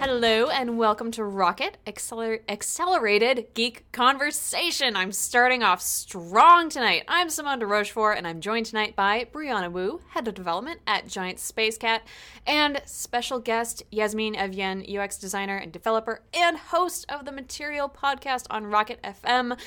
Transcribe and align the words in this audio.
Hello 0.00 0.48
and 0.48 0.78
welcome 0.78 1.10
to 1.12 1.22
Rocket 1.24 1.76
Acceler- 1.86 2.40
Accelerated 2.48 3.48
Geek 3.52 3.84
Conversation. 3.92 4.96
I'm 4.96 5.12
starting 5.12 5.62
off 5.62 5.82
strong 5.82 6.70
tonight. 6.70 7.04
I'm 7.06 7.28
Simone 7.28 7.58
de 7.58 7.66
Rochefort 7.66 8.16
and 8.16 8.26
I'm 8.26 8.40
joined 8.40 8.64
tonight 8.66 8.96
by 8.96 9.26
Brianna 9.30 9.70
Wu, 9.70 10.00
Head 10.08 10.26
of 10.26 10.32
Development 10.34 10.80
at 10.86 11.06
Giant 11.06 11.36
Spacekat, 11.38 12.00
and 12.46 12.80
special 12.86 13.38
guest 13.40 13.82
Yasmin 13.90 14.34
Evjen, 14.34 14.88
UX 14.98 15.18
designer 15.18 15.56
and 15.58 15.70
developer 15.70 16.22
and 16.32 16.56
host 16.56 17.04
of 17.10 17.26
the 17.26 17.32
Material 17.32 17.88
podcast 17.88 18.46
on 18.48 18.64
Rocket 18.66 19.02
FM. 19.02 19.58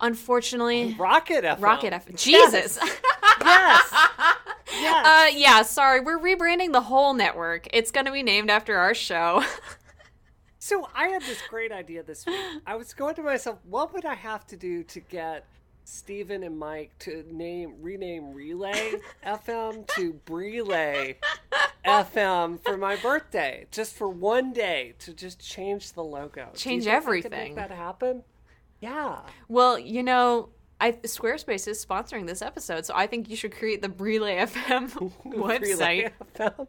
Unfortunately, 0.00 0.96
Rocket 0.98 1.44
FM. 1.44 1.60
Rocket 1.60 1.92
FM. 1.92 2.16
Jesus. 2.16 2.78
Yes. 2.80 3.00
yes. 3.44 3.94
Uh, 4.66 5.26
yeah, 5.34 5.62
sorry. 5.62 6.00
We're 6.00 6.18
rebranding 6.18 6.72
the 6.72 6.82
whole 6.82 7.14
network. 7.14 7.68
It's 7.72 7.90
going 7.90 8.06
to 8.06 8.12
be 8.12 8.22
named 8.22 8.50
after 8.50 8.76
our 8.76 8.94
show. 8.94 9.44
so 10.58 10.88
I 10.94 11.08
had 11.08 11.22
this 11.22 11.42
great 11.48 11.72
idea 11.72 12.02
this 12.02 12.26
week. 12.26 12.40
I 12.66 12.76
was 12.76 12.94
going 12.94 13.14
to 13.16 13.22
myself, 13.22 13.58
what 13.68 13.92
would 13.92 14.04
I 14.04 14.14
have 14.14 14.46
to 14.48 14.56
do 14.56 14.82
to 14.84 15.00
get 15.00 15.44
Stephen 15.84 16.42
and 16.42 16.60
Myke 16.60 16.90
to 17.00 17.24
name 17.30 17.74
rename 17.80 18.32
Relay 18.32 18.94
FM 19.26 19.86
to 19.88 20.14
Brelay 20.24 21.16
FM 21.84 22.62
for 22.64 22.76
my 22.76 22.96
birthday, 22.96 23.66
just 23.70 23.94
for 23.94 24.08
one 24.08 24.52
day 24.52 24.94
to 25.00 25.12
just 25.12 25.40
change 25.40 25.92
the 25.92 26.02
logo. 26.02 26.50
Change 26.54 26.84
think 26.84 26.94
I 26.94 26.98
could 26.98 27.04
everything. 27.04 27.30
Make 27.30 27.56
that 27.56 27.70
happen? 27.70 28.22
Yeah. 28.80 29.20
well, 29.48 29.78
you 29.78 30.02
know, 30.02 30.50
I, 30.84 30.92
Squarespace 30.92 31.66
is 31.66 31.82
sponsoring 31.82 32.26
this 32.26 32.42
episode, 32.42 32.84
so 32.84 32.92
I 32.94 33.06
think 33.06 33.30
you 33.30 33.36
should 33.36 33.56
create 33.56 33.80
the 33.80 33.88
Relay 33.88 34.36
FM 34.36 34.90
website. 35.24 35.60
Relay 35.62 36.12
FM. 36.36 36.66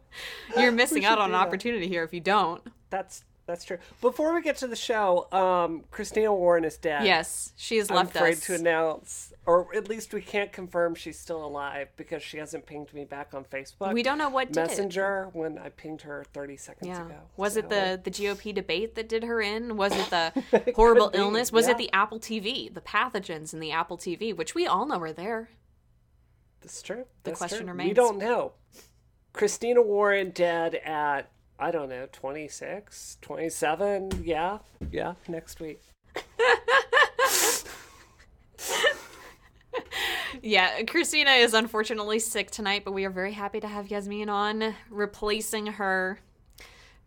You're 0.57 0.71
missing 0.71 1.03
out 1.03 1.17
on 1.17 1.25
an 1.25 1.31
that. 1.33 1.45
opportunity 1.45 1.89
here 1.89 2.01
if 2.03 2.13
you 2.13 2.21
don't. 2.21 2.61
That's 2.89 3.25
that's 3.47 3.63
true. 3.63 3.77
Before 4.01 4.33
we 4.33 4.41
get 4.41 4.57
to 4.57 4.67
the 4.67 4.75
show, 4.75 5.27
um, 5.31 5.83
Christina 5.91 6.33
Warren 6.33 6.63
is 6.65 6.77
dead. 6.77 7.05
Yes, 7.05 7.53
she 7.55 7.77
has 7.77 7.89
left 7.91 8.15
us. 8.15 8.15
I'm 8.15 8.21
afraid 8.23 8.37
us. 8.37 8.45
to 8.47 8.55
announce, 8.55 9.33
or 9.45 9.67
at 9.75 9.87
least 9.87 10.13
we 10.13 10.21
can't 10.21 10.51
confirm 10.51 10.95
she's 10.95 11.19
still 11.19 11.45
alive 11.45 11.89
because 11.95 12.23
she 12.23 12.37
hasn't 12.37 12.65
pinged 12.65 12.93
me 12.93 13.05
back 13.05 13.33
on 13.33 13.43
Facebook. 13.43 13.93
we 13.93 14.01
don't 14.03 14.17
know 14.17 14.29
what 14.29 14.51
did 14.51 14.57
it. 14.63 14.67
Messenger 14.69 15.29
when 15.33 15.57
I 15.59 15.69
pinged 15.69 16.01
her 16.01 16.25
30 16.33 16.57
seconds 16.57 16.87
Yeah. 16.87 17.05
ago. 17.05 17.19
Was 17.37 17.55
it 17.57 17.69
the 17.69 17.99
the 18.03 18.11
GOP 18.11 18.53
debate 18.53 18.95
that 18.95 19.07
did 19.07 19.23
her 19.23 19.41
in? 19.41 19.77
Was 19.77 19.93
it 19.93 20.09
the 20.09 20.71
horrible 20.75 21.11
illness? 21.13 21.51
Was 21.51 21.65
yeah. 21.67 21.71
it 21.73 21.77
the 21.77 21.91
Apple 21.93 22.19
TV, 22.19 22.73
the 22.73 22.81
pathogens 22.81 23.53
in 23.53 23.59
the 23.59 23.71
Apple 23.71 23.97
TV, 23.97 24.35
which 24.35 24.55
we 24.55 24.65
all 24.65 24.85
know 24.85 24.99
are 25.01 25.13
there? 25.13 25.49
That's 26.61 26.81
true. 26.81 27.05
The 27.23 27.29
That's 27.31 27.37
question 27.37 27.59
true. 27.59 27.67
remains. 27.67 27.89
We 27.89 27.93
don't 27.93 28.17
know. 28.17 28.53
Christina 29.33 29.81
Warren 29.83 30.31
dead 30.31 30.75
at 30.75 31.29
I 31.59 31.71
don't 31.71 31.89
know 31.89 32.07
26, 32.11 33.17
27. 33.21 34.23
Yeah, 34.23 34.59
yeah. 34.91 35.13
Next 35.27 35.59
week. 35.59 35.81
Yeah, 40.41 40.83
Christina 40.83 41.31
is 41.31 41.55
unfortunately 41.55 42.19
sick 42.19 42.51
tonight, 42.51 42.83
but 42.85 42.91
we 42.91 43.03
are 43.05 43.09
very 43.09 43.31
happy 43.31 43.59
to 43.61 43.67
have 43.67 43.89
Yasmin 43.89 44.29
on, 44.29 44.75
replacing 44.91 45.65
her, 45.65 46.19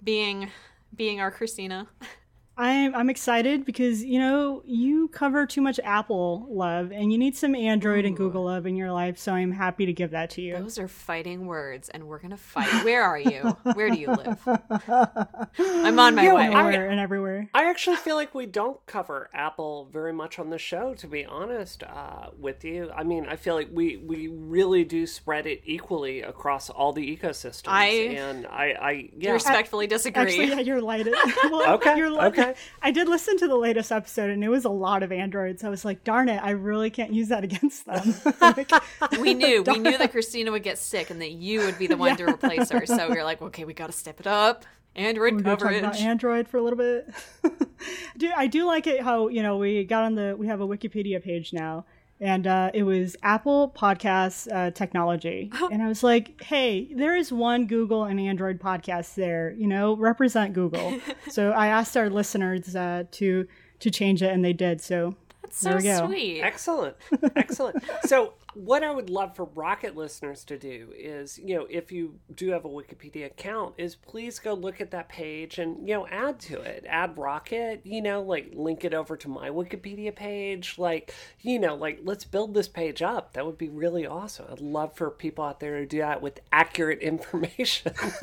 being 0.03 0.51
being 0.95 1.21
our 1.21 1.31
Christina. 1.31 1.87
I'm 2.59 2.93
I'm 2.95 3.09
excited 3.09 3.65
because 3.65 4.03
you 4.05 4.19
know 4.19 4.63
you 4.67 5.07
cover 5.09 5.47
too 5.47 5.61
much 5.61 5.79
Apple 5.85 6.47
love 6.51 6.91
and 6.91 7.13
you 7.13 7.17
need 7.19 7.37
some 7.37 7.55
Android 7.55 8.05
and 8.05 8.17
Google 8.17 8.45
love 8.45 8.67
in 8.67 8.75
your 8.75 8.91
life, 8.91 9.17
so 9.17 9.33
I'm 9.33 9.53
happy 9.53 9.87
to 9.87 9.93
give 9.93 10.11
that 10.11 10.31
to 10.31 10.43
you. 10.43 10.59
Those 10.59 10.77
are 10.79 10.89
fighting 10.89 11.47
words, 11.47 11.89
and 11.89 12.09
we're 12.09 12.19
gonna 12.19 12.37
fight. 12.37 12.85
Where 12.85 13.05
are 13.05 13.19
you? 13.19 13.57
Where 13.75 13.91
do 13.91 13.97
you 13.99 14.09
live? 14.09 14.41
I'm 15.59 15.99
on 16.01 16.15
my 16.17 16.25
Yeah, 16.25 16.35
way. 16.35 16.43
I- 16.49 16.59
Everywhere 16.59 16.89
and 16.91 16.99
everywhere. 17.01 17.49
I 17.55 17.71
actually 17.71 17.97
feel 17.97 18.17
like 18.17 18.35
we 18.35 18.47
don't 18.47 18.85
cover 18.87 19.31
Apple 19.33 19.89
very 19.93 20.13
much 20.13 20.39
on 20.41 20.51
the 20.51 20.59
show, 20.59 20.95
to 20.95 21.07
be 21.07 21.25
honest 21.25 21.85
uh, 21.85 22.31
with 22.39 22.65
you. 22.65 22.91
I 22.95 23.05
mean, 23.05 23.27
I 23.27 23.37
feel 23.37 23.55
like 23.55 23.69
we, 23.73 23.97
we 23.99 24.27
really 24.29 24.85
do 24.85 25.07
spread 25.07 25.47
it 25.47 25.63
equally 25.65 26.23
across 26.23 26.69
all 26.71 26.93
the 26.93 27.17
ecosystems. 27.17 27.69
I- 27.69 27.87
and 27.87 28.47
I, 28.49 28.65
I 28.81 29.11
yeah. 29.17 29.33
Respectfully 29.33 29.87
disagree. 29.87 30.23
Actually, 30.23 30.49
yeah, 30.49 30.61
you're 30.61 30.81
lighted. 30.83 31.15
well, 31.45 31.75
Okay, 31.75 31.97
you're 31.97 32.11
li- 32.11 32.19
okay. 32.27 32.48
I 32.83 32.91
did 32.91 33.09
listen 33.09 33.37
to 33.39 33.49
the 33.49 33.57
latest 33.57 33.93
episode, 33.93 34.31
and 34.31 34.43
it 34.43 34.49
was 34.49 34.65
a 34.65 34.71
lot 34.71 35.03
of 35.03 35.13
androids. 35.13 35.65
I 35.65 35.69
was 35.69 35.85
like, 35.85 36.05
darn 36.05 36.29
it, 36.29 36.43
I 36.43 36.51
really 36.51 36.91
can't 36.91 37.13
use 37.13 37.29
that 37.29 37.45
against 37.45 37.87
them. 37.87 38.15
Like, 38.41 38.71
we 39.21 39.35
knew 39.35 39.63
we 39.63 39.79
knew 39.79 39.99
that 39.99 40.11
Christina 40.13 40.51
would 40.51 40.63
get 40.63 40.79
sick, 40.79 41.11
and 41.11 41.21
that 41.21 41.33
you 41.33 41.61
would 41.61 41.79
be 41.79 41.87
the 41.87 41.97
one 41.97 42.17
to 42.17 42.25
replace 42.25 42.71
her. 42.71 42.87
So 42.87 43.09
we 43.09 43.17
were 43.17 43.25
like, 43.25 43.43
okay, 43.43 43.65
we 43.65 43.75
got 43.75 43.87
to 43.87 43.93
step 43.93 44.21
it 44.21 44.27
up. 44.27 44.65
Android 44.97 45.35
we're 45.35 45.43
gonna 45.43 45.57
talk 45.57 45.73
about 45.73 45.97
Android 45.97 46.49
for 46.49 46.57
a 46.57 46.63
little 46.63 46.77
bit. 46.77 47.09
do 48.17 48.31
I 48.37 48.49
do 48.49 48.67
like 48.67 48.87
it 48.87 49.03
how 49.03 49.29
you 49.29 49.43
know 49.43 49.57
we 49.57 49.85
got 49.85 50.05
on 50.05 50.15
the 50.15 50.35
we 50.37 50.49
have 50.49 50.61
a 50.61 50.67
Wikipedia 50.67 51.23
page 51.23 51.53
now, 51.53 51.85
and 52.21 52.47
uh, 52.47 52.71
it 52.75 52.83
was 52.83 53.17
Apple 53.23 53.73
Podcasts 53.77 54.53
uh, 54.53 54.71
technology, 54.71 55.51
and 55.71 55.83
I 55.83 55.89
was 55.89 56.03
like, 56.03 56.43
hey, 56.43 56.89
there 56.93 57.17
is 57.17 57.33
one 57.33 57.67
Google 57.67 58.05
and 58.05 58.19
Android 58.19 58.61
podcast 58.61 59.15
there. 59.15 59.55
You 59.57 59.67
know, 59.67 59.97
represent 59.97 60.55
Google. 60.55 60.99
so 61.29 61.53
I 61.53 61.69
asked 61.69 61.97
our 61.97 62.11
listeners 62.11 62.75
uh, 62.75 63.05
to 63.13 63.47
to 63.81 63.91
change 63.91 64.23
it, 64.23 64.33
and 64.33 64.45
they 64.45 64.53
did. 64.53 64.81
So 64.81 65.15
That's 65.49 65.85
so 65.85 66.07
sweet. 66.07 66.43
Excellent. 66.43 66.97
Excellent. 67.37 67.83
so, 68.03 68.35
what 68.55 68.83
I 68.83 68.91
would 68.91 69.11
love 69.11 69.37
for 69.37 69.45
Rocket 69.45 69.95
listeners 69.97 70.43
to 70.45 70.59
do 70.59 70.93
is, 70.97 71.39
you 71.39 71.55
know, 71.57 71.67
if 71.71 71.93
you 71.93 72.19
do 72.35 72.51
have 72.51 72.65
a 72.65 72.69
Wikipedia 72.69 73.27
account, 73.27 73.75
is 73.79 73.95
please 73.95 74.39
go 74.39 74.55
look 74.55 74.81
at 74.81 74.91
that 74.91 75.09
page 75.09 75.59
and, 75.59 75.87
you 75.87 75.95
know, 75.95 76.07
add 76.09 76.41
to 76.41 76.61
it. 76.61 76.85
Add 76.89 77.17
Rocket, 77.17 77.83
you 77.85 78.03
know, 78.03 78.23
like 78.23 78.51
link 78.55 78.85
it 78.85 78.95
over 78.95 79.17
to 79.19 79.29
my 79.29 79.51
Wikipedia 79.51 80.15
page. 80.15 80.77
Like, 80.79 81.15
you 81.41 81.59
know, 81.59 81.75
like 81.75 82.01
let's 82.03 82.25
build 82.25 82.55
this 82.55 82.69
page 82.69 83.03
up. 83.03 83.35
That 83.35 83.47
would 83.47 83.59
be 83.59 83.69
really 83.69 84.07
awesome. 84.07 84.47
I'd 84.51 84.61
love 84.61 84.97
for 84.97 85.11
people 85.11 85.45
out 85.45 85.61
there 85.61 85.79
to 85.79 85.87
do 85.87 85.99
that 85.99 86.23
with 86.23 86.41
accurate 86.51 86.99
information. 87.03 87.93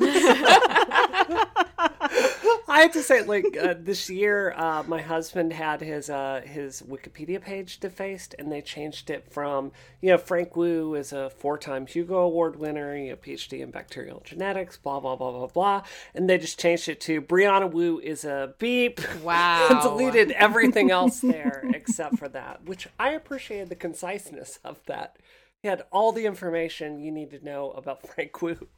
I 2.68 2.80
have 2.80 2.92
to 2.92 3.02
say, 3.02 3.22
like 3.22 3.56
uh, 3.56 3.74
this 3.78 4.10
year, 4.10 4.52
uh, 4.56 4.82
my 4.86 5.00
husband 5.00 5.52
had 5.52 5.80
his 5.80 6.10
uh, 6.10 6.42
his 6.44 6.82
Wikipedia 6.82 7.40
page 7.40 7.78
defaced, 7.78 8.34
and 8.38 8.50
they 8.50 8.60
changed 8.60 9.10
it 9.10 9.30
from 9.30 9.72
you 10.00 10.10
know 10.10 10.18
Frank 10.18 10.56
Wu 10.56 10.94
is 10.94 11.12
a 11.12 11.30
four 11.30 11.58
time 11.58 11.86
Hugo 11.86 12.18
Award 12.18 12.56
winner, 12.56 12.96
you 12.96 13.10
know 13.10 13.16
PhD 13.16 13.60
in 13.60 13.70
bacterial 13.70 14.22
genetics, 14.24 14.76
blah 14.76 15.00
blah 15.00 15.16
blah 15.16 15.30
blah 15.30 15.46
blah, 15.46 15.82
and 16.14 16.28
they 16.28 16.38
just 16.38 16.58
changed 16.58 16.88
it 16.88 17.00
to 17.02 17.22
Brianna 17.22 17.70
Wu 17.70 18.00
is 18.00 18.24
a 18.24 18.54
beep. 18.58 19.00
Wow. 19.22 19.68
and 19.70 19.80
deleted 19.82 20.32
everything 20.32 20.90
else 20.90 21.20
there 21.20 21.62
except 21.74 22.18
for 22.18 22.28
that, 22.28 22.64
which 22.64 22.88
I 22.98 23.10
appreciated 23.10 23.68
the 23.68 23.76
conciseness 23.76 24.58
of 24.64 24.80
that. 24.86 25.16
He 25.62 25.68
had 25.68 25.82
all 25.90 26.12
the 26.12 26.26
information 26.26 27.00
you 27.00 27.10
need 27.10 27.30
to 27.30 27.44
know 27.44 27.70
about 27.72 28.06
Frank 28.06 28.40
Wu. 28.42 28.68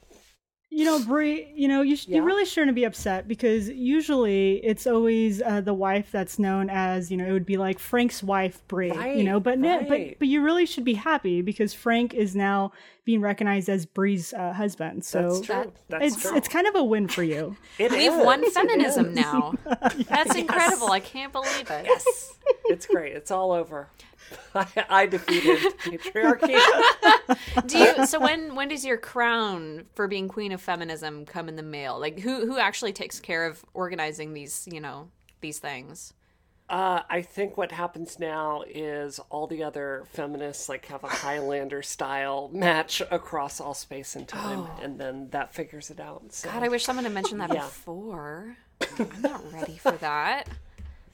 You 0.71 0.85
know, 0.85 1.03
Brie, 1.03 1.51
you 1.57 1.67
know, 1.67 1.81
you, 1.81 1.97
sh- 1.97 2.07
Yeah? 2.09 2.17
you 2.17 2.23
really 2.23 2.45
shouldn't 2.45 2.75
be 2.75 2.85
upset 2.85 3.27
because 3.27 3.71
usually 3.71 4.57
it's 4.65 4.87
always 4.87 5.41
uh, 5.41 5.63
the 5.63 5.73
wife 5.73 6.11
that's 6.13 6.39
known 6.39 6.69
as, 6.71 7.11
you 7.11 7.17
know, 7.17 7.25
it 7.27 7.33
would 7.33 7.47
be 7.47 7.57
like 7.57 7.79
Frank's 7.79 8.23
wife, 8.23 8.63
Brie, 8.69 8.93
you 9.17 9.25
know, 9.25 9.41
but, 9.41 9.59
right. 9.61 9.89
but 9.89 10.19
but 10.19 10.29
you 10.29 10.43
really 10.43 10.67
should 10.67 10.85
be 10.85 10.95
happy 10.95 11.41
because 11.41 11.73
Frank 11.73 12.13
is 12.13 12.37
now 12.37 12.73
being 13.07 13.23
recognized 13.23 13.71
as 13.71 13.87
Brie's 13.87 14.35
uh, 14.35 14.53
husband. 14.53 15.05
So 15.07 15.23
That's 15.23 15.41
true. 15.47 15.73
That's 15.89 16.05
it's 16.15 16.23
true. 16.23 16.37
it's 16.37 16.49
kind 16.49 16.67
of 16.67 16.75
a 16.75 16.85
win 16.85 17.09
for 17.09 17.23
you. 17.23 17.57
It 17.79 17.91
We've 17.91 18.13
is, 18.13 18.25
won 18.25 18.49
feminism 18.51 19.07
is. 19.07 19.15
now. 19.15 19.55
That's 19.65 20.35
incredible. 20.45 20.93
I 20.93 21.01
can't 21.01 21.33
believe 21.33 21.71
it. 21.71 21.87
Yes, 21.87 22.35
it's 22.67 22.85
great. 22.87 23.15
It's 23.15 23.31
all 23.31 23.53
over. 23.53 23.89
I, 24.55 24.67
I 24.89 25.07
defeated 25.07 25.59
patriarchy. 25.79 26.59
Do 27.67 27.79
you? 27.79 28.07
So 28.07 28.21
when 28.21 28.55
when 28.55 28.69
does 28.69 28.85
your 28.85 28.97
crown 28.99 29.87
for 29.95 30.09
being 30.09 30.29
queen 30.29 30.53
of 30.53 30.61
feminism 30.61 31.25
come 31.27 31.49
in 31.49 31.57
the 31.57 31.63
mail? 31.63 31.99
Like 31.99 32.21
who 32.21 32.47
who 32.47 32.59
actually 32.59 32.93
takes 32.93 33.21
care 33.21 33.47
of 33.47 33.65
organizing 33.75 34.35
these 34.35 34.69
you 34.71 34.81
know 34.81 35.09
these 35.41 35.59
things? 35.59 36.13
Uh, 36.71 37.01
I 37.09 37.23
think 37.23 37.57
what 37.57 37.73
happens 37.73 38.19
now 38.19 38.63
is 38.69 39.19
all 39.31 39.47
the 39.47 39.65
other 39.65 40.05
feminists 40.13 40.69
like 40.69 40.85
have 40.87 41.03
a 41.03 41.09
Highlander 41.09 41.81
style 41.81 42.51
match 42.53 43.01
across 43.11 43.59
all 43.59 43.73
space 43.73 44.17
and 44.17 44.29
time, 44.29 44.67
and 44.83 44.99
then 45.01 45.29
that 45.31 45.55
figures 45.55 45.89
it 45.91 45.99
out. 45.99 46.31
So, 46.31 46.51
God, 46.51 46.63
I 46.63 46.69
wish 46.69 46.85
someone 46.85 47.05
had 47.07 47.15
mentioned 47.15 47.41
that 47.41 47.55
Yeah. 47.55 47.65
before. 47.65 48.59
I'm 48.99 49.23
not 49.23 49.51
ready 49.51 49.79
for 49.79 49.93
that. 49.93 50.47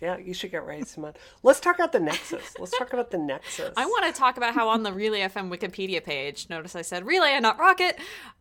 Yeah, 0.05 0.19
you 0.19 0.35
should 0.35 0.51
get 0.51 0.67
ready, 0.67 0.85
Simone. 0.85 1.15
Let's 1.43 1.61
talk 1.61 1.77
about 1.77 1.93
the 1.93 2.01
Nexus. 2.01 2.55
Let's 2.59 2.77
talk 2.77 2.93
about 2.93 3.11
the 3.11 3.17
Nexus. 3.17 3.73
I 3.77 3.87
want 3.87 4.05
to 4.05 4.13
talk 4.13 4.37
about 4.37 4.53
how 4.53 4.69
on 4.69 4.83
the 4.83 4.93
Relay 4.93 5.21
FM 5.21 5.51
Wikipedia 5.51 6.05
page, 6.05 6.51
notice 6.51 6.77
I 6.77 6.83
said 6.83 7.07
Relay 7.07 7.31
and 7.31 7.43
not 7.43 7.59
Rocket, 7.59 7.99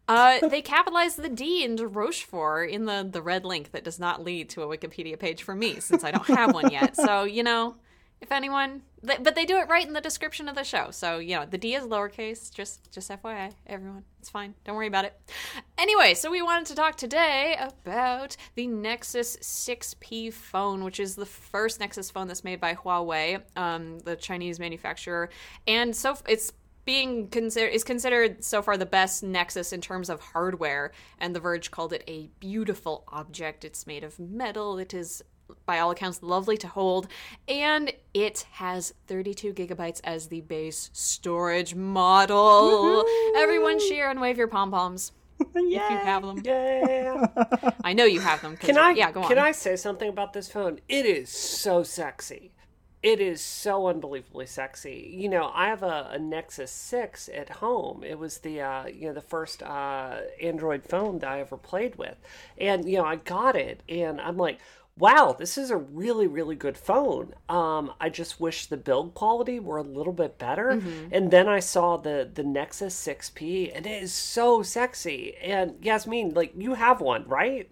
uh, 0.10 0.45
they 0.50 0.62
capitalized 0.75 1.18
the 1.18 1.30
D 1.30 1.63
into 1.63 1.88
Rochefort 1.88 2.69
in 2.69 2.83
the, 2.83 3.07
the 3.10 3.21
red 3.21 3.45
link 3.45 3.71
that 3.71 3.86
does 3.86 3.98
not 3.98 4.21
lead 4.21 4.50
to 4.50 4.62
a 4.63 4.68
Wikipedia 4.68 5.18
page 5.18 5.42
for 5.42 5.56
me 5.56 5.80
since 5.80 6.04
I 6.04 6.12
don't 6.12 6.27
have 6.27 6.54
one 6.54 6.69
yet. 6.69 6.98
So, 6.98 7.24
you 7.24 7.44
know, 7.44 7.75
If 8.23 8.31
anyone, 8.31 8.83
but 9.03 9.35
they 9.35 9.43
do 9.43 9.57
it 9.57 9.67
right 9.67 9.85
in 9.85 9.91
the 9.91 9.99
description 9.99 10.47
of 10.47 10.55
the 10.55 10.63
show. 10.63 10.91
So 10.91 11.17
you 11.17 11.35
know 11.35 11.45
the 11.45 11.57
D 11.57 11.75
is 11.75 11.83
lowercase. 11.83 12.49
Just 12.53 12.89
just 12.89 13.11
FYI, 13.11 13.51
everyone, 13.67 14.05
it's 14.21 14.29
fine. 14.29 14.53
Don't 14.63 14.77
worry 14.77 14.87
about 14.87 15.03
it. 15.03 15.19
Anyway, 15.77 16.13
so 16.13 16.31
we 16.31 16.41
wanted 16.41 16.67
to 16.67 16.75
talk 16.75 16.95
today 16.95 17.57
about 17.59 18.37
the 18.55 18.65
Nexus 18.67 19.35
6P 19.41 20.31
phone, 20.31 20.85
which 20.85 21.01
is 21.01 21.15
the 21.15 21.25
first 21.25 21.81
Nexus 21.81 22.09
phone 22.09 22.29
that's 22.29 22.45
made 22.45 22.61
by 22.61 22.75
Huawei, 22.75 23.41
um, 23.57 23.99
the 23.99 24.15
Chinese 24.15 24.57
manufacturer, 24.57 25.29
and 25.67 25.93
so 25.93 26.15
it's 26.25 26.53
being 26.85 27.27
considered 27.27 27.73
is 27.73 27.83
considered 27.83 28.43
so 28.43 28.61
far 28.61 28.77
the 28.77 28.85
best 28.85 29.21
Nexus 29.21 29.73
in 29.73 29.81
terms 29.81 30.09
of 30.09 30.21
hardware, 30.21 30.91
and 31.19 31.35
The 31.35 31.41
Verge 31.41 31.71
called 31.71 31.91
it 31.91 32.03
a 32.07 32.29
beautiful 32.39 33.03
object. 33.09 33.65
It's 33.65 33.85
made 33.85 34.03
of 34.03 34.17
metal. 34.19 34.77
It 34.77 34.93
is, 34.93 35.23
by 35.65 35.79
all 35.79 35.91
accounts, 35.91 36.21
lovely 36.21 36.57
to 36.57 36.67
hold, 36.67 37.07
and 37.47 37.94
it 38.13 38.45
has 38.53 38.94
32 39.07 39.53
gigabytes 39.53 40.01
as 40.03 40.27
the 40.27 40.41
base 40.41 40.89
storage 40.94 41.75
model. 41.75 43.05
Everyone, 43.35 43.79
cheer 43.79 44.09
and 44.09 44.21
wave 44.21 44.38
your 44.38 44.47
pom 44.47 44.71
poms 44.71 45.11
if 45.39 45.71
you 45.71 45.79
have 45.79 46.23
them. 46.23 46.41
Yeah. 46.44 47.27
I 47.83 47.94
know 47.94 48.05
you 48.05 48.19
have 48.19 48.41
them 48.41 48.57
Can 48.57 48.77
I? 48.77 48.91
Yeah, 48.91 49.11
go 49.11 49.23
on. 49.23 49.27
Can 49.27 49.39
I 49.39 49.51
say 49.51 49.75
something 49.75 50.09
about 50.09 50.33
this 50.33 50.51
phone? 50.51 50.79
It 50.88 51.05
is 51.05 51.29
so 51.29 51.83
sexy. 51.83 52.51
It 53.01 53.19
is 53.19 53.41
so 53.41 53.88
unbelievably 53.88 54.45
sexy. 54.45 55.13
You 55.13 55.27
know, 55.27 55.51
I 55.53 55.67
have 55.67 55.83
a, 55.83 56.11
a 56.11 56.19
Nexus 56.19 56.71
Six 56.71 57.29
at 57.33 57.50
home. 57.50 58.01
It 58.01 58.17
was 58.17 58.38
the 58.38 58.61
uh, 58.61 58.85
you 58.85 59.07
know 59.07 59.13
the 59.13 59.21
first 59.21 59.61
uh, 59.61 60.21
Android 60.41 60.83
phone 60.85 61.19
that 61.19 61.29
I 61.29 61.41
ever 61.41 61.57
played 61.57 61.97
with, 61.97 62.15
and 62.57 62.88
you 62.89 62.97
know 62.97 63.05
I 63.05 63.17
got 63.17 63.57
it, 63.57 63.81
and 63.89 64.21
I'm 64.21 64.38
like, 64.38 64.59
wow, 64.97 65.35
this 65.37 65.57
is 65.57 65.71
a 65.71 65.77
really 65.77 66.27
really 66.27 66.55
good 66.55 66.77
phone. 66.77 67.33
Um, 67.49 67.93
I 67.99 68.09
just 68.09 68.39
wish 68.39 68.67
the 68.67 68.77
build 68.77 69.13
quality 69.13 69.59
were 69.59 69.77
a 69.77 69.83
little 69.83 70.13
bit 70.13 70.37
better. 70.37 70.81
And 71.11 71.31
then 71.31 71.47
I 71.47 71.59
saw 71.59 71.97
the 71.97 72.29
the 72.33 72.43
Nexus 72.43 72.93
Six 72.95 73.29
P, 73.29 73.71
and 73.71 73.85
it 73.85 74.03
is 74.03 74.13
so 74.13 74.61
sexy. 74.63 75.35
And 75.37 75.83
Yasmin, 75.83 76.33
like 76.33 76.53
you 76.57 76.75
have 76.75 77.01
one, 77.01 77.27
right? 77.27 77.69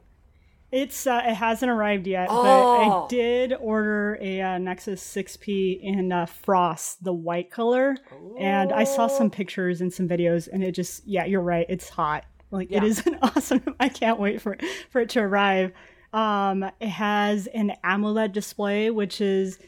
It's 0.71 1.05
uh, 1.05 1.21
it 1.25 1.33
hasn't 1.33 1.69
arrived 1.69 2.07
yet, 2.07 2.29
but 2.29 2.35
Oh. 2.37 3.03
I 3.05 3.07
did 3.09 3.53
order 3.59 4.17
a 4.21 4.39
uh, 4.41 4.57
Nexus 4.57 5.03
6P 5.03 5.81
in 5.81 6.13
uh, 6.13 6.25
frost, 6.25 7.03
the 7.03 7.11
white 7.11 7.51
color, 7.51 7.97
and 8.39 8.71
I 8.71 8.85
saw 8.85 9.07
some 9.07 9.29
pictures 9.29 9.81
and 9.81 9.91
some 9.91 10.07
videos, 10.07 10.47
and 10.49 10.63
it 10.63 10.71
just 10.71 11.05
yeah, 11.05 11.25
you're 11.25 11.41
right, 11.41 11.65
it's 11.67 11.89
hot. 11.89 12.23
Like 12.51 12.71
it 12.71 12.83
Yeah. 12.83 12.85
is 12.85 13.05
an 13.05 13.17
awesome. 13.21 13.75
I 13.81 13.89
can't 13.89 14.17
wait 14.17 14.41
for 14.41 14.53
it, 14.53 14.63
for 14.89 15.01
it 15.01 15.09
to 15.09 15.19
arrive. 15.19 15.73
Um, 16.13 16.63
it 16.79 16.89
has 16.89 17.47
an 17.47 17.73
AMOLED 17.83 18.33
display, 18.33 18.89
which 18.89 19.21
is 19.21 19.59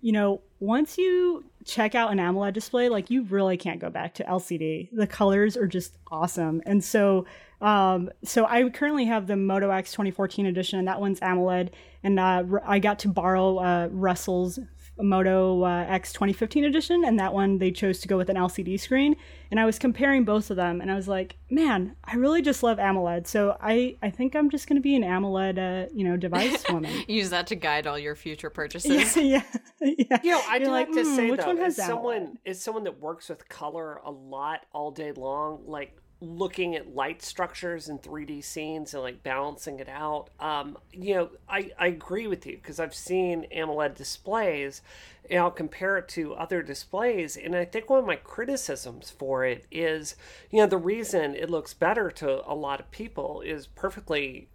you 0.00 0.12
know, 0.12 0.40
once 0.60 0.98
you 0.98 1.44
check 1.64 1.96
out 1.96 2.12
an 2.12 2.18
AMOLED 2.18 2.52
display, 2.52 2.88
like 2.88 3.10
you 3.10 3.24
really 3.24 3.56
can't 3.56 3.80
go 3.80 3.90
back 3.90 4.14
to 4.14 4.24
LCD. 4.24 4.88
The 4.92 5.06
colors 5.06 5.56
are 5.56 5.66
just 5.66 5.96
awesome. 6.12 6.62
And 6.64 6.84
so, 6.84 7.26
um, 7.60 8.10
so 8.22 8.46
I 8.46 8.68
currently 8.70 9.06
have 9.06 9.26
the 9.26 9.34
Moto 9.34 9.70
X 9.70 9.90
2014 9.90 10.46
edition, 10.46 10.78
and 10.78 10.86
that 10.86 11.00
one's 11.00 11.18
AMOLED. 11.20 11.70
And 12.04 12.20
uh, 12.20 12.44
I 12.64 12.78
got 12.78 13.00
to 13.00 13.08
borrow 13.08 13.58
uh, 13.58 13.88
Russell's 13.90 14.60
Moto 14.98 15.62
uh, 15.64 15.84
X 15.88 16.12
2015 16.12 16.64
edition, 16.64 17.04
and 17.04 17.18
that 17.18 17.32
one 17.34 17.58
they 17.58 17.70
chose 17.70 18.00
to 18.00 18.08
go 18.08 18.16
with 18.16 18.30
an 18.30 18.36
LCD 18.36 18.78
screen. 18.80 19.16
And 19.50 19.60
I 19.60 19.64
was 19.64 19.78
comparing 19.78 20.24
both 20.24 20.50
of 20.50 20.56
them, 20.56 20.80
and 20.80 20.90
I 20.90 20.94
was 20.94 21.06
like, 21.06 21.36
man, 21.50 21.94
I 22.04 22.16
really 22.16 22.42
just 22.42 22.62
love 22.62 22.78
AMOLED. 22.78 23.26
So 23.26 23.56
I, 23.60 23.96
I 24.02 24.10
think 24.10 24.34
I'm 24.34 24.50
just 24.50 24.68
going 24.68 24.76
to 24.76 24.82
be 24.82 24.96
an 24.96 25.02
AMOLED, 25.02 25.58
uh, 25.58 25.88
you 25.94 26.04
know, 26.04 26.16
device 26.16 26.64
woman. 26.70 26.92
Use 27.06 27.30
that 27.30 27.46
to 27.48 27.54
guide 27.54 27.86
all 27.86 27.98
your 27.98 28.16
future 28.16 28.50
purchases. 28.50 29.16
yeah, 29.16 29.42
yeah. 29.80 30.20
You 30.22 30.30
know, 30.32 30.42
I 30.48 30.56
You're 30.56 30.66
do 30.66 30.70
like, 30.72 30.88
like, 30.88 30.96
to 30.96 31.04
"Hmm, 31.04 31.16
say 31.16 31.30
which 31.30 31.40
though, 31.40 31.46
one 31.48 31.56
has 31.58 31.72
as 31.74 31.76
that 31.76 31.86
someone 31.86 32.38
is 32.44 32.60
someone 32.62 32.84
that 32.84 33.00
works 33.00 33.28
with 33.28 33.48
color 33.48 34.00
a 34.04 34.10
lot 34.10 34.66
all 34.72 34.90
day 34.90 35.12
long, 35.12 35.62
like 35.66 35.96
looking 36.26 36.74
at 36.74 36.94
light 36.94 37.22
structures 37.22 37.88
and 37.88 38.02
3D 38.02 38.42
scenes 38.42 38.94
and 38.94 39.02
like 39.02 39.22
balancing 39.22 39.80
it 39.80 39.88
out. 39.88 40.30
Um, 40.40 40.78
you 40.92 41.14
know, 41.14 41.30
I, 41.48 41.70
I 41.78 41.86
agree 41.88 42.26
with 42.26 42.46
you 42.46 42.56
because 42.56 42.80
I've 42.80 42.94
seen 42.94 43.46
AMOLED 43.52 43.94
displays 43.94 44.82
and 45.30 45.40
I'll 45.40 45.50
compare 45.50 45.98
it 45.98 46.08
to 46.10 46.34
other 46.34 46.62
displays. 46.62 47.36
And 47.36 47.54
I 47.54 47.64
think 47.64 47.90
one 47.90 47.98
of 47.98 48.06
my 48.06 48.16
criticisms 48.16 49.10
for 49.10 49.44
it 49.44 49.66
is, 49.70 50.16
you 50.50 50.60
know, 50.60 50.66
the 50.66 50.76
reason 50.76 51.34
it 51.34 51.50
looks 51.50 51.74
better 51.74 52.10
to 52.12 52.50
a 52.50 52.54
lot 52.54 52.80
of 52.80 52.90
people 52.90 53.40
is 53.40 53.66
perfectly 53.66 54.48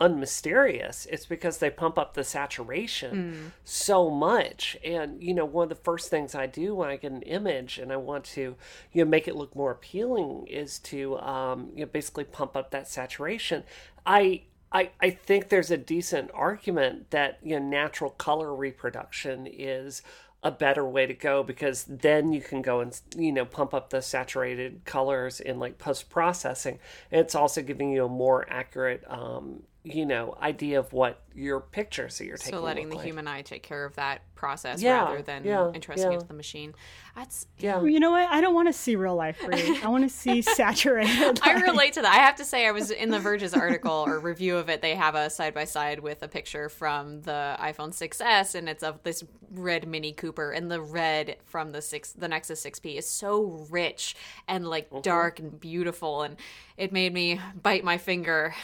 unmysterious. 0.00 1.06
It's 1.10 1.26
because 1.26 1.58
they 1.58 1.70
pump 1.70 1.98
up 1.98 2.14
the 2.14 2.24
saturation 2.24 3.52
so 3.64 4.10
much. 4.10 4.76
And 4.84 5.22
you 5.22 5.34
know 5.34 5.44
one 5.44 5.64
of 5.64 5.68
the 5.70 5.84
first 5.84 6.10
things 6.10 6.34
i 6.34 6.46
do 6.46 6.74
when 6.74 6.88
i 6.88 6.96
get 6.96 7.12
an 7.12 7.22
image 7.22 7.78
and 7.78 7.92
i 7.92 7.96
want 7.96 8.24
to 8.24 8.56
you 8.92 9.04
know 9.04 9.10
make 9.10 9.26
it 9.26 9.36
look 9.36 9.54
more 9.56 9.70
appealing 9.70 10.46
is 10.46 10.78
to 10.80 11.18
um, 11.18 11.70
you 11.74 11.84
know 11.84 11.90
basically 11.90 12.24
pump 12.24 12.56
up 12.56 12.70
that 12.70 12.88
saturation. 12.88 13.64
I 14.04 14.42
I, 14.72 14.90
I 15.00 15.10
think 15.10 15.48
there's 15.48 15.70
a 15.70 15.76
decent 15.76 16.30
argument 16.34 17.10
that 17.10 17.38
you 17.42 17.58
know 17.58 17.66
natural 17.66 18.10
color 18.10 18.54
reproduction 18.54 19.46
is 19.46 20.02
a 20.42 20.50
better 20.50 20.86
way 20.86 21.06
to 21.06 21.14
go 21.14 21.42
because 21.42 21.84
then 21.84 22.32
you 22.32 22.40
can 22.40 22.62
go 22.62 22.80
and 22.80 23.00
you 23.16 23.32
know 23.32 23.44
pump 23.44 23.74
up 23.74 23.90
the 23.90 24.02
saturated 24.02 24.84
colors 24.84 25.40
in 25.40 25.58
like 25.58 25.78
post 25.78 26.10
processing 26.10 26.78
it's 27.10 27.34
also 27.34 27.62
giving 27.62 27.90
you 27.90 28.04
a 28.04 28.08
more 28.08 28.46
accurate 28.48 29.02
um, 29.08 29.62
you 29.86 30.04
know 30.04 30.36
idea 30.42 30.78
of 30.80 30.92
what 30.92 31.22
your 31.34 31.60
pictures 31.60 32.18
that 32.18 32.24
you're 32.24 32.36
taking 32.36 32.54
So 32.54 32.62
letting 32.62 32.84
look 32.84 32.92
the 32.92 32.96
like. 32.96 33.06
human 33.06 33.28
eye 33.28 33.42
take 33.42 33.62
care 33.62 33.84
of 33.84 33.94
that 33.96 34.22
process 34.34 34.82
Yeah, 34.82 35.04
rather 35.04 35.22
than 35.22 35.44
yeah, 35.44 35.70
entrusting 35.72 36.10
yeah. 36.10 36.16
it 36.16 36.20
to 36.20 36.26
the 36.26 36.34
machine. 36.34 36.74
That's 37.14 37.46
yeah 37.58 37.82
You 37.82 38.00
know 38.00 38.10
what? 38.10 38.28
I 38.28 38.40
don't 38.40 38.54
want 38.54 38.68
to 38.68 38.72
see 38.72 38.96
real 38.96 39.14
life, 39.14 39.38
Brie. 39.44 39.78
I 39.82 39.88
want 39.88 40.04
to 40.04 40.14
see 40.14 40.42
saturated. 40.42 41.40
I 41.44 41.60
relate 41.62 41.92
to 41.94 42.02
that. 42.02 42.12
I 42.12 42.18
have 42.18 42.36
to 42.36 42.44
say, 42.44 42.66
I 42.66 42.72
was 42.72 42.90
in 42.90 43.10
the 43.10 43.20
Verge's 43.20 43.54
article 43.54 44.04
or 44.06 44.18
review 44.18 44.56
of 44.56 44.68
it. 44.68 44.82
They 44.82 44.94
have 44.94 45.14
a 45.14 45.30
side 45.30 45.54
by 45.54 45.64
side 45.64 46.00
with 46.00 46.22
a 46.22 46.28
picture 46.28 46.68
from 46.68 47.22
the 47.22 47.56
iPhone 47.60 47.90
6s, 47.90 48.54
and 48.54 48.68
it's 48.68 48.82
of 48.82 49.02
this 49.02 49.22
red 49.50 49.86
Mini 49.86 50.12
Cooper. 50.12 50.50
And 50.50 50.70
the 50.70 50.80
red 50.80 51.36
from 51.44 51.72
the 51.72 51.80
six, 51.80 52.12
the 52.12 52.28
Nexus 52.28 52.64
6P, 52.64 52.98
is 52.98 53.08
so 53.08 53.66
rich 53.70 54.16
and 54.48 54.66
like 54.66 54.90
mm-hmm. 54.90 55.02
dark 55.02 55.38
and 55.38 55.58
beautiful, 55.60 56.22
and 56.22 56.36
it 56.76 56.92
made 56.92 57.14
me 57.14 57.40
bite 57.62 57.84
my 57.84 57.98
finger. 57.98 58.54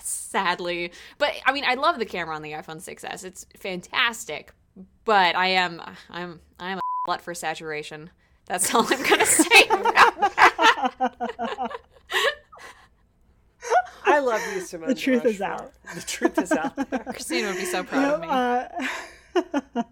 Sadly, 0.00 0.92
but 1.18 1.32
I 1.46 1.52
mean, 1.52 1.64
I 1.66 1.74
love 1.74 1.98
the 1.98 2.06
camera 2.06 2.34
on 2.34 2.42
the 2.42 2.52
iPhone 2.52 2.76
6s. 2.82 3.24
It's 3.24 3.46
fantastic, 3.58 4.52
but 5.04 5.36
I 5.36 5.48
am, 5.48 5.80
I'm, 6.10 6.40
I'm 6.58 6.78
a 6.78 6.80
slut 7.08 7.20
for 7.20 7.34
saturation. 7.34 8.10
That's 8.46 8.74
all 8.74 8.86
I'm 8.92 9.02
gonna 9.02 9.26
say. 9.44 9.64
about 9.68 10.34
that. 10.36 11.70
i 14.04 14.18
love 14.18 14.40
you 14.54 14.60
so 14.60 14.78
much. 14.78 14.88
The 14.88 14.94
truth 14.94 15.24
is 15.24 15.40
Rushmore. 15.40 15.58
out. 15.66 15.72
the 15.94 16.00
truth 16.02 16.38
is 16.38 16.52
out 16.52 16.74
there 16.90 16.98
Christine 17.10 17.46
would 17.46 17.56
be 17.56 17.64
so 17.64 17.84
proud 17.84 18.14
of 18.14 18.20
me. 18.20 18.28
Uh, 19.74 19.82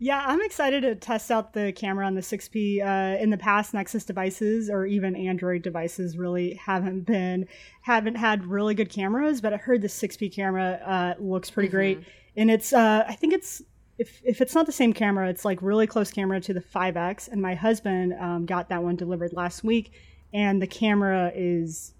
yeah, 0.00 0.22
I'm 0.24 0.40
excited 0.42 0.82
to 0.82 0.94
test 0.94 1.30
out 1.30 1.52
the 1.52 1.72
camera 1.72 2.06
on 2.06 2.14
the 2.14 2.20
6P. 2.20 2.82
Uh, 2.84 3.20
in 3.20 3.30
the 3.30 3.36
past, 3.36 3.74
Nexus 3.74 4.04
devices 4.04 4.70
or 4.70 4.86
even 4.86 5.16
Android 5.16 5.62
devices 5.62 6.16
really 6.16 6.54
haven't 6.54 7.00
been 7.02 7.48
haven't 7.82 8.14
had 8.14 8.44
really 8.44 8.74
good 8.74 8.90
cameras, 8.90 9.40
but 9.40 9.52
I 9.52 9.56
heard 9.56 9.82
the 9.82 9.88
6P 9.88 10.32
camera 10.32 10.80
uh, 10.84 11.22
looks 11.22 11.50
pretty 11.50 11.68
great, 11.68 12.00
and 12.36 12.50
it's 12.50 12.72
uh, 12.72 13.04
I 13.08 13.14
think 13.14 13.32
it's. 13.32 13.62
If, 14.00 14.22
if 14.24 14.40
it's 14.40 14.54
not 14.54 14.66
the 14.66 14.70
same 14.70 14.92
camera, 14.92 15.28
it's 15.28 15.44
like 15.44 15.60
really 15.60 15.88
close 15.88 16.12
camera 16.12 16.40
to 16.42 16.54
the 16.54 16.60
5X. 16.60 17.26
And 17.26 17.42
my 17.42 17.56
husband 17.56 18.14
um, 18.20 18.46
got 18.46 18.68
that 18.68 18.80
one 18.80 18.94
delivered 18.94 19.32
last 19.32 19.64
week, 19.64 19.90
and 20.32 20.62
the 20.62 20.68
camera 20.68 21.32
is 21.34 21.94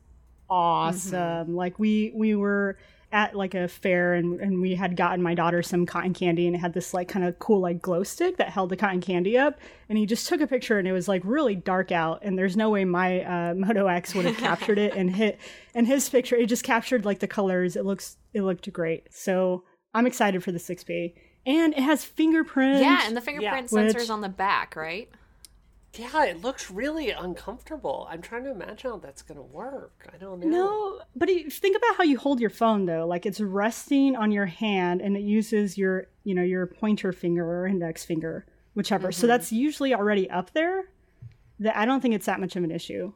awesome. 0.49 1.57
Like 1.57 1.81
we 1.81 2.12
we 2.14 2.37
were 2.37 2.78
at 3.11 3.35
like 3.35 3.55
a 3.55 3.67
fair 3.69 4.12
and, 4.12 4.38
and 4.41 4.61
we 4.61 4.75
had 4.75 4.95
gotten 4.95 5.23
my 5.23 5.35
daughter 5.35 5.62
some 5.62 5.87
cotton 5.87 6.12
candy 6.12 6.47
and 6.47 6.55
it 6.55 6.59
had 6.59 6.75
this 6.75 6.93
like 6.93 7.09
kind 7.09 7.25
of 7.25 7.38
cool 7.38 7.59
like 7.59 7.81
glow 7.81 8.03
stick 8.03 8.37
that 8.37 8.50
held 8.50 8.69
the 8.69 8.77
cotton 8.77 9.00
candy 9.00 9.38
up 9.38 9.59
and 9.88 9.97
he 9.97 10.05
just 10.05 10.29
took 10.29 10.43
a 10.43 10.47
picture 10.47 10.79
and 10.79 10.87
it 10.87 10.93
was 10.93 11.09
like 11.09 11.23
really 11.25 11.55
dark 11.55 11.91
out 11.91 12.21
and 12.23 12.38
there's 12.38 12.57
no 12.57 12.69
way 12.69 12.85
my 12.85 13.23
uh, 13.23 13.55
Moto 13.55 13.87
X 13.87 14.15
would 14.15 14.27
have 14.27 14.37
captured 14.37 14.79
it 14.79 14.95
and 14.95 15.11
hit 15.11 15.38
and 15.75 15.87
his 15.87 16.07
picture 16.09 16.37
it 16.37 16.47
just 16.47 16.65
captured 16.65 17.07
like 17.07 17.21
the 17.21 17.27
colors. 17.27 17.77
It 17.77 17.87
looks 17.87 18.19
it 18.35 18.43
looked 18.43 18.71
great. 18.73 19.07
So 19.11 19.65
I'm 19.95 20.07
excited 20.07 20.45
for 20.45 20.53
the 20.53 20.59
6P 20.59 21.15
and 21.47 21.73
it 21.73 21.81
has 21.81 22.05
fingerprint 22.05 22.83
Yeah, 22.83 23.07
and 23.07 23.17
the 23.17 23.23
fingerprint 23.23 23.73
Which- 23.73 23.95
sensors 23.95 24.11
on 24.11 24.21
the 24.21 24.29
back, 24.29 24.77
right? 24.77 25.09
Yeah 25.95 26.25
it 26.25 26.42
looks 26.42 26.71
really 26.71 27.11
uncomfortable 27.11 28.07
i'm 28.11 28.21
trying 28.21 28.45
to 28.45 28.50
imagine 28.50 28.90
how 28.90 28.99
that's 28.99 29.23
going 29.23 29.37
to 29.37 29.42
work 29.42 30.07
i 30.12 30.16
don't 30.16 30.40
know 30.40 30.47
No, 30.47 31.00
but 31.16 31.28
think 31.50 31.76
about 31.76 31.97
how 31.97 32.04
you 32.04 32.18
hold 32.18 32.40
your 32.40 32.50
phone 32.50 32.87
though. 32.87 33.07
Like 33.07 33.26
it's 33.26 33.40
resting 33.40 34.16
on 34.16 34.30
your 34.30 34.47
hand 34.47 35.00
and 35.00 35.16
it 35.16 35.23
uses 35.23 35.78
your, 35.78 36.09
you 36.25 36.35
know, 36.35 36.42
your 36.42 36.66
pointer 36.66 37.12
finger 37.12 37.45
or 37.45 37.66
index 37.66 38.04
finger, 38.04 38.47
whichever. 38.75 39.12
So 39.12 39.21
mm-hmm. 39.21 39.28
that's 39.28 39.52
usually 39.52 39.95
already 39.95 40.28
up 40.30 40.52
there. 40.52 40.85
That 41.61 41.76
I 41.76 41.85
don't 41.85 42.00
think 42.00 42.14
it's 42.14 42.26
that 42.26 42.38
much 42.38 42.54
of 42.54 42.62
an 42.62 42.71
issue. 42.71 43.12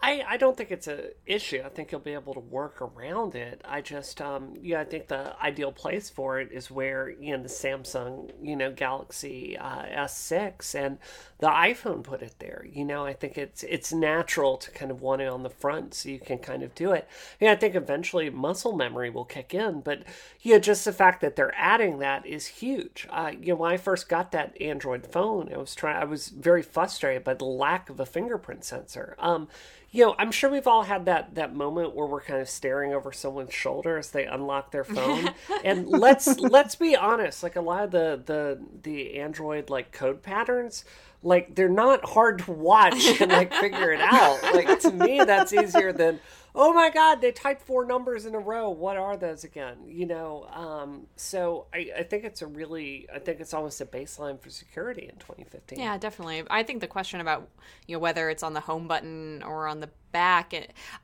I, 0.00 0.22
I 0.28 0.36
don't 0.36 0.56
think 0.56 0.70
it's 0.70 0.86
a 0.86 1.10
issue. 1.26 1.60
I 1.64 1.68
think 1.68 1.90
you'll 1.90 2.00
be 2.00 2.14
able 2.14 2.34
to 2.34 2.40
work 2.40 2.80
around 2.80 3.34
it. 3.34 3.60
I 3.64 3.80
just 3.80 4.20
um 4.20 4.54
yeah 4.62 4.80
I 4.80 4.84
think 4.84 5.08
the 5.08 5.34
ideal 5.42 5.72
place 5.72 6.08
for 6.08 6.38
it 6.38 6.52
is 6.52 6.70
where 6.70 7.10
you 7.10 7.36
know 7.36 7.42
the 7.42 7.48
Samsung 7.48 8.30
you 8.40 8.54
know 8.54 8.70
Galaxy 8.70 9.56
uh, 9.58 9.82
S6 9.86 10.74
and 10.74 10.98
the 11.40 11.48
iPhone 11.48 12.04
put 12.04 12.22
it 12.22 12.34
there. 12.38 12.64
You 12.70 12.84
know 12.84 13.04
I 13.04 13.12
think 13.12 13.36
it's 13.36 13.64
it's 13.64 13.92
natural 13.92 14.56
to 14.58 14.70
kind 14.70 14.90
of 14.92 15.00
want 15.02 15.22
it 15.22 15.28
on 15.28 15.42
the 15.42 15.50
front 15.50 15.94
so 15.94 16.08
you 16.08 16.20
can 16.20 16.38
kind 16.38 16.62
of 16.62 16.74
do 16.76 16.92
it. 16.92 17.08
Yeah, 17.40 17.52
I 17.52 17.56
think 17.56 17.74
eventually 17.74 18.30
muscle 18.30 18.76
memory 18.76 19.10
will 19.10 19.24
kick 19.24 19.52
in, 19.52 19.80
but 19.80 20.02
you 20.40 20.52
know 20.54 20.60
just 20.60 20.84
the 20.84 20.92
fact 20.92 21.20
that 21.22 21.34
they're 21.34 21.54
adding 21.56 21.98
that 21.98 22.24
is 22.24 22.46
huge. 22.46 23.08
Uh, 23.10 23.32
you 23.40 23.48
know 23.48 23.56
when 23.56 23.72
I 23.72 23.76
first 23.76 24.08
got 24.08 24.30
that 24.32 24.60
Android 24.60 25.06
phone, 25.06 25.52
I 25.52 25.56
was 25.58 25.74
trying 25.74 25.96
I 25.96 26.04
was 26.04 26.28
very 26.28 26.62
frustrated 26.62 27.24
by 27.24 27.34
the 27.34 27.44
lack 27.44 27.90
of 27.90 27.98
a 27.98 28.06
fingerprint 28.06 28.64
sensor. 28.64 29.16
Um, 29.18 29.48
you 29.90 30.04
know, 30.04 30.14
I'm 30.18 30.30
sure 30.30 30.50
we've 30.50 30.66
all 30.66 30.82
had 30.82 31.06
that 31.06 31.34
that 31.36 31.54
moment 31.54 31.94
where 31.94 32.06
we're 32.06 32.20
kind 32.20 32.40
of 32.40 32.48
staring 32.48 32.92
over 32.92 33.10
someone's 33.10 33.54
shoulder 33.54 33.96
as 33.96 34.10
they 34.10 34.26
unlock 34.26 34.70
their 34.70 34.84
phone. 34.84 35.30
and 35.64 35.86
let's 35.88 36.38
let's 36.38 36.74
be 36.74 36.94
honest, 36.94 37.42
like 37.42 37.56
a 37.56 37.60
lot 37.60 37.84
of 37.84 37.90
the 37.90 38.22
the 38.26 38.60
the 38.82 39.18
Android 39.18 39.70
like 39.70 39.90
code 39.92 40.22
patterns, 40.22 40.84
like 41.22 41.54
they're 41.54 41.68
not 41.68 42.04
hard 42.04 42.40
to 42.40 42.52
watch 42.52 43.20
and 43.20 43.30
like 43.30 43.52
figure 43.54 43.92
it 43.92 44.00
out. 44.00 44.42
Like 44.54 44.80
to 44.80 44.92
me, 44.92 45.22
that's 45.24 45.52
easier 45.52 45.92
than 45.92 46.20
oh 46.54 46.72
my 46.72 46.90
god 46.90 47.20
they 47.20 47.30
typed 47.30 47.62
four 47.62 47.84
numbers 47.84 48.26
in 48.26 48.34
a 48.34 48.38
row 48.38 48.70
what 48.70 48.96
are 48.96 49.16
those 49.16 49.44
again 49.44 49.76
you 49.86 50.06
know 50.06 50.48
um, 50.52 51.06
so 51.14 51.66
I, 51.72 51.90
I 51.98 52.02
think 52.02 52.24
it's 52.24 52.42
a 52.42 52.46
really 52.46 53.06
i 53.14 53.18
think 53.18 53.40
it's 53.40 53.54
almost 53.54 53.80
a 53.80 53.86
baseline 53.86 54.40
for 54.40 54.50
security 54.50 55.02
in 55.02 55.16
2015 55.18 55.78
Yeah, 55.78 55.96
definitely. 55.98 56.42
I 56.50 56.62
think 56.62 56.80
the 56.80 56.86
question 56.86 57.20
about 57.20 57.48
you 57.86 57.94
know 57.96 58.00
whether 58.00 58.28
it's 58.30 58.42
on 58.42 58.54
the 58.54 58.60
home 58.60 58.88
button 58.88 59.42
or 59.42 59.68
on 59.68 59.80
the 59.80 59.90
back, 60.10 60.54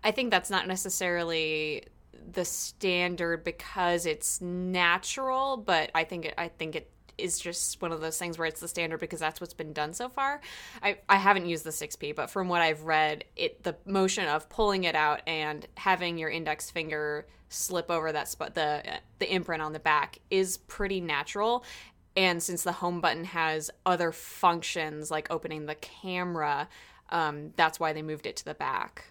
I 0.02 0.10
think 0.10 0.30
that's 0.30 0.50
not 0.50 0.66
necessarily 0.66 1.84
the 2.32 2.44
standard 2.44 3.44
because 3.44 4.06
it's 4.06 4.40
natural, 4.40 5.56
but 5.56 5.90
I 5.94 6.04
think 6.04 6.26
it, 6.26 6.34
I 6.38 6.48
think 6.48 6.74
it 6.74 6.90
is 7.18 7.38
just 7.38 7.80
one 7.80 7.92
of 7.92 8.00
those 8.00 8.18
things 8.18 8.38
where 8.38 8.46
it's 8.46 8.60
the 8.60 8.68
standard 8.68 9.00
because 9.00 9.20
that's 9.20 9.40
what's 9.40 9.54
been 9.54 9.72
done 9.72 9.92
so 9.92 10.08
far. 10.08 10.40
I, 10.82 10.98
I 11.08 11.16
haven't 11.16 11.46
used 11.46 11.64
the 11.64 11.70
6P, 11.70 12.14
but 12.14 12.30
from 12.30 12.48
what 12.48 12.62
I've 12.62 12.82
read, 12.82 13.24
it 13.36 13.62
the 13.62 13.76
motion 13.86 14.26
of 14.26 14.48
pulling 14.48 14.84
it 14.84 14.94
out 14.94 15.22
and 15.26 15.66
having 15.76 16.18
your 16.18 16.30
index 16.30 16.70
finger 16.70 17.26
slip 17.48 17.90
over 17.90 18.10
that 18.10 18.28
spot 18.28 18.54
the 18.54 18.82
the 19.20 19.32
imprint 19.32 19.62
on 19.62 19.72
the 19.72 19.78
back 19.78 20.18
is 20.30 20.56
pretty 20.56 21.00
natural. 21.00 21.64
And 22.16 22.42
since 22.42 22.62
the 22.62 22.72
home 22.72 23.00
button 23.00 23.24
has 23.24 23.70
other 23.84 24.12
functions 24.12 25.10
like 25.10 25.30
opening 25.30 25.66
the 25.66 25.74
camera, 25.74 26.68
um, 27.10 27.52
that's 27.56 27.80
why 27.80 27.92
they 27.92 28.02
moved 28.02 28.26
it 28.26 28.36
to 28.36 28.44
the 28.44 28.54
back. 28.54 29.06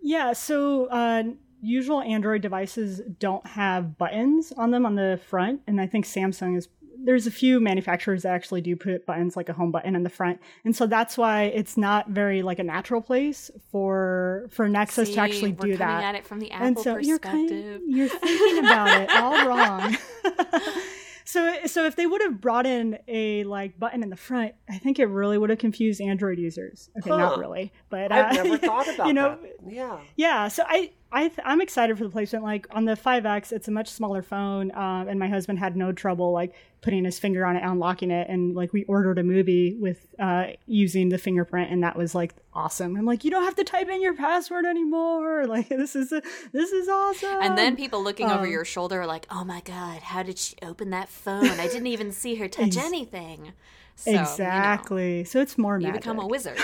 Yeah, 0.00 0.32
so 0.32 0.86
uh, 0.86 1.24
usual 1.60 2.00
Android 2.00 2.42
devices 2.42 3.00
don't 3.18 3.46
have 3.46 3.98
buttons 3.98 4.52
on 4.56 4.70
them 4.70 4.86
on 4.86 4.94
the 4.94 5.20
front, 5.26 5.62
and 5.66 5.80
I 5.80 5.86
think 5.86 6.06
Samsung 6.06 6.56
is. 6.56 6.68
There's 7.04 7.26
a 7.26 7.30
few 7.30 7.60
manufacturers 7.60 8.22
that 8.22 8.32
actually 8.34 8.60
do 8.60 8.76
put 8.76 9.06
buttons 9.06 9.36
like 9.36 9.48
a 9.48 9.52
home 9.52 9.70
button 9.70 9.94
in 9.96 10.02
the 10.02 10.10
front, 10.10 10.40
and 10.64 10.74
so 10.76 10.86
that's 10.86 11.16
why 11.18 11.44
it's 11.44 11.76
not 11.76 12.08
very 12.10 12.42
like 12.42 12.58
a 12.58 12.64
natural 12.64 13.00
place 13.00 13.50
for 13.70 14.48
for 14.50 14.68
Nexus 14.68 15.08
See, 15.08 15.14
to 15.14 15.20
actually 15.20 15.52
we're 15.52 15.72
do 15.72 15.76
coming 15.78 15.96
that. 15.96 16.04
at 16.04 16.14
it 16.14 16.26
from 16.26 16.40
the 16.40 16.50
Apple 16.50 16.66
and 16.66 16.78
so 16.78 16.98
you're 16.98 17.18
perspective. 17.18 17.80
kind 17.80 17.82
you're 17.96 18.08
thinking 18.08 18.58
about 18.64 19.00
it 19.00 19.10
all 19.10 19.46
wrong. 19.48 19.96
so 21.24 21.54
so 21.66 21.84
if 21.84 21.96
they 21.96 22.06
would 22.06 22.22
have 22.22 22.40
brought 22.40 22.66
in 22.66 22.98
a 23.08 23.44
like 23.44 23.78
button 23.78 24.02
in 24.02 24.10
the 24.10 24.16
front, 24.16 24.54
I 24.68 24.78
think 24.78 24.98
it 24.98 25.06
really 25.06 25.38
would 25.38 25.50
have 25.50 25.58
confused 25.58 26.00
Android 26.00 26.38
users. 26.38 26.90
Okay, 26.98 27.10
Huh. 27.10 27.16
not 27.16 27.38
really, 27.38 27.72
but 27.88 28.10
i've 28.12 28.36
uh, 28.36 28.42
never 28.42 28.58
thought 28.58 28.88
about 28.94 29.06
you 29.06 29.14
know, 29.14 29.38
that 29.40 29.72
yeah 29.72 29.98
yeah, 30.16 30.48
so 30.48 30.64
I, 30.66 30.92
I 31.12 31.28
th- 31.28 31.40
I'm 31.44 31.60
excited 31.60 31.98
for 31.98 32.04
the 32.04 32.10
placement. 32.10 32.44
Like 32.44 32.66
on 32.70 32.84
the 32.84 32.94
5X, 32.94 33.52
it's 33.52 33.66
a 33.68 33.70
much 33.70 33.88
smaller 33.88 34.22
phone, 34.22 34.70
um, 34.76 35.08
and 35.08 35.18
my 35.18 35.28
husband 35.28 35.58
had 35.58 35.76
no 35.76 35.90
trouble 35.92 36.32
like 36.32 36.54
putting 36.82 37.04
his 37.04 37.18
finger 37.18 37.44
on 37.44 37.56
it, 37.56 37.62
unlocking 37.64 38.10
it, 38.10 38.28
and 38.28 38.54
like 38.54 38.72
we 38.72 38.84
ordered 38.84 39.18
a 39.18 39.22
movie 39.22 39.76
with 39.78 40.06
uh, 40.18 40.46
using 40.66 41.08
the 41.08 41.18
fingerprint, 41.18 41.70
and 41.70 41.82
that 41.82 41.96
was 41.96 42.14
like 42.14 42.34
awesome. 42.54 42.96
I'm 42.96 43.04
like, 43.06 43.24
you 43.24 43.30
don't 43.30 43.42
have 43.44 43.56
to 43.56 43.64
type 43.64 43.88
in 43.88 44.00
your 44.00 44.14
password 44.14 44.64
anymore. 44.64 45.46
Like 45.50 45.68
this 45.68 45.96
is 45.96 46.12
a, 46.12 46.22
this 46.52 46.70
is 46.70 46.88
awesome. 46.88 47.42
And 47.42 47.58
then 47.58 47.74
people 47.74 48.04
looking 48.04 48.30
over 48.30 48.44
Um, 48.44 48.50
your 48.50 48.64
shoulder 48.64 49.00
are 49.00 49.06
like, 49.06 49.26
"Oh 49.30 49.42
my 49.42 49.60
god, 49.62 50.00
how 50.02 50.22
did 50.22 50.38
she 50.38 50.54
open 50.62 50.90
that 50.90 51.08
phone? 51.08 51.44
I 51.44 51.66
didn't 51.66 51.88
even 51.88 52.12
see 52.12 52.36
her 52.36 52.46
touch 52.46 52.76
Ex- 52.76 52.86
anything." 52.86 53.52
So, 53.96 54.10
you 54.10 54.16
know, 54.16 54.22
exactly. 54.22 55.24
so 55.24 55.40
it's 55.40 55.58
more 55.58 55.78
you, 55.78 55.88
magic. 55.88 56.02
become 56.02 56.20
a 56.20 56.26
wizard 56.26 56.58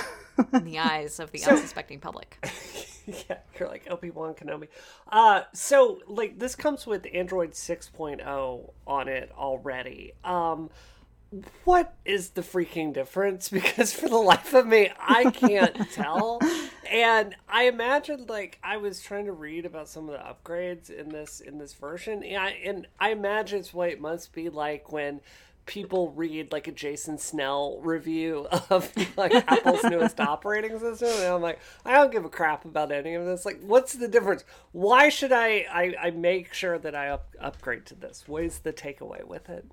in 0.52 0.64
the 0.64 0.78
eyes 0.92 1.18
of 1.18 1.32
the 1.32 1.42
unsuspecting 1.44 1.98
public. 2.00 2.38
yeah, 3.28 3.38
you're 3.58 3.68
like 3.68 3.86
Obi 3.90 4.10
Wan 4.10 4.34
Kenobi. 4.34 4.68
Uh, 5.10 5.42
so 5.52 6.00
like 6.08 6.38
this 6.38 6.56
comes 6.56 6.86
with 6.86 7.06
Android 7.12 7.52
6.0 7.52 8.70
on 8.86 9.08
it 9.08 9.30
already. 9.36 10.12
Um, 10.24 10.70
what 11.64 11.94
is 12.04 12.30
the 12.30 12.42
freaking 12.42 12.92
difference? 12.92 13.48
Because 13.52 13.92
for 13.92 14.08
the 14.08 14.16
life 14.16 14.54
of 14.54 14.66
me, 14.66 14.90
I 14.98 15.30
can't 15.30 15.90
tell. 15.92 16.40
And 16.90 17.34
I 17.48 17.64
imagine 17.64 18.26
like 18.28 18.58
I 18.62 18.76
was 18.76 19.00
trying 19.00 19.26
to 19.26 19.32
read 19.32 19.66
about 19.66 19.88
some 19.88 20.08
of 20.08 20.12
the 20.12 20.18
upgrades 20.50 20.90
in 20.90 21.08
this 21.08 21.40
in 21.40 21.58
this 21.58 21.74
version, 21.74 22.22
and 22.22 22.36
I, 22.36 22.50
and 22.64 22.86
I 23.00 23.10
imagine 23.10 23.60
it's 23.60 23.74
what 23.74 23.88
it 23.88 24.00
must 24.00 24.32
be 24.32 24.48
like 24.48 24.92
when 24.92 25.20
people 25.66 26.12
read 26.12 26.52
like 26.52 26.68
a 26.68 26.72
Jason 26.72 27.18
Snell 27.18 27.80
review 27.82 28.46
of 28.70 28.90
like 29.16 29.34
Apple's 29.34 29.82
newest 29.84 30.20
operating 30.20 30.78
system, 30.78 31.08
and 31.08 31.26
I'm 31.26 31.42
like, 31.42 31.58
I 31.84 31.92
don't 31.92 32.10
give 32.10 32.24
a 32.24 32.28
crap 32.28 32.64
about 32.64 32.92
any 32.92 33.14
of 33.14 33.26
this. 33.26 33.44
Like, 33.44 33.60
what's 33.60 33.94
the 33.94 34.08
difference? 34.08 34.44
Why 34.72 35.08
should 35.08 35.32
I 35.32 35.66
I, 35.70 35.94
I 36.00 36.10
make 36.10 36.54
sure 36.54 36.78
that 36.78 36.94
I 36.94 37.08
up, 37.08 37.34
upgrade 37.40 37.84
to 37.86 37.94
this? 37.94 38.24
What 38.26 38.44
is 38.44 38.60
the 38.60 38.72
takeaway 38.72 39.24
with 39.24 39.50
it? 39.50 39.66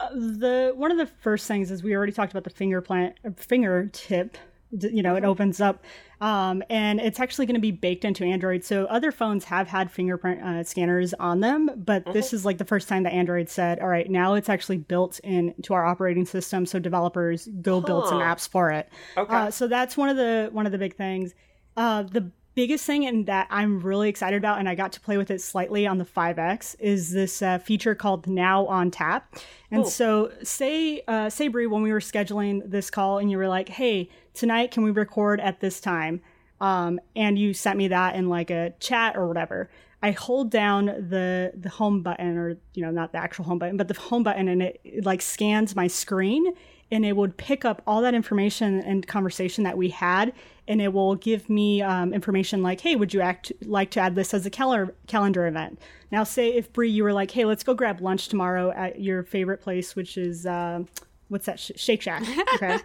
Uh, 0.00 0.08
the 0.14 0.72
one 0.74 0.90
of 0.90 0.98
the 0.98 1.06
first 1.06 1.46
things 1.46 1.70
is 1.70 1.82
we 1.82 1.94
already 1.94 2.12
talked 2.12 2.32
about 2.32 2.44
the 2.44 2.50
finger 2.50 2.80
plant 2.80 3.14
uh, 3.24 3.30
fingertip 3.36 4.32
d- 4.32 4.38
you 4.80 5.02
know 5.02 5.16
it 5.16 5.24
opens 5.24 5.60
up 5.60 5.84
um, 6.20 6.62
and 6.70 7.00
it's 7.00 7.18
actually 7.18 7.46
going 7.46 7.54
to 7.54 7.60
be 7.60 7.72
baked 7.72 8.04
into 8.04 8.24
android. 8.24 8.64
So 8.64 8.84
other 8.86 9.12
phones 9.12 9.44
have 9.44 9.68
had 9.68 9.90
fingerprint 9.90 10.42
uh, 10.42 10.64
scanners 10.64 11.14
on 11.14 11.40
them 11.40 11.70
but 11.76 12.04
this 12.12 12.32
is 12.32 12.44
like 12.44 12.58
the 12.58 12.64
first 12.64 12.88
time 12.88 13.02
that 13.02 13.12
android 13.12 13.48
said 13.48 13.80
all 13.80 13.88
right 13.88 14.10
now 14.10 14.34
it's 14.34 14.48
actually 14.48 14.78
built 14.78 15.18
into 15.20 15.74
our 15.74 15.84
operating 15.84 16.24
system 16.24 16.66
so 16.66 16.78
developers 16.78 17.48
go 17.60 17.80
build 17.80 18.08
some 18.08 18.20
apps 18.20 18.48
for 18.48 18.70
it. 18.70 18.88
Okay. 19.16 19.34
uh, 19.34 19.50
so 19.50 19.66
that's 19.66 19.96
one 19.96 20.08
of 20.08 20.16
the 20.16 20.48
one 20.52 20.66
of 20.66 20.72
the 20.72 20.78
big 20.78 20.96
things. 20.96 21.34
Uh, 21.76 22.02
the 22.02 22.30
biggest 22.54 22.84
thing 22.84 23.06
and 23.06 23.26
that 23.26 23.46
I'm 23.50 23.80
really 23.80 24.08
excited 24.08 24.36
about, 24.36 24.58
and 24.58 24.68
I 24.68 24.74
got 24.74 24.92
to 24.92 25.00
play 25.00 25.16
with 25.16 25.30
it 25.30 25.40
slightly 25.40 25.86
on 25.86 25.98
the 25.98 26.04
5X, 26.04 26.76
is 26.78 27.10
this 27.10 27.40
uh, 27.40 27.58
feature 27.58 27.94
called 27.94 28.26
Now 28.26 28.66
on 28.66 28.90
Tap. 28.90 29.36
And 29.70 29.86
so, 29.86 30.30
say, 30.42 31.02
uh, 31.08 31.30
say, 31.30 31.48
Brie, 31.48 31.66
when 31.66 31.80
we 31.80 31.92
were 31.92 32.00
scheduling 32.00 32.70
this 32.70 32.90
call, 32.90 33.18
and 33.18 33.30
you 33.30 33.38
were 33.38 33.48
like, 33.48 33.70
"Hey, 33.70 34.10
tonight, 34.34 34.70
can 34.70 34.82
we 34.82 34.90
record 34.90 35.40
at 35.40 35.60
this 35.60 35.80
time?" 35.80 36.20
Um, 36.60 37.00
and 37.16 37.38
you 37.38 37.54
sent 37.54 37.76
me 37.76 37.88
that 37.88 38.14
in 38.14 38.28
like 38.28 38.50
a 38.50 38.72
chat 38.78 39.16
or 39.16 39.26
whatever. 39.26 39.68
I 40.02 40.12
hold 40.12 40.50
down 40.50 40.86
the 40.86 41.52
the 41.54 41.68
home 41.68 42.02
button, 42.02 42.36
or 42.36 42.56
you 42.74 42.82
know, 42.82 42.90
not 42.90 43.12
the 43.12 43.18
actual 43.18 43.44
home 43.44 43.58
button, 43.58 43.76
but 43.76 43.88
the 43.88 43.94
home 43.94 44.22
button, 44.22 44.48
and 44.48 44.62
it, 44.62 44.80
it 44.84 45.04
like 45.04 45.22
scans 45.22 45.76
my 45.76 45.86
screen, 45.86 46.54
and 46.90 47.04
it 47.04 47.16
would 47.16 47.36
pick 47.36 47.64
up 47.64 47.82
all 47.86 48.02
that 48.02 48.14
information 48.14 48.80
and 48.80 49.06
conversation 49.06 49.64
that 49.64 49.76
we 49.76 49.90
had, 49.90 50.32
and 50.66 50.80
it 50.80 50.92
will 50.92 51.14
give 51.14 51.48
me 51.48 51.82
um, 51.82 52.12
information 52.12 52.62
like, 52.62 52.80
"Hey, 52.80 52.96
would 52.96 53.14
you 53.14 53.20
act 53.20 53.52
like 53.64 53.90
to 53.92 54.00
add 54.00 54.16
this 54.16 54.34
as 54.34 54.44
a 54.44 54.50
calendar 54.50 54.94
calendar 55.06 55.46
event?" 55.46 55.78
Now, 56.10 56.24
say 56.24 56.50
if 56.50 56.72
brie 56.72 56.90
you 56.90 57.04
were 57.04 57.12
like, 57.12 57.30
"Hey, 57.30 57.44
let's 57.44 57.62
go 57.62 57.74
grab 57.74 58.00
lunch 58.00 58.28
tomorrow 58.28 58.72
at 58.72 59.00
your 59.00 59.22
favorite 59.22 59.60
place, 59.60 59.96
which 59.96 60.16
is." 60.16 60.46
um 60.46 60.88
What's 61.32 61.46
that? 61.46 61.58
Shake 61.58 62.02
Shack. 62.02 62.22
Okay. 62.56 62.76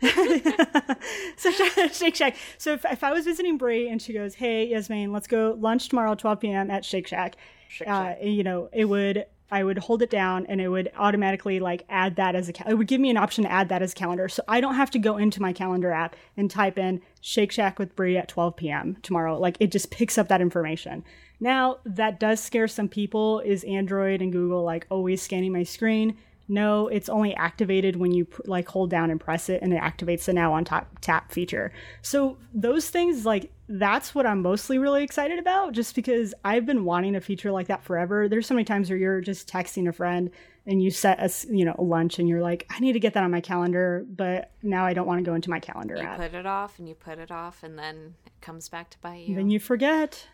so 1.36 1.50
Shake 1.92 2.16
Shack. 2.16 2.36
So 2.58 2.72
if, 2.72 2.84
if 2.84 3.04
I 3.04 3.12
was 3.12 3.24
visiting 3.24 3.56
Brie 3.56 3.88
and 3.88 4.02
she 4.02 4.12
goes, 4.12 4.34
"Hey, 4.34 4.66
Yasmin, 4.66 5.12
let's 5.12 5.28
go 5.28 5.56
lunch 5.60 5.88
tomorrow, 5.88 6.16
12 6.16 6.40
p.m. 6.40 6.68
at 6.68 6.84
Shake 6.84 7.06
Shack," 7.06 7.36
Shake 7.68 7.86
uh, 7.88 8.14
Shack. 8.14 8.18
you 8.22 8.42
know, 8.42 8.68
it 8.72 8.86
would. 8.86 9.26
I 9.52 9.62
would 9.64 9.76
hold 9.78 10.00
it 10.00 10.08
down 10.08 10.46
and 10.46 10.62
it 10.62 10.68
would 10.68 10.90
automatically 10.96 11.60
like 11.60 11.84
add 11.90 12.16
that 12.16 12.34
as 12.34 12.48
a. 12.48 12.52
Cal- 12.52 12.68
it 12.68 12.74
would 12.74 12.88
give 12.88 13.00
me 13.00 13.10
an 13.10 13.16
option 13.16 13.44
to 13.44 13.52
add 13.52 13.68
that 13.68 13.82
as 13.82 13.92
a 13.92 13.94
calendar, 13.94 14.28
so 14.28 14.42
I 14.48 14.60
don't 14.60 14.74
have 14.74 14.90
to 14.92 14.98
go 14.98 15.16
into 15.16 15.40
my 15.40 15.52
calendar 15.52 15.92
app 15.92 16.16
and 16.36 16.50
type 16.50 16.78
in 16.78 17.02
Shake 17.20 17.52
Shack 17.52 17.78
with 17.78 17.94
Brie 17.94 18.16
at 18.16 18.26
12 18.26 18.56
p.m. 18.56 18.96
tomorrow. 19.02 19.38
Like 19.38 19.56
it 19.60 19.70
just 19.70 19.92
picks 19.92 20.18
up 20.18 20.26
that 20.26 20.40
information. 20.40 21.04
Now 21.38 21.78
that 21.84 22.18
does 22.18 22.40
scare 22.40 22.66
some 22.66 22.88
people. 22.88 23.38
Is 23.40 23.62
Android 23.62 24.20
and 24.22 24.32
Google 24.32 24.64
like 24.64 24.86
always 24.90 25.22
scanning 25.22 25.52
my 25.52 25.62
screen? 25.62 26.16
No, 26.48 26.88
it's 26.88 27.08
only 27.08 27.34
activated 27.34 27.96
when 27.96 28.12
you 28.12 28.26
like 28.44 28.68
hold 28.68 28.90
down 28.90 29.10
and 29.10 29.20
press 29.20 29.48
it, 29.48 29.62
and 29.62 29.72
it 29.72 29.80
activates 29.80 30.24
the 30.24 30.32
now 30.32 30.52
on 30.52 30.64
top 30.64 30.98
tap 31.00 31.30
feature. 31.32 31.72
So 32.02 32.36
those 32.52 32.90
things, 32.90 33.24
like 33.24 33.52
that's 33.68 34.14
what 34.14 34.26
I'm 34.26 34.42
mostly 34.42 34.76
really 34.78 35.02
excited 35.02 35.38
about, 35.38 35.72
just 35.72 35.94
because 35.94 36.34
I've 36.44 36.66
been 36.66 36.84
wanting 36.84 37.16
a 37.16 37.20
feature 37.20 37.50
like 37.52 37.68
that 37.68 37.82
forever. 37.84 38.28
There's 38.28 38.46
so 38.46 38.54
many 38.54 38.64
times 38.64 38.90
where 38.90 38.98
you're 38.98 39.20
just 39.20 39.48
texting 39.48 39.88
a 39.88 39.92
friend 39.92 40.30
and 40.66 40.80
you 40.82 40.90
set 40.90 41.18
a 41.20 41.30
you 41.54 41.64
know 41.64 41.74
a 41.78 41.82
lunch, 41.82 42.18
and 42.18 42.28
you're 42.28 42.42
like, 42.42 42.66
I 42.70 42.78
need 42.80 42.92
to 42.92 43.00
get 43.00 43.14
that 43.14 43.24
on 43.24 43.30
my 43.30 43.40
calendar, 43.40 44.04
but 44.08 44.50
now 44.62 44.84
I 44.84 44.92
don't 44.94 45.06
want 45.06 45.18
to 45.18 45.24
go 45.28 45.34
into 45.34 45.50
my 45.50 45.58
calendar 45.60 45.96
You 45.96 46.02
app. 46.02 46.18
put 46.18 46.34
it 46.34 46.46
off 46.46 46.78
and 46.78 46.88
you 46.88 46.94
put 46.94 47.18
it 47.18 47.30
off, 47.30 47.62
and 47.62 47.78
then 47.78 48.14
it 48.26 48.32
comes 48.40 48.68
back 48.68 48.90
to 48.90 48.98
bite 48.98 49.26
you. 49.26 49.34
Then 49.34 49.48
you 49.50 49.58
forget, 49.58 50.26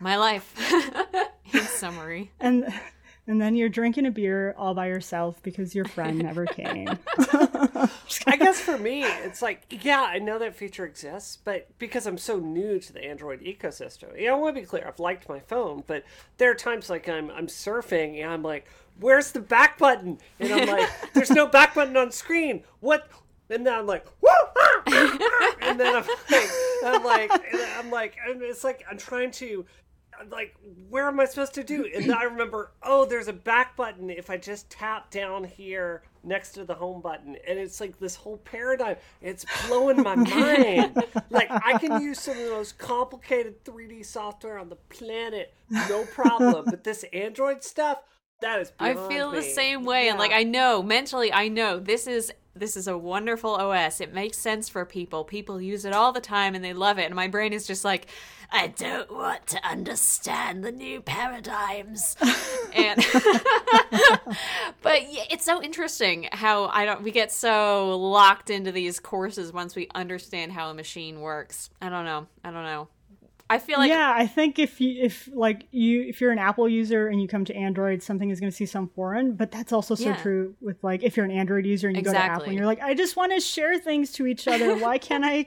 My 0.00 0.16
life. 0.16 0.54
In 1.52 1.60
summary. 1.62 2.30
and 2.40 2.66
and 3.28 3.38
then 3.38 3.54
you're 3.54 3.68
drinking 3.68 4.06
a 4.06 4.10
beer 4.10 4.54
all 4.56 4.72
by 4.72 4.86
yourself 4.86 5.40
because 5.42 5.74
your 5.74 5.84
friend 5.84 6.18
never 6.18 6.46
came. 6.46 6.88
I 8.26 8.36
guess 8.38 8.58
for 8.58 8.78
me, 8.78 9.04
it's 9.04 9.42
like, 9.42 9.84
yeah, 9.84 10.00
I 10.00 10.18
know 10.18 10.38
that 10.38 10.56
feature 10.56 10.86
exists, 10.86 11.36
but 11.44 11.68
because 11.78 12.06
I'm 12.06 12.16
so 12.16 12.38
new 12.38 12.80
to 12.80 12.92
the 12.92 13.04
Android 13.04 13.42
ecosystem, 13.42 14.18
you 14.18 14.28
know, 14.28 14.36
I 14.36 14.38
want 14.38 14.56
to 14.56 14.62
be 14.62 14.66
clear, 14.66 14.86
I've 14.88 14.98
liked 14.98 15.28
my 15.28 15.40
phone, 15.40 15.84
but 15.86 16.04
there 16.38 16.50
are 16.50 16.54
times 16.54 16.88
like 16.88 17.06
I'm 17.06 17.30
I'm 17.30 17.48
surfing 17.48 18.22
and 18.22 18.32
I'm 18.32 18.42
like, 18.42 18.66
where's 18.98 19.32
the 19.32 19.40
back 19.40 19.76
button? 19.76 20.18
And 20.40 20.50
I'm 20.50 20.66
like, 20.66 20.88
there's 21.12 21.30
no 21.30 21.46
back 21.46 21.74
button 21.74 21.98
on 21.98 22.10
screen. 22.10 22.64
What? 22.80 23.10
And 23.50 23.66
then 23.66 23.74
I'm 23.74 23.86
like, 23.86 24.06
woo! 24.22 24.30
ah, 24.30 24.82
ah, 24.86 25.18
ah," 25.20 25.56
and 25.62 25.78
then 25.78 25.96
I'm 25.96 26.06
like, 26.32 26.50
I'm 26.84 27.04
like, 27.04 27.32
I'm 27.76 27.90
like, 27.90 28.16
it's 28.26 28.64
like 28.64 28.84
I'm 28.90 28.96
trying 28.96 29.32
to. 29.32 29.66
Like, 30.30 30.54
where 30.88 31.06
am 31.06 31.20
I 31.20 31.24
supposed 31.24 31.54
to 31.54 31.64
do? 31.64 31.88
And 31.94 32.04
then 32.04 32.16
I 32.16 32.24
remember, 32.24 32.72
oh, 32.82 33.04
there's 33.04 33.28
a 33.28 33.32
back 33.32 33.76
button 33.76 34.10
if 34.10 34.30
I 34.30 34.36
just 34.36 34.70
tap 34.70 35.10
down 35.10 35.44
here 35.44 36.02
next 36.24 36.52
to 36.52 36.64
the 36.64 36.74
home 36.74 37.00
button. 37.00 37.36
And 37.46 37.58
it's 37.58 37.80
like 37.80 37.98
this 37.98 38.16
whole 38.16 38.38
paradigm. 38.38 38.96
It's 39.20 39.44
blowing 39.66 40.02
my 40.02 40.14
mind. 40.14 41.02
like, 41.30 41.50
I 41.50 41.78
can 41.78 42.02
use 42.02 42.20
some 42.20 42.36
of 42.36 42.44
the 42.44 42.50
most 42.50 42.78
complicated 42.78 43.64
3D 43.64 44.04
software 44.04 44.58
on 44.58 44.68
the 44.68 44.76
planet, 44.76 45.54
no 45.88 46.04
problem. 46.04 46.64
But 46.66 46.84
this 46.84 47.04
Android 47.12 47.62
stuff, 47.64 47.98
that 48.40 48.60
is 48.60 48.72
I 48.78 48.94
feel 48.94 49.30
the 49.30 49.42
same 49.42 49.84
way, 49.84 50.08
and 50.08 50.18
like 50.18 50.32
I 50.32 50.44
know 50.44 50.82
mentally, 50.82 51.32
I 51.32 51.48
know 51.48 51.78
this 51.78 52.06
is 52.06 52.32
this 52.54 52.76
is 52.76 52.88
a 52.88 52.98
wonderful 52.98 53.54
OS. 53.54 54.00
It 54.00 54.12
makes 54.12 54.38
sense 54.38 54.68
for 54.68 54.84
people. 54.84 55.24
People 55.24 55.60
use 55.60 55.84
it 55.84 55.92
all 55.92 56.12
the 56.12 56.20
time, 56.20 56.54
and 56.54 56.64
they 56.64 56.72
love 56.72 56.98
it. 56.98 57.04
And 57.04 57.14
my 57.14 57.28
brain 57.28 57.52
is 57.52 57.66
just 57.66 57.84
like, 57.84 58.06
I 58.50 58.68
don't 58.68 59.10
want 59.12 59.46
to 59.48 59.66
understand 59.66 60.64
the 60.64 60.72
new 60.72 61.00
paradigms. 61.00 62.16
and 62.74 63.04
but 64.82 65.12
yeah, 65.12 65.24
it's 65.30 65.44
so 65.44 65.62
interesting 65.62 66.28
how 66.32 66.66
I 66.66 66.84
don't. 66.84 67.02
We 67.02 67.10
get 67.10 67.30
so 67.30 67.96
locked 67.96 68.50
into 68.50 68.72
these 68.72 69.00
courses 69.00 69.52
once 69.52 69.76
we 69.76 69.88
understand 69.94 70.52
how 70.52 70.70
a 70.70 70.74
machine 70.74 71.20
works. 71.20 71.70
I 71.80 71.88
don't 71.88 72.04
know. 72.04 72.26
I 72.44 72.50
don't 72.50 72.64
know. 72.64 72.88
I 73.50 73.58
feel 73.58 73.78
like 73.78 73.88
yeah, 73.88 74.12
I 74.14 74.26
think 74.26 74.58
if 74.58 74.78
you 74.78 75.02
if 75.02 75.28
like 75.32 75.68
you 75.70 76.02
if 76.02 76.20
you're 76.20 76.32
an 76.32 76.38
Apple 76.38 76.68
user 76.68 77.08
and 77.08 77.20
you 77.20 77.26
come 77.26 77.46
to 77.46 77.54
Android, 77.54 78.02
something 78.02 78.28
is 78.28 78.40
going 78.40 78.50
to 78.50 78.56
see 78.56 78.66
some 78.66 78.88
foreign. 78.88 79.36
But 79.36 79.50
that's 79.50 79.72
also 79.72 79.94
so 79.94 80.10
Yeah. 80.10 80.16
true 80.16 80.54
with 80.60 80.76
like 80.84 81.02
if 81.02 81.16
you're 81.16 81.24
an 81.24 81.30
Android 81.30 81.64
user 81.64 81.88
and 81.88 81.96
you 81.96 82.02
go 82.02 82.12
to 82.12 82.18
Apple 82.18 82.44
and 82.44 82.54
you're 82.54 82.66
like, 82.66 82.82
I 82.82 82.92
just 82.92 83.16
want 83.16 83.32
to 83.32 83.40
share 83.40 83.78
things 83.78 84.12
to 84.12 84.26
each 84.26 84.46
other. 84.46 84.76
Why 84.76 84.98
can't 85.08 85.24
I? 85.24 85.46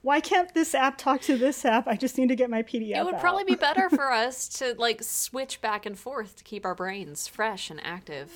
Why 0.00 0.20
can't 0.20 0.52
this 0.54 0.74
app 0.74 0.96
talk 0.96 1.20
to 1.22 1.36
this 1.36 1.64
app? 1.66 1.86
I 1.86 1.96
just 1.96 2.16
need 2.16 2.28
to 2.28 2.36
get 2.36 2.48
my 2.48 2.62
PDF. 2.62 2.96
It 2.96 3.04
would 3.04 3.14
out. 3.14 3.20
probably 3.20 3.44
be 3.44 3.54
better 3.54 3.90
for 3.90 4.10
us 4.12 4.48
to 4.58 4.74
like 4.78 5.02
switch 5.02 5.60
back 5.60 5.84
and 5.84 5.98
forth 5.98 6.36
to 6.36 6.44
keep 6.44 6.64
our 6.64 6.74
brains 6.74 7.28
fresh 7.28 7.68
and 7.70 7.80
active. 7.84 8.32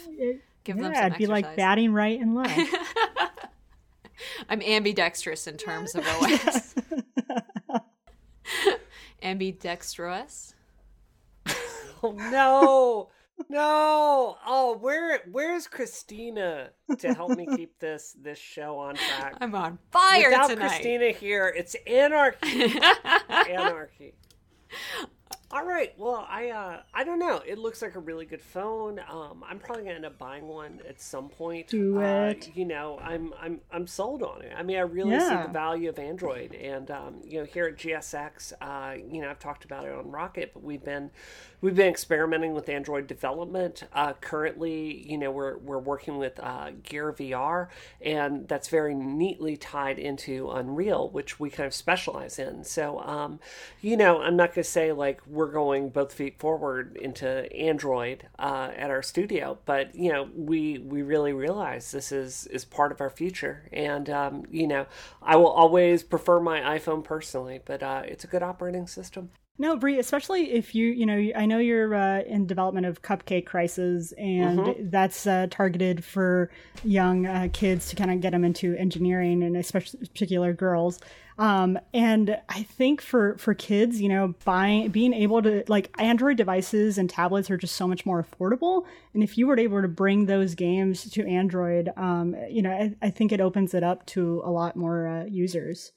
Give 0.65 0.77
them 0.77 0.93
yeah, 0.93 1.01
some 1.01 1.07
it'd 1.07 1.19
be 1.19 1.27
like 1.27 1.57
batting 1.57 1.93
right 1.93 2.21
and 2.21 2.35
left. 2.35 2.59
I'm 4.49 4.61
ambidextrous 4.61 5.47
in 5.47 5.57
terms 5.57 5.95
of 5.95 6.07
OS. 6.07 6.75
Ambidextrous. 9.27 10.55
Oh, 12.03 12.13
no. 12.13 13.09
No. 13.49 14.37
Oh, 14.47 14.77
where 14.81 15.21
where's 15.33 15.67
Christina 15.67 16.71
to 16.99 17.15
help 17.15 17.31
me 17.37 17.47
keep 17.57 17.79
this 17.79 18.15
this 18.21 18.39
show 18.39 18.79
on 18.79 18.97
track? 18.97 19.37
I'm 19.41 19.55
on 19.55 19.79
fire 19.91 20.29
Without 20.29 20.51
tonight. 20.51 20.69
Christina 20.69 21.11
here, 21.11 21.53
it's 21.57 21.75
anarchy. 21.87 22.79
anarchy. 23.29 24.15
All 25.49 25.65
right. 25.65 25.95
Well, 25.97 26.27
I 26.29 26.49
uh, 26.51 26.81
I 26.93 27.05
don't 27.05 27.21
know. 27.21 27.41
It 27.47 27.57
looks 27.59 27.81
like 27.81 27.95
a 27.95 28.01
really 28.01 28.27
good 28.27 28.43
phone. 28.43 29.01
Um, 29.09 29.45
I'm 29.49 29.61
probably 29.61 29.85
gonna 29.85 29.95
end 29.95 30.05
up 30.05 30.19
buying 30.19 30.49
one 30.49 30.81
at 30.89 31.01
some 31.01 31.29
point. 31.29 31.69
Do 31.69 32.01
Uh, 32.03 32.35
it. 32.35 32.51
you 32.53 32.65
know, 32.65 32.99
I'm 33.01 33.33
I'm 33.41 33.61
I'm 33.71 33.87
sold 33.87 34.25
on 34.25 34.43
it. 34.43 34.53
I 34.57 34.65
mean, 34.65 34.77
I 34.77 34.81
really 34.81 35.11
Yeah. 35.11 35.21
see 35.21 35.37
the 35.37 35.47
value 35.47 35.89
of 35.89 36.01
Android, 36.01 36.53
and 36.53 36.91
um, 36.91 37.21
you 37.25 37.39
know, 37.39 37.45
here 37.45 37.67
at 37.67 37.77
GSX, 37.77 38.53
uh, 38.61 38.97
you 39.09 39.21
know, 39.23 39.31
I've 39.31 39.39
talked 39.39 39.65
about 39.65 39.85
it 39.87 39.93
on 39.95 40.11
Rocket, 40.11 40.51
but 40.53 40.65
we've 40.65 40.83
been 40.83 41.13
we've 41.61 41.75
been 41.75 41.89
experimenting 41.89 42.53
with 42.53 42.69
Android 42.69 43.07
development. 43.07 43.85
Uh, 43.93 44.13
currently, 44.15 45.07
you 45.09 45.17
know, 45.19 45.31
we're 45.31 45.59
we're 45.59 45.79
working 45.79 46.19
with 46.19 46.39
uh, 46.41 46.71
Gear 46.83 47.13
VR, 47.13 47.69
and 48.01 48.49
that's 48.49 48.69
very 48.69 48.95
neatly 48.95 49.57
tied 49.57 49.99
into 49.99 50.51
Unreal, 50.51 51.09
which 51.11 51.39
we 51.41 51.51
kind 51.51 51.67
of 51.67 51.75
specialize 51.75 52.39
in. 52.39 52.65
So, 52.65 53.01
um, 53.01 53.41
you 53.81 53.97
know, 53.97 54.21
I'm 54.21 54.37
not 54.37 54.51
going 54.55 54.65
to 54.65 54.71
say 54.71 54.93
like 54.93 55.21
we're 55.37 55.51
going 55.51 55.91
both 55.91 56.13
feet 56.13 56.39
forward 56.39 56.97
into 56.97 57.53
Android 57.55 58.27
uh, 58.39 58.71
at 58.77 58.91
our 58.91 59.03
studio, 59.03 59.59
but 59.67 59.95
you 59.95 60.11
know, 60.11 60.29
we 60.35 60.79
we 60.79 61.03
really 61.03 61.33
realize 61.33 61.93
this 61.93 62.11
is 62.11 62.47
is 62.49 62.65
part 62.65 62.91
of 62.91 63.01
our 63.01 63.11
future, 63.11 63.69
and 63.73 64.11
um, 64.11 64.45
you 64.51 64.67
know, 64.67 64.87
I 65.23 65.37
will 65.37 65.51
always 65.51 66.03
prefer 66.03 66.41
my 66.41 66.79
iPhone 66.79 67.05
personally, 67.05 67.61
but 67.65 67.83
uh, 67.83 68.03
it's 68.05 68.25
a 68.25 68.29
good 68.29 68.43
operating 68.43 68.87
system. 68.87 69.31
No, 69.59 69.75
Brie, 69.77 69.99
especially 69.99 70.53
if 70.53 70.75
you, 70.75 70.89
you 70.89 71.07
know, 71.07 71.31
I 71.35 71.47
know 71.47 71.59
you're 71.59 71.95
uh, 71.95 72.21
in 72.23 72.47
development 72.47 72.85
of 72.87 73.01
Cupcake 73.01 73.47
Crisis, 73.47 74.13
and 74.19 74.59
Mm-hmm. 74.59 74.91
that's 74.91 75.27
uh, 75.27 75.47
targeted 75.51 76.05
for 76.05 76.51
young 76.85 77.27
uh, 77.27 77.49
kids 77.53 77.89
to 77.89 77.97
kind 77.97 78.11
of 78.11 78.21
get 78.21 78.33
them 78.33 78.45
into 78.45 78.77
engineering, 78.77 79.43
and 79.43 79.57
especially 79.57 80.01
particular 80.01 80.53
girls. 80.53 81.01
Um, 81.39 81.79
and 81.95 82.39
I 82.49 82.63
think 82.65 83.01
for 83.01 83.37
for 83.39 83.55
kids, 83.55 84.01
you 84.01 84.09
know, 84.09 84.35
buying 84.45 84.89
being 84.91 85.13
able 85.13 85.43
to 85.43 85.65
like 85.69 85.91
Android 85.99 86.37
devices 86.37 86.97
and 86.99 87.09
tablets 87.09 87.51
are 87.51 87.57
just 87.59 87.77
so 87.77 87.87
much 87.87 88.07
more 88.07 88.25
affordable. 88.25 88.85
And 89.15 89.23
if 89.23 89.37
you 89.37 89.47
were 89.47 89.59
able 89.59 89.81
to 89.83 89.89
bring 89.89 90.27
those 90.27 90.55
games 90.55 91.11
to 91.11 91.27
Android, 91.27 91.91
um, 91.97 92.35
you 92.51 92.63
know, 92.63 92.73
I, 92.73 92.95
I 93.03 93.11
think 93.11 93.33
it 93.33 93.41
opens 93.41 93.75
it 93.75 93.83
up 93.83 94.05
to 94.07 94.43
a 94.45 94.51
lot 94.51 94.77
more 94.77 95.07
uh, 95.07 95.25
users. 95.25 95.93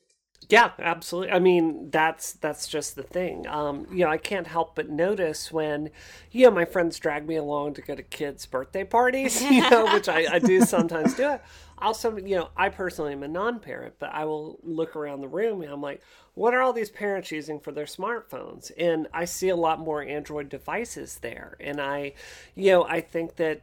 Yeah, 0.50 0.72
absolutely. 0.80 1.32
I 1.32 1.38
mean, 1.38 1.92
that's 1.92 2.34
that's 2.34 2.68
just 2.68 2.96
the 2.96 3.04
thing. 3.04 3.46
Um, 3.48 3.86
you 3.92 4.04
know, 4.04 4.10
I 4.10 4.18
can't 4.18 4.48
help 4.48 4.74
but 4.76 4.90
notice 4.90 5.52
when, 5.52 5.92
you 6.32 6.46
know, 6.46 6.52
my 6.52 6.66
friends 6.66 6.98
drag 6.98 7.28
me 7.28 7.36
along 7.36 7.76
to 7.76 7.82
go 7.84 7.94
to 7.94 8.02
kids' 8.02 8.48
birthday 8.48 8.84
parties, 8.84 9.40
you 9.44 9.70
know, 9.70 9.86
which 9.94 10.10
I, 10.10 10.26
I 10.34 10.40
do 10.40 10.62
sometimes 10.62 11.14
do 11.14 11.34
it. 11.34 11.42
Also, 11.78 12.18
you 12.18 12.36
know, 12.36 12.50
I 12.58 12.70
personally 12.70 13.14
am 13.14 13.22
a 13.22 13.28
non-parent, 13.28 13.96
but 14.00 14.12
I 14.12 14.26
will 14.26 14.60
look 14.64 14.96
around 14.96 15.22
the 15.22 15.28
room 15.28 15.62
and 15.62 15.72
I'm 15.72 15.82
like, 15.82 16.02
what 16.34 16.56
are 16.56 16.62
all 16.62 16.74
these 16.74 16.90
parents 16.90 17.32
using 17.32 17.60
for 17.60 17.72
their 17.72 17.86
smartphones? 17.86 18.72
And 18.76 19.08
I 19.14 19.26
see 19.26 19.50
a 19.50 19.56
lot 19.56 19.80
more 19.80 20.02
Android 20.02 20.50
devices 20.50 21.20
there, 21.22 21.58
and 21.60 21.80
I, 21.80 22.14
you 22.56 22.72
know, 22.72 22.86
I 22.86 23.02
think 23.02 23.36
that 23.36 23.62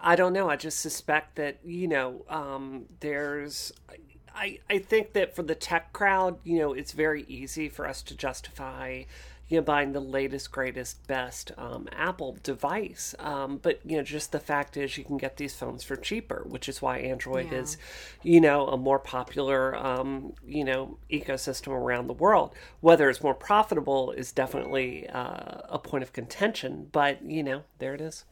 I 0.00 0.16
don't 0.16 0.32
know. 0.32 0.48
I 0.50 0.56
just 0.56 0.80
suspect 0.80 1.36
that 1.36 1.58
you 1.64 1.88
know 1.88 2.24
um, 2.28 2.86
there's. 3.00 3.72
I 4.34 4.58
I 4.70 4.78
think 4.78 5.12
that 5.14 5.34
for 5.34 5.42
the 5.42 5.54
tech 5.54 5.92
crowd, 5.92 6.38
you 6.44 6.58
know, 6.58 6.72
it's 6.72 6.92
very 6.92 7.24
easy 7.28 7.68
for 7.68 7.86
us 7.86 8.02
to 8.02 8.14
justify. 8.16 9.04
You 9.48 9.58
know, 9.58 9.64
buying 9.64 9.92
the 9.92 10.00
latest, 10.00 10.50
greatest, 10.50 11.06
best 11.06 11.52
um, 11.58 11.86
Apple 11.92 12.38
device, 12.42 13.14
um, 13.18 13.58
but 13.60 13.80
you 13.84 13.98
know, 13.98 14.02
just 14.02 14.32
the 14.32 14.38
fact 14.40 14.78
is, 14.78 14.96
you 14.96 15.04
can 15.04 15.18
get 15.18 15.36
these 15.36 15.54
phones 15.54 15.84
for 15.84 15.94
cheaper, 15.94 16.46
which 16.48 16.70
is 16.70 16.80
why 16.80 16.98
Android 17.00 17.52
Yeah. 17.52 17.58
is, 17.58 17.76
you 18.22 18.40
know, 18.40 18.68
a 18.68 18.78
more 18.78 18.98
popular, 18.98 19.76
um, 19.76 20.32
you 20.46 20.64
know, 20.64 20.96
ecosystem 21.10 21.68
around 21.68 22.06
the 22.06 22.14
world. 22.14 22.54
Whether 22.80 23.10
it's 23.10 23.22
more 23.22 23.34
profitable 23.34 24.12
is 24.12 24.32
definitely 24.32 25.06
uh, 25.10 25.60
a 25.68 25.78
point 25.78 26.02
of 26.02 26.14
contention, 26.14 26.88
but 26.90 27.22
you 27.22 27.42
know, 27.42 27.64
there 27.78 27.94
it 27.94 28.00
is. 28.00 28.24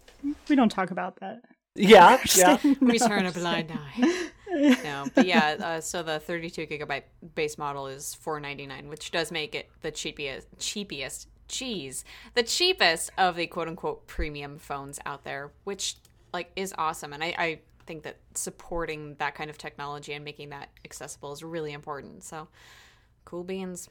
We 0.49 0.57
don't 0.57 0.71
talk 0.71 0.91
about 0.91 1.17
that. 1.21 1.43
Yeah, 1.75 2.19
yeah. 2.35 2.57
we 2.81 2.99
turn 2.99 3.27
a 3.27 3.33
blind 3.33 3.71
eye. 3.73 4.31
No, 4.51 5.07
but 5.15 5.27
yeah. 5.27 5.57
Uh, 5.61 5.81
so 5.81 6.03
the 6.03 6.19
32 6.19 6.67
gigabyte 6.67 7.05
base 7.35 7.59
model 7.59 7.87
is 7.87 8.15
499, 8.15 8.89
which 8.89 9.11
does 9.11 9.31
make 9.31 9.55
it 9.55 9.71
the 9.83 9.91
cheapest, 9.91 10.49
cheapest, 10.59 11.29
cheese, 11.49 12.05
the 12.35 12.43
cheapest 12.43 13.11
of 13.19 13.37
the 13.37 13.47
quote 13.47 13.69
unquote 13.69 14.07
premium 14.07 14.59
phones 14.59 14.99
out 15.07 15.25
there, 15.25 15.51
which 15.65 15.97
like 16.33 16.51
is 16.57 16.75
awesome. 16.79 17.13
And 17.13 17.23
I, 17.23 17.35
I 17.39 17.59
think 17.87 18.05
that 18.05 18.17
supporting 18.35 19.17
that 19.17 19.35
kind 19.35 19.51
of 19.51 19.59
technology 19.59 20.13
and 20.13 20.25
making 20.25 20.51
that 20.51 20.71
accessible 20.85 21.33
is 21.33 21.43
really 21.43 21.73
important. 21.73 22.25
So 22.25 22.49
cool 23.25 23.45
beans. 23.45 23.89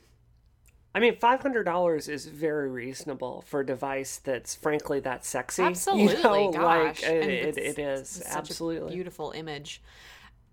I 0.95 1.00
mean, 1.00 1.17
five 1.17 1.41
hundred 1.41 1.63
dollars 1.63 2.08
is 2.08 2.26
very 2.26 2.69
reasonable 2.69 3.43
for 3.48 3.60
a 3.60 3.65
device 3.65 4.17
that's 4.17 4.56
frankly 4.56 5.00
that 5.02 5.24
sexy. 5.24 5.62
Absolutely, 5.63 6.17
you 6.17 6.24
know, 6.24 6.52
gosh. 6.52 7.04
like 7.04 7.12
it, 7.12 7.30
it, 7.30 7.58
it 7.58 7.80
is 7.80 8.00
it's 8.00 8.28
such 8.28 8.36
a 8.36 8.38
absolutely. 8.38 8.95
beautiful 8.95 9.32
image. 9.32 9.82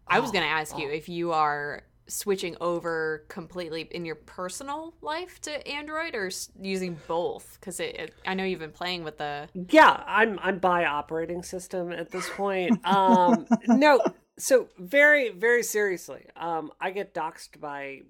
I 0.09 0.21
was 0.21 0.31
Oh, 0.31 0.33
going 0.33 0.45
to 0.45 0.51
ask 0.51 0.77
you 0.79 0.89
if 0.91 1.09
you 1.09 1.33
are 1.33 1.83
switching 2.09 2.57
over 2.61 3.25
completely 3.29 3.83
in 3.91 4.05
your 4.05 4.15
personal 4.15 4.95
life 5.03 5.41
to 5.41 5.67
Android 5.69 6.15
or 6.15 6.31
using 6.61 7.03
both 7.09 7.59
because 7.61 7.81
I 8.25 8.35
know 8.35 8.45
you've 8.45 8.61
been 8.61 8.71
playing 8.71 9.03
with 9.03 9.19
the 9.19 9.49
Yeah, 9.55 10.03
I'm 10.07 10.39
I'm 10.41 10.59
by 10.59 10.85
operating 10.85 11.43
system 11.43 11.93
at 11.93 12.11
this 12.11 12.29
point. 12.29 12.79
Um, 12.85 13.49
no, 13.67 14.03
so 14.39 14.69
very 14.79 15.31
very 15.31 15.63
seriously, 15.63 16.27
um, 16.37 16.71
I 16.81 16.91
get 16.91 17.15
doxxed 17.15 17.59
by 17.61 18.03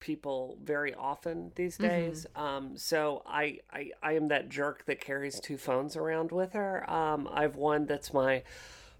people 0.00 0.58
very 0.62 0.94
often 0.94 1.52
these 1.56 1.78
days. 1.78 2.26
Um, 2.34 2.76
so 2.76 3.22
I, 3.26 3.58
I 3.72 3.90
I 4.02 4.12
am 4.14 4.28
that 4.28 4.48
jerk 4.48 4.84
that 4.86 5.00
carries 5.00 5.40
two 5.40 5.58
phones 5.58 5.96
around 5.96 6.32
with 6.32 6.52
her. 6.54 6.88
Um, 6.90 7.28
I've 7.32 7.56
one 7.56 7.86
that's 7.86 8.12
my 8.12 8.42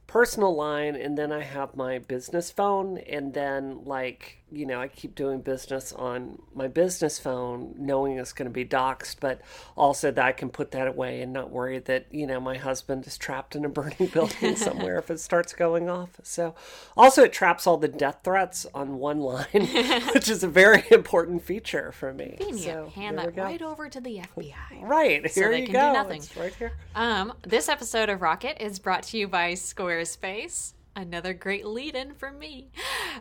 personal 0.07 0.55
line 0.55 0.95
and 0.97 1.17
then 1.17 1.33
I 1.33 1.43
have 1.43 1.77
my 1.77 1.99
business 1.99 2.51
phone 2.51 2.99
and 2.99 3.35
then 3.35 3.85
like 3.85 4.39
you 4.57 4.67
know 4.67 4.81
I 4.81 4.89
keep 4.89 5.15
doing 5.15 5.41
business 5.41 5.93
on 5.93 6.41
my 6.55 6.69
business 6.69 7.19
phone 7.19 7.75
knowing 7.79 8.19
it's 8.19 8.33
going 8.33 8.47
to 8.47 8.53
be 8.53 8.65
doxxed 8.65 9.17
but 9.21 9.41
also 9.77 10.11
that 10.11 10.25
I 10.25 10.33
can 10.33 10.49
put 10.51 10.71
that 10.73 10.87
away 10.87 11.21
and 11.23 11.33
not 11.33 11.51
worry 11.51 11.79
that 11.81 12.07
you 12.11 12.27
know 12.27 12.41
my 12.41 12.57
husband 12.57 13.07
is 13.07 13.19
trapped 13.19 13.55
in 13.57 13.65
a 13.65 13.69
burning 13.69 14.07
building 14.13 14.57
somewhere 14.57 14.99
if 14.99 15.11
it 15.11 15.21
starts 15.21 15.53
going 15.53 15.89
off 15.89 16.21
so 16.23 16.55
also 16.97 17.25
it 17.25 17.33
traps 17.33 17.67
all 17.67 17.77
the 17.77 17.89
death 17.89 18.19
threats 18.25 18.67
on 18.75 18.99
one 18.99 19.21
line 19.21 19.47
which 20.15 20.29
is 20.29 20.43
a 20.43 20.49
very 20.49 20.85
important 20.91 21.43
feature 21.43 21.93
for 21.93 22.13
me 22.13 22.37
so 22.57 22.91
hand 22.95 23.19
that 23.19 23.37
right 23.37 23.63
over 23.63 23.89
to 23.89 24.01
the 24.01 24.21
FBI. 24.37 24.55
right 24.83 25.27
here 25.31 25.51
they 25.51 25.61
you 25.61 25.67
can 25.67 25.75
do 25.75 25.81
go 25.81 25.93
nothing. 25.93 26.19
It's 26.19 26.37
right 26.37 26.55
here 26.55 26.73
Um, 26.95 27.33
this 27.43 27.69
episode 27.69 28.09
of 28.09 28.23
Rocket 28.23 28.63
is 28.65 28.79
brought 28.79 29.03
to 29.05 29.19
you 29.19 29.29
by 29.29 29.53
Squarespace. 29.53 30.73
Another 30.97 31.35
great 31.35 31.67
lead 31.67 31.95
in 31.97 32.15
for 32.15 32.31
me. 32.31 32.71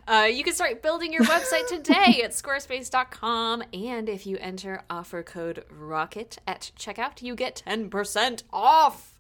Uh, 0.07 0.27
you 0.31 0.43
can 0.43 0.53
start 0.53 0.83
building 0.83 1.11
your 1.11 1.23
website 1.23 1.67
today 1.67 2.21
at 2.23 2.31
squarespace.com. 2.31 3.63
And 3.73 4.09
if 4.09 4.27
you 4.27 4.37
enter 4.39 4.83
offer 4.89 5.23
code 5.23 5.65
ROCKET 5.71 6.37
at 6.45 6.71
checkout, 6.77 7.21
you 7.21 7.35
get 7.35 7.63
10% 7.65 8.43
off. 8.51 9.12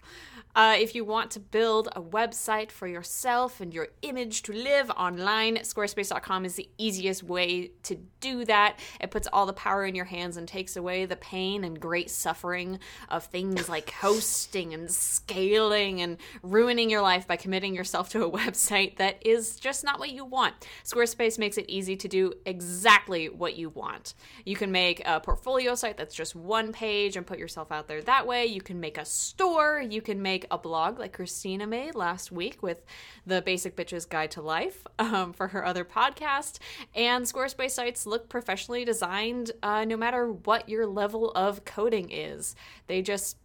Uh, 0.55 0.75
if 0.77 0.93
you 0.93 1.03
want 1.03 1.31
to 1.31 1.39
build 1.39 1.89
a 1.95 2.01
website 2.01 2.71
for 2.71 2.85
yourself 2.85 3.59
and 3.59 3.73
your 3.73 3.87
image 4.03 4.43
to 4.43 4.53
live 4.53 4.91
online, 4.91 5.57
squarespace.com 5.57 6.45
is 6.45 6.55
the 6.55 6.69
easiest 6.77 7.23
way 7.23 7.71
to 7.81 7.97
do 8.19 8.45
that. 8.45 8.77
It 9.01 9.09
puts 9.09 9.27
all 9.33 9.47
the 9.47 9.53
power 9.53 9.83
in 9.83 9.95
your 9.95 10.05
hands 10.05 10.37
and 10.37 10.47
takes 10.47 10.75
away 10.75 11.05
the 11.05 11.15
pain 11.15 11.63
and 11.63 11.79
great 11.79 12.11
suffering 12.11 12.79
of 13.09 13.25
things 13.25 13.67
like 13.67 13.89
hosting 14.01 14.75
and 14.75 14.91
scaling 14.91 16.01
and 16.01 16.17
ruining 16.43 16.89
your 16.89 17.01
life 17.01 17.27
by 17.27 17.35
committing 17.35 17.73
yourself 17.73 18.09
to 18.09 18.23
a 18.23 18.31
website 18.43 18.97
that 18.97 19.25
is 19.25 19.55
just 19.55 19.83
not 19.83 19.97
what 19.97 20.11
you 20.11 20.23
want. 20.23 20.53
Squarespace 20.83 21.39
makes 21.39 21.57
it 21.57 21.65
easy 21.67 21.95
to 21.95 22.07
do 22.07 22.31
exactly 22.45 23.27
what 23.27 23.55
you 23.57 23.69
want. 23.69 24.13
You 24.45 24.55
can 24.55 24.71
make 24.71 25.01
a 25.03 25.19
portfolio 25.19 25.73
site 25.73 25.97
that's 25.97 26.13
just 26.13 26.35
one 26.35 26.71
page 26.71 27.17
and 27.17 27.25
put 27.25 27.39
yourself 27.39 27.71
out 27.71 27.87
there 27.87 28.03
that 28.03 28.27
way. 28.27 28.45
You 28.45 28.61
can 28.61 28.79
make 28.79 28.99
a 28.99 29.05
store. 29.05 29.81
You 29.81 30.01
can 30.01 30.21
make 30.21 30.42
a 30.51 30.57
blog 30.57 30.99
like 30.99 31.13
Christina 31.13 31.67
made 31.67 31.95
last 31.95 32.31
week 32.31 32.61
with 32.61 32.83
the 33.25 33.41
Basic 33.41 33.75
Bitches 33.75 34.07
Guide 34.07 34.31
to 34.31 34.41
Life 34.41 34.85
um, 34.99 35.33
for 35.33 35.49
her 35.49 35.65
other 35.65 35.85
podcast. 35.85 36.59
And 36.95 37.25
Squarespace 37.25 37.71
sites 37.71 38.05
look 38.05 38.29
professionally 38.29 38.85
designed 38.85 39.51
uh, 39.61 39.85
no 39.85 39.97
matter 39.97 40.31
what 40.31 40.69
your 40.69 40.85
level 40.85 41.31
of 41.31 41.65
coding 41.65 42.11
is. 42.11 42.55
They 42.87 43.01
just 43.01 43.37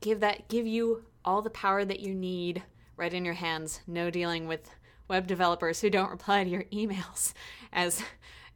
give 0.00 0.20
that 0.20 0.48
give 0.48 0.66
you 0.66 1.04
all 1.24 1.42
the 1.42 1.50
power 1.50 1.84
that 1.84 2.00
you 2.00 2.14
need 2.14 2.62
right 2.96 3.12
in 3.12 3.24
your 3.24 3.34
hands. 3.34 3.80
No 3.86 4.10
dealing 4.10 4.46
with 4.46 4.70
web 5.08 5.26
developers 5.26 5.80
who 5.80 5.90
don't 5.90 6.10
reply 6.10 6.44
to 6.44 6.50
your 6.50 6.64
emails 6.64 7.32
as 7.72 8.02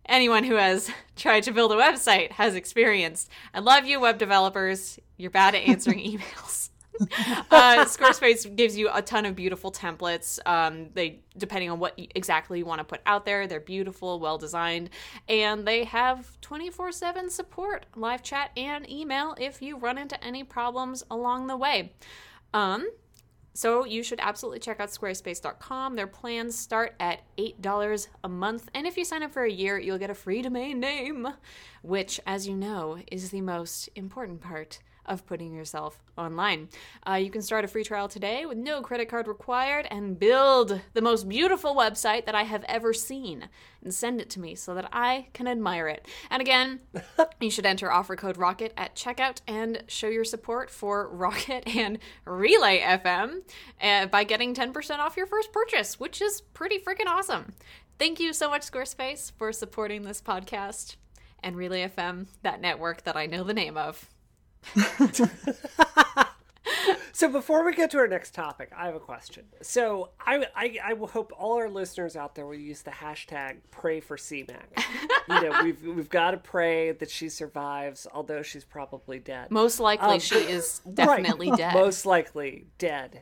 anyone 0.06 0.44
who 0.44 0.56
has 0.56 0.90
tried 1.16 1.42
to 1.44 1.52
build 1.52 1.72
a 1.72 1.76
website 1.76 2.32
has 2.32 2.54
experienced. 2.54 3.30
I 3.54 3.60
love 3.60 3.86
you 3.86 4.00
web 4.00 4.18
developers. 4.18 4.98
You're 5.16 5.30
bad 5.30 5.54
at 5.54 5.62
answering 5.62 5.98
emails. 6.18 6.69
uh, 7.50 7.84
Squarespace 7.86 8.54
gives 8.56 8.76
you 8.76 8.90
a 8.92 9.00
ton 9.00 9.24
of 9.24 9.34
beautiful 9.34 9.72
templates. 9.72 10.38
Um, 10.46 10.90
they, 10.92 11.20
depending 11.38 11.70
on 11.70 11.78
what 11.78 11.98
exactly 12.14 12.58
you 12.58 12.66
want 12.66 12.80
to 12.80 12.84
put 12.84 13.00
out 13.06 13.24
there, 13.24 13.46
they're 13.46 13.60
beautiful, 13.60 14.20
well 14.20 14.38
designed, 14.38 14.90
and 15.28 15.66
they 15.66 15.84
have 15.84 16.40
twenty 16.40 16.70
four 16.70 16.92
seven 16.92 17.30
support, 17.30 17.86
live 17.96 18.22
chat, 18.22 18.50
and 18.56 18.88
email 18.90 19.34
if 19.40 19.62
you 19.62 19.78
run 19.78 19.96
into 19.96 20.22
any 20.22 20.44
problems 20.44 21.02
along 21.10 21.46
the 21.46 21.56
way. 21.56 21.92
Um, 22.52 22.86
so 23.52 23.84
you 23.84 24.02
should 24.02 24.20
absolutely 24.20 24.60
check 24.60 24.80
out 24.80 24.90
squarespace.com. 24.90 25.96
Their 25.96 26.06
plans 26.06 26.56
start 26.56 26.94
at 27.00 27.22
$8 27.36 28.06
a 28.22 28.28
month, 28.28 28.68
and 28.74 28.86
if 28.86 28.96
you 28.96 29.04
sign 29.04 29.22
up 29.22 29.32
for 29.32 29.42
a 29.42 29.50
year, 29.50 29.78
you'll 29.78 29.98
get 29.98 30.08
a 30.08 30.14
free 30.14 30.40
domain 30.40 30.78
name, 30.80 31.26
which, 31.82 32.20
as 32.26 32.46
you 32.46 32.56
know, 32.56 32.98
is 33.10 33.30
the 33.30 33.40
most 33.40 33.88
important 33.96 34.40
part 34.40 34.80
of 35.06 35.26
putting 35.26 35.52
yourself 35.52 36.02
online. 36.16 36.68
Uh, 37.08 37.14
you 37.14 37.30
can 37.30 37.42
start 37.42 37.64
a 37.64 37.68
free 37.68 37.84
trial 37.84 38.08
today 38.08 38.46
with 38.46 38.58
no 38.58 38.80
credit 38.80 39.08
card 39.08 39.26
required 39.26 39.86
and 39.90 40.18
build 40.18 40.80
the 40.94 41.02
most 41.02 41.28
beautiful 41.28 41.74
website 41.74 42.26
that 42.26 42.34
I 42.34 42.44
have 42.44 42.64
ever 42.64 42.92
seen 42.92 43.48
and 43.82 43.92
send 43.92 44.20
it 44.20 44.30
to 44.30 44.40
me 44.40 44.54
so 44.54 44.74
that 44.74 44.88
I 44.92 45.28
can 45.32 45.48
admire 45.48 45.88
it. 45.88 46.06
And 46.30 46.40
again, 46.40 46.80
you 47.40 47.50
should 47.50 47.66
enter 47.66 47.90
offer 47.90 48.16
code 48.16 48.36
ROCKET 48.36 48.72
at 48.76 48.94
checkout 48.94 49.40
and 49.46 49.82
show 49.86 50.08
your 50.08 50.24
support 50.24 50.70
for 50.70 51.08
Rocket 51.08 51.66
and 51.66 51.98
Relay 52.24 52.80
FM 52.80 53.42
uh, 53.82 54.06
by 54.06 54.24
getting 54.24 54.54
10% 54.54 54.98
off 54.98 55.16
your 55.16 55.26
first 55.26 55.52
purchase, 55.52 55.98
which 55.98 56.20
is 56.20 56.40
pretty 56.40 56.78
freaking 56.78 57.06
awesome. 57.06 57.52
Thank 57.98 58.20
you 58.20 58.32
so 58.32 58.48
much, 58.48 58.62
Squarespace, 58.62 59.32
for 59.36 59.52
supporting 59.52 60.02
this 60.02 60.22
podcast 60.22 60.96
and 61.42 61.56
Relay 61.56 61.86
FM, 61.88 62.26
that 62.42 62.60
network 62.60 63.04
that 63.04 63.16
I 63.16 63.26
know 63.26 63.44
the 63.44 63.54
name 63.54 63.76
of. 63.76 64.08
So 67.12 67.28
before 67.28 67.64
we 67.66 67.74
get 67.74 67.90
to 67.90 67.98
our 67.98 68.06
next 68.08 68.32
topic, 68.32 68.70
I 68.74 68.86
have 68.86 68.94
a 68.94 69.00
question. 69.00 69.44
So 69.60 70.10
I, 70.24 70.46
I, 70.56 70.78
I 70.82 70.92
will 70.94 71.08
hope 71.08 71.32
all 71.36 71.54
our 71.58 71.68
listeners 71.68 72.16
out 72.16 72.34
there 72.34 72.46
will 72.46 72.54
use 72.54 72.80
the 72.80 72.92
hashtag 72.92 73.56
pray 73.70 74.00
for 74.00 74.16
CMAC. 74.16 74.62
you 75.28 75.42
know, 75.42 75.60
we've 75.62 75.82
we've 75.84 76.08
got 76.08 76.30
to 76.30 76.36
pray 76.38 76.92
that 76.92 77.10
she 77.10 77.28
survives, 77.28 78.06
although 78.14 78.40
she's 78.42 78.64
probably 78.64 79.18
dead. 79.18 79.50
Most 79.50 79.80
likely, 79.80 80.14
Um, 80.14 80.20
she 80.20 80.36
is 80.36 80.80
definitely 80.94 81.50
Right. 81.50 81.58
dead. 81.58 81.74
Most 81.74 82.06
likely 82.06 82.68
dead. 82.78 83.20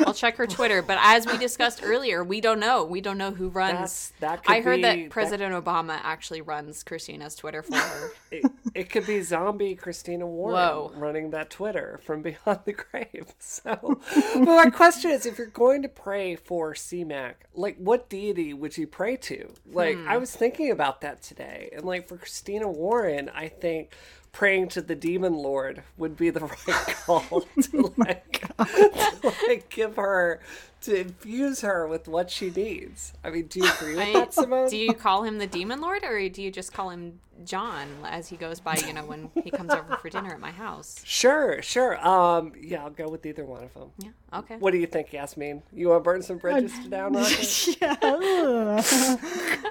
I'll 0.00 0.14
check 0.14 0.36
her 0.36 0.46
Twitter. 0.46 0.82
But 0.82 0.98
as 1.00 1.26
we 1.26 1.38
discussed 1.38 1.80
earlier, 1.82 2.22
we 2.24 2.40
don't 2.40 2.60
know. 2.60 2.84
We 2.84 3.00
don't 3.00 3.18
know 3.18 3.30
who 3.30 3.48
runs. 3.48 3.72
That's- 3.72 4.12
that 4.20 4.44
could 4.44 4.52
I 4.56 4.60
heard 4.60 4.76
be- 4.76 4.82
that 4.82 5.10
President 5.10 5.52
Obama 5.54 5.98
actually 6.02 6.42
runs 6.42 6.82
Christina's 6.82 7.34
Twitter 7.34 7.62
for 7.62 7.76
her. 7.76 8.10
It, 8.32 8.44
it 8.74 8.90
could 8.90 9.06
be 9.06 9.22
zombie 9.22 9.74
Christina 9.76 10.26
Warren 10.26 10.54
Whoa. 10.56 10.92
running 10.96 11.30
that 11.30 11.48
Twitter 11.48 12.00
from 12.04 12.22
beyond 12.22 12.60
the 12.64 12.72
grave. 12.72 13.32
So, 13.38 14.00
but 14.34 14.44
my 14.44 14.68
question 14.70 15.10
is, 15.12 15.24
if 15.26 15.38
you're 15.38 15.46
going 15.46 15.82
to 15.82 15.88
pray 15.88 16.36
for 16.36 16.74
CMAC, 16.74 17.34
like 17.54 17.76
what 17.78 18.08
deity 18.10 18.52
would 18.52 18.76
you 18.76 18.86
pray 18.86 19.16
to? 19.16 19.52
Like 19.70 19.96
Hmm. 19.96 20.08
I 20.08 20.16
was 20.18 20.34
thinking 20.34 20.70
about 20.70 21.00
that 21.02 21.22
today, 21.22 21.70
and 21.74 21.84
like 21.84 22.08
for 22.08 22.16
Christina 22.18 22.68
Warren, 22.68 23.30
I 23.34 23.48
think 23.48 23.92
praying 24.36 24.68
to 24.68 24.82
the 24.82 24.94
demon 24.94 25.32
lord 25.32 25.82
would 25.96 26.14
be 26.14 26.28
the 26.28 26.40
right 26.68 26.94
call 27.06 27.40
to 27.58 27.70
oh 27.74 27.94
like, 27.96 28.42
to 28.58 29.32
like 29.48 29.66
give 29.70 29.96
her 29.96 30.38
to 30.86 31.00
infuse 31.00 31.60
her 31.60 31.86
with 31.86 32.08
what 32.08 32.30
she 32.30 32.50
needs. 32.50 33.12
I 33.22 33.30
mean, 33.30 33.46
do 33.46 33.60
you 33.60 33.70
agree 33.72 33.94
with 33.96 34.04
I- 34.08 34.12
that, 34.14 34.34
Simone? 34.34 34.68
do 34.70 34.76
you 34.76 34.92
call 34.94 35.22
him 35.24 35.38
the 35.38 35.46
Demon 35.46 35.80
Lord, 35.80 36.02
or 36.04 36.28
do 36.28 36.42
you 36.42 36.50
just 36.50 36.72
call 36.72 36.90
him 36.90 37.20
John 37.44 37.88
as 38.04 38.28
he 38.28 38.36
goes 38.36 38.60
by? 38.60 38.76
You 38.86 38.92
know, 38.94 39.04
when 39.04 39.30
he 39.44 39.50
comes 39.50 39.70
over 39.72 39.96
for 39.96 40.08
dinner 40.08 40.30
at 40.32 40.40
my 40.40 40.50
house. 40.52 41.00
Sure, 41.04 41.60
sure. 41.62 42.04
Um, 42.06 42.52
yeah, 42.60 42.82
I'll 42.84 42.90
go 42.90 43.08
with 43.08 43.26
either 43.26 43.44
one 43.44 43.62
of 43.64 43.74
them. 43.74 43.90
Yeah. 43.98 44.10
Okay. 44.38 44.56
What 44.56 44.72
do 44.72 44.78
you 44.78 44.86
think, 44.86 45.12
Yasmin? 45.12 45.62
You 45.72 45.88
want 45.88 46.00
to 46.00 46.04
burn 46.04 46.22
some 46.22 46.38
bridges 46.38 46.72
to 46.80 46.88
down 46.88 47.12
Rocket? 47.14 47.76
yeah. 47.80 47.96
ugh. 48.02 48.84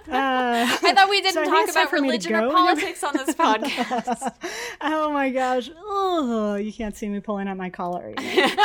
Uh, 0.08 0.66
I 0.82 0.94
thought 0.96 1.10
we 1.10 1.22
didn't 1.22 1.46
So 1.46 1.52
talk 1.52 1.70
about 1.70 1.90
for 1.90 1.96
me 2.00 2.18
to 2.18 2.30
religion 2.30 2.36
or 2.36 2.52
politics 2.52 3.04
on 3.04 3.14
this 3.18 3.36
podcast. 3.36 4.34
oh 4.82 5.12
my 5.12 5.30
gosh. 5.30 5.70
Oh, 5.78 6.56
you 6.56 6.72
can't 6.72 6.96
see 6.96 7.10
me 7.10 7.20
pulling 7.20 7.48
out 7.48 7.58
my 7.58 7.70
collar. 7.70 8.14
You 8.20 8.48
know? 8.48 8.56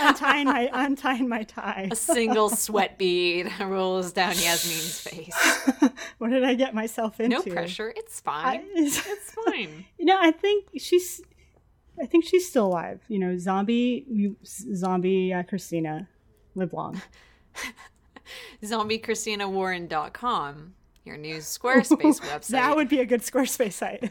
untying 0.00 0.46
my 0.46 0.68
untying 0.72 1.28
my 1.28 1.41
tie. 1.44 1.88
A 1.90 1.96
single 1.96 2.48
sweat 2.50 2.98
bead 2.98 3.50
rolls 3.60 4.12
down 4.12 4.34
Yasmin's 4.36 5.00
face. 5.00 5.68
What 6.18 6.30
did 6.30 6.44
I 6.44 6.54
get 6.54 6.74
myself 6.74 7.18
into? 7.20 7.36
No 7.36 7.42
pressure. 7.42 7.92
It's 7.96 8.20
fine. 8.20 8.60
I, 8.60 8.64
It's 8.74 8.98
fine. 9.44 9.84
you 9.98 10.04
know, 10.04 10.16
I 10.20 10.30
think 10.30 10.68
she's. 10.78 11.20
I 12.00 12.06
think 12.06 12.24
she's 12.24 12.48
still 12.48 12.66
alive. 12.66 13.00
You 13.08 13.18
know, 13.18 13.36
zombie, 13.38 14.04
you- 14.08 14.36
zombie 14.44 15.32
uh, 15.32 15.42
Christina, 15.42 16.08
live 16.54 16.72
long. 16.72 17.00
ZombieChristinaWarren.com 18.62 20.74
Your 21.04 21.16
new 21.16 21.36
Squarespace 21.36 22.20
website. 22.20 22.46
That 22.48 22.76
would 22.76 22.88
be 22.88 23.00
a 23.00 23.06
good 23.06 23.22
Squarespace 23.22 23.72
site. 23.74 24.10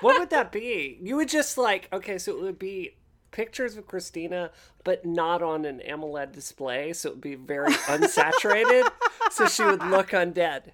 what 0.00 0.18
would 0.18 0.30
that 0.30 0.50
be? 0.52 0.98
You 1.00 1.16
would 1.16 1.28
just 1.28 1.56
like 1.58 1.88
okay, 1.92 2.18
so 2.18 2.32
it 2.32 2.40
would 2.42 2.58
be 2.58 2.96
pictures 3.30 3.76
of 3.76 3.86
Christina, 3.86 4.50
but 4.84 5.04
not 5.04 5.42
on 5.42 5.64
an 5.64 5.80
AMOLED 5.80 6.32
display, 6.32 6.92
so 6.92 7.10
it 7.10 7.12
would 7.12 7.20
be 7.20 7.34
very 7.34 7.72
unsaturated, 7.72 8.88
so 9.30 9.46
she 9.46 9.64
would 9.64 9.82
look 9.86 10.10
undead 10.10 10.72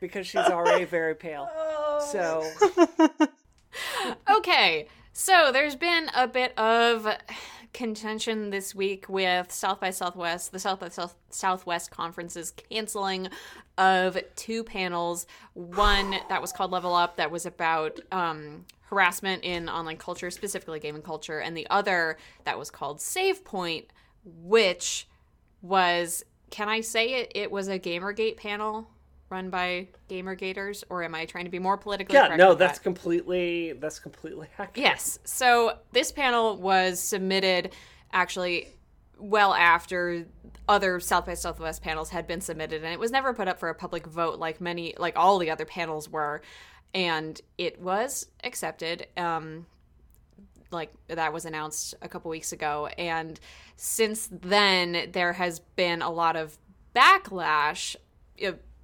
because 0.00 0.26
she's 0.26 0.46
already 0.46 0.84
very 0.84 1.14
pale. 1.14 1.48
So 2.10 2.48
okay, 4.30 4.88
so 5.12 5.50
there's 5.52 5.76
been 5.76 6.10
a 6.14 6.28
bit 6.28 6.56
of 6.58 7.08
contention 7.72 8.48
this 8.48 8.74
week 8.74 9.06
with 9.06 9.52
South 9.52 9.80
by 9.80 9.90
Southwest, 9.90 10.50
the 10.50 10.58
South 10.58 10.80
by 10.80 10.88
South, 10.88 11.14
Southwest 11.28 11.90
conferences 11.90 12.52
canceling 12.70 13.28
of 13.76 14.18
two 14.34 14.64
panels. 14.64 15.26
One 15.52 16.16
that 16.30 16.40
was 16.40 16.52
called 16.52 16.70
Level 16.70 16.94
Up, 16.94 17.16
that 17.16 17.30
was 17.30 17.44
about 17.44 18.00
um, 18.10 18.64
harassment 18.86 19.44
in 19.44 19.68
online 19.68 19.96
culture, 19.96 20.30
specifically 20.30 20.80
gaming 20.80 21.02
culture, 21.02 21.40
and 21.40 21.56
the 21.56 21.66
other 21.70 22.16
that 22.44 22.58
was 22.58 22.70
called 22.70 23.00
Save 23.00 23.44
Point, 23.44 23.86
which 24.24 25.08
was, 25.62 26.24
can 26.50 26.68
I 26.68 26.80
say 26.80 27.14
it? 27.14 27.32
It 27.34 27.50
was 27.50 27.68
a 27.68 27.78
Gamergate 27.78 28.36
panel 28.36 28.88
run 29.28 29.50
by 29.50 29.88
Gamergaters, 30.08 30.84
or 30.88 31.02
am 31.02 31.14
I 31.14 31.24
trying 31.24 31.44
to 31.46 31.50
be 31.50 31.58
more 31.58 31.76
politically 31.76 32.14
yeah, 32.14 32.26
correct? 32.26 32.38
no, 32.38 32.54
that's 32.54 32.78
that? 32.78 32.84
completely 32.84 33.72
that's 33.72 33.98
completely 33.98 34.46
accurate. 34.58 34.76
Yes. 34.76 35.18
So 35.24 35.78
this 35.92 36.12
panel 36.12 36.56
was 36.56 37.00
submitted 37.00 37.72
actually 38.12 38.68
well 39.18 39.52
after 39.52 40.26
other 40.68 41.00
South 41.00 41.26
by 41.26 41.34
Southwest 41.34 41.82
panels 41.82 42.10
had 42.10 42.26
been 42.26 42.40
submitted, 42.40 42.84
and 42.84 42.92
it 42.92 43.00
was 43.00 43.10
never 43.10 43.32
put 43.34 43.48
up 43.48 43.58
for 43.58 43.68
a 43.68 43.74
public 43.74 44.06
vote 44.06 44.38
like 44.38 44.60
many, 44.60 44.94
like 44.98 45.14
all 45.16 45.38
the 45.38 45.50
other 45.50 45.64
panels 45.64 46.08
were, 46.08 46.42
and 46.96 47.38
it 47.58 47.78
was 47.78 48.26
accepted. 48.42 49.06
Um, 49.18 49.66
like 50.72 50.90
that 51.08 51.32
was 51.32 51.44
announced 51.44 51.94
a 52.02 52.08
couple 52.08 52.30
weeks 52.30 52.52
ago, 52.52 52.88
and 52.98 53.38
since 53.76 54.28
then 54.32 55.10
there 55.12 55.34
has 55.34 55.60
been 55.60 56.02
a 56.02 56.10
lot 56.10 56.34
of 56.34 56.58
backlash. 56.94 57.94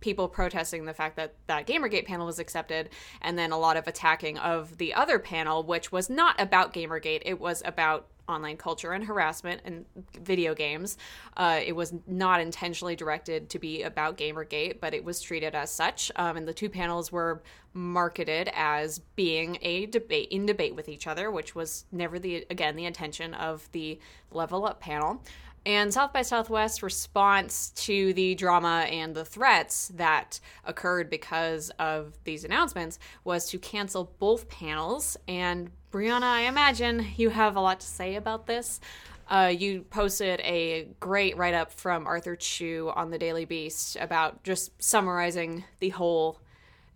People 0.01 0.29
protesting 0.29 0.85
the 0.85 0.95
fact 0.95 1.17
that 1.17 1.35
that 1.47 1.67
Gamergate 1.67 2.07
panel 2.07 2.27
was 2.27 2.39
accepted, 2.39 2.91
and 3.23 3.39
then 3.39 3.51
a 3.51 3.59
lot 3.59 3.77
of 3.77 3.89
attacking 3.89 4.37
of 4.39 4.77
the 4.77 4.95
other 4.95 5.19
panel, 5.19 5.63
which 5.63 5.91
was 5.91 6.11
not 6.11 6.41
about 6.41 6.75
Gamergate. 6.75 7.23
It 7.25 7.41
was 7.41 7.63
about 7.65 8.09
online 8.29 8.57
culture 8.57 8.93
and 8.93 9.05
harassment 9.05 9.61
and 9.65 9.85
video 10.21 10.55
games. 10.55 10.97
Uh, 11.37 11.61
it 11.65 11.75
was 11.75 11.93
not 12.07 12.41
intentionally 12.41 12.97
directed 12.97 13.49
to 13.51 13.59
be 13.59 13.83
about 13.83 14.17
Gamergate, 14.17 14.81
but 14.81 14.95
it 14.95 15.05
was 15.05 15.21
treated 15.21 15.55
as 15.55 15.71
such. 15.71 16.11
Um, 16.17 16.37
and 16.37 16.47
the 16.47 16.55
two 16.55 16.69
panels 16.69 17.11
were 17.11 17.43
marketed 17.75 18.51
as 18.55 18.99
being 19.17 19.59
a 19.63 19.87
debate 19.87 20.29
in 20.31 20.47
debate 20.47 20.75
with 20.75 20.89
each 20.89 21.07
other, 21.07 21.31
which 21.31 21.55
was 21.55 21.85
never 21.91 22.19
the 22.19 22.47
again 22.51 22.77
the 22.77 22.85
intention 22.85 23.35
of 23.35 23.69
the 23.73 23.99
Level 24.31 24.65
Up 24.67 24.81
panel. 24.81 25.23
And 25.65 25.95
South 25.95 26.13
by 26.13 26.23
Southwest 26.23 26.83
response 26.83 27.71
to 27.77 28.13
the 28.15 28.35
drama 28.35 28.87
and 28.91 29.15
the 29.15 29.25
threats 29.25 29.93
that 29.95 30.41
occurred 30.65 31.09
because 31.09 31.71
of 31.79 32.19
these 32.25 32.45
announcements 32.45 32.99
was 33.23 33.49
to 33.51 33.59
cancel 33.59 34.13
both 34.19 34.49
panels. 34.49 35.17
And 35.29 35.71
Brianna, 35.93 36.23
I 36.23 36.43
imagine 36.43 37.07
you 37.17 37.29
have 37.29 37.55
a 37.55 37.61
lot 37.61 37.81
to 37.81 37.87
say 37.87 38.15
about 38.15 38.47
this. 38.47 38.81
Uh, 39.29 39.53
you 39.55 39.83
posted 39.83 40.41
a 40.41 40.89
great 41.01 41.37
write 41.37 41.53
up 41.53 41.71
from 41.71 42.07
Arthur 42.07 42.35
Chu 42.35 42.91
on 42.97 43.11
the 43.11 43.19
Daily 43.19 43.45
Beast 43.45 43.99
about 44.01 44.43
just 44.43 44.73
summarizing 44.83 45.65
the 45.81 45.91
whole 45.91 46.41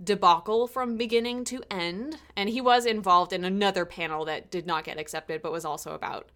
debacle 0.02 0.66
from 0.66 0.96
beginning 0.96 1.44
to 1.44 1.62
end. 1.70 2.16
And 2.36 2.48
he 2.48 2.62
was 2.62 2.86
involved 2.86 3.34
in 3.34 3.44
another 3.44 3.84
panel 3.84 4.24
that 4.24 4.50
did 4.50 4.66
not 4.66 4.84
get 4.84 4.98
accepted, 4.98 5.42
but 5.42 5.52
was 5.52 5.66
also 5.66 5.92
about 5.92 6.30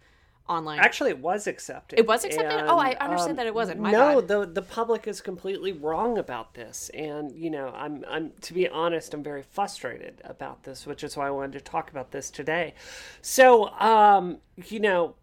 online. 0.47 0.79
Actually, 0.79 1.11
it 1.11 1.19
was 1.19 1.47
accepted. 1.47 1.99
It 1.99 2.07
was 2.07 2.25
accepted? 2.25 2.59
And, 2.59 2.69
Oh, 2.69 2.77
I 2.77 2.95
understood 2.99 3.37
that 3.37 3.47
it 3.47 3.53
wasn't. 3.53 3.79
My 3.79 3.91
no, 3.91 4.21
bad. 4.21 4.27
the 4.27 4.45
the 4.45 4.61
public 4.61 5.07
is 5.07 5.21
completely 5.21 5.71
wrong 5.71 6.17
about 6.17 6.53
this, 6.53 6.89
and 6.89 7.31
you 7.31 7.49
know, 7.49 7.71
I'm 7.75 8.03
I'm 8.09 8.31
to 8.41 8.53
be 8.53 8.67
honest, 8.67 9.13
I'm 9.13 9.23
very 9.23 9.43
frustrated 9.43 10.21
about 10.23 10.63
this, 10.63 10.85
which 10.85 11.03
is 11.03 11.15
why 11.15 11.27
I 11.27 11.31
wanted 11.31 11.53
to 11.53 11.61
talk 11.61 11.89
about 11.89 12.11
this 12.11 12.29
today. 12.29 12.73
So, 13.21 13.69
um, 13.79 14.37
you 14.67 14.79
know, 14.79 15.15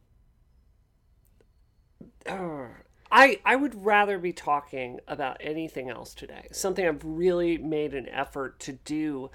uh, 2.26 2.66
I 3.10 3.40
I 3.44 3.56
would 3.56 3.84
rather 3.84 4.18
be 4.18 4.32
talking 4.32 5.00
about 5.08 5.38
anything 5.40 5.88
else 5.90 6.14
today. 6.14 6.48
Something 6.52 6.86
I've 6.86 7.04
really 7.04 7.58
made 7.58 7.94
an 7.94 8.08
effort 8.08 8.60
to 8.60 8.72
do 8.72 9.30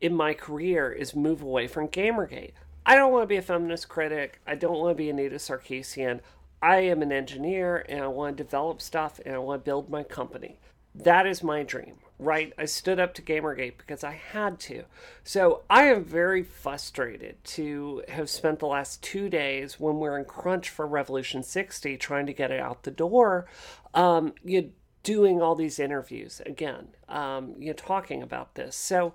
in 0.00 0.14
my 0.14 0.34
career 0.34 0.92
is 0.92 1.14
move 1.14 1.42
away 1.42 1.66
from 1.66 1.88
Gamergate. 1.88 2.52
I 2.88 2.94
don't 2.94 3.10
want 3.10 3.24
to 3.24 3.26
be 3.26 3.36
a 3.36 3.42
feminist 3.42 3.88
critic. 3.88 4.40
I 4.46 4.54
don't 4.54 4.78
want 4.78 4.96
to 4.96 5.02
be 5.02 5.10
Anita 5.10 5.36
Sarkeesian. 5.36 6.20
I 6.62 6.76
am 6.76 7.02
an 7.02 7.10
engineer 7.10 7.84
and 7.88 8.00
I 8.00 8.06
want 8.06 8.36
to 8.36 8.44
develop 8.44 8.80
stuff 8.80 9.20
and 9.26 9.34
I 9.34 9.38
want 9.38 9.62
to 9.62 9.64
build 9.64 9.90
my 9.90 10.04
company. 10.04 10.60
That 10.94 11.26
is 11.26 11.42
my 11.42 11.64
dream, 11.64 11.96
right? 12.20 12.52
I 12.56 12.64
stood 12.64 13.00
up 13.00 13.12
to 13.14 13.22
Gamergate 13.22 13.76
because 13.76 14.04
I 14.04 14.12
had 14.12 14.60
to. 14.60 14.84
So 15.24 15.62
I 15.68 15.86
am 15.86 16.04
very 16.04 16.44
frustrated 16.44 17.42
to 17.42 18.04
have 18.08 18.30
spent 18.30 18.60
the 18.60 18.68
last 18.68 19.02
two 19.02 19.28
days 19.28 19.80
when 19.80 19.96
we're 19.96 20.16
in 20.16 20.24
crunch 20.24 20.70
for 20.70 20.86
Revolution 20.86 21.42
60 21.42 21.96
trying 21.96 22.26
to 22.26 22.32
get 22.32 22.52
it 22.52 22.60
out 22.60 22.84
the 22.84 22.92
door. 22.92 23.46
Um, 23.94 24.32
you 24.44 24.70
doing 25.02 25.42
all 25.42 25.56
these 25.56 25.78
interviews 25.78 26.40
again, 26.46 26.88
um, 27.08 27.54
you 27.58 27.68
know, 27.68 27.72
talking 27.72 28.22
about 28.22 28.54
this. 28.54 28.74
So, 28.74 29.12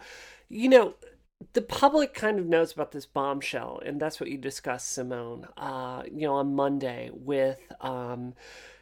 you 0.47 0.69
know, 0.69 0.95
the 1.53 1.61
public 1.61 2.13
kind 2.13 2.39
of 2.39 2.45
knows 2.47 2.73
about 2.73 2.91
this 2.91 3.05
bombshell, 3.05 3.81
and 3.85 3.99
that's 3.99 4.19
what 4.19 4.29
you 4.29 4.37
discussed, 4.37 4.91
Simone. 4.91 5.47
Uh, 5.57 6.03
you 6.05 6.21
know, 6.21 6.35
on 6.35 6.55
Monday 6.55 7.09
with, 7.13 7.59
um, 7.81 8.33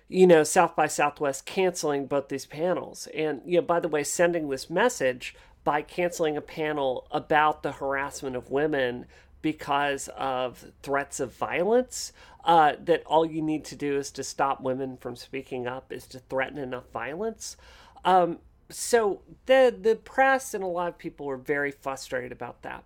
you 0.08 0.28
know, 0.28 0.44
South 0.44 0.76
by 0.76 0.88
Southwest 0.88 1.46
canceling 1.46 2.06
both 2.08 2.30
these 2.30 2.46
panels, 2.46 3.08
and 3.14 3.42
you 3.46 3.58
know, 3.58 3.66
by 3.66 3.80
the 3.80 3.88
way, 3.88 4.04
sending 4.04 4.50
this 4.50 4.70
message 4.70 5.36
by 5.64 5.82
canceling 5.82 6.38
a 6.38 6.42
panel 6.42 7.08
about 7.12 7.64
the 7.64 7.74
harassment 7.74 8.36
of 8.36 8.50
women 8.50 9.06
because 9.42 10.10
of 10.18 10.66
threats 10.82 11.20
of 11.20 11.34
violence. 11.34 12.12
Uh, 12.46 12.74
that 12.82 13.04
all 13.06 13.26
you 13.26 13.42
need 13.42 13.66
to 13.66 13.76
do 13.76 13.98
is 13.98 14.10
to 14.12 14.24
stop 14.24 14.62
women 14.62 14.96
from 14.98 15.16
speaking 15.16 15.68
up 15.68 15.92
is 15.92 16.08
to 16.08 16.20
threaten 16.20 16.58
enough 16.58 16.90
violence. 16.92 17.58
Um, 18.06 18.40
so 18.70 19.22
the 19.46 19.76
the 19.80 19.96
press 19.96 20.54
and 20.54 20.64
a 20.64 20.68
lot 20.68 20.90
of 20.90 20.98
people 20.98 21.26
were 21.26 21.38
very 21.38 21.72
frustrated 21.72 22.32
about 22.32 22.62
that. 22.62 22.84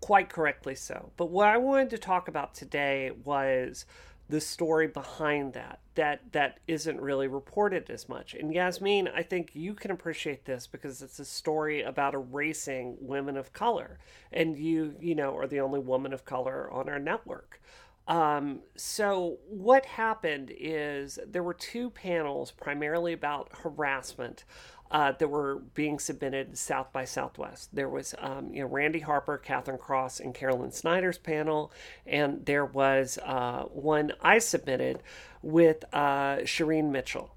Quite 0.00 0.28
correctly 0.28 0.74
so. 0.74 1.10
But 1.16 1.30
what 1.30 1.48
i 1.48 1.56
wanted 1.56 1.90
to 1.90 1.98
talk 1.98 2.28
about 2.28 2.54
today 2.54 3.10
was 3.24 3.84
the 4.28 4.40
story 4.40 4.88
behind 4.88 5.52
that 5.52 5.78
that 5.94 6.32
that 6.32 6.58
isn't 6.66 7.00
really 7.00 7.26
reported 7.26 7.90
as 7.90 8.08
much. 8.08 8.34
And 8.34 8.52
yasmin 8.52 9.08
i 9.08 9.22
think 9.22 9.50
you 9.54 9.74
can 9.74 9.90
appreciate 9.90 10.44
this 10.44 10.66
because 10.66 11.02
it's 11.02 11.18
a 11.18 11.24
story 11.24 11.82
about 11.82 12.14
erasing 12.14 12.96
women 13.00 13.36
of 13.36 13.52
color. 13.52 13.98
And 14.32 14.56
you 14.56 14.94
you 15.00 15.14
know 15.14 15.36
are 15.36 15.46
the 15.48 15.60
only 15.60 15.80
woman 15.80 16.12
of 16.12 16.24
color 16.24 16.70
on 16.70 16.88
our 16.88 17.00
network. 17.00 17.60
Um, 18.08 18.60
so 18.76 19.38
what 19.48 19.84
happened 19.84 20.52
is 20.56 21.18
there 21.26 21.42
were 21.42 21.54
two 21.54 21.90
panels 21.90 22.52
primarily 22.52 23.12
about 23.12 23.50
harassment 23.62 24.44
uh, 24.90 25.12
that 25.12 25.28
were 25.28 25.62
being 25.74 25.98
submitted 25.98 26.56
South 26.56 26.92
by 26.92 27.04
Southwest. 27.04 27.74
There 27.74 27.88
was, 27.88 28.14
um, 28.18 28.52
you 28.52 28.62
know, 28.62 28.68
Randi 28.68 29.00
Harper, 29.00 29.38
Katherine 29.38 29.78
Cross, 29.78 30.20
and 30.20 30.34
Caroline 30.34 30.72
Sinders' 30.72 31.18
panel, 31.18 31.72
and 32.06 32.44
there 32.46 32.64
was 32.64 33.18
uh, 33.24 33.64
one 33.64 34.12
I 34.20 34.38
submitted 34.38 35.02
with 35.42 35.84
uh, 35.92 36.38
Shireen 36.38 36.90
Mitchell, 36.90 37.34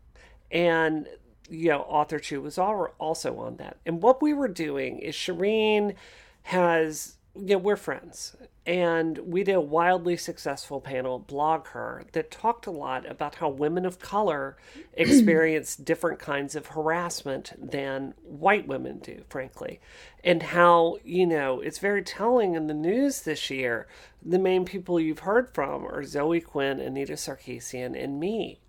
and 0.51 1.07
you 1.49 1.69
know, 1.69 1.85
Arthur 1.89 2.19
Chu 2.19 2.41
was 2.41 2.57
also 2.57 3.37
on 3.39 3.57
that. 3.57 3.77
And 3.85 4.01
what 4.01 4.21
we 4.21 4.33
were 4.33 4.47
doing 4.47 4.99
is 4.99 5.15
Shireen 5.15 5.95
has, 6.43 7.15
you 7.35 7.55
know, 7.55 7.57
we're 7.57 7.75
friends, 7.75 8.35
and 8.69 9.17
we 9.17 9.43
did 9.43 9.55
a 9.55 9.61
wildly 9.61 10.15
successful 10.15 10.79
panel, 10.79 11.25
BlogHer, 11.27 12.03
that 12.11 12.29
talked 12.29 12.67
a 12.67 12.71
lot 12.71 13.09
about 13.09 13.33
how 13.33 13.49
women 13.49 13.83
of 13.83 13.97
color 13.97 14.57
experience 14.93 15.75
different 15.75 16.19
kinds 16.19 16.53
of 16.53 16.67
harassment 16.67 17.51
than 17.59 18.13
white 18.21 18.67
women 18.67 18.99
do, 18.99 19.23
frankly. 19.27 19.79
And 20.23 20.43
how, 20.43 20.97
you 21.03 21.25
know, 21.25 21.61
it's 21.61 21.79
very 21.79 22.03
telling 22.03 22.53
in 22.53 22.67
the 22.67 22.75
news 22.75 23.23
this 23.23 23.49
year. 23.49 23.87
The 24.23 24.37
main 24.37 24.65
people 24.65 24.99
you've 24.99 25.19
heard 25.19 25.51
from 25.51 25.83
are 25.87 26.03
Zoe 26.03 26.39
Quinn, 26.39 26.79
Anita 26.79 27.13
Sarkeesian, 27.13 27.99
and 27.99 28.19
me. 28.19 28.59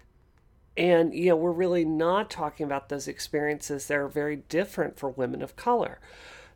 And, 0.78 1.12
you 1.12 1.28
know, 1.28 1.36
we're 1.36 1.52
really 1.52 1.84
not 1.84 2.30
talking 2.30 2.64
about 2.64 2.88
those 2.88 3.06
experiences 3.06 3.86
that 3.88 3.98
are 3.98 4.08
very 4.08 4.36
different 4.36 4.98
for 4.98 5.10
women 5.10 5.42
of 5.42 5.56
color. 5.56 6.00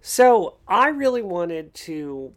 So 0.00 0.56
I 0.66 0.88
really 0.88 1.20
wanted 1.20 1.74
to 1.74 2.32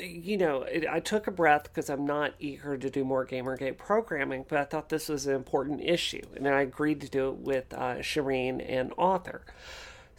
you 0.00 0.36
know, 0.36 0.62
it, 0.62 0.86
I 0.88 1.00
took 1.00 1.26
a 1.26 1.30
breath 1.30 1.64
because 1.64 1.90
I'm 1.90 2.06
not 2.06 2.34
eager 2.38 2.76
to 2.76 2.90
do 2.90 3.04
more 3.04 3.26
Gamergate 3.26 3.78
programming, 3.78 4.44
but 4.48 4.58
I 4.58 4.64
thought 4.64 4.88
this 4.88 5.08
was 5.08 5.26
an 5.26 5.34
important 5.34 5.80
issue, 5.82 6.22
and 6.36 6.48
I 6.48 6.62
agreed 6.62 7.00
to 7.02 7.08
do 7.08 7.28
it 7.28 7.36
with 7.36 7.72
uh, 7.72 7.96
Shireen 7.96 8.64
and 8.66 8.92
Arthur. 8.98 9.44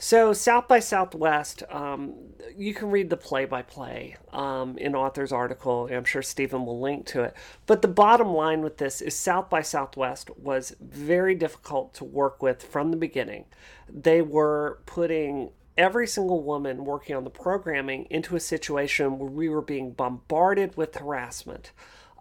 So, 0.03 0.33
South 0.33 0.67
by 0.67 0.79
Southwest, 0.79 1.61
um, 1.69 2.15
you 2.57 2.73
can 2.73 2.89
read 2.89 3.11
the 3.11 3.17
play 3.17 3.45
by 3.45 3.61
play 3.61 4.17
in 4.33 4.95
Arthur's 4.95 5.31
article. 5.31 5.89
I'm 5.91 6.05
sure 6.05 6.23
Stephen 6.23 6.65
will 6.65 6.81
link 6.81 7.05
to 7.07 7.21
it. 7.21 7.35
But 7.67 7.83
the 7.83 7.87
bottom 7.87 8.33
line 8.33 8.61
with 8.61 8.77
this 8.77 8.99
is 8.99 9.15
South 9.15 9.51
by 9.51 9.61
Southwest 9.61 10.31
was 10.37 10.75
very 10.81 11.35
difficult 11.35 11.93
to 11.95 12.03
work 12.03 12.41
with 12.41 12.63
from 12.63 12.89
the 12.89 12.97
beginning. 12.97 13.45
They 13.87 14.23
were 14.23 14.79
putting 14.87 15.51
every 15.81 16.07
single 16.07 16.43
woman 16.43 16.85
working 16.85 17.15
on 17.15 17.23
the 17.23 17.29
programming 17.29 18.07
into 18.09 18.35
a 18.35 18.39
situation 18.39 19.17
where 19.17 19.29
we 19.29 19.49
were 19.49 19.61
being 19.61 19.91
bombarded 19.91 20.77
with 20.77 20.95
harassment. 20.95 21.71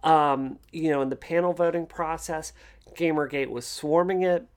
Um, 0.02 0.58
you 0.72 0.90
know, 0.90 1.02
in 1.02 1.10
the 1.10 1.16
panel 1.16 1.52
voting 1.52 1.86
process, 1.86 2.52
Gamergate 2.96 3.50
was 3.50 3.66
swarming 3.66 4.22
it 4.22 4.48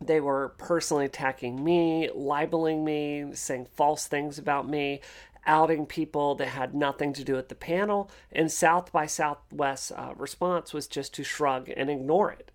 they 0.00 0.20
were 0.20 0.50
personally 0.58 1.04
attacking 1.04 1.62
me, 1.62 2.08
libeling 2.14 2.84
me, 2.84 3.34
saying 3.34 3.66
false 3.74 4.06
things 4.06 4.38
about 4.38 4.68
me, 4.68 5.00
outing 5.46 5.86
people 5.86 6.34
that 6.36 6.48
had 6.48 6.74
nothing 6.74 7.12
to 7.14 7.24
do 7.24 7.34
with 7.34 7.48
the 7.48 7.54
panel. 7.54 8.10
And 8.30 8.50
South 8.50 8.92
by 8.92 9.06
Southwest's 9.06 9.90
uh, 9.90 10.14
response 10.16 10.72
was 10.72 10.86
just 10.86 11.14
to 11.14 11.24
shrug 11.24 11.68
and 11.76 11.90
ignore 11.90 12.30
it. 12.30 12.52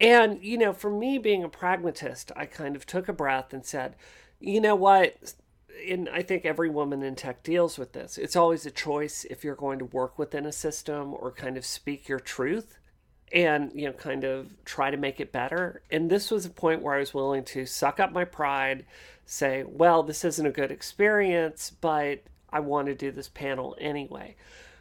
And, 0.00 0.42
you 0.42 0.56
know, 0.56 0.72
for 0.72 0.90
me 0.90 1.18
being 1.18 1.44
a 1.44 1.48
pragmatist, 1.48 2.32
I 2.34 2.46
kind 2.46 2.74
of 2.74 2.86
took 2.86 3.08
a 3.08 3.12
breath 3.12 3.52
and 3.52 3.64
said, 3.64 3.94
you 4.42 4.60
know 4.60 4.74
what? 4.74 5.34
And 5.88 6.08
I 6.08 6.22
think 6.22 6.44
every 6.44 6.68
woman 6.68 7.02
in 7.02 7.14
tech 7.14 7.42
deals 7.42 7.78
with 7.78 7.92
this. 7.92 8.18
It's 8.18 8.36
always 8.36 8.66
a 8.66 8.70
choice 8.70 9.24
if 9.24 9.42
you're 9.42 9.54
going 9.54 9.78
to 9.78 9.86
work 9.86 10.18
within 10.18 10.46
a 10.46 10.52
system 10.52 11.14
or 11.14 11.32
kind 11.32 11.56
of 11.56 11.64
speak 11.64 12.08
your 12.08 12.20
truth 12.20 12.78
and 13.32 13.72
you 13.74 13.86
know 13.86 13.92
kind 13.92 14.24
of 14.24 14.52
try 14.64 14.90
to 14.90 14.96
make 14.96 15.18
it 15.18 15.32
better 15.32 15.82
and 15.90 16.10
this 16.10 16.30
was 16.30 16.44
a 16.44 16.50
point 16.50 16.82
where 16.82 16.94
i 16.94 16.98
was 16.98 17.14
willing 17.14 17.42
to 17.42 17.64
suck 17.64 17.98
up 17.98 18.12
my 18.12 18.24
pride 18.24 18.84
say 19.24 19.64
well 19.66 20.02
this 20.02 20.24
isn't 20.24 20.46
a 20.46 20.50
good 20.50 20.70
experience 20.70 21.72
but 21.80 22.22
i 22.52 22.60
want 22.60 22.86
to 22.86 22.94
do 22.94 23.10
this 23.10 23.28
panel 23.28 23.74
anyway 23.80 24.34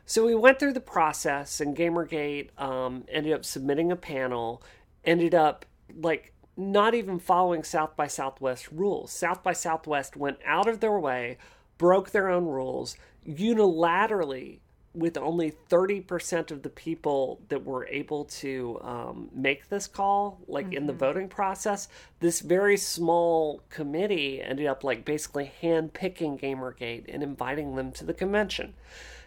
so 0.05 0.25
we 0.25 0.35
went 0.35 0.59
through 0.59 0.73
the 0.73 0.81
process 0.81 1.61
and 1.61 1.77
gamergate 1.77 2.49
um, 2.59 3.05
ended 3.07 3.31
up 3.31 3.45
submitting 3.45 3.91
a 3.91 3.95
panel 3.95 4.61
ended 5.05 5.33
up 5.33 5.65
like 6.01 6.30
not 6.57 6.93
even 6.93 7.19
following 7.19 7.63
south 7.63 7.95
by 7.95 8.07
southwest 8.07 8.67
rules 8.71 9.11
south 9.11 9.41
by 9.43 9.53
southwest 9.53 10.15
went 10.15 10.37
out 10.45 10.67
of 10.67 10.79
their 10.79 10.99
way 10.99 11.37
broke 11.77 12.11
their 12.11 12.29
own 12.29 12.45
rules 12.45 12.97
unilaterally 13.27 14.59
with 14.93 15.17
only 15.17 15.53
30% 15.69 16.51
of 16.51 16.63
the 16.63 16.69
people 16.69 17.39
that 17.47 17.63
were 17.63 17.87
able 17.87 18.25
to 18.25 18.77
um, 18.81 19.29
make 19.33 19.69
this 19.69 19.87
call, 19.87 20.39
like 20.47 20.65
mm-hmm. 20.65 20.77
in 20.77 20.87
the 20.87 20.93
mm-hmm. 20.93 20.99
voting 20.99 21.29
process, 21.29 21.87
this 22.19 22.41
very 22.41 22.75
small 22.75 23.61
committee 23.69 24.41
ended 24.41 24.65
up 24.65 24.83
like 24.83 25.05
basically 25.05 25.45
hand 25.45 25.93
picking 25.93 26.37
Gamergate 26.37 27.05
and 27.07 27.23
inviting 27.23 27.75
them 27.75 27.91
to 27.93 28.03
the 28.03 28.13
convention. 28.13 28.73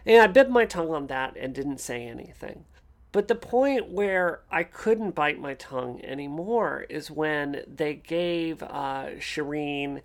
And 0.05 0.21
I 0.21 0.27
bit 0.27 0.51
my 0.51 0.65
tongue 0.65 0.91
on 0.91 1.07
that 1.07 1.35
and 1.35 1.53
didn't 1.53 1.79
say 1.79 2.05
anything. 2.05 2.65
But 3.15 3.29
the 3.29 3.35
point 3.35 3.87
where 3.87 4.41
I 4.51 4.63
couldn't 4.63 5.15
bite 5.15 5.39
my 5.39 5.53
tongue 5.53 6.01
anymore 6.03 6.85
is 6.89 7.09
when 7.09 7.63
they 7.65 7.93
gave 7.93 8.61
uh, 8.61 9.11
Shireen 9.19 10.01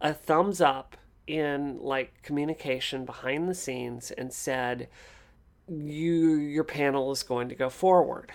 a 0.00 0.14
thumbs 0.14 0.60
up 0.60 0.96
in 1.26 1.80
like 1.80 2.22
communication 2.22 3.04
behind 3.04 3.48
the 3.48 3.54
scenes 3.56 4.12
and 4.12 4.32
said 4.32 4.86
you 5.66 6.34
your 6.34 6.62
panel 6.62 7.10
is 7.10 7.24
going 7.24 7.48
to 7.48 7.56
go 7.56 7.68
forward. 7.68 8.30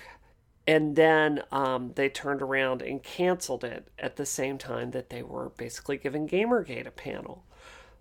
And 0.68 0.98
then 0.98 1.44
um, 1.50 1.94
they 1.96 2.10
turned 2.10 2.42
around 2.42 2.82
and 2.82 3.02
canceled 3.02 3.64
it 3.64 3.88
at 3.98 4.18
the 4.18 4.26
same 4.26 4.58
time 4.58 4.92
that 4.92 5.10
they 5.10 5.24
were 5.24 5.52
basically 5.56 5.96
giving 5.96 6.28
gamergate 6.28 6.86
a 6.86 6.92
panel 6.92 7.46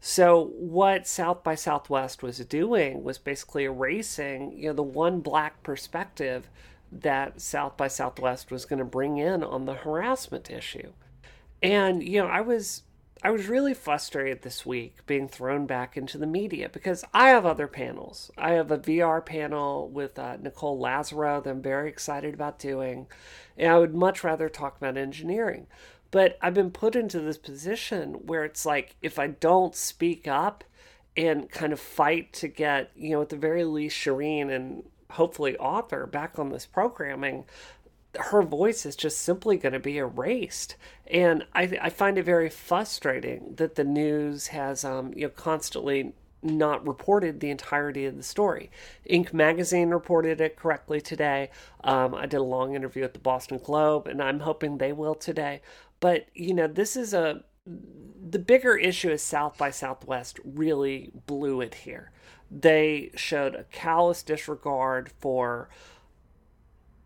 so 0.01 0.51
what 0.57 1.07
south 1.07 1.43
by 1.43 1.55
southwest 1.55 2.23
was 2.23 2.39
doing 2.41 3.03
was 3.03 3.19
basically 3.19 3.65
erasing 3.65 4.53
you 4.53 4.69
know 4.69 4.73
the 4.73 4.83
one 4.83 5.21
black 5.21 5.63
perspective 5.63 6.49
that 6.93 7.41
south 7.41 7.77
by 7.77 7.89
southwest 7.89 8.51
was 8.51 8.65
going 8.65 8.79
to 8.79 8.85
bring 8.85 9.19
in 9.19 9.43
on 9.43 9.65
the 9.65 9.75
harassment 9.75 10.51
issue 10.51 10.93
and 11.63 12.03
you 12.03 12.21
know 12.21 12.29
i 12.29 12.41
was 12.41 12.83
I 13.23 13.31
was 13.31 13.49
really 13.49 13.73
frustrated 13.73 14.43
this 14.43 14.67
week 14.67 14.99
being 15.07 15.27
thrown 15.27 15.67
back 15.67 15.97
into 15.97 16.19
the 16.19 16.27
media 16.27 16.69
because 16.69 17.03
I 17.15 17.31
have 17.31 17.47
other 17.47 17.67
panels. 17.67 18.31
I 18.37 18.53
have 18.53 18.71
a 18.71 18.79
VR 18.79 19.25
panel 19.25 19.89
with 19.89 20.19
uh, 20.19 20.37
Nicole 20.37 20.79
Lazzaro 20.79 21.43
that 21.43 21.51
I'm 21.51 21.63
very 21.63 21.89
excited 21.89 22.35
about 22.35 22.59
doing, 22.59 23.07
and 23.57 23.73
I 23.73 23.79
would 23.79 23.95
much 23.95 24.23
rather 24.23 24.49
talk 24.51 24.77
about 24.77 24.99
engineering. 24.99 25.67
But 26.17 26.39
I've 26.41 26.55
been 26.55 26.71
put 26.71 26.97
into 26.97 27.21
this 27.21 27.37
position 27.37 28.15
where 28.25 28.43
it's 28.43 28.65
like 28.65 28.97
if 29.03 29.19
I 29.19 29.27
don't 29.27 29.75
speak 29.75 30.27
up 30.27 30.65
and 31.15 31.51
kind 31.51 31.75
of 31.75 31.79
fight 31.79 32.33
to 32.33 32.49
get, 32.49 32.91
you 32.97 33.11
know, 33.11 33.21
at 33.21 33.29
the 33.29 33.37
very 33.37 33.65
least, 33.65 33.99
Shireen 33.99 34.51
and 34.51 34.85
hopefully 35.11 35.59
Arthur 35.59 36.07
back 36.07 36.39
on 36.39 36.49
this 36.49 36.65
programming, 36.65 37.45
her 38.19 38.41
voice 38.41 38.87
is 38.87 38.97
just 38.97 39.21
simply 39.21 39.59
going 39.59 39.75
to 39.75 39.79
be 39.79 39.99
erased. 39.99 40.77
And 41.07 41.45
I, 41.55 41.77
I 41.83 41.91
find 41.91 42.17
it 42.17 42.23
very 42.23 42.49
frustrating 42.49 43.53
that 43.57 43.75
the 43.75 43.85
news 43.85 44.47
has, 44.47 44.87
um, 44.87 45.13
you 45.15 45.25
know, 45.25 45.29
constantly 45.29 46.15
not 46.43 46.87
reported 46.87 47.41
the 47.41 47.51
entirety 47.51 48.05
of 48.05 48.17
the 48.17 48.23
story. 48.23 48.71
Inc. 49.11 49.33
magazine 49.33 49.91
reported 49.91 50.41
it 50.41 50.57
correctly 50.57 51.01
today. 51.01 51.51
Um, 51.83 52.15
I 52.15 52.27
did 52.27 52.39
a 52.39 52.43
long 52.43 52.75
interview 52.75 53.05
at 53.05 53.15
the 53.15 53.19
Boston 53.19 53.59
Globe, 53.63 54.07
and 54.07 54.23
I'm 54.23 54.41
hoping 54.41 54.79
they 54.79 54.93
will 54.93 55.15
today. 55.15 55.61
But, 56.01 56.27
you 56.35 56.55
know, 56.55 56.67
this 56.67 56.97
is 56.97 57.15
a. 57.15 57.45
The 58.29 58.39
bigger 58.39 58.77
issue 58.77 59.11
is 59.11 59.23
South 59.23 59.57
by 59.57 59.71
Southwest 59.71 60.41
really 60.45 61.13
blew 61.27 61.61
it 61.61 61.75
here. 61.75 62.11
They 62.51 63.11
showed 63.15 63.55
a 63.55 63.65
callous 63.65 64.23
disregard 64.23 65.11
for 65.21 65.69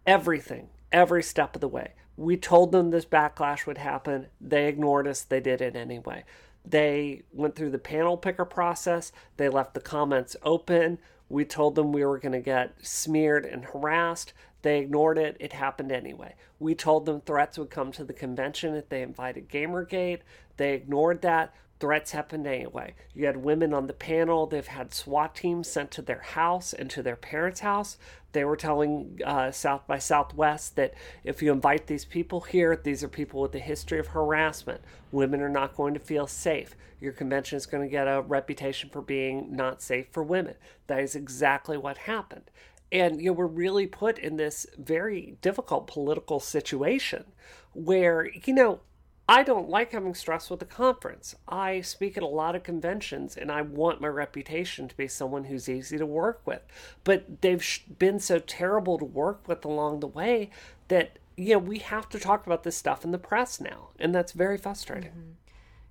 everything 0.07 0.69
every 0.93 1.23
step 1.23 1.55
of 1.55 1.61
the 1.61 1.69
way. 1.69 1.93
We 2.17 2.37
told 2.37 2.73
them 2.73 2.91
this 2.91 3.05
backlash 3.05 3.67
would 3.67 3.79
happen. 3.79 4.27
They 4.41 4.67
ignored 4.67 5.07
us. 5.07 5.23
They 5.23 5.41
did 5.41 5.61
it 5.61 5.77
anyway. 5.77 6.25
They 6.65 7.23
went 7.33 7.57
through 7.57 7.71
the 7.71 7.79
panel 7.79 8.17
picker 8.17 8.45
process. 8.45 9.13
They 9.37 9.49
left 9.49 9.75
the 9.75 9.81
comments 9.81 10.37
open. 10.43 10.99
We 11.29 11.45
told 11.45 11.75
them 11.75 11.93
we 11.93 12.05
were 12.05 12.19
going 12.19 12.33
to 12.33 12.41
get 12.41 12.75
smeared 12.83 13.47
and 13.47 13.65
harassed. 13.65 14.33
They 14.63 14.81
ignored 14.81 15.19
it. 15.19 15.37
It 15.41 15.53
happened 15.53 15.93
anyway. 15.93 16.35
We 16.59 16.75
told 16.75 17.07
them 17.07 17.21
threats 17.21 17.59
would 17.59 17.71
come 17.71 17.93
to 17.93 18.05
the 18.05 18.13
convention 18.13 18.75
if 18.75 18.89
they 18.89 19.03
invited 19.03 19.49
Gamergate. 19.49 20.21
They 20.57 20.75
ignored 20.75 21.23
that 21.23 21.55
threats 21.81 22.11
happened 22.13 22.47
anyway. 22.47 22.95
You 23.15 23.27
had 23.27 23.39
women 23.39 23.73
on 23.73 23.87
the 23.87 23.95
panel, 23.95 24.47
they've 24.47 24.67
had 24.67 24.95
SWAT 24.95 25.35
teams 25.35 25.67
sent 25.67 25.91
to 25.93 26.03
their 26.03 26.21
house 26.21 26.73
and 26.73 26.91
to 26.91 27.03
their 27.03 27.17
parents' 27.17 27.61
house. 27.61 27.97
They 28.33 28.45
were 28.45 28.57
telling 28.57 29.19
uh, 29.25 29.51
South 29.51 29.87
by 29.87 29.99
Southwest 29.99 30.77
that 30.77 30.95
if 31.25 31.43
you 31.43 31.51
invite 31.51 31.87
these 31.87 32.05
people 32.05 32.43
here, 32.43 32.77
these 32.77 33.03
are 33.03 33.09
people 33.09 33.41
with 33.41 33.55
a 33.55 33.59
history 33.59 33.99
of 33.99 34.09
harassment. 34.09 34.83
Women 35.11 35.41
are 35.41 35.49
not 35.49 35.75
going 35.75 35.95
to 35.95 36.01
feel 36.01 36.27
safe. 36.29 36.77
Your 37.01 37.13
convention 37.13 37.57
is 37.57 37.67
going 37.67 37.83
to 37.83 37.91
get 37.91 38.07
a 38.07 38.21
reputation 38.21 38.91
for 38.91 39.01
being 39.01 39.57
not 39.57 39.81
safe 39.83 40.07
for 40.13 40.23
women. 40.23 40.55
That 40.87 41.01
is 41.01 41.17
exactly 41.17 41.79
what 41.79 41.99
happened. 41.99 42.51
And 42.93 43.21
you 43.21 43.31
know, 43.31 43.33
we're 43.35 43.47
really 43.47 43.87
put 43.87 44.19
in 44.19 44.37
this 44.37 44.67
very 44.77 45.37
difficult 45.41 45.87
political 45.87 46.41
situation 46.41 47.25
where, 47.73 48.29
you 48.45 48.53
know, 48.53 48.81
I 49.29 49.45
don't 49.45 49.69
like 49.69 49.93
having 49.93 50.15
stress 50.15 50.51
with 50.51 50.59
the 50.59 50.67
conference. 50.67 51.37
I 51.47 51.83
speak 51.83 52.17
at 52.17 52.25
a 52.25 52.27
lot 52.27 52.57
of 52.57 52.65
conventions 52.65 53.37
and 53.37 53.53
I 53.53 53.63
want 53.63 54.01
my 54.01 54.09
reputation 54.09 54.89
to 54.89 54.97
be 54.97 55.07
someone 55.07 55.45
who's 55.45 55.69
easy 55.69 55.99
to 55.99 56.05
work 56.05 56.41
with. 56.45 56.63
But 57.05 57.41
they've 57.41 57.65
been 58.01 58.19
so 58.19 58.41
terrible 58.41 58.99
to 58.99 59.05
work 59.05 59.47
with 59.47 59.65
along 59.65 60.01
the 60.01 60.09
way 60.09 60.51
that, 60.89 61.21
you 61.37 61.53
know, 61.53 61.59
we 61.61 61.79
have 61.79 62.09
to 62.09 62.19
talk 62.19 62.45
about 62.45 62.65
this 62.65 62.77
stuff 62.77 63.05
in 63.05 63.13
the 63.13 63.19
press 63.19 63.61
now. 63.61 63.91
And 64.01 64.13
that's 64.13 64.33
very 64.33 64.59
frustrating. 64.59 65.11
Mm-hmm. 65.11 65.31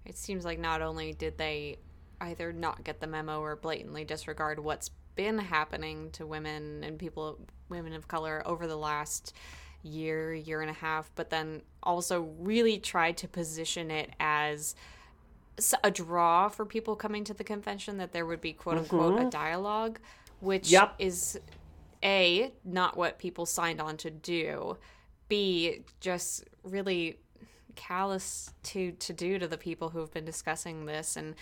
It 0.03 0.17
seems 0.17 0.43
like 0.43 0.59
not 0.59 0.81
only 0.81 1.13
did 1.13 1.37
they 1.37 1.77
either 2.19 2.51
not 2.51 2.83
get 2.83 2.99
the 2.99 3.07
memo 3.07 3.39
or 3.39 3.55
blatantly 3.55 4.03
disregard 4.03 4.59
what's 4.59 4.89
been 5.19 5.37
happening 5.37 6.09
to 6.11 6.25
women 6.25 6.81
and 6.81 6.97
people, 6.97 7.37
women 7.67 7.91
of 7.91 8.07
color 8.07 8.41
over 8.45 8.67
the 8.67 8.77
last 8.77 9.33
year, 9.83 10.33
year 10.33 10.61
and 10.61 10.69
a 10.69 10.73
half, 10.73 11.11
but 11.15 11.29
then 11.29 11.61
also 11.83 12.21
really 12.39 12.77
tried 12.79 13.17
to 13.17 13.27
position 13.27 13.91
it 13.91 14.11
as 14.21 14.75
a 15.83 15.91
draw 15.91 16.47
for 16.47 16.65
people 16.65 16.95
coming 16.95 17.25
to 17.25 17.33
the 17.33 17.43
convention 17.43 17.97
that 17.97 18.13
there 18.13 18.25
would 18.25 18.39
be 18.39 18.53
quote 18.53 18.77
unquote 18.77 19.15
mm-hmm. 19.15 19.27
a 19.27 19.29
dialogue, 19.29 19.99
which 20.39 20.71
yep. 20.71 20.95
is 20.99 21.37
a 22.01 22.53
not 22.63 22.95
what 22.95 23.19
people 23.19 23.45
signed 23.45 23.81
on 23.81 23.97
to 23.97 24.09
do, 24.09 24.77
b 25.27 25.81
just 25.99 26.45
really 26.63 27.17
callous 27.75 28.53
to 28.63 28.93
to 28.93 29.11
do 29.11 29.37
to 29.37 29.49
the 29.49 29.57
people 29.57 29.89
who 29.89 29.99
have 29.99 30.13
been 30.13 30.23
discussing 30.23 30.85
this 30.85 31.17
and 31.17 31.35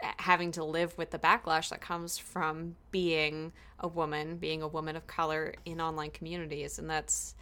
having 0.00 0.52
to 0.52 0.64
live 0.64 0.96
with 0.98 1.10
the 1.10 1.18
backlash 1.18 1.70
that 1.70 1.80
comes 1.80 2.18
from 2.18 2.76
being 2.90 3.52
a 3.78 3.88
woman, 3.88 4.36
being 4.36 4.62
a 4.62 4.68
woman 4.68 4.96
of 4.96 5.06
color 5.06 5.54
in 5.64 5.80
online 5.80 6.10
communities, 6.10 6.78
and 6.78 6.88
that's 6.88 7.34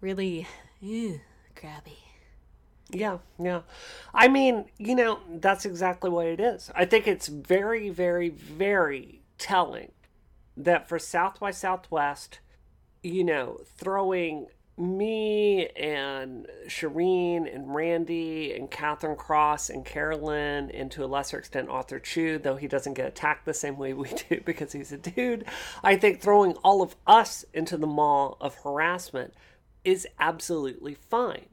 really 0.00 0.46
ew, 0.80 1.20
crabby. 1.54 1.98
Yeah, 2.92 3.18
yeah. 3.38 3.62
I 4.12 4.28
mean, 4.28 4.64
you 4.78 4.94
know, 4.94 5.20
that's 5.28 5.64
exactly 5.64 6.10
what 6.10 6.26
it 6.26 6.40
is. 6.40 6.70
I 6.74 6.84
think 6.84 7.06
it's 7.06 7.28
very, 7.28 7.88
very, 7.88 8.28
very 8.28 9.22
telling 9.38 9.92
that 10.56 10.88
for 10.88 10.98
South 10.98 11.38
by 11.38 11.52
Southwest, 11.52 12.40
you 13.02 13.24
know, 13.24 13.60
throwing 13.76 14.46
me 14.80 15.68
and 15.76 16.46
Shireen 16.66 17.52
and 17.54 17.74
Randi 17.74 18.52
and 18.54 18.70
Katherine 18.70 19.16
Cross 19.16 19.70
and 19.70 19.84
Caroline 19.84 20.70
and 20.70 20.90
to 20.92 21.04
a 21.04 21.06
lesser 21.06 21.38
extent 21.38 21.68
Arthur 21.68 21.98
Chu, 21.98 22.38
though 22.38 22.56
he 22.56 22.66
doesn't 22.66 22.94
get 22.94 23.06
attacked 23.06 23.44
the 23.44 23.54
same 23.54 23.76
way 23.76 23.92
we 23.92 24.08
do 24.28 24.40
because 24.44 24.72
he's 24.72 24.92
a 24.92 24.98
dude. 24.98 25.44
I 25.84 25.96
think 25.96 26.20
throwing 26.20 26.54
all 26.64 26.82
of 26.82 26.96
us 27.06 27.44
into 27.52 27.76
the 27.76 27.86
maw 27.86 28.34
of 28.40 28.54
harassment 28.56 29.34
is 29.84 30.06
absolutely 30.18 30.94
fine. 30.94 31.46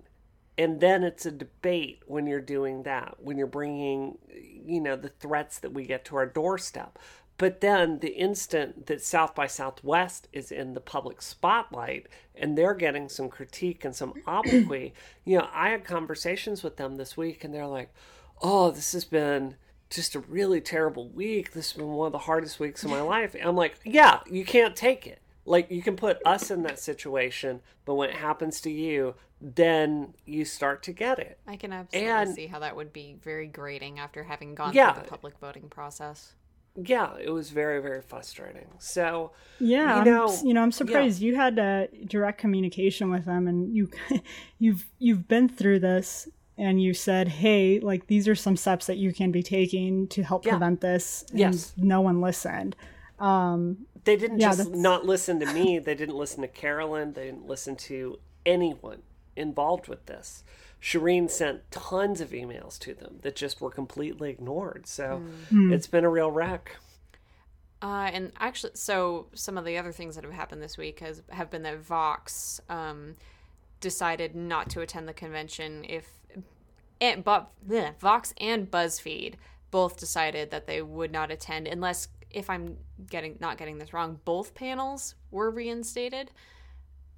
And 0.57 0.80
then 0.80 1.03
it's 1.03 1.25
a 1.25 1.32
debate 1.32 2.01
when 2.07 2.25
you're 2.25 2.41
doing 2.41 2.84
that, 2.84 3.17
when 3.19 3.38
you're 3.38 3.45
bringing, 3.45 4.17
you 4.65 4.82
know, 4.82 4.95
the 4.95 5.09
threats 5.09 5.59
that 5.59 5.71
we 5.71 5.86
get 5.86 6.05
to 6.05 6.15
our 6.15 6.25
doorstep. 6.25 6.97
But 7.38 7.62
then 7.62 8.00
the 8.00 8.16
instant 8.16 8.88
that 8.88 9.04
South 9.04 9.36
by 9.36 9.48
Southwest 9.48 10.28
is 10.34 10.52
in 10.52 10.74
the 10.74 10.82
public 10.82 11.22
spotlight 11.22 12.08
and 12.36 12.58
they're 12.58 12.74
getting 12.74 13.10
some 13.10 13.30
critique 13.30 13.86
and 13.86 13.96
some 13.96 14.14
obloquy, 14.28 14.94
you 15.24 15.38
know, 15.38 15.48
I 15.54 15.70
had 15.70 15.84
conversations 15.84 16.64
with 16.64 16.78
them 16.78 16.96
this 16.96 17.16
week 17.16 17.44
and 17.44 17.54
they're 17.54 17.68
like, 17.68 17.94
oh, 18.42 18.72
this 18.72 18.94
has 18.94 19.06
been 19.06 19.56
just 19.90 20.16
a 20.16 20.20
really 20.20 20.62
terrible 20.62 21.10
week. 21.10 21.54
This 21.54 21.72
has 21.72 21.78
been 21.78 21.90
one 21.90 22.08
of 22.08 22.12
the 22.12 22.20
hardest 22.20 22.60
weeks 22.60 22.84
of 22.84 22.90
my 22.90 23.02
life. 23.02 23.36
And 23.36 23.44
I'm 23.44 23.56
like, 23.56 23.80
yeah, 23.86 24.22
you 24.30 24.44
can't 24.44 24.76
take 24.76 25.06
it. 25.06 25.22
Like, 25.46 25.72
you 25.72 25.82
can 25.82 25.96
put 25.96 26.20
us 26.26 26.52
in 26.52 26.64
that 26.64 26.78
situation, 26.78 27.62
but 27.86 27.94
when 27.94 28.10
it 28.10 28.18
happens 28.18 28.60
to 28.62 28.70
you, 28.70 29.16
then 29.40 30.14
you 30.26 30.44
start 30.44 30.84
to 30.84 30.92
get 30.92 31.20
it. 31.20 31.40
I 31.48 31.56
can 31.56 31.72
absolutely 31.72 32.10
and, 32.12 32.36
see 32.36 32.48
how 32.48 32.60
that 32.60 32.76
would 32.76 32.92
be 32.92 33.16
very 33.24 33.48
grating 33.48 33.98
after 33.98 34.24
having 34.24 34.56
gone 34.56 34.74
yeah, 34.74 34.92
through 34.92 35.04
the 35.04 35.10
public 35.10 35.38
voting 35.40 35.70
process 35.70 36.34
yeah, 36.78 37.15
it 37.19 37.32
was 37.32 37.49
very 37.49 37.82
very 37.82 38.01
frustrating. 38.01 38.67
So 38.78 39.32
yeah, 39.59 39.99
you 39.99 40.11
know, 40.11 40.28
I'm, 40.28 40.47
you 40.47 40.53
know, 40.53 40.61
I'm 40.61 40.71
surprised 40.71 41.21
yeah. 41.21 41.28
you 41.28 41.36
had 41.36 41.59
uh, 41.59 41.88
direct 42.05 42.39
communication 42.39 43.09
with 43.09 43.25
them, 43.25 43.47
and 43.47 43.75
you 43.75 43.89
you've 44.59 44.86
you've 44.99 45.28
been 45.28 45.49
through 45.49 45.80
this, 45.80 46.28
and 46.57 46.82
you 46.82 46.93
said, 46.93 47.28
hey, 47.28 47.80
like 47.80 48.07
these 48.07 48.28
are 48.28 48.36
some 48.36 48.55
steps 48.55 48.86
that 48.88 48.97
you 48.97 49.11
can 49.11 49.32
be 49.32 49.41
taking 49.41 50.07
to 50.09 50.23
help 50.23 50.45
yeah. 50.45 50.51
prevent 50.51 50.82
this. 50.82 51.25
And 51.32 51.39
yes, 51.39 51.73
no 51.78 52.01
one 52.01 52.21
listened. 52.21 52.75
Um, 53.19 53.88
they 54.03 54.15
didn't 54.15 54.39
yeah, 54.39 54.49
just 54.49 54.57
that's... 54.59 54.69
not 54.69 55.05
listen 55.05 55.39
to 55.39 55.51
me. 55.53 55.80
They 55.80 55.95
didn't 55.95 56.15
listen 56.15 56.41
to 56.41 56.47
Caroline. 56.47 57.13
They 57.13 57.25
didn't 57.25 57.47
listen 57.47 57.75
to 57.75 58.19
anyone 58.45 59.01
involved 59.36 59.88
with 59.88 60.05
this. 60.05 60.43
Shireen 60.82 61.30
sent 61.30 61.69
tons 61.71 62.21
of 62.21 62.32
emails 62.32 62.78
to 62.80 62.93
them 62.93 63.19
that 63.21 63.36
just 63.36 63.61
were 63.61 63.71
completely 63.71 64.30
ignored. 64.30 64.88
So 64.88 65.23
mm. 65.51 65.73
it's 65.73 65.88
been 65.88 66.03
a 66.03 66.09
real 66.09 66.32
wreck. 66.32 66.78
Uh, 67.82 68.09
and 68.11 68.32
actually, 68.39 68.71
so 68.73 69.28
some 69.34 69.57
of 69.57 69.65
the 69.65 69.78
other 69.78 69.91
things 69.91 70.15
that 70.15 70.23
have 70.23 70.34
happened 70.34 70.61
this 70.61 70.78
week 70.78 70.99
has 70.99 71.21
have 71.30 71.49
been 71.51 71.63
that 71.63 71.78
Vox 71.80 72.59
um, 72.69 73.15
decided 73.80 74.36
not 74.36 74.69
to 74.71 74.82
attend 74.82 75.07
the 75.07 75.13
convention. 75.13 75.86
If 75.88 76.09
and 76.99 77.23
but 77.23 77.51
bleh, 77.67 77.97
Vox 77.99 78.34
and 78.39 78.69
BuzzFeed 78.69 79.36
both 79.69 79.97
decided 79.97 80.49
that 80.51 80.65
they 80.65 80.82
would 80.82 81.11
not 81.11 81.30
attend 81.30 81.67
unless, 81.67 82.07
if 82.32 82.49
I'm 82.49 82.78
getting 83.09 83.38
not 83.39 83.57
getting 83.57 83.78
this 83.78 83.93
wrong, 83.93 84.19
both 84.25 84.55
panels 84.55 85.13
were 85.30 85.51
reinstated 85.51 86.32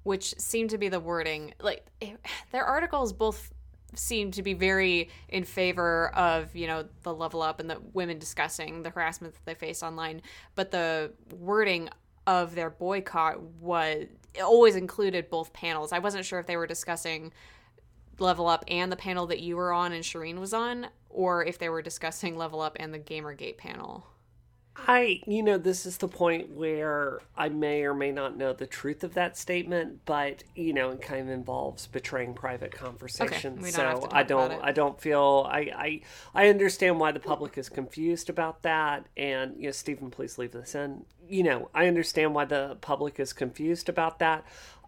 which 0.02 0.38
seemed 0.38 0.70
to 0.70 0.78
be 0.78 0.88
the 0.88 1.00
wording. 1.00 1.54
Like 1.60 1.86
eh, 2.00 2.14
their 2.52 2.64
articles 2.64 3.12
both 3.12 3.52
seem 3.94 4.30
to 4.30 4.42
be 4.42 4.54
very 4.54 5.10
in 5.28 5.44
favor 5.44 6.10
of 6.14 6.54
you 6.54 6.66
know 6.66 6.84
the 7.02 7.12
level 7.12 7.42
up 7.42 7.58
and 7.60 7.68
the 7.68 7.80
women 7.92 8.18
discussing 8.18 8.82
the 8.82 8.90
harassment 8.90 9.34
that 9.34 9.44
they 9.44 9.54
face 9.54 9.82
online, 9.82 10.22
but 10.54 10.70
the 10.70 11.12
wording 11.36 11.88
of 12.26 12.54
their 12.54 12.70
boycott 12.70 13.40
was 13.60 14.06
always 14.42 14.76
included 14.76 15.28
both 15.30 15.52
panels. 15.52 15.92
I 15.92 15.98
wasn't 15.98 16.24
sure 16.24 16.38
if 16.38 16.46
they 16.46 16.56
were 16.56 16.66
discussing 16.66 17.32
level 18.18 18.46
up 18.46 18.64
and 18.68 18.92
the 18.92 18.96
panel 18.96 19.26
that 19.26 19.40
you 19.40 19.56
were 19.56 19.72
on 19.72 19.92
and 19.92 20.04
Shireen 20.04 20.38
was 20.38 20.54
on, 20.54 20.88
or 21.08 21.44
if 21.44 21.58
they 21.58 21.68
were 21.68 21.82
discussing 21.82 22.36
level 22.36 22.60
up 22.60 22.76
and 22.78 22.92
the 22.94 22.98
Gamergate 22.98 23.56
panel. 23.56 24.06
I, 24.86 25.20
you 25.26 25.42
know, 25.42 25.58
this 25.58 25.86
is 25.86 25.96
the 25.98 26.08
point 26.08 26.50
where 26.50 27.20
I 27.36 27.48
may 27.48 27.82
or 27.84 27.94
may 27.94 28.12
not 28.12 28.36
know 28.36 28.52
the 28.52 28.66
truth 28.66 29.04
of 29.04 29.14
that 29.14 29.36
statement, 29.36 30.00
but 30.04 30.42
you 30.54 30.72
know, 30.72 30.90
it 30.90 31.02
kind 31.02 31.20
of 31.20 31.28
involves 31.28 31.86
betraying 31.86 32.34
private 32.34 32.72
conversation. 32.72 33.58
Okay, 33.60 33.70
so 33.70 34.08
I 34.10 34.22
don't, 34.22 34.52
I 34.62 34.72
don't 34.72 35.00
feel, 35.00 35.46
I, 35.50 35.58
I, 35.58 36.00
I 36.34 36.48
understand 36.48 36.98
why 36.98 37.12
the 37.12 37.20
public 37.20 37.58
is 37.58 37.68
confused 37.68 38.30
about 38.30 38.62
that. 38.62 39.06
And 39.16 39.56
you 39.56 39.64
know, 39.64 39.72
Stephen, 39.72 40.10
please 40.10 40.38
leave 40.38 40.52
this 40.52 40.74
in. 40.74 41.04
You 41.28 41.42
know, 41.44 41.70
I 41.74 41.86
understand 41.86 42.34
why 42.34 42.44
the 42.44 42.76
public 42.80 43.20
is 43.20 43.32
confused 43.32 43.88
about 43.88 44.18
that. 44.18 44.44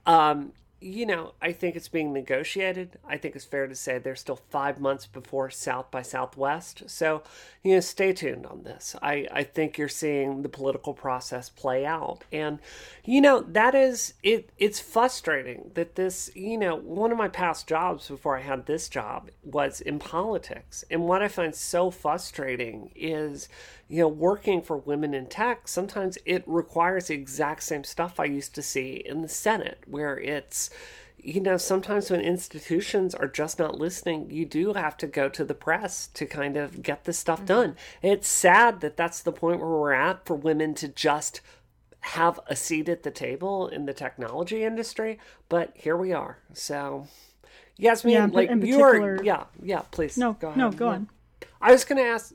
Um, 0.07 0.53
you 0.83 1.07
know, 1.07 1.35
I 1.41 1.53
think 1.53 1.77
it's 1.77 1.89
being 1.89 2.13
negotiated. 2.13 2.99
I 3.07 3.17
think 3.17 3.37
it's 3.37 3.45
fair 3.45 3.67
to 3.67 3.75
say 3.75 3.99
there's 3.99 4.21
still 4.21 4.41
five 4.51 4.81
months 4.81 5.07
before 5.07 5.51
South 5.51 5.91
by 5.91 6.03
Southwest. 6.03 6.83
So, 6.91 7.23
you 7.63 7.75
know, 7.75 7.81
stay 7.81 8.13
tuned 8.13 8.47
on 8.47 8.65
this. 8.65 8.97
I, 9.01 9.27
I 9.33 9.45
think 9.45 9.79
you're 9.79 9.89
seeing 9.89 10.43
the 10.43 10.49
political 10.49 10.95
process 10.95 11.49
play 11.49 11.87
out. 11.87 12.25
And, 12.33 12.59
you 13.05 13.21
know, 13.21 13.41
that 13.41 13.75
is, 13.75 14.15
it. 14.23 14.51
it's 14.59 14.81
frustrating 14.81 15.71
that 15.75 15.95
this, 15.95 16.31
you 16.35 16.59
know, 16.59 16.77
one 16.77 17.13
of 17.13 17.19
my 17.19 17.29
past 17.29 17.67
jobs 17.67 18.09
before 18.09 18.37
I 18.37 18.43
had 18.43 18.67
this 18.67 18.89
job 18.89 19.31
was 19.45 19.81
in 19.81 19.99
politics. 19.99 20.85
And 20.91 21.03
what 21.03 21.23
I 21.23 21.29
find 21.29 21.55
so 21.55 21.91
frustrating 21.91 22.91
is, 22.95 23.49
you 23.93 23.99
know, 23.99 24.09
working 24.09 24.63
for 24.63 24.79
women 24.79 25.13
in 25.13 25.27
tech, 25.27 25.69
sometimes 25.69 26.17
it 26.25 26.43
requires 26.47 27.09
the 27.09 27.15
exact 27.15 27.63
same 27.63 27.85
stuff 27.85 28.19
I 28.19 28.25
used 28.25 28.55
to 28.55 28.63
see 28.63 29.03
in 29.05 29.21
the 29.21 29.29
Senate, 29.29 29.85
where 29.87 30.19
it's, 30.19 30.71
you 31.19 31.43
know, 31.43 31.59
sometimes 31.59 32.11
when 32.11 32.23
institutions 32.23 33.15
are 33.15 33.29
just 33.29 33.59
not 33.59 33.79
listening, 33.79 34.31
you 34.31 34.47
do 34.47 34.73
have 34.73 34.97
to 34.97 35.07
go 35.07 35.29
to 35.29 35.45
the 35.45 35.53
press 35.53 36.07
to 36.15 36.25
kind 36.25 36.57
of 36.57 36.83
get 36.83 37.05
this 37.05 37.19
stuff 37.19 37.41
mm-hmm. 37.41 37.49
done. 37.49 37.77
it's 38.01 38.29
sad 38.29 38.81
that 38.81 38.97
that's 38.97 39.21
the 39.21 39.31
point 39.31 39.61
where 39.61 39.69
we're 39.69 39.93
at 39.93 40.25
for 40.25 40.37
women 40.37 40.73
to 40.77 40.89
just 40.89 41.43
have 42.01 42.41
a 42.47 42.57
seat 42.57 42.89
at 42.89 43.03
the 43.03 43.11
table 43.11 43.69
in 43.69 43.85
the 43.85 43.93
technology 43.93 44.65
industry, 44.65 45.19
but 45.51 45.71
here 45.75 45.99
we 45.99 46.15
are. 46.15 46.39
So, 46.55 47.09
Yasmin, 47.77 48.15
yeah, 48.15 48.29
like 48.33 48.51
you 48.65 48.81
are, 48.81 49.23
yeah, 49.23 49.45
yeah. 49.63 49.83
Please, 49.91 50.17
no, 50.17 50.33
go 50.33 50.49
ahead. 50.49 50.59
No, 50.59 50.71
go 50.71 50.87
yeah. 50.87 50.93
on. 50.93 51.11
I 51.61 51.73
was 51.73 51.85
going 51.85 52.03
to 52.03 52.09
ask. 52.09 52.33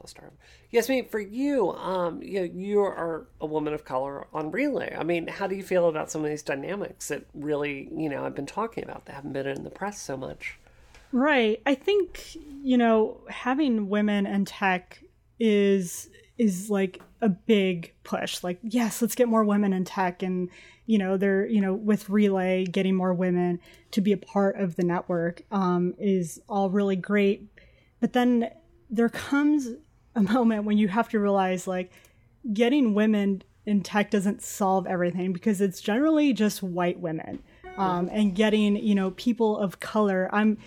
I'll 0.00 0.08
start. 0.08 0.32
Yes, 0.76 0.90
I 0.90 0.92
mean 0.92 1.08
for 1.08 1.20
you, 1.20 1.72
um, 1.72 2.22
you 2.22 2.40
know, 2.40 2.52
you 2.54 2.80
are 2.80 3.26
a 3.40 3.46
woman 3.46 3.72
of 3.72 3.86
color 3.86 4.26
on 4.34 4.50
Relay. 4.50 4.94
I 4.94 5.04
mean, 5.04 5.26
how 5.26 5.46
do 5.46 5.56
you 5.56 5.62
feel 5.62 5.88
about 5.88 6.10
some 6.10 6.22
of 6.22 6.28
these 6.28 6.42
dynamics 6.42 7.08
that 7.08 7.24
really, 7.32 7.88
you 7.96 8.10
know, 8.10 8.26
I've 8.26 8.34
been 8.34 8.44
talking 8.44 8.84
about 8.84 9.06
that 9.06 9.14
haven't 9.14 9.32
been 9.32 9.46
in 9.46 9.64
the 9.64 9.70
press 9.70 9.98
so 9.98 10.18
much? 10.18 10.58
Right. 11.12 11.62
I 11.64 11.76
think 11.76 12.36
you 12.62 12.76
know 12.76 13.22
having 13.30 13.88
women 13.88 14.26
in 14.26 14.44
tech 14.44 15.02
is 15.40 16.10
is 16.36 16.68
like 16.68 17.00
a 17.22 17.30
big 17.30 17.94
push. 18.04 18.44
Like, 18.44 18.58
yes, 18.62 19.00
let's 19.00 19.14
get 19.14 19.28
more 19.28 19.44
women 19.44 19.72
in 19.72 19.86
tech, 19.86 20.22
and 20.22 20.50
you 20.84 20.98
know, 20.98 21.16
they're 21.16 21.46
you 21.46 21.62
know 21.62 21.72
with 21.72 22.10
Relay 22.10 22.66
getting 22.66 22.94
more 22.94 23.14
women 23.14 23.60
to 23.92 24.02
be 24.02 24.12
a 24.12 24.18
part 24.18 24.60
of 24.60 24.76
the 24.76 24.84
network 24.84 25.40
um, 25.50 25.94
is 25.98 26.38
all 26.50 26.68
really 26.68 26.96
great. 26.96 27.48
But 27.98 28.12
then 28.12 28.50
there 28.90 29.08
comes 29.08 29.68
a 30.16 30.22
moment 30.22 30.64
when 30.64 30.78
you 30.78 30.88
have 30.88 31.08
to 31.10 31.20
realize 31.20 31.66
like 31.66 31.92
getting 32.52 32.94
women 32.94 33.42
in 33.66 33.82
tech 33.82 34.10
doesn't 34.10 34.42
solve 34.42 34.86
everything 34.86 35.32
because 35.32 35.60
it's 35.60 35.80
generally 35.80 36.32
just 36.32 36.62
white 36.62 36.98
women 36.98 37.42
um, 37.76 38.08
and 38.10 38.34
getting 38.34 38.76
you 38.76 38.94
know 38.94 39.10
people 39.12 39.58
of 39.58 39.78
color 39.80 40.28
i'm 40.32 40.58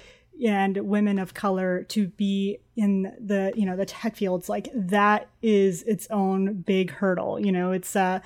and 0.46 0.78
women 0.78 1.20
of 1.20 1.34
color 1.34 1.84
to 1.84 2.08
be 2.08 2.60
in 2.76 3.14
the 3.20 3.52
you 3.56 3.66
know 3.66 3.76
the 3.76 3.86
tech 3.86 4.16
fields 4.16 4.48
like 4.48 4.70
that 4.74 5.28
is 5.42 5.84
its 5.84 6.08
own 6.12 6.62
big 6.62 6.92
hurdle 6.92 7.40
you 7.40 7.52
know 7.52 7.72
it's 7.72 7.96
uh 7.96 8.20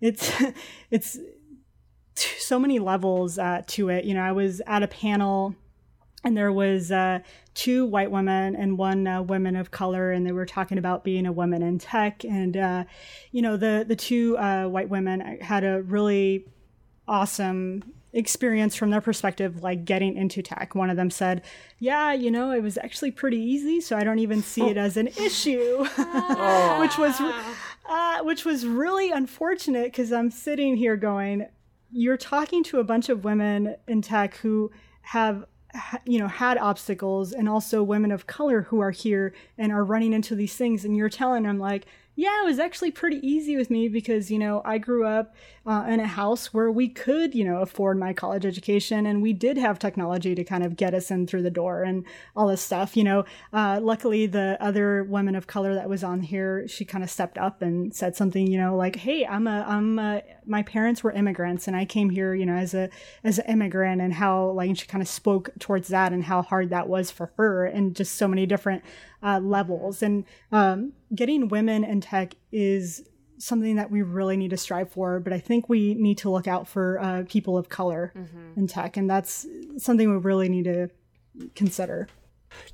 it's 0.00 0.32
it's 0.90 1.18
so 2.38 2.58
many 2.58 2.80
levels 2.80 3.38
uh, 3.38 3.62
to 3.66 3.90
it. 3.90 4.04
You 4.04 4.14
know 4.14 4.22
i 4.22 4.32
was 4.32 4.62
at 4.66 4.82
a 4.82 4.88
panel 4.88 5.54
and 6.24 6.36
there 6.36 6.52
was 6.52 6.90
uh, 6.90 7.20
two 7.54 7.86
white 7.86 8.10
women 8.10 8.56
and 8.56 8.76
one 8.76 9.06
uh, 9.06 9.22
woman 9.22 9.56
of 9.56 9.70
color, 9.70 10.10
and 10.10 10.26
they 10.26 10.32
were 10.32 10.46
talking 10.46 10.78
about 10.78 11.04
being 11.04 11.26
a 11.26 11.32
woman 11.32 11.62
in 11.62 11.78
tech. 11.78 12.24
And 12.24 12.56
uh, 12.56 12.84
you 13.30 13.42
know, 13.42 13.56
the 13.56 13.84
the 13.86 13.96
two 13.96 14.36
uh, 14.38 14.66
white 14.66 14.88
women 14.88 15.38
had 15.40 15.64
a 15.64 15.82
really 15.82 16.46
awesome 17.06 17.82
experience 18.12 18.74
from 18.74 18.90
their 18.90 19.00
perspective, 19.00 19.62
like 19.62 19.84
getting 19.84 20.16
into 20.16 20.42
tech. 20.42 20.74
One 20.74 20.90
of 20.90 20.96
them 20.96 21.10
said, 21.10 21.42
"Yeah, 21.78 22.12
you 22.12 22.30
know, 22.30 22.50
it 22.50 22.62
was 22.62 22.78
actually 22.78 23.12
pretty 23.12 23.38
easy, 23.38 23.80
so 23.80 23.96
I 23.96 24.02
don't 24.02 24.18
even 24.18 24.42
see 24.42 24.68
it 24.68 24.76
as 24.76 24.96
an 24.96 25.08
issue," 25.08 25.78
which 26.80 26.98
was 26.98 27.20
uh, 27.88 28.22
which 28.22 28.44
was 28.44 28.66
really 28.66 29.12
unfortunate 29.12 29.92
because 29.92 30.12
I'm 30.12 30.32
sitting 30.32 30.76
here 30.76 30.96
going, 30.96 31.46
"You're 31.92 32.16
talking 32.16 32.64
to 32.64 32.80
a 32.80 32.84
bunch 32.84 33.08
of 33.08 33.24
women 33.24 33.76
in 33.86 34.02
tech 34.02 34.36
who." 34.38 34.72
have 35.12 35.46
you 36.04 36.18
know 36.18 36.28
had 36.28 36.56
obstacles 36.58 37.32
and 37.32 37.48
also 37.48 37.82
women 37.82 38.10
of 38.10 38.26
color 38.26 38.62
who 38.62 38.80
are 38.80 38.90
here 38.90 39.34
and 39.58 39.70
are 39.70 39.84
running 39.84 40.12
into 40.12 40.34
these 40.34 40.56
things 40.56 40.84
and 40.84 40.96
you're 40.96 41.08
telling 41.08 41.42
them 41.42 41.58
like 41.58 41.86
yeah, 42.18 42.42
it 42.42 42.46
was 42.46 42.58
actually 42.58 42.90
pretty 42.90 43.24
easy 43.24 43.56
with 43.56 43.70
me 43.70 43.86
because, 43.86 44.28
you 44.28 44.40
know, 44.40 44.60
I 44.64 44.78
grew 44.78 45.06
up 45.06 45.36
uh, 45.68 45.84
in 45.86 46.00
a 46.00 46.06
house 46.06 46.54
where 46.54 46.72
we 46.72 46.88
could, 46.88 47.34
you 47.34 47.44
know, 47.44 47.58
afford 47.58 47.98
my 47.98 48.14
college 48.14 48.46
education 48.46 49.04
and 49.04 49.20
we 49.20 49.34
did 49.34 49.58
have 49.58 49.78
technology 49.78 50.34
to 50.34 50.42
kind 50.42 50.64
of 50.64 50.76
get 50.76 50.94
us 50.94 51.10
in 51.10 51.26
through 51.26 51.42
the 51.42 51.50
door 51.50 51.82
and 51.82 52.06
all 52.34 52.48
this 52.48 52.62
stuff. 52.62 52.96
You 52.96 53.04
know, 53.04 53.24
uh, 53.52 53.78
luckily, 53.82 54.24
the 54.24 54.56
other 54.60 55.04
woman 55.04 55.34
of 55.34 55.46
color 55.46 55.74
that 55.74 55.86
was 55.86 56.02
on 56.02 56.22
here, 56.22 56.66
she 56.66 56.86
kind 56.86 57.04
of 57.04 57.10
stepped 57.10 57.36
up 57.36 57.60
and 57.60 57.94
said 57.94 58.16
something, 58.16 58.46
you 58.46 58.56
know, 58.58 58.74
like, 58.76 58.96
hey, 58.96 59.26
I'm 59.26 59.46
a, 59.46 59.62
I'm 59.68 59.98
a, 59.98 60.22
my 60.46 60.62
parents 60.62 61.04
were 61.04 61.12
immigrants 61.12 61.68
and 61.68 61.76
I 61.76 61.84
came 61.84 62.08
here, 62.08 62.34
you 62.34 62.46
know, 62.46 62.56
as 62.56 62.72
a, 62.72 62.88
as 63.22 63.38
an 63.38 63.44
immigrant 63.46 64.00
and 64.00 64.14
how, 64.14 64.52
like, 64.52 64.68
and 64.68 64.78
she 64.78 64.86
kind 64.86 65.02
of 65.02 65.08
spoke 65.08 65.50
towards 65.58 65.88
that 65.88 66.14
and 66.14 66.24
how 66.24 66.40
hard 66.40 66.70
that 66.70 66.88
was 66.88 67.10
for 67.10 67.30
her 67.36 67.66
and 67.66 67.94
just 67.94 68.14
so 68.14 68.26
many 68.26 68.46
different 68.46 68.82
uh, 69.22 69.38
levels. 69.38 70.02
And 70.02 70.24
um, 70.50 70.94
getting 71.14 71.48
women 71.48 71.84
in 71.84 72.00
tech 72.00 72.36
is 72.50 73.07
something 73.38 73.76
that 73.76 73.90
we 73.90 74.02
really 74.02 74.36
need 74.36 74.50
to 74.50 74.56
strive 74.56 74.90
for. 74.90 75.20
But 75.20 75.32
I 75.32 75.38
think 75.38 75.68
we 75.68 75.94
need 75.94 76.18
to 76.18 76.30
look 76.30 76.46
out 76.46 76.68
for 76.68 76.98
uh, 77.00 77.24
people 77.28 77.56
of 77.56 77.68
color 77.68 78.12
mm-hmm. 78.16 78.58
in 78.58 78.66
tech, 78.66 78.96
and 78.96 79.08
that's 79.08 79.46
something 79.76 80.10
we 80.10 80.16
really 80.16 80.48
need 80.48 80.64
to 80.64 80.88
consider. 81.54 82.08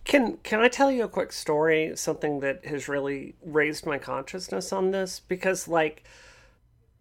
Can 0.05 0.39
Can 0.39 0.61
I 0.61 0.69
tell 0.69 0.91
you 0.91 1.05
a 1.05 1.09
quick 1.09 1.33
story? 1.33 1.93
Something 1.97 2.41
that 2.41 2.65
has 2.65 2.89
really 2.89 3.35
raised 3.45 3.87
my 3.87 3.99
consciousness 3.99 4.73
on 4.73 4.91
this 4.91 5.21
because, 5.21 5.69
like, 5.69 6.05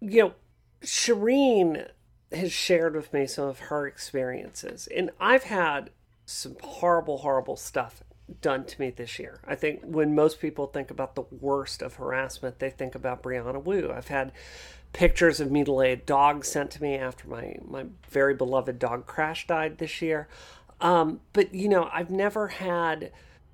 you 0.01 0.22
know, 0.22 0.34
Shireen 0.82 1.89
has 2.32 2.51
shared 2.51 2.95
with 2.95 3.14
me 3.14 3.28
some 3.28 3.45
of 3.45 3.59
her 3.59 3.88
experiences, 3.88 4.88
and 4.95 5.11
I've 5.20 5.43
had 5.43 5.91
some 6.26 6.55
horrible, 6.61 7.20
horrible 7.20 7.57
stuff 7.57 8.03
done 8.41 8.65
to 8.65 8.80
me 8.80 8.89
this 8.89 9.19
year. 9.19 9.39
I 9.45 9.55
think 9.55 9.82
when 9.84 10.15
most 10.15 10.39
people 10.39 10.67
think 10.67 10.91
about 10.91 11.15
the 11.15 11.24
worst 11.41 11.82
of 11.82 11.95
harassment, 11.95 12.59
they 12.59 12.69
think 12.69 12.95
about 12.95 13.24
Brianna 13.24 13.63
Wu. 13.63 13.91
I've 13.91 14.07
had 14.07 14.32
pictures 14.93 15.39
of 15.39 15.51
me 15.51 15.59
mutilated 15.59 16.05
dogs 16.05 16.47
sent 16.47 16.71
to 16.71 16.82
me 16.82 16.95
after 16.95 17.28
my, 17.28 17.57
my 17.67 17.86
very 18.09 18.34
beloved 18.34 18.80
dog 18.80 19.05
Crash 19.05 19.47
died 19.47 19.78
this 19.78 20.01
year. 20.01 20.28
Um, 20.80 21.21
but, 21.34 21.53
you 21.53 21.67
know, 21.67 21.89
I've 21.91 22.11
never 22.11 22.49
had 22.49 23.11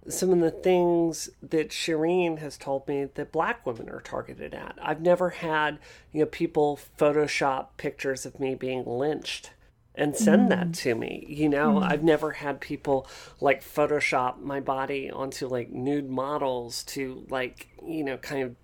some 0.07 0.31
of 0.31 0.39
the 0.39 0.51
things 0.51 1.29
that 1.41 1.69
Shireen 1.69 2.39
has 2.39 2.57
told 2.57 2.87
me 2.87 3.05
that 3.13 3.31
black 3.31 3.65
women 3.65 3.89
are 3.89 4.01
targeted 4.01 4.53
at. 4.53 4.77
I've 4.81 5.01
never 5.01 5.29
had, 5.29 5.77
you 6.11 6.21
know, 6.21 6.25
people 6.25 6.79
Photoshop 6.97 7.67
pictures 7.77 8.25
of 8.25 8.39
me 8.39 8.55
being 8.55 8.85
lynched 8.85 9.51
and 9.99 10.15
send 10.15 10.47
mm. 10.47 10.49
that 10.49 10.73
to 10.73 10.95
me. 10.95 11.25
You 11.27 11.49
know, 11.49 11.75
mm. 11.75 11.83
I've 11.83 12.03
never 12.03 12.31
had 12.31 12.61
people 12.61 13.07
like 13.41 13.63
Photoshop 13.63 14.39
my 14.39 14.59
body 14.61 15.11
onto 15.11 15.47
like 15.47 15.69
nude 15.69 16.09
models 16.09 16.83
to 16.85 17.25
like, 17.29 17.67
you 17.85 18.03
know, 18.03 18.17
kind 18.17 18.43
of 18.43 18.55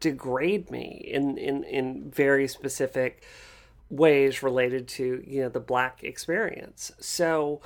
degrade 0.00 0.70
me 0.70 1.04
in 1.10 1.36
in 1.36 1.64
in 1.64 2.10
very 2.10 2.46
specific 2.46 3.24
ways 3.90 4.42
related 4.42 4.86
to, 4.88 5.22
you 5.26 5.42
know, 5.42 5.48
the 5.48 5.60
black 5.60 6.04
experience. 6.04 6.92
So 7.00 7.60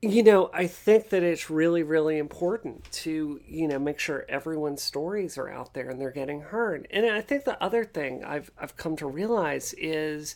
you 0.00 0.22
know, 0.22 0.50
I 0.52 0.66
think 0.66 1.08
that 1.10 1.22
it's 1.22 1.48
really, 1.48 1.82
really 1.82 2.18
important 2.18 2.90
to, 2.92 3.40
you 3.46 3.66
know, 3.66 3.78
make 3.78 3.98
sure 3.98 4.26
everyone's 4.28 4.82
stories 4.82 5.38
are 5.38 5.48
out 5.48 5.72
there 5.72 5.88
and 5.88 5.98
they're 5.98 6.10
getting 6.10 6.42
heard. 6.42 6.86
And 6.90 7.06
I 7.06 7.22
think 7.22 7.44
the 7.44 7.62
other 7.62 7.84
thing 7.84 8.22
I've 8.22 8.50
I've 8.58 8.76
come 8.76 8.96
to 8.96 9.06
realize 9.06 9.74
is 9.78 10.34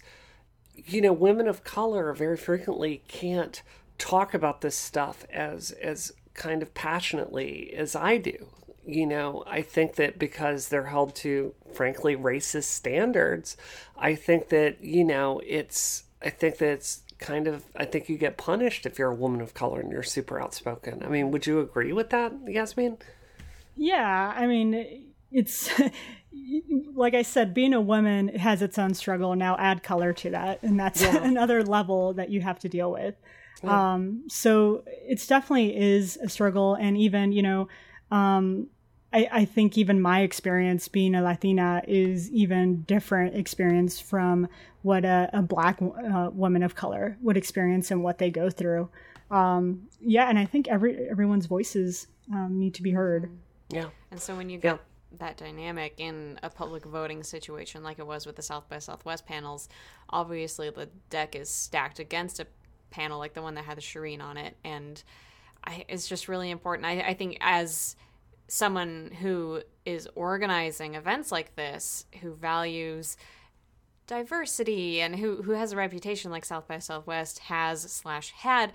you 0.86 1.00
know, 1.00 1.12
women 1.12 1.48
of 1.48 1.64
color 1.64 2.12
very 2.12 2.36
frequently 2.36 3.02
can't 3.08 3.62
talk 3.98 4.34
about 4.34 4.60
this 4.60 4.76
stuff 4.76 5.24
as 5.32 5.72
as 5.72 6.12
kind 6.34 6.62
of 6.62 6.72
passionately 6.74 7.72
as 7.76 7.96
I 7.96 8.16
do. 8.18 8.46
You 8.86 9.06
know, 9.06 9.44
I 9.46 9.60
think 9.60 9.96
that 9.96 10.18
because 10.18 10.68
they're 10.68 10.84
held 10.86 11.14
to 11.16 11.54
frankly 11.74 12.16
racist 12.16 12.64
standards, 12.64 13.56
I 13.98 14.14
think 14.14 14.48
that, 14.48 14.82
you 14.82 15.04
know, 15.04 15.42
it's 15.46 16.04
I 16.22 16.30
think 16.30 16.58
that 16.58 16.70
it's 16.70 17.02
kind 17.18 17.46
of 17.48 17.64
I 17.76 17.84
think 17.84 18.08
you 18.08 18.16
get 18.16 18.36
punished 18.38 18.86
if 18.86 18.98
you're 18.98 19.10
a 19.10 19.14
woman 19.14 19.40
of 19.40 19.52
color 19.52 19.80
and 19.80 19.90
you're 19.92 20.02
super 20.02 20.40
outspoken. 20.40 21.02
I 21.04 21.08
mean, 21.08 21.30
would 21.32 21.46
you 21.46 21.60
agree 21.60 21.92
with 21.92 22.10
that, 22.10 22.32
Yasmin? 22.46 22.98
Yeah, 23.76 24.32
I 24.34 24.46
mean, 24.46 25.12
it's 25.30 25.70
like 26.94 27.14
I 27.14 27.22
said, 27.22 27.54
being 27.54 27.74
a 27.74 27.80
woman 27.80 28.28
has 28.28 28.62
its 28.62 28.78
own 28.78 28.94
struggle. 28.94 29.34
Now 29.34 29.56
add 29.58 29.82
color 29.82 30.12
to 30.14 30.30
that, 30.30 30.62
and 30.62 30.78
that's 30.78 31.02
yeah. 31.02 31.16
another 31.22 31.62
level 31.62 32.12
that 32.14 32.30
you 32.30 32.40
have 32.40 32.58
to 32.60 32.68
deal 32.68 32.92
with. 32.92 33.14
Yeah. 33.62 33.94
Um, 33.94 34.24
so 34.28 34.84
it's 34.86 35.26
definitely 35.26 35.76
is 35.76 36.16
a 36.22 36.28
struggle, 36.28 36.74
and 36.74 36.96
even 36.96 37.32
you 37.32 37.42
know, 37.42 37.68
um, 38.10 38.68
I, 39.12 39.28
I, 39.30 39.44
think 39.44 39.76
even 39.76 40.00
my 40.00 40.20
experience 40.20 40.88
being 40.88 41.14
a 41.14 41.22
Latina 41.22 41.82
is 41.86 42.30
even 42.30 42.82
different 42.82 43.34
experience 43.34 44.00
from 44.00 44.48
what 44.82 45.04
a, 45.04 45.28
a 45.32 45.42
black 45.42 45.80
uh, 45.82 46.30
woman 46.32 46.62
of 46.62 46.74
color 46.74 47.18
would 47.20 47.36
experience 47.36 47.90
and 47.90 48.02
what 48.02 48.18
they 48.18 48.30
go 48.30 48.48
through. 48.50 48.88
Um, 49.30 49.88
yeah, 50.00 50.28
and 50.28 50.38
I 50.38 50.44
think 50.44 50.68
every 50.68 51.08
everyone's 51.08 51.46
voices 51.46 52.06
um, 52.32 52.58
need 52.58 52.74
to 52.74 52.82
be 52.82 52.92
heard. 52.92 53.30
Yeah, 53.70 53.86
and 54.10 54.20
so 54.20 54.36
when 54.36 54.48
you 54.48 54.58
get 54.58 54.78
that 55.18 55.36
dynamic 55.36 55.94
in 55.98 56.38
a 56.42 56.50
public 56.50 56.84
voting 56.84 57.22
situation 57.22 57.82
like 57.82 57.98
it 57.98 58.06
was 58.06 58.26
with 58.26 58.36
the 58.36 58.42
South 58.42 58.68
by 58.68 58.78
Southwest 58.78 59.26
panels, 59.26 59.68
obviously 60.10 60.70
the 60.70 60.88
deck 61.10 61.34
is 61.34 61.48
stacked 61.48 61.98
against 61.98 62.40
a 62.40 62.46
panel 62.90 63.18
like 63.18 63.34
the 63.34 63.42
one 63.42 63.54
that 63.54 63.64
had 63.64 63.76
the 63.76 63.82
Shireen 63.82 64.22
on 64.22 64.36
it. 64.36 64.56
And 64.64 65.02
I, 65.64 65.84
it's 65.88 66.08
just 66.08 66.28
really 66.28 66.50
important. 66.50 66.86
I, 66.86 67.00
I 67.00 67.14
think 67.14 67.38
as 67.40 67.96
someone 68.48 69.10
who 69.20 69.62
is 69.84 70.08
organizing 70.14 70.94
events 70.94 71.30
like 71.30 71.54
this, 71.56 72.06
who 72.20 72.34
values 72.34 73.16
diversity 74.06 75.00
and 75.00 75.16
who, 75.16 75.42
who 75.42 75.52
has 75.52 75.72
a 75.72 75.76
reputation 75.76 76.30
like 76.30 76.44
South 76.44 76.66
by 76.66 76.78
Southwest 76.78 77.40
has 77.40 77.82
slash 77.82 78.30
had, 78.30 78.72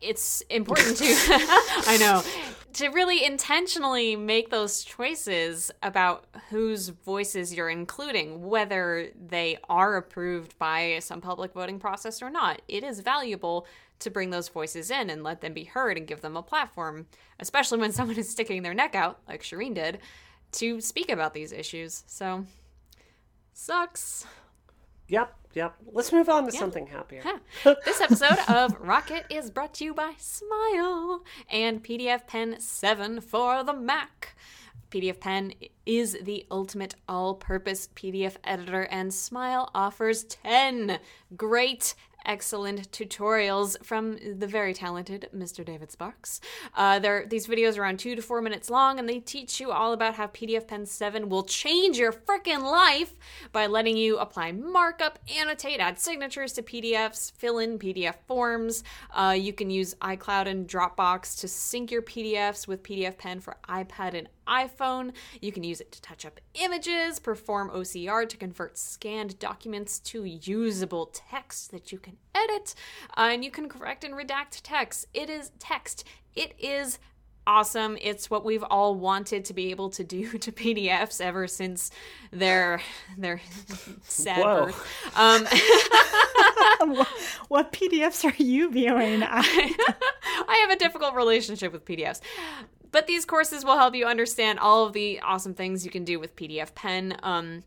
it's 0.00 0.42
important 0.42 0.96
to 0.98 1.04
I 1.06 1.96
know. 1.98 2.22
to 2.74 2.88
really 2.88 3.24
intentionally 3.24 4.14
make 4.14 4.50
those 4.50 4.84
choices 4.84 5.70
about 5.82 6.26
whose 6.50 6.88
voices 6.88 7.52
you're 7.52 7.68
including 7.68 8.46
whether 8.46 9.08
they 9.28 9.58
are 9.68 9.96
approved 9.96 10.56
by 10.58 10.98
some 11.00 11.20
public 11.20 11.52
voting 11.52 11.78
process 11.78 12.22
or 12.22 12.30
not. 12.30 12.62
It 12.68 12.84
is 12.84 13.00
valuable 13.00 13.66
to 13.98 14.10
bring 14.10 14.30
those 14.30 14.48
voices 14.48 14.90
in 14.90 15.10
and 15.10 15.22
let 15.22 15.40
them 15.40 15.52
be 15.52 15.64
heard 15.64 15.96
and 15.96 16.06
give 16.06 16.20
them 16.20 16.36
a 16.36 16.42
platform 16.42 17.06
especially 17.38 17.78
when 17.78 17.92
someone 17.92 18.16
is 18.18 18.28
sticking 18.28 18.62
their 18.62 18.74
neck 18.74 18.94
out 18.94 19.20
like 19.28 19.42
Shireen 19.42 19.74
did 19.74 19.98
to 20.52 20.80
speak 20.80 21.10
about 21.10 21.32
these 21.32 21.52
issues. 21.52 22.02
So 22.06 22.44
sucks. 23.52 24.26
Yep 25.08 25.39
Yep. 25.54 25.74
Let's 25.92 26.12
move 26.12 26.28
on 26.28 26.46
to 26.46 26.52
yeah. 26.52 26.60
something 26.60 26.86
happier. 26.86 27.22
this 27.64 28.00
episode 28.00 28.38
of 28.48 28.76
Rocket 28.80 29.24
is 29.30 29.50
brought 29.50 29.74
to 29.74 29.84
you 29.84 29.94
by 29.94 30.12
Smile 30.16 31.24
and 31.50 31.82
PDF 31.82 32.26
Pen 32.26 32.60
7 32.60 33.20
for 33.20 33.64
the 33.64 33.72
Mac. 33.72 34.36
PDF 34.90 35.20
Pen 35.20 35.52
is 35.86 36.18
the 36.22 36.46
ultimate 36.50 36.94
all 37.08 37.34
purpose 37.34 37.88
PDF 37.94 38.36
editor, 38.44 38.82
and 38.82 39.14
Smile 39.14 39.70
offers 39.74 40.24
10 40.24 40.98
great 41.36 41.94
excellent 42.24 42.90
tutorials 42.92 43.82
from 43.84 44.18
the 44.38 44.46
very 44.46 44.74
talented 44.74 45.28
Mr. 45.34 45.64
David 45.64 45.90
Sparks. 45.90 46.40
Uh, 46.74 46.98
these 47.26 47.46
videos 47.46 47.76
are 47.76 47.82
around 47.82 47.98
two 47.98 48.14
to 48.14 48.22
four 48.22 48.40
minutes 48.40 48.70
long, 48.70 48.98
and 48.98 49.08
they 49.08 49.20
teach 49.20 49.60
you 49.60 49.70
all 49.70 49.92
about 49.92 50.14
how 50.14 50.26
PDF 50.26 50.66
Pen 50.66 50.86
7 50.86 51.28
will 51.28 51.42
change 51.42 51.98
your 51.98 52.12
freaking 52.12 52.62
life 52.62 53.14
by 53.52 53.66
letting 53.66 53.96
you 53.96 54.18
apply 54.18 54.52
markup, 54.52 55.18
annotate, 55.34 55.80
add 55.80 55.98
signatures 55.98 56.52
to 56.52 56.62
PDFs, 56.62 57.32
fill 57.32 57.58
in 57.58 57.78
PDF 57.78 58.16
forms. 58.26 58.84
Uh, 59.12 59.34
you 59.38 59.52
can 59.52 59.70
use 59.70 59.94
iCloud 60.02 60.46
and 60.46 60.68
Dropbox 60.68 61.40
to 61.40 61.48
sync 61.48 61.90
your 61.90 62.02
PDFs 62.02 62.66
with 62.66 62.82
PDF 62.82 63.18
Pen 63.18 63.40
for 63.40 63.56
iPad 63.68 64.14
and 64.14 64.28
iPhone. 64.50 65.12
You 65.40 65.52
can 65.52 65.64
use 65.64 65.80
it 65.80 65.92
to 65.92 66.02
touch 66.02 66.26
up 66.26 66.40
images, 66.54 67.18
perform 67.18 67.70
OCR 67.70 68.28
to 68.28 68.36
convert 68.36 68.76
scanned 68.76 69.38
documents 69.38 69.98
to 70.00 70.24
usable 70.24 71.06
text 71.06 71.70
that 71.70 71.92
you 71.92 71.98
can 71.98 72.16
edit, 72.34 72.74
uh, 73.16 73.30
and 73.32 73.44
you 73.44 73.50
can 73.50 73.68
correct 73.68 74.04
and 74.04 74.14
redact 74.14 74.60
text. 74.62 75.06
It 75.14 75.30
is 75.30 75.52
text. 75.58 76.04
It 76.34 76.54
is 76.58 76.98
awesome. 77.46 77.96
It's 78.00 78.30
what 78.30 78.44
we've 78.44 78.62
all 78.62 78.94
wanted 78.94 79.44
to 79.46 79.54
be 79.54 79.70
able 79.70 79.90
to 79.90 80.04
do 80.04 80.38
to 80.38 80.52
PDFs 80.52 81.20
ever 81.20 81.46
since 81.46 81.90
their 82.30 82.80
their 83.16 83.40
sad 84.02 84.42
Whoa. 84.42 84.66
birth. 84.66 84.86
Um, 85.16 85.46
what, 86.94 87.08
what, 87.48 87.72
PDFs 87.72 88.24
are 88.24 88.42
you 88.42 88.70
viewing? 88.70 89.22
I, 89.22 89.74
I 90.48 90.56
have 90.62 90.70
a 90.70 90.76
difficult 90.76 91.14
relationship 91.14 91.72
with 91.72 91.84
PDFs. 91.84 92.20
But 92.92 93.06
these 93.06 93.24
courses 93.24 93.64
will 93.64 93.78
help 93.78 93.94
you 93.94 94.06
understand 94.06 94.58
all 94.58 94.86
of 94.86 94.92
the 94.92 95.20
awesome 95.20 95.54
things 95.54 95.84
you 95.84 95.90
can 95.90 96.04
do 96.04 96.18
with 96.18 96.36
PDF 96.36 96.74
Pen. 96.74 97.16
Um, 97.22 97.62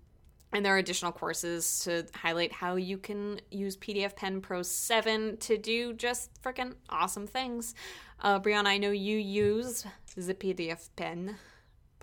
and 0.51 0.65
there 0.65 0.75
are 0.75 0.79
additional 0.79 1.11
courses 1.11 1.79
to 1.79 2.05
highlight 2.13 2.51
how 2.51 2.75
you 2.75 2.97
can 2.97 3.39
use 3.49 3.75
PDF 3.75 4.15
Pen 4.15 4.41
Pro 4.41 4.61
7 4.61 5.37
to 5.37 5.57
do 5.57 5.93
just 5.93 6.29
freaking 6.43 6.75
awesome 6.89 7.25
things. 7.25 7.73
Uh, 8.21 8.39
Brianna, 8.39 8.67
I 8.67 8.77
know 8.77 8.91
you 8.91 9.17
use 9.17 9.85
the 10.15 10.33
PDF 10.33 10.89
Pen. 10.95 11.37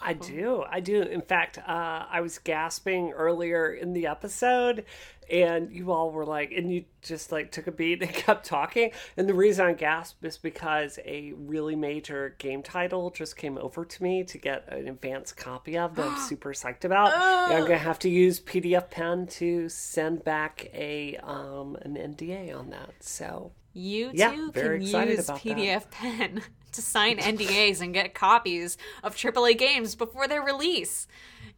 I 0.03 0.15
do. 0.15 0.65
I 0.69 0.81
do. 0.81 1.03
In 1.03 1.21
fact, 1.21 1.59
uh, 1.59 2.07
I 2.11 2.21
was 2.21 2.39
gasping 2.39 3.13
earlier 3.13 3.73
in 3.73 3.93
the 3.93 4.07
episode, 4.07 4.85
and 5.31 5.71
you 5.71 5.93
all 5.93 6.11
were 6.11 6.25
like, 6.25 6.53
and 6.53 6.73
you 6.73 6.85
just 7.03 7.31
like 7.31 7.51
took 7.51 7.67
a 7.67 7.73
beat 7.73 8.03
and 8.03 8.13
kept 8.13 8.47
talking. 8.47 8.93
And 9.17 9.29
the 9.29 9.35
reason 9.35 9.67
I 9.67 9.73
gasped 9.75 10.25
is 10.25 10.39
because 10.39 10.99
a 11.05 11.33
really 11.37 11.77
major 11.77 12.35
game 12.39 12.63
title 12.63 13.11
just 13.11 13.37
came 13.37 13.59
over 13.59 13.85
to 13.85 14.03
me 14.03 14.25
to 14.25 14.39
get 14.39 14.69
an 14.69 14.89
advanced 14.89 15.37
copy 15.37 15.77
of 15.77 15.95
that 15.97 16.07
I'm 16.07 16.19
super 16.29 16.53
psyched 16.53 16.85
about. 16.85 17.13
And 17.15 17.59
I'm 17.59 17.63
gonna 17.63 17.79
have 17.79 17.99
to 18.01 18.09
use 18.09 18.41
PDF 18.41 18.91
Pen 18.91 19.27
to 19.27 19.69
send 19.69 20.25
back 20.25 20.71
a 20.73 21.17
um, 21.23 21.77
an 21.83 21.97
NDA 21.97 22.59
on 22.59 22.71
that. 22.71 22.95
So 23.01 23.53
You 23.73 24.11
Yeah, 24.13 24.31
too 24.31 24.53
can 24.53 24.83
use 24.83 24.93
about 25.29 25.43
that. 25.45 25.57
PDF 25.57 25.91
Pen 25.91 26.43
to 26.73 26.83
sign 26.83 27.19
NDAs 27.19 27.81
and 27.81 27.95
get 27.95 28.15
copies 28.15 28.77
of 29.03 29.17
AAA 29.17 29.57
games 29.59 29.95
before 29.95 30.29
their 30.29 30.43
release, 30.43 31.07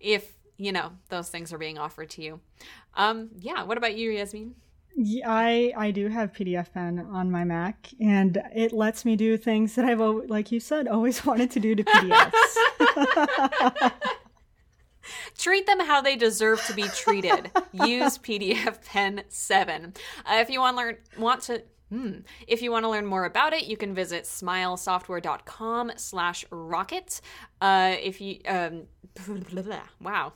if 0.01 0.35
you 0.59 0.73
know 0.73 0.93
those 1.09 1.29
things 1.31 1.53
are 1.53 1.59
being 1.59 1.79
offered 1.79 2.11
to 2.11 2.23
you. 2.23 2.41
Um, 2.95 3.31
yeah. 3.41 3.63
What 3.65 3.79
about 3.79 3.97
you, 3.97 4.11
Yasmin? 4.11 4.55
Yeah, 4.95 5.25
I 5.31 5.73
I 5.75 5.91
do 5.91 6.09
have 6.09 6.35
PDF 6.35 6.71
Pen 6.75 6.99
on 7.11 7.31
my 7.31 7.45
Mac, 7.45 7.89
and 7.99 8.43
it 8.55 8.73
lets 8.73 9.07
me 9.07 9.17
do 9.17 9.39
things 9.39 9.75
that 9.77 9.87
I've, 9.87 10.01
like 10.29 10.53
you 10.53 10.61
said, 10.61 10.87
always 10.87 11.25
wanted 11.25 11.51
to 11.53 11.61
do 11.61 11.75
to 11.75 11.83
PDFs. 11.83 13.93
Treat 15.39 15.67
them 15.67 15.81
how 15.81 16.01
they 16.01 16.15
deserve 16.15 16.65
to 16.67 16.75
be 16.75 16.85
treated. 16.95 17.51
Use 17.73 18.19
PDF 18.19 18.85
Pen 18.85 19.23
7. 19.29 19.95
Uh, 20.27 20.35
if 20.37 20.51
you 20.51 20.61
want 20.61 20.77
learn 20.77 20.97
want 21.19 21.41
to 21.43 21.63
hmm, 21.93 22.12
if 22.49 22.62
you 22.62 22.70
want 22.72 22.84
to 22.84 22.88
learn 22.88 23.05
more 23.07 23.24
about 23.26 23.53
it, 23.53 23.64
you 23.64 23.76
can 23.76 23.95
visit 23.95 24.24
smilesoftware.com 24.24 25.93
slash 25.97 26.45
rocket. 26.51 27.20
Uh, 27.61 27.95
if 28.01 28.20
you 28.20 28.38
um 28.49 28.84
wow. 30.01 30.32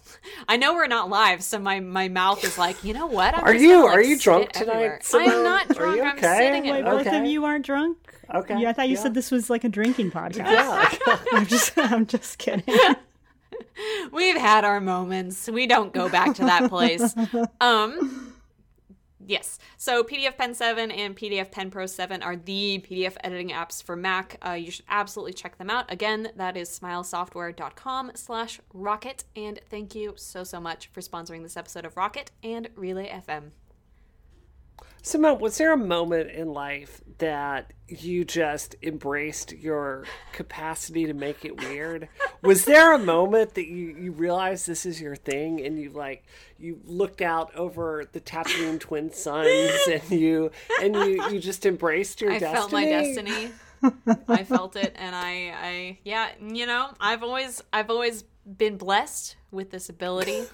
I 0.48 0.58
know 0.58 0.74
we're 0.74 0.86
not 0.86 1.08
live, 1.08 1.42
so 1.42 1.58
my, 1.58 1.80
my 1.80 2.08
mouth 2.08 2.44
is 2.44 2.58
like, 2.58 2.84
you 2.84 2.92
know 2.92 3.06
what? 3.06 3.34
I'm 3.34 3.42
Are 3.44 3.54
you- 3.54 3.70
gonna, 3.70 3.84
like, 3.86 3.96
are 3.96 4.02
you 4.02 4.18
drunk 4.18 4.52
tonight, 4.52 5.00
I'm 5.14 5.42
not 5.42 5.70
Are 5.70 5.74
drunk. 5.74 5.96
you 5.96 6.02
I'm 6.02 6.18
sitting 6.18 6.62
Wait, 6.64 6.80
at 6.80 6.84
both 6.84 7.06
Okay. 7.06 7.18
of 7.20 7.24
you 7.24 7.44
aren't 7.46 7.64
drunk? 7.64 7.96
okay, 8.34 8.60
Yeah, 8.60 8.68
I 8.68 8.72
thought 8.74 8.88
you 8.90 8.96
yeah. 8.96 9.02
said 9.02 9.14
this 9.14 9.30
was 9.30 9.48
like 9.48 9.64
a 9.64 9.70
drinking 9.70 10.10
podcast. 10.10 10.50
Yeah. 10.50 11.16
I'm 11.32 11.46
just 11.46 11.72
I'm 11.78 12.04
just 12.06 12.36
kidding. 12.38 12.64
We've 14.12 14.36
had 14.36 14.64
our 14.66 14.80
moments. 14.80 15.48
We 15.48 15.66
don't 15.66 15.92
go 15.94 16.08
back 16.10 16.34
to 16.36 16.42
that 16.42 16.68
place. 16.68 17.14
Um 17.60 18.25
Yes. 19.26 19.58
So 19.76 20.04
PDF 20.04 20.38
Pen 20.38 20.54
7 20.54 20.90
and 20.90 21.16
PDF 21.16 21.50
Pen 21.50 21.70
Pro 21.70 21.86
7 21.86 22.22
are 22.22 22.36
the 22.36 22.84
PDF 22.88 23.16
editing 23.24 23.50
apps 23.50 23.82
for 23.82 23.96
Mac. 23.96 24.38
Uh, 24.46 24.52
you 24.52 24.70
should 24.70 24.84
absolutely 24.88 25.32
check 25.32 25.58
them 25.58 25.68
out. 25.68 25.92
Again, 25.92 26.28
that 26.36 26.56
is 26.56 26.70
smilesoftware.com 26.70 28.12
slash 28.14 28.60
rocket. 28.72 29.24
And 29.34 29.60
thank 29.68 29.94
you 29.94 30.14
so, 30.16 30.44
so 30.44 30.60
much 30.60 30.88
for 30.92 31.00
sponsoring 31.00 31.42
this 31.42 31.56
episode 31.56 31.84
of 31.84 31.96
Rocket 31.96 32.30
and 32.44 32.68
Relay 32.76 33.08
FM. 33.08 33.50
Simone, 35.02 35.38
was 35.38 35.56
there 35.58 35.72
a 35.72 35.76
moment 35.76 36.32
in 36.32 36.52
life 36.52 37.00
that 37.18 37.72
you 37.86 38.24
just 38.24 38.74
embraced 38.82 39.52
your 39.52 40.04
capacity 40.32 41.06
to 41.06 41.14
make 41.14 41.44
it 41.44 41.60
weird? 41.60 42.08
was 42.42 42.64
there 42.64 42.92
a 42.92 42.98
moment 42.98 43.54
that 43.54 43.66
you, 43.66 43.96
you 43.98 44.10
realized 44.10 44.66
this 44.66 44.84
is 44.84 45.00
your 45.00 45.14
thing 45.14 45.64
and 45.64 45.78
you 45.80 45.90
like 45.90 46.24
you 46.58 46.80
looked 46.84 47.22
out 47.22 47.54
over 47.54 48.04
the 48.12 48.20
Tatooine 48.20 48.80
twin 48.80 49.12
suns 49.12 49.78
and 49.88 50.10
you 50.10 50.50
and 50.82 50.94
you, 50.96 51.28
you 51.30 51.38
just 51.38 51.66
embraced 51.66 52.20
your 52.20 52.38
destiny. 52.38 52.86
I 52.86 53.02
destiny? 53.02 53.30
felt 53.30 53.92
my 53.92 53.92
destiny. 53.92 54.22
I 54.28 54.44
felt 54.44 54.76
it 54.76 54.92
and 54.98 55.14
I 55.14 55.54
I 55.56 55.98
yeah, 56.04 56.30
you 56.40 56.66
know, 56.66 56.90
I've 57.00 57.22
always 57.22 57.62
I've 57.72 57.90
always 57.90 58.24
been 58.44 58.76
blessed 58.76 59.36
with 59.50 59.70
this 59.70 59.88
ability 59.88 60.46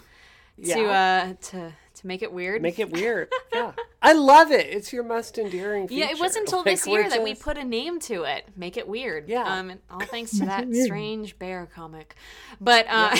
to 0.64 0.84
uh 0.84 1.34
to 1.40 1.72
to 2.02 2.06
make 2.06 2.22
it 2.22 2.32
weird. 2.32 2.60
Make 2.62 2.78
it 2.78 2.90
weird. 2.90 3.32
Yeah. 3.54 3.72
I 4.00 4.14
love 4.14 4.50
it. 4.50 4.66
It's 4.66 4.92
your 4.94 5.04
most 5.04 5.36
endearing 5.38 5.86
feature. 5.86 6.00
yeah, 6.00 6.10
it 6.10 6.18
wasn't 6.18 6.46
until 6.46 6.58
Like, 6.64 6.64
this 6.64 6.86
we're 6.86 7.02
year 7.02 7.10
that 7.10 7.22
we 7.22 7.34
put 7.34 7.58
a 7.58 7.64
name 7.64 8.00
to 8.00 8.22
it. 8.24 8.46
Make 8.56 8.76
it 8.78 8.88
weird. 8.88 9.28
Yeah. 9.28 9.42
Um, 9.44 9.70
and 9.70 9.80
all 9.90 10.00
thanks 10.06 10.32
to 10.38 10.46
that 10.46 10.66
strange 10.74 11.38
bear 11.38 11.68
comic. 11.74 12.16
But 12.60 12.86
uh, 12.88 13.14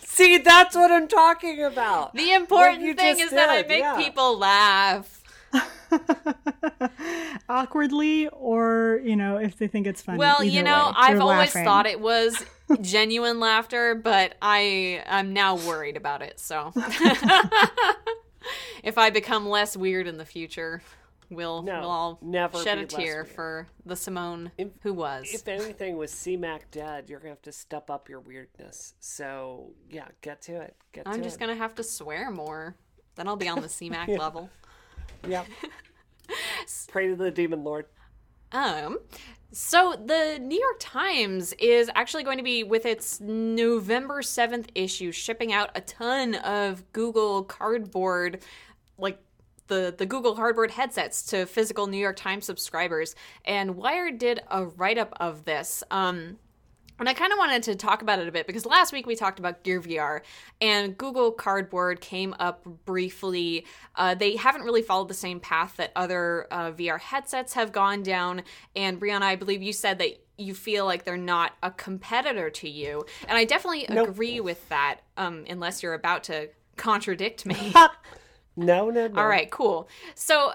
See, 0.00 0.38
that's 0.38 0.76
what 0.76 0.92
I'm 0.92 1.08
talking 1.08 1.64
about. 1.64 2.14
the 2.14 2.34
important 2.34 2.82
thing 2.98 3.16
just 3.16 3.20
is 3.22 3.30
that 3.30 3.48
I 3.48 3.66
make 3.66 3.80
yeah. 3.80 3.96
people 3.96 4.38
laugh. 4.38 5.22
Awkwardly, 7.48 8.28
or 8.28 9.00
you 9.04 9.16
know, 9.16 9.36
if 9.36 9.56
they 9.58 9.66
think 9.66 9.86
it's 9.86 10.02
funny. 10.02 10.18
Well, 10.18 10.42
you 10.42 10.62
know, 10.62 10.86
way, 10.88 10.92
I've 10.96 11.20
always 11.20 11.54
laughing. 11.54 11.64
thought 11.64 11.86
it 11.86 12.00
was 12.00 12.42
genuine 12.80 13.40
laughter, 13.40 13.94
but 13.94 14.34
I 14.40 15.02
I'm 15.06 15.32
now 15.32 15.56
worried 15.56 15.96
about 15.96 16.22
it. 16.22 16.40
So 16.40 16.72
if 18.82 18.98
I 18.98 19.10
become 19.10 19.48
less 19.48 19.76
weird 19.76 20.06
in 20.06 20.18
the 20.18 20.24
future, 20.24 20.82
we'll 21.30 21.62
No, 21.62 21.80
we'll 21.80 21.90
all 21.90 22.18
never 22.22 22.62
shed 22.62 22.78
a 22.78 22.86
tear 22.86 23.24
for 23.24 23.66
the 23.84 23.96
Simone 23.96 24.52
If- 24.56 24.68
who 24.82 24.94
was. 24.94 25.28
If 25.32 25.46
anything, 25.48 25.96
with 25.96 26.10
CMAC 26.10 26.60
dead, 26.70 27.10
you're 27.10 27.18
gonna 27.20 27.30
have 27.30 27.42
to 27.42 27.52
step 27.52 27.90
up 27.90 28.08
your 28.08 28.20
weirdness. 28.20 28.94
So 29.00 29.72
yeah, 29.90 30.08
get 30.22 30.42
to 30.42 30.60
it. 30.62 30.76
Get 30.92 31.06
I'm 31.06 31.18
to 31.18 31.22
just 31.22 31.36
it. 31.36 31.40
gonna 31.40 31.56
have 31.56 31.74
to 31.76 31.82
swear 31.82 32.30
more. 32.30 32.76
Then 33.16 33.28
I'll 33.28 33.36
be 33.36 33.48
on 33.48 33.60
the 33.60 33.68
CMAC 33.68 34.18
level. 34.18 34.50
Yep. 35.28 35.46
Pray 36.88 37.08
to 37.08 37.16
the 37.16 37.30
demon 37.30 37.64
lord. 37.64 37.86
Um, 38.52 38.98
so 39.52 39.94
the 40.04 40.38
New 40.40 40.58
York 40.58 40.76
Times 40.80 41.52
is 41.54 41.90
actually 41.94 42.24
going 42.24 42.38
to 42.38 42.44
be 42.44 42.64
with 42.64 42.86
its 42.86 43.20
November 43.20 44.20
7th 44.20 44.68
issue 44.74 45.12
shipping 45.12 45.52
out 45.52 45.70
a 45.74 45.80
ton 45.80 46.34
of 46.36 46.90
Google 46.92 47.44
Cardboard 47.44 48.42
like 48.98 49.18
the 49.66 49.94
the 49.96 50.06
Google 50.06 50.34
Cardboard 50.34 50.70
headsets 50.72 51.22
to 51.26 51.46
physical 51.46 51.86
New 51.86 51.98
York 51.98 52.16
Times 52.16 52.44
subscribers. 52.44 53.14
And 53.44 53.76
Wired 53.76 54.18
did 54.18 54.40
a 54.50 54.66
write 54.66 54.98
up 54.98 55.14
of 55.20 55.44
this. 55.44 55.82
Um 55.90 56.38
and 57.00 57.08
I 57.08 57.14
kind 57.14 57.32
of 57.32 57.38
wanted 57.38 57.62
to 57.64 57.74
talk 57.74 58.02
about 58.02 58.18
it 58.18 58.28
a 58.28 58.32
bit 58.32 58.46
because 58.46 58.64
last 58.66 58.92
week 58.92 59.06
we 59.06 59.16
talked 59.16 59.38
about 59.38 59.62
Gear 59.64 59.80
VR 59.80 60.20
and 60.60 60.96
Google 60.96 61.32
Cardboard 61.32 62.00
came 62.00 62.34
up 62.38 62.64
briefly. 62.84 63.66
Uh, 63.96 64.14
they 64.14 64.36
haven't 64.36 64.62
really 64.62 64.82
followed 64.82 65.08
the 65.08 65.14
same 65.14 65.40
path 65.40 65.76
that 65.76 65.92
other 65.96 66.46
uh, 66.50 66.72
VR 66.72 67.00
headsets 67.00 67.54
have 67.54 67.72
gone 67.72 68.02
down. 68.02 68.42
And 68.76 69.00
Brianna, 69.00 69.22
I 69.22 69.36
believe 69.36 69.62
you 69.62 69.72
said 69.72 69.98
that 69.98 70.10
you 70.36 70.54
feel 70.54 70.84
like 70.84 71.04
they're 71.04 71.16
not 71.16 71.52
a 71.62 71.70
competitor 71.70 72.50
to 72.50 72.68
you. 72.68 73.04
And 73.28 73.36
I 73.38 73.44
definitely 73.44 73.86
Nope. 73.88 74.08
agree 74.08 74.40
with 74.40 74.68
that, 74.68 75.00
um, 75.16 75.44
unless 75.48 75.82
you're 75.82 75.94
about 75.94 76.24
to 76.24 76.50
contradict 76.76 77.46
me. 77.46 77.72
No, 78.56 78.90
no, 78.90 79.08
no. 79.08 79.20
All 79.20 79.26
right, 79.26 79.50
cool. 79.50 79.88
So, 80.14 80.52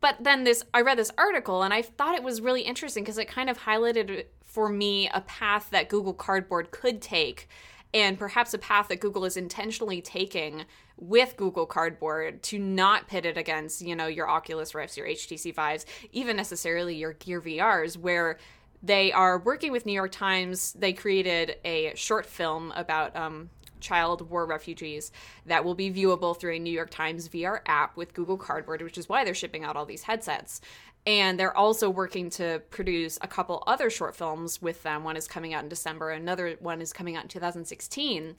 but 0.00 0.16
then 0.20 0.44
this, 0.44 0.64
I 0.74 0.80
read 0.80 0.98
this 0.98 1.12
article 1.16 1.62
and 1.62 1.72
I 1.72 1.82
thought 1.82 2.16
it 2.16 2.22
was 2.22 2.40
really 2.40 2.62
interesting 2.62 3.04
because 3.04 3.18
it 3.18 3.28
kind 3.28 3.48
of 3.48 3.58
highlighted 3.58 4.24
for 4.56 4.70
me 4.70 5.06
a 5.12 5.20
path 5.20 5.68
that 5.68 5.90
Google 5.90 6.14
Cardboard 6.14 6.70
could 6.70 7.02
take 7.02 7.46
and 7.92 8.18
perhaps 8.18 8.54
a 8.54 8.58
path 8.58 8.88
that 8.88 9.00
Google 9.00 9.26
is 9.26 9.36
intentionally 9.36 10.00
taking 10.00 10.64
with 10.96 11.36
Google 11.36 11.66
Cardboard 11.66 12.42
to 12.44 12.58
not 12.58 13.06
pit 13.06 13.26
it 13.26 13.36
against, 13.36 13.82
you 13.82 13.94
know, 13.94 14.06
your 14.06 14.26
Oculus 14.26 14.74
Rifts, 14.74 14.96
your 14.96 15.06
HTC 15.06 15.54
Vives, 15.54 15.84
even 16.10 16.38
necessarily 16.38 16.96
your 16.96 17.12
Gear 17.12 17.42
VRs, 17.42 17.98
where 17.98 18.38
they 18.82 19.12
are 19.12 19.38
working 19.40 19.72
with 19.72 19.84
New 19.84 19.92
York 19.92 20.12
Times. 20.12 20.72
They 20.72 20.94
created 20.94 21.56
a 21.62 21.92
short 21.94 22.24
film 22.24 22.72
about 22.76 23.14
um, 23.14 23.50
child 23.80 24.30
war 24.30 24.46
refugees 24.46 25.12
that 25.44 25.66
will 25.66 25.74
be 25.74 25.92
viewable 25.92 26.34
through 26.34 26.54
a 26.54 26.58
New 26.58 26.72
York 26.72 26.88
Times 26.88 27.28
VR 27.28 27.60
app 27.66 27.94
with 27.94 28.14
Google 28.14 28.38
Cardboard, 28.38 28.80
which 28.80 28.96
is 28.96 29.06
why 29.06 29.22
they're 29.22 29.34
shipping 29.34 29.64
out 29.64 29.76
all 29.76 29.84
these 29.84 30.04
headsets. 30.04 30.62
And 31.06 31.38
they're 31.38 31.56
also 31.56 31.88
working 31.88 32.30
to 32.30 32.60
produce 32.70 33.16
a 33.22 33.28
couple 33.28 33.62
other 33.66 33.90
short 33.90 34.16
films 34.16 34.60
with 34.60 34.82
them. 34.82 35.04
One 35.04 35.16
is 35.16 35.28
coming 35.28 35.54
out 35.54 35.62
in 35.62 35.68
December, 35.68 36.10
another 36.10 36.56
one 36.60 36.80
is 36.80 36.92
coming 36.92 37.16
out 37.16 37.22
in 37.22 37.28
2016. 37.28 38.34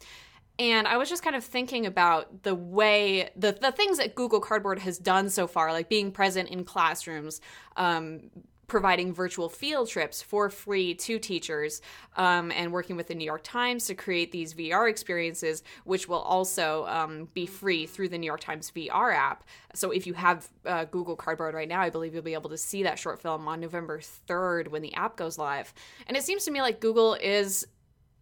And 0.60 0.88
I 0.88 0.98
was 0.98 1.08
just 1.08 1.24
kind 1.24 1.36
of 1.36 1.44
thinking 1.44 1.86
about 1.86 2.44
the 2.44 2.56
way 2.56 3.30
the 3.36 3.52
the 3.54 3.72
things 3.72 4.00
that 4.00 4.16
Google 4.16 4.40
Cardboard 4.40 4.80
has 4.80 4.98
done 4.98 5.30
so 5.30 5.46
far, 5.46 5.72
like 5.72 5.88
being 5.88 6.12
present 6.12 6.50
in 6.50 6.64
classrooms, 6.64 7.42
um, 7.76 8.32
providing 8.68 9.14
virtual 9.14 9.48
field 9.48 9.88
trips 9.88 10.22
for 10.22 10.50
free 10.50 10.94
to 10.94 11.18
teachers, 11.18 11.82
um, 12.18 12.52
and 12.52 12.72
working 12.72 12.98
with 12.98 13.08
the 13.08 13.16
New 13.16 13.26
York 13.26 13.42
Times 13.44 13.88
to 13.88 13.96
create 13.96 14.32
these 14.32 14.54
VR 14.54 14.90
experiences, 14.90 15.64
which 15.86 16.08
will 16.10 16.20
also 16.20 16.86
um, 16.88 17.30
be 17.34 17.46
free 17.46 17.86
through 17.86 18.10
the 18.10 18.18
New 18.18 18.26
York 18.26 18.42
Times 18.42 18.72
VR 18.76 19.16
app. 19.16 19.46
So 19.74 19.92
if 19.92 20.06
you 20.06 20.14
have 20.14 20.50
uh, 20.66 20.86
Google 20.86 21.16
Cardboard 21.16 21.56
right 21.56 21.70
now, 21.70 21.82
I 21.82 21.90
believe 21.90 22.14
you'll 22.14 22.24
be 22.24 22.34
able 22.34 22.50
to 22.50 22.58
see 22.58 22.84
that 22.84 23.00
short 23.00 23.22
film 23.22 23.48
on 23.48 23.62
November 23.62 24.00
3rd 24.28 24.68
when 24.68 24.82
the 24.82 24.94
app 24.96 25.16
goes 25.16 25.38
live. 25.38 25.74
And 26.08 26.18
it 26.18 26.24
seems 26.24 26.44
to 26.46 26.52
me 26.52 26.62
like 26.62 26.82
Google 26.82 27.14
is 27.14 27.66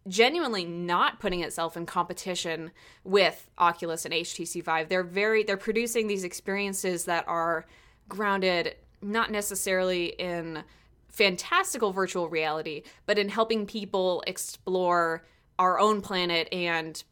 genuinely 0.08 0.64
not 0.64 1.18
putting 1.18 1.40
itself 1.40 1.76
in 1.76 1.84
competition 1.84 2.70
with 3.02 3.50
Oculus 3.58 4.04
and 4.04 4.14
HTC 4.14 4.62
Vive. 4.62 4.88
They're 4.88 5.02
very 5.02 5.42
they're 5.42 5.56
producing 5.56 6.06
these 6.06 6.22
experiences 6.22 7.06
that 7.06 7.26
are 7.26 7.66
grounded 8.08 8.76
not 9.02 9.30
necessarily 9.30 10.06
in 10.06 10.64
fantastical 11.08 11.92
virtual 11.92 12.28
reality, 12.28 12.82
but 13.06 13.18
in 13.18 13.28
helping 13.28 13.66
people 13.66 14.22
explore 14.26 15.24
our 15.58 15.78
own 15.78 16.02
planet 16.02 16.48
and 16.52 17.02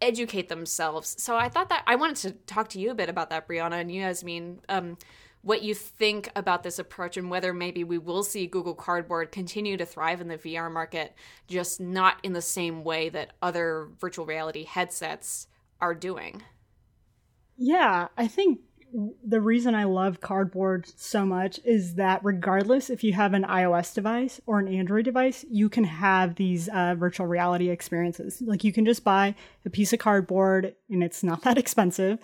educate 0.00 0.48
themselves. 0.48 1.16
So 1.18 1.36
I 1.36 1.48
thought 1.48 1.70
that 1.70 1.82
I 1.86 1.96
wanted 1.96 2.16
to 2.16 2.30
talk 2.46 2.68
to 2.70 2.80
you 2.80 2.90
a 2.90 2.94
bit 2.94 3.08
about 3.08 3.30
that, 3.30 3.48
Brianna, 3.48 3.80
and 3.80 3.90
you, 3.90 4.02
Yasmin. 4.02 4.60
Um, 4.68 4.96
what 5.42 5.62
you 5.62 5.74
think 5.74 6.28
about 6.36 6.62
this 6.62 6.78
approach 6.78 7.16
and 7.16 7.30
whether 7.30 7.54
maybe 7.54 7.84
we 7.84 7.96
will 7.96 8.22
see 8.22 8.46
Google 8.46 8.74
Cardboard 8.74 9.32
continue 9.32 9.76
to 9.76 9.86
thrive 9.86 10.20
in 10.20 10.28
the 10.28 10.36
VR 10.36 10.70
market, 10.70 11.14
just 11.46 11.80
not 11.80 12.18
in 12.22 12.32
the 12.32 12.42
same 12.42 12.82
way 12.84 13.08
that 13.08 13.32
other 13.40 13.88
virtual 14.00 14.26
reality 14.26 14.64
headsets 14.64 15.46
are 15.80 15.94
doing. 15.94 16.42
Yeah, 17.56 18.08
I 18.16 18.28
think 18.28 18.60
the 19.24 19.40
reason 19.40 19.74
I 19.74 19.84
love 19.84 20.20
Cardboard 20.20 20.86
so 20.96 21.26
much 21.26 21.60
is 21.64 21.96
that 21.96 22.24
regardless 22.24 22.88
if 22.90 23.04
you 23.04 23.12
have 23.12 23.34
an 23.34 23.44
iOS 23.44 23.94
device 23.94 24.40
or 24.46 24.58
an 24.58 24.68
Android 24.68 25.04
device, 25.04 25.44
you 25.50 25.68
can 25.68 25.84
have 25.84 26.36
these 26.36 26.68
uh, 26.68 26.94
virtual 26.96 27.26
reality 27.26 27.68
experiences. 27.68 28.40
Like 28.40 28.64
you 28.64 28.72
can 28.72 28.86
just 28.86 29.04
buy 29.04 29.34
a 29.66 29.70
piece 29.70 29.92
of 29.92 29.98
cardboard 29.98 30.74
and 30.88 31.04
it's 31.04 31.22
not 31.22 31.42
that 31.44 31.58
expensive 31.58 32.18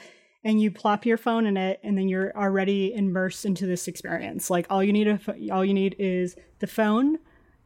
and 0.44 0.60
you 0.60 0.70
plop 0.70 1.06
your 1.06 1.16
phone 1.16 1.46
in 1.46 1.56
it 1.56 1.80
and 1.82 1.96
then 1.96 2.08
you're 2.08 2.36
already 2.36 2.94
immersed 2.94 3.44
into 3.44 3.66
this 3.66 3.88
experience 3.88 4.50
like 4.50 4.66
all 4.70 4.84
you 4.84 4.92
need 4.92 5.18
all 5.50 5.64
you 5.64 5.74
need 5.74 5.96
is 5.98 6.36
the 6.58 6.66
phone 6.66 7.18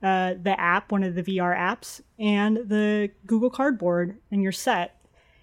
uh, 0.03 0.35
the 0.41 0.55
app 0.59 0.93
one 0.93 1.03
of 1.03 1.15
the 1.15 1.23
vr 1.23 1.57
apps 1.57 2.01
and 2.19 2.57
the 2.69 3.11
google 3.27 3.51
cardboard 3.51 4.19
and 4.31 4.43
you're 4.43 4.53
set 4.53 4.98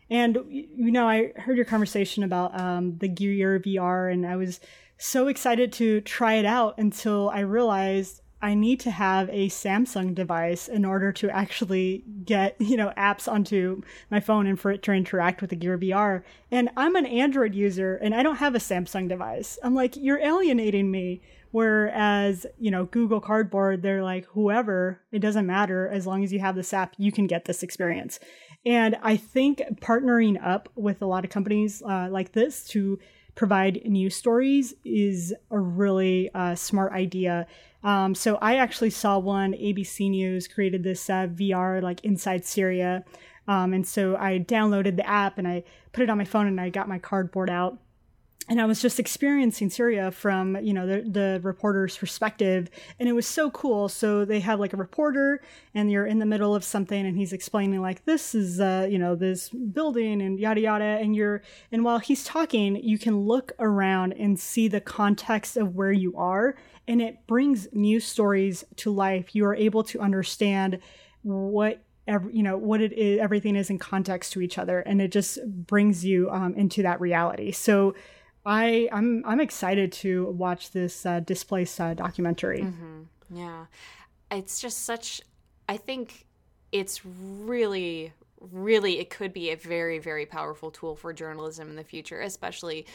and 0.09 0.37
you 0.49 0.91
know 0.91 1.07
i 1.07 1.31
heard 1.37 1.55
your 1.57 1.65
conversation 1.65 2.23
about 2.23 2.59
um, 2.59 2.97
the 2.99 3.07
gear 3.07 3.59
vr 3.59 4.11
and 4.11 4.25
i 4.25 4.35
was 4.35 4.59
so 4.97 5.27
excited 5.27 5.73
to 5.73 6.01
try 6.01 6.33
it 6.35 6.45
out 6.45 6.77
until 6.77 7.29
i 7.29 7.39
realized 7.39 8.21
I 8.45 8.53
need 8.53 8.79
to 8.81 8.91
have 8.91 9.27
a 9.29 9.49
Samsung 9.49 10.13
device 10.13 10.67
in 10.67 10.85
order 10.85 11.11
to 11.13 11.31
actually 11.31 12.03
get, 12.25 12.55
you 12.59 12.77
know, 12.77 12.93
apps 12.95 13.31
onto 13.31 13.81
my 14.11 14.19
phone 14.19 14.45
and 14.45 14.59
for 14.59 14.69
it 14.69 14.83
to 14.83 14.91
interact 14.91 15.41
with 15.41 15.49
the 15.49 15.55
Gear 15.55 15.79
VR. 15.79 16.21
And 16.51 16.69
I'm 16.77 16.95
an 16.95 17.07
Android 17.07 17.55
user 17.55 17.95
and 17.95 18.13
I 18.13 18.21
don't 18.21 18.35
have 18.35 18.53
a 18.53 18.59
Samsung 18.59 19.09
device. 19.09 19.57
I'm 19.63 19.73
like, 19.73 19.95
you're 19.97 20.19
alienating 20.19 20.91
me. 20.91 21.21
Whereas, 21.51 22.45
you 22.59 22.71
know, 22.71 22.85
Google 22.85 23.19
Cardboard, 23.19 23.81
they're 23.81 24.03
like, 24.03 24.25
whoever, 24.25 25.01
it 25.11 25.19
doesn't 25.19 25.45
matter. 25.45 25.87
As 25.87 26.05
long 26.05 26.23
as 26.23 26.33
you 26.33 26.39
have 26.39 26.55
this 26.55 26.73
app, 26.73 26.93
you 26.97 27.11
can 27.11 27.27
get 27.27 27.45
this 27.45 27.63
experience. 27.63 28.19
And 28.65 28.97
I 29.01 29.15
think 29.15 29.61
partnering 29.81 30.43
up 30.45 30.69
with 30.75 31.01
a 31.01 31.05
lot 31.05 31.23
of 31.23 31.31
companies 31.31 31.81
uh, 31.83 32.07
like 32.09 32.33
this 32.33 32.65
to 32.69 32.99
provide 33.35 33.81
news 33.85 34.15
stories 34.15 34.73
is 34.83 35.33
a 35.51 35.59
really 35.59 36.29
uh, 36.33 36.55
smart 36.55 36.93
idea 36.93 37.47
um, 37.85 38.15
so 38.15 38.37
I 38.41 38.55
actually 38.55 38.89
saw 38.89 39.19
one. 39.19 39.53
ABC 39.53 40.09
News 40.09 40.47
created 40.47 40.83
this 40.83 41.07
uh, 41.07 41.27
VR 41.27 41.83
like 41.83 42.03
inside 42.03 42.43
Syria, 42.43 43.05
um, 43.47 43.73
and 43.73 43.87
so 43.87 44.17
I 44.17 44.39
downloaded 44.39 44.95
the 44.95 45.07
app 45.07 45.37
and 45.37 45.47
I 45.47 45.63
put 45.93 46.01
it 46.01 46.09
on 46.09 46.17
my 46.17 46.25
phone 46.25 46.47
and 46.47 46.59
I 46.59 46.69
got 46.69 46.89
my 46.89 46.97
cardboard 46.97 47.51
out 47.51 47.77
and 48.47 48.61
I 48.61 48.65
was 48.65 48.81
just 48.81 48.99
experiencing 48.99 49.69
Syria 49.69 50.11
from 50.11 50.55
you 50.57 50.73
know 50.73 50.85
the, 50.85 51.01
the 51.01 51.39
reporter's 51.41 51.97
perspective, 51.97 52.69
and 52.99 53.09
it 53.09 53.13
was 53.13 53.27
so 53.27 53.49
cool. 53.51 53.89
So 53.89 54.23
they 54.23 54.39
have 54.41 54.59
like 54.59 54.73
a 54.73 54.77
reporter, 54.77 55.41
and 55.73 55.91
you're 55.91 56.05
in 56.05 56.19
the 56.19 56.25
middle 56.25 56.53
of 56.53 56.63
something, 56.63 57.05
and 57.05 57.17
he's 57.17 57.33
explaining 57.33 57.81
like 57.81 58.05
this 58.05 58.35
is 58.35 58.59
uh, 58.59 58.87
you 58.89 58.99
know 58.99 59.15
this 59.15 59.49
building 59.49 60.21
and 60.21 60.39
yada 60.39 60.61
yada, 60.61 60.83
and 60.83 61.15
you're 61.15 61.41
and 61.71 61.83
while 61.83 61.99
he's 61.99 62.23
talking, 62.23 62.75
you 62.75 62.99
can 62.99 63.19
look 63.19 63.53
around 63.59 64.13
and 64.13 64.39
see 64.39 64.67
the 64.67 64.81
context 64.81 65.57
of 65.57 65.75
where 65.75 65.91
you 65.91 66.15
are, 66.15 66.55
and 66.87 67.01
it 67.01 67.25
brings 67.27 67.67
news 67.73 68.05
stories 68.05 68.63
to 68.77 68.91
life. 68.91 69.35
You 69.35 69.45
are 69.45 69.55
able 69.55 69.83
to 69.85 69.99
understand 69.99 70.79
what 71.23 71.81
every, 72.07 72.35
you 72.35 72.43
know 72.43 72.57
what 72.57 72.81
it 72.81 72.93
is 72.93 73.19
everything 73.19 73.55
is 73.55 73.69
in 73.69 73.79
context 73.79 74.33
to 74.33 74.41
each 74.41 74.57
other. 74.57 74.79
And 74.81 75.01
it 75.01 75.11
just 75.11 75.39
brings 75.47 76.05
you 76.05 76.29
um, 76.29 76.53
into 76.53 76.83
that 76.83 77.01
reality. 77.01 77.51
So 77.51 77.95
I 78.45 78.89
I'm 78.91 79.23
I'm 79.25 79.39
excited 79.39 79.91
to 79.93 80.25
watch 80.31 80.71
this 80.71 81.05
uh, 81.05 81.19
displaced 81.21 81.79
uh, 81.81 81.93
documentary. 81.93 82.61
Mm-hmm. 82.61 83.37
Yeah, 83.37 83.65
it's 84.31 84.61
just 84.61 84.85
such. 84.85 85.21
I 85.67 85.77
think 85.77 86.25
it's 86.71 87.01
really, 87.05 88.13
really, 88.39 88.99
it 88.99 89.09
could 89.09 89.33
be 89.33 89.49
a 89.49 89.55
very, 89.55 89.97
very 89.97 90.25
powerful 90.25 90.69
tool 90.69 90.95
for 90.95 91.13
journalism 91.13 91.69
in 91.69 91.75
the 91.75 91.83
future, 91.83 92.21
especially 92.21 92.85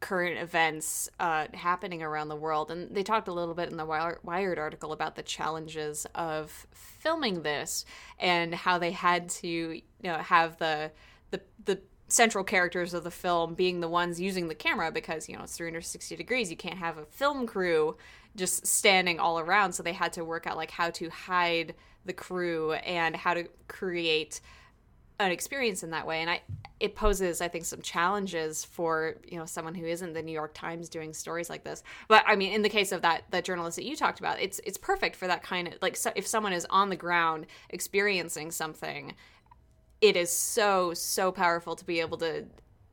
current 0.00 0.38
events 0.38 1.08
uh, 1.18 1.46
happening 1.54 2.02
around 2.02 2.28
the 2.28 2.36
world. 2.36 2.70
And 2.70 2.94
they 2.94 3.02
talked 3.02 3.28
a 3.28 3.32
little 3.32 3.54
bit 3.54 3.70
in 3.70 3.76
the 3.76 3.86
Wired 4.22 4.58
article 4.58 4.92
about 4.92 5.16
the 5.16 5.22
challenges 5.22 6.06
of 6.14 6.66
filming 6.72 7.42
this 7.42 7.84
and 8.18 8.54
how 8.54 8.78
they 8.78 8.90
had 8.92 9.28
to, 9.30 9.48
you 9.48 9.82
know, 10.02 10.18
have 10.18 10.56
the 10.58 10.92
the 11.30 11.40
the 11.64 11.80
central 12.08 12.44
characters 12.44 12.94
of 12.94 13.04
the 13.04 13.10
film 13.10 13.54
being 13.54 13.80
the 13.80 13.88
ones 13.88 14.20
using 14.20 14.48
the 14.48 14.54
camera 14.54 14.90
because 14.90 15.28
you 15.28 15.36
know 15.36 15.42
it's 15.44 15.56
360 15.56 16.16
degrees. 16.16 16.50
You 16.50 16.56
can't 16.56 16.78
have 16.78 16.98
a 16.98 17.04
film 17.04 17.46
crew 17.46 17.96
just 18.36 18.66
standing 18.66 19.18
all 19.18 19.38
around. 19.38 19.72
So 19.72 19.82
they 19.82 19.92
had 19.92 20.12
to 20.14 20.24
work 20.24 20.46
out 20.46 20.56
like 20.56 20.70
how 20.70 20.90
to 20.90 21.08
hide 21.08 21.74
the 22.04 22.12
crew 22.12 22.72
and 22.72 23.16
how 23.16 23.34
to 23.34 23.48
create 23.68 24.40
an 25.20 25.30
experience 25.30 25.82
in 25.82 25.90
that 25.90 26.06
way. 26.06 26.20
And 26.20 26.30
i 26.30 26.40
it 26.80 26.96
poses 26.96 27.40
i 27.40 27.46
think 27.46 27.64
some 27.64 27.80
challenges 27.80 28.64
for 28.64 29.14
you 29.26 29.38
know 29.38 29.46
someone 29.46 29.76
who 29.76 29.86
isn't 29.86 30.12
the 30.12 30.22
new 30.22 30.32
york 30.32 30.52
times 30.54 30.88
doing 30.88 31.12
stories 31.12 31.48
like 31.48 31.64
this. 31.64 31.82
But 32.08 32.24
i 32.26 32.36
mean 32.36 32.52
in 32.52 32.62
the 32.62 32.68
case 32.68 32.92
of 32.92 33.02
that 33.02 33.24
that 33.30 33.44
journalist 33.44 33.76
that 33.76 33.84
you 33.84 33.96
talked 33.96 34.18
about 34.18 34.40
it's 34.40 34.60
it's 34.64 34.76
perfect 34.76 35.16
for 35.16 35.26
that 35.28 35.42
kind 35.42 35.68
of 35.68 35.74
like 35.80 35.96
so 35.96 36.10
if 36.16 36.26
someone 36.26 36.52
is 36.52 36.66
on 36.68 36.90
the 36.90 36.96
ground 36.96 37.46
experiencing 37.70 38.50
something 38.50 39.14
it 40.04 40.16
is 40.16 40.30
so 40.30 40.92
so 40.92 41.32
powerful 41.32 41.74
to 41.74 41.84
be 41.84 42.00
able 42.00 42.18
to 42.18 42.44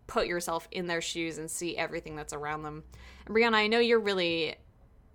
put 0.07 0.27
yourself 0.27 0.67
in 0.71 0.87
their 0.87 1.01
shoes 1.01 1.37
and 1.37 1.51
see 1.51 1.75
everything 1.75 2.15
that's 2.15 2.31
around 2.31 2.63
them. 2.63 2.83
And 3.25 3.35
Brianna, 3.35 3.55
I 3.55 3.67
know 3.67 3.79
you're 3.79 3.99
really 3.99 4.55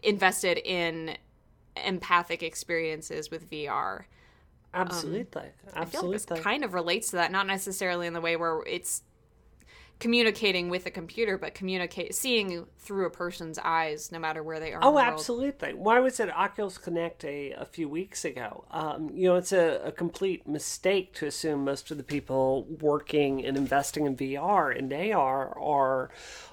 invested 0.02 0.58
in 0.58 1.16
empathic 1.84 2.42
experiences 2.42 3.30
with 3.30 3.50
VR. 3.50 4.04
Absolutely. 4.74 5.40
Um, 5.40 5.48
Absolutely. 5.74 5.80
I 5.80 5.84
feel 5.86 6.10
like 6.10 6.26
this 6.26 6.40
kind 6.44 6.64
of 6.64 6.74
relates 6.74 7.10
to 7.10 7.16
that, 7.16 7.32
not 7.32 7.46
necessarily 7.46 8.06
in 8.06 8.12
the 8.12 8.20
way 8.20 8.36
where 8.36 8.62
it's 8.66 9.02
communicating 9.98 10.68
with 10.68 10.84
a 10.86 10.90
computer, 10.90 11.38
but 11.38 11.54
communicate 11.54 12.14
seeing 12.14 12.66
through 12.78 13.06
a 13.06 13.10
person's 13.10 13.58
eyes, 13.58 14.12
no 14.12 14.18
matter 14.18 14.42
where 14.42 14.60
they 14.60 14.72
are. 14.72 14.80
Oh, 14.82 14.98
absolutely. 14.98 15.72
Why 15.72 16.00
was 16.00 16.20
it 16.20 16.30
Oculus 16.30 16.76
Connect 16.76 17.24
a, 17.24 17.52
a 17.52 17.64
few 17.64 17.88
weeks 17.88 18.24
ago? 18.24 18.64
Um, 18.70 19.10
you 19.14 19.28
know, 19.28 19.36
it's 19.36 19.52
a, 19.52 19.80
a, 19.84 19.92
complete 19.92 20.46
mistake 20.46 21.14
to 21.14 21.26
assume 21.26 21.64
most 21.64 21.90
of 21.90 21.96
the 21.96 22.02
people 22.02 22.66
working 22.80 23.44
and 23.44 23.56
investing 23.56 24.04
in 24.04 24.16
VR 24.16 24.76
and 24.76 24.92
AR 24.92 25.58
are 25.58 26.10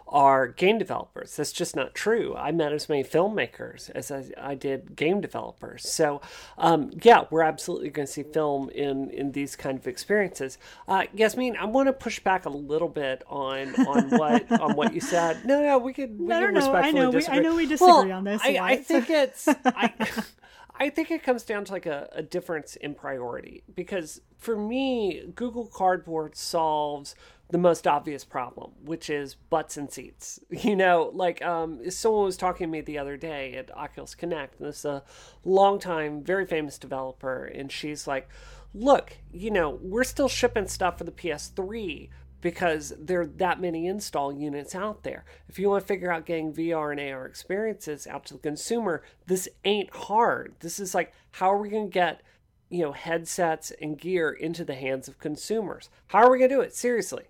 are 0.08 0.48
game 0.48 0.78
developers. 0.78 1.36
That's 1.36 1.52
just 1.52 1.76
not 1.76 1.96
true. 1.96 2.36
I 2.36 2.52
met 2.52 2.72
as 2.72 2.90
many 2.90 3.04
filmmakers 3.04 3.90
as 3.92 4.12
I, 4.12 4.26
I 4.38 4.56
did 4.56 4.96
game 4.96 5.22
developers. 5.22 5.90
So, 5.90 6.22
um, 6.58 6.92
yeah, 7.02 7.26
we're 7.30 7.42
absolutely 7.42 7.90
going 7.90 8.06
to 8.06 8.12
see 8.12 8.24
film 8.24 8.70
in 8.70 9.10
in 9.10 9.32
these 9.32 9.56
kind 9.56 9.78
of 9.78 9.88
experiences. 9.88 10.58
Uh, 10.88 11.06
Yasmin, 11.14 11.56
I 11.58 11.66
want 11.66 11.88
to 11.88 11.94
push 11.94 12.20
back 12.20 12.46
a 12.46 12.50
little 12.50 12.90
bit 12.90 13.24
on 13.28 13.76
on 13.88 14.10
what 14.10 14.52
on 14.52 14.76
what 14.76 14.94
you 14.94 15.02
said. 15.02 15.46
No, 15.46 15.62
no, 15.62 15.78
we 15.78 15.94
could 15.94 16.20
we 16.20 16.28
no, 16.28 16.40
can 16.40 16.54
no, 16.54 16.60
respectfully 16.60 17.02
I 17.02 17.04
know 17.04 17.12
disagree. 17.12 17.40
We, 17.40 17.46
I 17.46 17.50
know 17.50 17.56
we 17.56 17.66
disagree 17.66 17.94
well, 17.94 18.12
on 18.12 18.24
this. 18.24 18.42
I, 18.44 18.58
I 18.62 18.76
think 18.78 19.10
it's. 19.10 19.48
I, 19.48 19.94
I 20.76 20.90
think 20.90 21.12
it 21.12 21.24
comes 21.24 21.44
down 21.44 21.66
to 21.66 21.72
like 21.72 21.86
a, 21.86 22.10
a 22.14 22.24
difference 22.24 22.76
in 22.76 22.96
priority 22.96 23.64
because 23.76 24.22
for 24.38 24.58
me, 24.58 25.24
Google 25.36 25.68
Cardboard 25.68 26.36
solves 26.36 27.16
the 27.50 27.58
most 27.58 27.86
obvious 27.86 28.26
problem, 28.26 28.72
which 28.84 29.10
is 29.10 29.36
butts 29.36 29.78
and 29.78 29.92
seats. 29.92 30.40
You 30.50 30.76
know, 30.76 31.12
like 31.14 31.42
um, 31.44 31.90
someone 31.92 32.26
was 32.26 32.38
talking 32.38 32.68
to 32.68 32.72
me 32.72 32.82
the 32.82 32.98
other 32.98 33.18
day 33.18 33.56
at 33.56 33.76
Oculus 33.76 34.16
Connect, 34.16 34.60
and 34.60 34.68
this 34.68 34.80
is 34.80 34.86
a 34.86 35.04
long-time, 35.44 36.24
very 36.24 36.46
famous 36.46 36.78
developer, 36.78 37.46
and 37.46 37.72
she's 37.72 38.08
like, 38.08 38.28
"Look, 38.74 39.18
you 39.32 39.52
know, 39.52 39.78
we're 39.82 40.04
still 40.04 40.30
shipping 40.30 40.68
stuff 40.68 40.98
for 40.98 41.04
the 41.04 41.12
PS3." 41.12 42.10
Because 42.44 42.94
there 43.00 43.22
are 43.22 43.26
that 43.26 43.60
many 43.60 43.88
install 43.88 44.32
units 44.32 44.76
out 44.76 45.02
there. 45.02 45.26
If 45.50 45.58
you 45.58 45.70
want 45.70 45.82
to 45.82 45.88
figure 45.88 46.12
out 46.12 46.28
getting 46.28 46.54
VR 46.54 46.92
and 46.92 47.00
AR 47.00 47.26
experiences 47.26 48.06
out 48.06 48.26
to 48.26 48.34
the 48.34 48.40
consumer, 48.40 49.02
this 49.26 49.50
ain't 49.66 49.90
hard. 49.96 50.54
This 50.60 50.80
is 50.80 50.94
like, 50.94 51.14
how 51.32 51.52
are 51.52 51.58
we 51.58 51.70
going 51.70 51.88
to 51.88 51.94
get 51.94 52.22
you 52.70 52.82
know 52.82 52.92
headsets 52.92 53.72
and 53.82 54.00
gear 54.00 54.32
into 54.32 54.66
the 54.66 54.74
hands 54.74 55.08
of 55.08 55.20
consumers 55.20 55.92
how 56.08 56.20
are 56.20 56.32
we 56.32 56.40
going 56.40 56.50
to 56.50 56.56
do 56.56 56.62
it 56.62 56.74
seriously 56.74 57.26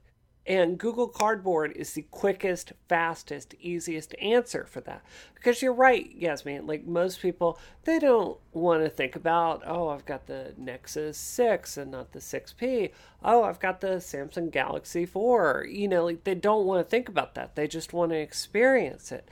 And 0.46 0.78
Google 0.78 1.08
Cardboard 1.08 1.72
is 1.76 1.94
the 1.94 2.02
quickest, 2.12 2.74
fastest, 2.90 3.56
easiest 3.62 4.14
answer 4.22 4.66
for 4.66 4.82
that. 4.82 5.02
Because 5.36 5.62
you're 5.62 5.74
right, 5.74 6.14
Yasmin, 6.16 6.68
like 6.68 6.86
most 6.86 7.22
people, 7.22 7.58
they 7.86 7.98
don't 7.98 8.38
want 8.52 8.84
to 8.84 8.90
think 8.90 9.16
about, 9.16 9.64
oh, 9.66 9.88
I've 9.88 10.06
got 10.06 10.28
the 10.28 10.54
Nexus 10.58 11.18
6 11.18 11.78
and 11.78 11.92
not 11.92 12.12
the 12.12 12.20
6P. 12.20 12.92
Oh, 13.24 13.44
I've 13.44 13.60
got 13.62 13.80
the 13.80 13.96
Samsung 13.98 14.52
Galaxy 14.52 15.06
4. 15.06 15.68
You 15.70 15.88
know, 15.88 16.04
like 16.04 16.26
they 16.26 16.36
don't 16.36 16.66
want 16.66 16.86
to 16.86 16.90
think 16.90 17.08
about 17.08 17.36
that. 17.36 17.56
They 17.56 17.68
just 17.68 17.94
want 17.94 18.12
to 18.12 18.18
experience 18.18 19.14
it. 19.14 19.30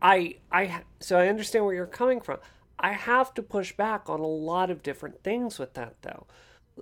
I 0.00 0.36
I 0.52 0.82
so 1.00 1.18
I 1.18 1.28
understand 1.28 1.64
where 1.64 1.74
you're 1.74 1.86
coming 1.86 2.20
from. 2.20 2.38
I 2.78 2.92
have 2.92 3.34
to 3.34 3.42
push 3.42 3.72
back 3.72 4.08
on 4.08 4.20
a 4.20 4.26
lot 4.26 4.70
of 4.70 4.82
different 4.82 5.22
things 5.22 5.58
with 5.58 5.74
that 5.74 5.96
though. 6.02 6.26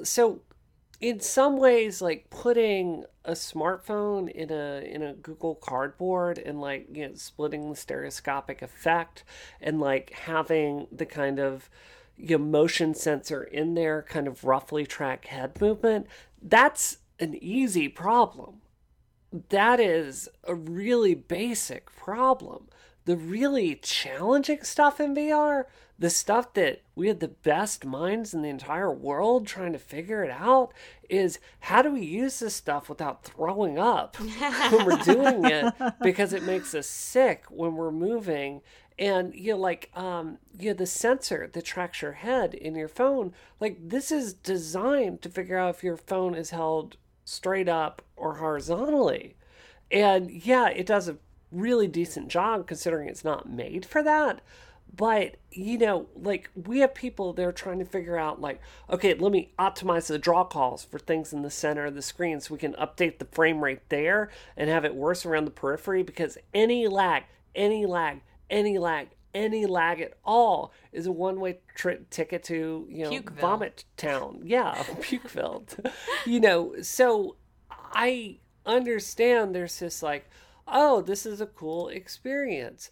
So 0.02 0.40
in 1.00 1.20
some 1.20 1.58
ways 1.58 2.00
like 2.00 2.30
putting 2.30 3.04
a 3.24 3.32
smartphone 3.32 4.30
in 4.30 4.50
a 4.50 4.80
in 4.84 5.02
a 5.02 5.14
Google 5.14 5.54
Cardboard 5.54 6.38
and 6.38 6.60
like 6.60 6.86
you 6.92 7.08
know 7.08 7.14
splitting 7.14 7.68
the 7.70 7.76
stereoscopic 7.76 8.62
effect 8.62 9.24
and 9.60 9.80
like 9.80 10.10
having 10.10 10.86
the 10.90 11.06
kind 11.06 11.38
of 11.38 11.68
you 12.16 12.38
know, 12.38 12.44
motion 12.44 12.94
sensor 12.94 13.42
in 13.42 13.74
there 13.74 14.02
kind 14.02 14.26
of 14.26 14.44
roughly 14.44 14.86
track 14.86 15.26
head 15.26 15.60
movement 15.60 16.06
that's 16.42 16.98
an 17.18 17.34
easy 17.40 17.88
problem. 17.88 18.60
That 19.48 19.80
is 19.80 20.28
a 20.44 20.54
really 20.54 21.14
basic 21.14 21.94
problem 21.94 22.68
the 23.06 23.16
really 23.16 23.76
challenging 23.76 24.62
stuff 24.62 25.00
in 25.00 25.14
VR, 25.14 25.64
the 25.98 26.10
stuff 26.10 26.52
that 26.54 26.82
we 26.94 27.08
had 27.08 27.20
the 27.20 27.28
best 27.28 27.84
minds 27.84 28.34
in 28.34 28.42
the 28.42 28.48
entire 28.48 28.92
world 28.92 29.46
trying 29.46 29.72
to 29.72 29.78
figure 29.78 30.24
it 30.24 30.30
out, 30.30 30.74
is 31.08 31.38
how 31.60 31.82
do 31.82 31.92
we 31.92 32.02
use 32.02 32.40
this 32.40 32.54
stuff 32.54 32.88
without 32.88 33.24
throwing 33.24 33.78
up 33.78 34.16
when 34.70 34.84
we're 34.84 34.96
doing 34.98 35.44
it 35.44 35.72
because 36.02 36.32
it 36.32 36.42
makes 36.42 36.74
us 36.74 36.88
sick 36.88 37.44
when 37.48 37.76
we're 37.76 37.92
moving. 37.92 38.60
And 38.98 39.34
you 39.34 39.52
know, 39.52 39.58
like 39.58 39.90
um, 39.94 40.38
you 40.58 40.70
know, 40.70 40.74
the 40.74 40.86
sensor 40.86 41.48
that 41.52 41.64
tracks 41.64 42.02
your 42.02 42.12
head 42.12 42.54
in 42.54 42.74
your 42.74 42.88
phone, 42.88 43.32
like 43.60 43.78
this 43.80 44.10
is 44.10 44.34
designed 44.34 45.22
to 45.22 45.28
figure 45.28 45.58
out 45.58 45.76
if 45.76 45.84
your 45.84 45.96
phone 45.96 46.34
is 46.34 46.50
held 46.50 46.96
straight 47.24 47.68
up 47.68 48.02
or 48.16 48.36
horizontally. 48.36 49.36
And 49.92 50.30
yeah, 50.30 50.68
it 50.68 50.86
does 50.86 51.08
a 51.08 51.18
really 51.50 51.86
decent 51.86 52.28
job 52.28 52.66
considering 52.66 53.08
it's 53.08 53.24
not 53.24 53.48
made 53.48 53.86
for 53.86 54.02
that. 54.02 54.40
But, 54.94 55.36
you 55.50 55.78
know, 55.78 56.06
like 56.14 56.48
we 56.54 56.78
have 56.78 56.94
people 56.94 57.32
they're 57.32 57.52
trying 57.52 57.80
to 57.80 57.84
figure 57.84 58.16
out, 58.16 58.40
like, 58.40 58.60
okay, 58.88 59.14
let 59.14 59.32
me 59.32 59.52
optimize 59.58 60.06
the 60.06 60.18
draw 60.18 60.44
calls 60.44 60.84
for 60.84 60.98
things 60.98 61.32
in 61.32 61.42
the 61.42 61.50
center 61.50 61.86
of 61.86 61.94
the 61.94 62.02
screen 62.02 62.40
so 62.40 62.54
we 62.54 62.60
can 62.60 62.72
update 62.74 63.18
the 63.18 63.26
frame 63.26 63.62
rate 63.62 63.88
there 63.88 64.30
and 64.56 64.70
have 64.70 64.84
it 64.84 64.94
worse 64.94 65.26
around 65.26 65.44
the 65.44 65.50
periphery 65.50 66.02
because 66.02 66.38
any 66.54 66.86
lag, 66.88 67.24
any 67.54 67.84
lag, 67.84 68.20
any 68.48 68.78
lag, 68.78 69.08
any 69.36 69.66
lag 69.66 70.00
at 70.00 70.14
all 70.24 70.72
is 70.92 71.06
a 71.06 71.12
one-way 71.12 71.58
tri- 71.74 71.98
ticket 72.10 72.42
to 72.42 72.86
you 72.88 73.04
know 73.04 73.10
Pukeville. 73.10 73.40
vomit 73.40 73.84
town 73.98 74.40
yeah 74.42 74.74
pukeville 75.00 75.62
you 76.24 76.40
know 76.40 76.74
so 76.80 77.36
i 77.92 78.38
understand 78.64 79.54
there's 79.54 79.78
this 79.78 80.02
like 80.02 80.30
oh, 80.66 81.00
this 81.00 81.26
is 81.26 81.40
a 81.40 81.46
cool 81.46 81.88
experience. 81.88 82.90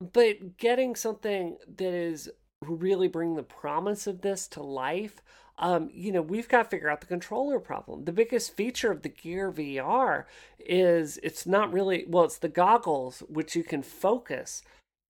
But 0.00 0.56
getting 0.56 0.96
something 0.96 1.56
that 1.76 1.94
is 1.94 2.28
really 2.60 3.08
bring 3.08 3.36
the 3.36 3.42
promise 3.42 4.06
of 4.06 4.22
this 4.22 4.48
to 4.48 4.62
life, 4.62 5.22
um, 5.58 5.90
you 5.92 6.10
know, 6.10 6.22
we've 6.22 6.48
got 6.48 6.64
to 6.64 6.68
figure 6.68 6.90
out 6.90 7.00
the 7.00 7.06
controller 7.06 7.60
problem. 7.60 8.04
The 8.04 8.12
biggest 8.12 8.56
feature 8.56 8.90
of 8.90 9.02
the 9.02 9.08
Gear 9.08 9.52
VR 9.52 10.24
is 10.58 11.18
it's 11.22 11.46
not 11.46 11.72
really, 11.72 12.04
well, 12.08 12.24
it's 12.24 12.38
the 12.38 12.48
goggles, 12.48 13.22
which 13.28 13.54
you 13.54 13.62
can 13.62 13.82
focus. 13.82 14.62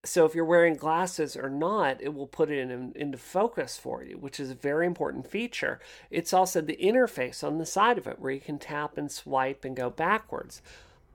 So 0.05 0.27
if 0.27 0.35
you're 0.35 0.45
wearing 0.45 0.75
glasses 0.75 1.35
or 1.35 1.49
not, 1.49 2.03
it 2.03 2.12
will 2.12 2.27
put 2.27 2.51
it 2.51 2.59
in, 2.59 2.93
into 2.95 3.17
focus 3.17 3.79
for 3.79 4.05
you, 4.05 4.19
which 4.19 4.39
is 4.39 4.51
a 4.51 4.55
very 4.55 4.87
important 4.87 5.27
feature. 5.27 5.81
It's 6.11 6.35
also 6.35 6.61
the 6.61 6.77
interface 6.77 7.43
on 7.43 7.57
the 7.57 7.65
side 7.65 7.97
of 7.97 8.07
it 8.07 8.19
where 8.19 8.33
you 8.33 8.41
can 8.41 8.59
tap 8.59 8.99
and 8.99 9.11
swipe 9.11 9.65
and 9.65 9.75
go 9.75 9.89
backwards 9.89 10.61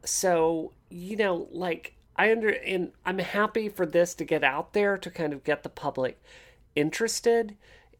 so 0.03 0.71
you 0.89 1.15
know 1.15 1.47
like 1.51 1.95
i 2.15 2.31
under 2.31 2.49
and 2.49 2.91
i'm 3.05 3.19
happy 3.19 3.69
for 3.69 3.85
this 3.85 4.13
to 4.13 4.23
get 4.23 4.43
out 4.43 4.73
there 4.73 4.97
to 4.97 5.09
kind 5.09 5.33
of 5.33 5.43
get 5.43 5.63
the 5.63 5.69
public 5.69 6.21
interested 6.75 7.55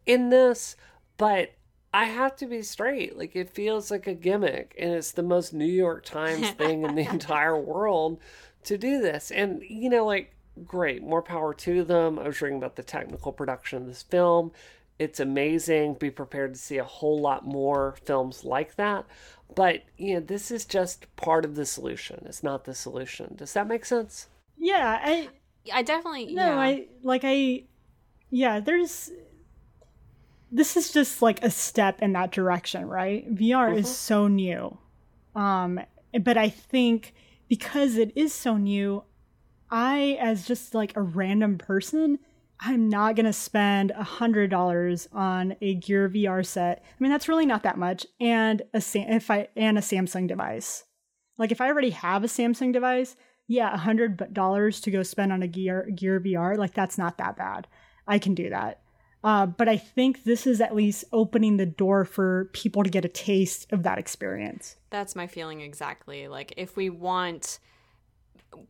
in 0.05 0.29
this 0.29 0.75
but 1.17 1.53
i 1.93 2.05
have 2.05 2.35
to 2.35 2.45
be 2.45 2.61
straight. 2.61 3.17
Like 3.17 3.35
it 3.35 3.49
feels 3.49 3.91
like 3.91 4.07
a 4.07 4.13
gimmick 4.13 4.75
and 4.79 4.91
it's 4.91 5.11
the 5.11 5.23
most 5.23 5.53
new 5.53 5.65
york 5.65 6.05
times 6.05 6.49
thing 6.57 6.83
in 6.83 6.95
the 6.95 7.07
entire 7.07 7.59
world 7.59 8.19
to 8.63 8.77
do 8.77 9.01
this. 9.01 9.31
And 9.31 9.61
you 9.67 9.89
know 9.89 10.05
like 10.05 10.33
great 10.65 11.03
more 11.03 11.21
power 11.21 11.53
to 11.53 11.83
them. 11.83 12.19
I 12.19 12.27
was 12.27 12.41
reading 12.41 12.57
about 12.57 12.75
the 12.75 12.83
technical 12.83 13.31
production 13.31 13.81
of 13.81 13.87
this 13.87 14.03
film. 14.03 14.51
It's 14.97 15.19
amazing. 15.19 15.93
Be 15.93 16.11
prepared 16.11 16.53
to 16.53 16.59
see 16.59 16.77
a 16.77 16.83
whole 16.83 17.19
lot 17.19 17.45
more 17.45 17.95
films 18.03 18.43
like 18.43 18.75
that 18.75 19.05
but 19.55 19.83
you 19.97 20.15
know, 20.15 20.19
this 20.19 20.51
is 20.51 20.65
just 20.65 21.13
part 21.15 21.45
of 21.45 21.55
the 21.55 21.65
solution. 21.65 22.23
It's 22.25 22.43
not 22.43 22.65
the 22.65 22.75
solution. 22.75 23.35
Does 23.35 23.53
that 23.53 23.67
make 23.67 23.85
sense? 23.85 24.27
Yeah, 24.57 24.99
I 25.03 25.29
I 25.73 25.81
definitely 25.81 26.33
No, 26.33 26.45
yeah. 26.45 26.59
I 26.59 26.87
like 27.03 27.21
I 27.23 27.63
yeah, 28.29 28.59
there's 28.59 29.11
this 30.51 30.75
is 30.77 30.91
just 30.91 31.21
like 31.21 31.43
a 31.43 31.49
step 31.49 32.01
in 32.01 32.13
that 32.13 32.31
direction, 32.31 32.85
right? 32.87 33.29
VR 33.33 33.69
mm-hmm. 33.69 33.79
is 33.79 33.95
so 33.95 34.27
new. 34.27 34.77
Um 35.35 35.79
but 36.21 36.37
I 36.37 36.49
think 36.49 37.13
because 37.47 37.97
it 37.97 38.11
is 38.15 38.33
so 38.33 38.57
new, 38.57 39.03
I 39.71 40.17
as 40.19 40.45
just 40.45 40.73
like 40.73 40.95
a 40.95 41.01
random 41.01 41.57
person 41.57 42.19
I'm 42.61 42.89
not 42.89 43.15
gonna 43.15 43.33
spend 43.33 43.91
a 43.91 44.03
hundred 44.03 44.49
dollars 44.49 45.07
on 45.13 45.55
a 45.61 45.75
Gear 45.75 46.09
VR 46.09 46.45
set. 46.45 46.83
I 46.85 47.03
mean, 47.03 47.11
that's 47.11 47.29
really 47.29 47.45
not 47.45 47.63
that 47.63 47.77
much, 47.77 48.05
and 48.19 48.61
a 48.73 48.81
if 48.95 49.31
I 49.31 49.47
and 49.55 49.77
a 49.77 49.81
Samsung 49.81 50.27
device. 50.27 50.83
Like 51.37 51.51
if 51.51 51.61
I 51.61 51.67
already 51.67 51.91
have 51.91 52.23
a 52.23 52.27
Samsung 52.27 52.73
device, 52.73 53.15
yeah, 53.47 53.73
a 53.73 53.77
hundred 53.77 54.33
dollars 54.33 54.81
to 54.81 54.91
go 54.91 55.03
spend 55.03 55.31
on 55.31 55.41
a 55.41 55.47
Gear 55.47 55.89
Gear 55.95 56.19
VR, 56.19 56.57
like 56.57 56.73
that's 56.73 56.97
not 56.97 57.17
that 57.17 57.37
bad. 57.37 57.67
I 58.07 58.19
can 58.19 58.35
do 58.35 58.49
that. 58.49 58.81
Uh, 59.23 59.45
but 59.45 59.67
I 59.67 59.77
think 59.77 60.23
this 60.23 60.47
is 60.47 60.61
at 60.61 60.75
least 60.75 61.03
opening 61.11 61.57
the 61.57 61.65
door 61.65 62.05
for 62.05 62.49
people 62.53 62.83
to 62.83 62.89
get 62.89 63.05
a 63.05 63.09
taste 63.09 63.71
of 63.71 63.83
that 63.83 63.97
experience. 63.97 64.77
That's 64.91 65.15
my 65.15 65.27
feeling 65.27 65.61
exactly. 65.61 66.27
Like 66.27 66.53
if 66.55 66.77
we 66.77 66.89
want 66.89 67.59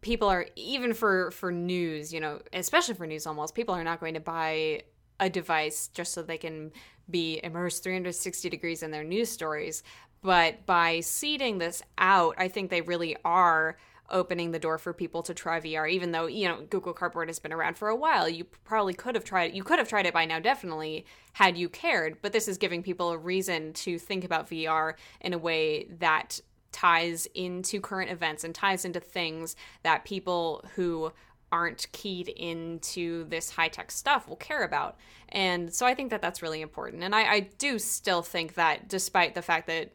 people 0.02 0.28
are 0.28 0.48
even 0.56 0.94
for 0.94 1.32
for 1.32 1.52
news 1.52 2.14
you 2.14 2.20
know 2.20 2.40
especially 2.54 2.96
for 2.96 3.08
news 3.08 3.28
almost 3.28 3.56
people 3.56 3.76
are 3.76 3.84
not 3.84 4.00
going 4.00 4.14
to 4.14 4.20
buy 4.20 4.82
a 5.20 5.30
device 5.30 5.90
just 5.90 6.14
so 6.14 6.22
they 6.22 6.38
can 6.38 6.72
be 7.10 7.40
immersed 7.44 7.84
360 7.84 8.50
degrees 8.50 8.84
in 8.84 8.92
their 8.92 9.04
news 9.04 9.30
stories. 9.30 9.84
But 10.22 10.66
by 10.66 11.00
seeding 11.00 11.58
this 11.58 11.82
out 11.98 12.36
i 12.38 12.48
think 12.48 12.70
they 12.70 12.82
really 12.82 13.16
are 13.24 13.78
opening 14.12 14.52
the 14.52 14.60
door 14.60 14.78
for 14.78 14.94
people 14.94 15.22
to 15.24 15.34
try 15.34 15.60
VR 15.60 15.90
even 15.90 16.12
though 16.12 16.28
you 16.28 16.48
know 16.48 16.62
Google 16.70 16.94
Cardboard 16.94 17.30
has 17.30 17.40
been 17.40 17.54
around 17.54 17.78
for 17.78 17.90
a 17.90 17.96
while. 17.96 18.28
You 18.28 18.44
probably 18.44 18.94
could 18.94 19.16
have 19.16 19.24
tried 19.24 19.54
you 19.54 19.64
could 19.64 19.80
have 19.80 19.88
tried 19.88 20.06
it 20.06 20.14
by 20.14 20.26
now 20.26 20.40
definitely 20.40 21.06
had 21.34 21.58
you 21.58 21.70
cared. 21.70 22.18
But 22.22 22.34
this 22.34 22.48
is 22.48 22.58
giving 22.58 22.84
people 22.84 23.12
a 23.12 23.18
reason 23.18 23.74
to 23.74 24.00
think 24.00 24.24
about 24.24 24.50
VR 24.50 24.96
in 25.22 25.34
a 25.34 25.38
way 25.38 25.88
that 26.00 26.40
ties 26.72 27.28
into 27.34 27.82
current 27.82 28.12
events 28.12 28.44
and 28.44 28.54
ties 28.54 28.86
into 28.86 29.00
things 29.00 29.56
that 29.84 30.06
people 30.06 30.64
who 30.76 31.12
aren't 31.52 31.92
keyed 31.92 32.30
into 32.30 33.26
this 33.26 33.50
high 33.50 33.68
tech 33.68 33.92
stuff 33.92 34.28
will 34.28 34.36
care 34.36 34.64
about. 34.64 34.98
And 35.30 35.74
so 35.74 35.86
I 35.86 35.96
think 35.96 36.12
that 36.12 36.22
that's 36.22 36.42
really 36.42 36.62
important. 36.62 37.04
And 37.04 37.16
I, 37.16 37.34
I 37.34 37.40
do 37.58 37.80
still 37.80 38.22
think 38.22 38.56
that 38.56 38.88
despite 38.88 39.36
the 39.36 39.42
fact 39.42 39.68
that 39.68 39.94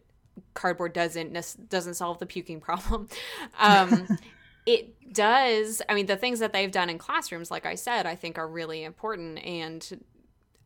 cardboard 0.55 0.93
doesn't 0.93 1.33
doesn't 1.69 1.95
solve 1.95 2.19
the 2.19 2.27
puking 2.27 2.61
problem, 2.61 3.09
um, 3.59 4.19
it 4.67 5.13
does. 5.13 5.83
I 5.89 5.95
mean, 5.95 6.07
the 6.07 6.17
things 6.17 6.41
that 6.41 6.53
they've 6.53 6.71
done 6.71 6.91
in 6.91 6.99
classrooms, 6.99 7.51
like 7.51 7.67
I 7.67 7.75
said, 7.75 8.07
I 8.07 8.17
think 8.17 8.39
are 8.39 8.49
really 8.49 8.83
important. 8.83 9.45
And 9.45 10.03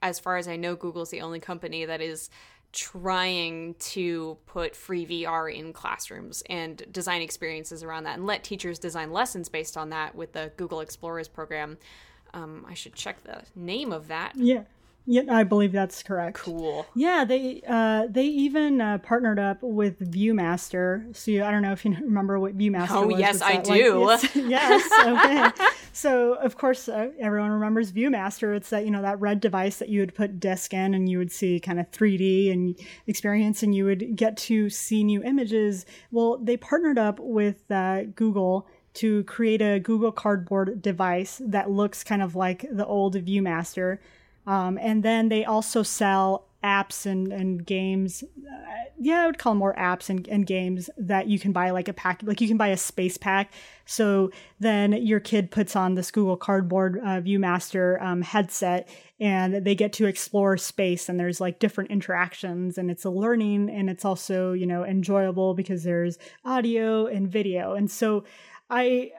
as 0.00 0.18
far 0.18 0.36
as 0.36 0.46
I 0.48 0.56
know, 0.56 0.76
Google's 0.76 1.10
the 1.10 1.20
only 1.20 1.40
company 1.40 1.84
that 1.84 2.00
is 2.00 2.30
trying 2.72 3.74
to 3.78 4.36
put 4.46 4.76
free 4.76 5.06
VR 5.06 5.52
in 5.54 5.72
classrooms 5.72 6.42
and 6.48 6.82
design 6.92 7.22
experiences 7.22 7.82
around 7.82 8.04
that 8.04 8.16
and 8.16 8.26
let 8.26 8.44
teachers 8.44 8.78
design 8.78 9.10
lessons 9.12 9.48
based 9.48 9.76
on 9.76 9.90
that 9.90 10.14
with 10.14 10.32
the 10.32 10.52
Google 10.56 10.80
Explorers 10.80 11.28
program. 11.28 11.78
Um, 12.34 12.66
I 12.68 12.74
should 12.74 12.94
check 12.94 13.22
the 13.24 13.42
name 13.54 13.92
of 13.92 14.08
that. 14.08 14.32
Yeah. 14.36 14.62
Yeah, 15.10 15.22
I 15.30 15.42
believe 15.42 15.72
that's 15.72 16.02
correct. 16.02 16.36
Cool. 16.36 16.84
Yeah, 16.94 17.24
they 17.24 17.62
uh, 17.66 18.08
they 18.10 18.26
even 18.26 18.78
uh, 18.82 18.98
partnered 18.98 19.38
up 19.38 19.56
with 19.62 19.98
ViewMaster. 20.12 21.16
So 21.16 21.30
you, 21.30 21.44
I 21.44 21.50
don't 21.50 21.62
know 21.62 21.72
if 21.72 21.82
you 21.82 21.92
remember 22.00 22.38
what 22.38 22.58
ViewMaster 22.58 22.90
Oh, 22.90 23.06
was. 23.06 23.18
yes, 23.18 23.40
I 23.40 23.54
like, 23.54 23.64
do. 23.64 24.10
it's- 24.10 24.36
yes. 24.36 24.86
Okay. 25.06 25.64
so 25.94 26.34
of 26.34 26.58
course 26.58 26.90
uh, 26.90 27.08
everyone 27.18 27.50
remembers 27.52 27.90
ViewMaster. 27.90 28.54
It's 28.54 28.68
that 28.68 28.84
you 28.84 28.90
know 28.90 29.00
that 29.00 29.18
red 29.18 29.40
device 29.40 29.78
that 29.78 29.88
you 29.88 30.00
would 30.00 30.14
put 30.14 30.38
disk 30.40 30.74
in, 30.74 30.92
and 30.92 31.08
you 31.08 31.16
would 31.16 31.32
see 31.32 31.58
kind 31.58 31.80
of 31.80 31.90
3D 31.90 32.52
and 32.52 32.78
experience, 33.06 33.62
and 33.62 33.74
you 33.74 33.86
would 33.86 34.14
get 34.14 34.36
to 34.36 34.68
see 34.68 35.04
new 35.04 35.22
images. 35.22 35.86
Well, 36.10 36.36
they 36.36 36.58
partnered 36.58 36.98
up 36.98 37.18
with 37.18 37.70
uh, 37.70 38.02
Google 38.14 38.66
to 38.94 39.24
create 39.24 39.62
a 39.62 39.78
Google 39.80 40.12
Cardboard 40.12 40.82
device 40.82 41.40
that 41.46 41.70
looks 41.70 42.04
kind 42.04 42.20
of 42.20 42.36
like 42.36 42.66
the 42.70 42.84
old 42.84 43.14
ViewMaster. 43.14 43.98
Um, 44.48 44.78
and 44.80 45.02
then 45.02 45.28
they 45.28 45.44
also 45.44 45.82
sell 45.82 46.46
apps 46.64 47.04
and, 47.04 47.30
and 47.30 47.66
games. 47.66 48.24
Uh, 48.24 48.64
yeah, 48.98 49.24
I 49.24 49.26
would 49.26 49.36
call 49.36 49.54
more 49.54 49.74
apps 49.74 50.08
and, 50.08 50.26
and 50.26 50.46
games 50.46 50.88
that 50.96 51.28
you 51.28 51.38
can 51.38 51.52
buy 51.52 51.68
like 51.68 51.86
a 51.86 51.92
pack, 51.92 52.22
like 52.24 52.40
you 52.40 52.48
can 52.48 52.56
buy 52.56 52.68
a 52.68 52.76
space 52.78 53.18
pack. 53.18 53.52
So 53.84 54.30
then 54.58 54.92
your 54.94 55.20
kid 55.20 55.50
puts 55.50 55.76
on 55.76 55.94
this 55.94 56.10
Google 56.10 56.38
Cardboard 56.38 56.98
uh, 56.98 57.20
ViewMaster 57.20 58.00
um, 58.02 58.22
headset 58.22 58.88
and 59.20 59.66
they 59.66 59.74
get 59.74 59.92
to 59.94 60.06
explore 60.06 60.56
space 60.56 61.10
and 61.10 61.20
there's 61.20 61.42
like 61.42 61.58
different 61.58 61.90
interactions 61.90 62.78
and 62.78 62.90
it's 62.90 63.04
a 63.04 63.10
learning 63.10 63.68
and 63.68 63.90
it's 63.90 64.06
also, 64.06 64.54
you 64.54 64.66
know, 64.66 64.82
enjoyable 64.82 65.52
because 65.52 65.84
there's 65.84 66.18
audio 66.46 67.06
and 67.06 67.30
video. 67.30 67.74
And 67.74 67.90
so 67.90 68.24
I, 68.70 69.10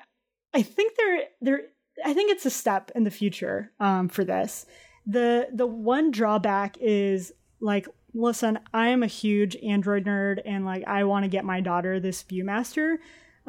I 0.55 0.63
think 0.63 0.93
they're, 0.97 1.19
they're, 1.39 1.61
I 2.03 2.15
think 2.15 2.32
it's 2.32 2.47
a 2.47 2.49
step 2.49 2.89
in 2.95 3.03
the 3.03 3.11
future 3.11 3.71
um, 3.80 4.09
for 4.09 4.23
this 4.23 4.65
the 5.06 5.47
the 5.54 5.68
one 5.68 6.12
drawback 6.12 6.78
is 6.80 7.32
like 7.60 7.88
listen 8.14 8.60
i 8.74 8.88
am 8.88 9.04
a 9.04 9.08
huge 9.08 9.56
android 9.58 10.06
nerd 10.06 10.39
and 10.45 10.66
like 10.66 10.84
i 10.88 11.04
want 11.04 11.24
to 11.24 11.30
get 11.30 11.45
my 11.45 11.60
daughter 11.60 12.00
this 12.00 12.24
viewmaster 12.24 12.97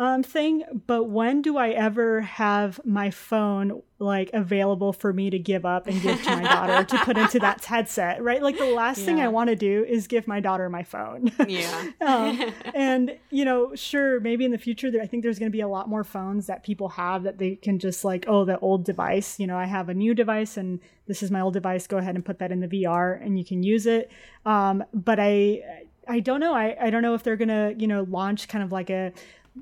um, 0.00 0.22
thing 0.22 0.64
but 0.86 1.04
when 1.04 1.42
do 1.42 1.58
i 1.58 1.68
ever 1.70 2.22
have 2.22 2.80
my 2.84 3.10
phone 3.10 3.82
like 4.00 4.30
available 4.32 4.94
for 4.94 5.12
me 5.12 5.28
to 5.28 5.38
give 5.38 5.66
up 5.66 5.86
and 5.86 6.00
give 6.00 6.20
to 6.22 6.30
my 6.30 6.42
daughter 6.42 6.82
to 6.84 7.04
put 7.04 7.18
into 7.18 7.38
that 7.38 7.62
headset 7.66 8.22
right? 8.22 8.42
Like 8.42 8.56
the 8.56 8.64
last 8.64 9.02
thing 9.02 9.20
i 9.20 9.28
want 9.28 9.50
to 9.50 9.56
do 9.56 9.84
is 9.84 10.06
give 10.06 10.26
my 10.26 10.40
daughter 10.40 10.68
my 10.70 10.82
phone. 10.82 11.30
Yeah. 11.46 11.90
um, 12.00 12.52
and 12.74 13.16
you 13.30 13.44
know 13.44 13.74
sure 13.74 14.18
maybe 14.20 14.46
in 14.46 14.50
the 14.52 14.58
future 14.58 14.90
there, 14.90 15.02
i 15.02 15.06
think 15.06 15.22
there's 15.22 15.38
going 15.38 15.50
to 15.50 15.56
be 15.56 15.60
a 15.60 15.68
lot 15.68 15.88
more 15.88 16.02
phones 16.02 16.46
that 16.46 16.64
people 16.64 16.88
have 16.88 17.22
that 17.24 17.38
they 17.38 17.56
can 17.56 17.78
just 17.78 18.02
like 18.02 18.24
oh 18.26 18.44
the 18.44 18.58
old 18.60 18.84
device 18.84 19.38
you 19.38 19.46
know 19.46 19.58
i 19.58 19.66
have 19.66 19.90
a 19.90 19.94
new 19.94 20.14
device 20.14 20.56
and 20.56 20.80
this 21.06 21.22
is 21.22 21.30
my 21.30 21.40
old 21.40 21.52
device 21.52 21.86
go 21.86 21.98
ahead 21.98 22.14
and 22.14 22.24
put 22.24 22.38
that 22.38 22.50
in 22.50 22.60
the 22.60 22.68
vr 22.68 23.22
and 23.22 23.38
you 23.38 23.44
can 23.44 23.62
use 23.62 23.84
it. 23.84 24.10
Um, 24.46 24.82
but 24.94 25.18
i 25.20 25.60
i 26.08 26.20
don't 26.20 26.40
know 26.40 26.54
I, 26.54 26.74
I 26.80 26.88
don't 26.88 27.02
know 27.02 27.14
if 27.14 27.22
they're 27.22 27.36
going 27.36 27.48
to 27.48 27.74
you 27.76 27.86
know 27.86 28.06
launch 28.08 28.48
kind 28.48 28.64
of 28.64 28.72
like 28.72 28.88
a 28.88 29.12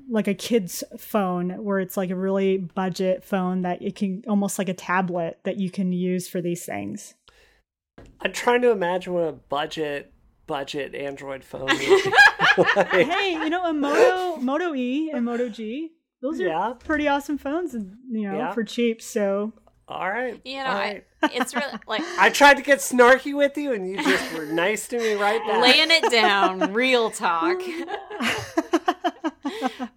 like 0.09 0.27
a 0.27 0.33
kid's 0.33 0.83
phone 0.97 1.63
where 1.63 1.79
it's 1.79 1.97
like 1.97 2.09
a 2.11 2.15
really 2.15 2.57
budget 2.57 3.23
phone 3.23 3.61
that 3.63 3.81
it 3.81 3.95
can 3.95 4.23
almost 4.27 4.59
like 4.59 4.69
a 4.69 4.73
tablet 4.73 5.39
that 5.43 5.57
you 5.57 5.69
can 5.71 5.91
use 5.91 6.27
for 6.27 6.41
these 6.41 6.65
things 6.65 7.15
I'm 8.21 8.31
trying 8.33 8.61
to 8.61 8.71
imagine 8.71 9.13
what 9.13 9.23
a 9.23 9.31
budget 9.33 10.13
budget 10.47 10.95
Android 10.95 11.43
phone 11.43 11.65
would 11.65 11.79
be 11.79 12.11
like. 12.75 12.87
hey, 12.87 13.33
you 13.33 13.49
know, 13.49 13.65
a 13.65 13.73
Moto 13.73 14.37
Moto 14.37 14.73
E 14.75 15.11
and 15.11 15.25
Moto 15.25 15.47
G, 15.49 15.91
those 16.21 16.39
are 16.39 16.47
Yeah. 16.47 16.73
pretty 16.79 17.07
awesome 17.07 17.37
phones, 17.37 17.73
and 17.73 17.97
you 18.09 18.29
know, 18.29 18.37
Yeah. 18.37 18.51
for 18.53 18.63
cheap. 18.63 19.01
So 19.01 19.53
All 19.87 20.09
right. 20.09 20.39
You 20.45 20.57
know, 20.57 20.65
all 20.65 20.75
I, 20.77 21.01
it's 21.23 21.53
really 21.53 21.73
like 21.87 22.01
I 22.17 22.29
tried 22.29 22.55
to 22.57 22.63
get 22.63 22.79
snarky 22.79 23.35
with 23.35 23.57
you, 23.57 23.73
and 23.73 23.89
you 23.89 23.97
just 23.97 24.33
were 24.33 24.45
nice 24.45 24.87
to 24.89 24.97
me 24.97 25.13
right 25.13 25.41
back. 25.47 25.61
laying 25.61 25.91
it 25.91 26.09
down, 26.11 26.73
real 26.73 27.09
talk. 27.11 27.59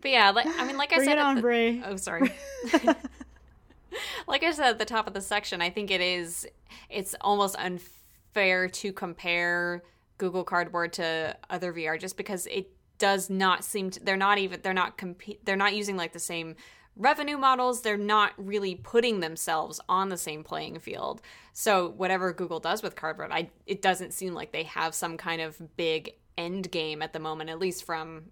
but 0.03 0.11
yeah, 0.11 0.30
like 0.30 0.46
I 0.46 0.66
mean, 0.66 0.76
like 0.76 0.92
I 0.92 0.96
bring 0.96 1.09
said, 1.09 1.18
on, 1.18 1.36
the- 1.36 1.82
Oh, 1.86 1.96
sorry. 1.96 2.30
like 4.26 4.42
I 4.42 4.50
said 4.50 4.66
at 4.68 4.78
the 4.78 4.84
top 4.84 5.07
of 5.07 5.14
the 5.14 5.20
section, 5.20 5.62
I 5.62 5.70
think 5.70 5.90
it 5.90 6.00
is 6.00 6.46
it's 6.90 7.14
almost 7.20 7.57
unfair 7.59 8.68
to 8.68 8.92
compare 8.92 9.82
Google 10.18 10.44
Cardboard 10.44 10.92
to 10.94 11.36
other 11.48 11.72
VR 11.72 11.98
just 11.98 12.16
because 12.16 12.46
it 12.46 12.70
does 12.98 13.30
not 13.30 13.64
seem 13.64 13.90
to 13.90 14.05
they're 14.05 14.16
not 14.16 14.38
even 14.38 14.61
they're 14.62 14.74
not 14.74 14.96
compete 14.96 15.44
they're 15.44 15.57
not 15.57 15.74
using 15.74 15.96
like 15.96 16.12
the 16.12 16.18
same 16.18 16.57
revenue 16.96 17.38
models. 17.38 17.80
They're 17.82 17.96
not 17.96 18.32
really 18.36 18.74
putting 18.74 19.20
themselves 19.20 19.80
on 19.88 20.11
the 20.11 20.16
same 20.18 20.44
playing 20.44 20.78
field. 20.78 21.22
So 21.53 21.88
whatever 21.88 22.32
google 22.32 22.61
does 22.61 22.82
with 22.82 22.96
cardboard 22.96 23.30
i 23.32 23.50
it 23.66 23.82
doesn't 23.82 24.12
seem 24.12 24.34
like 24.34 24.53
they 24.53 24.64
have 24.64 24.94
some 24.94 25.16
kind 25.16 25.40
of 25.42 25.76
big 25.76 26.12
end 26.38 26.70
game 26.70 27.03
at 27.03 27.12
the 27.12 27.18
moment 27.18 27.50
at 27.50 27.59
least 27.59 27.84
from 27.84 28.24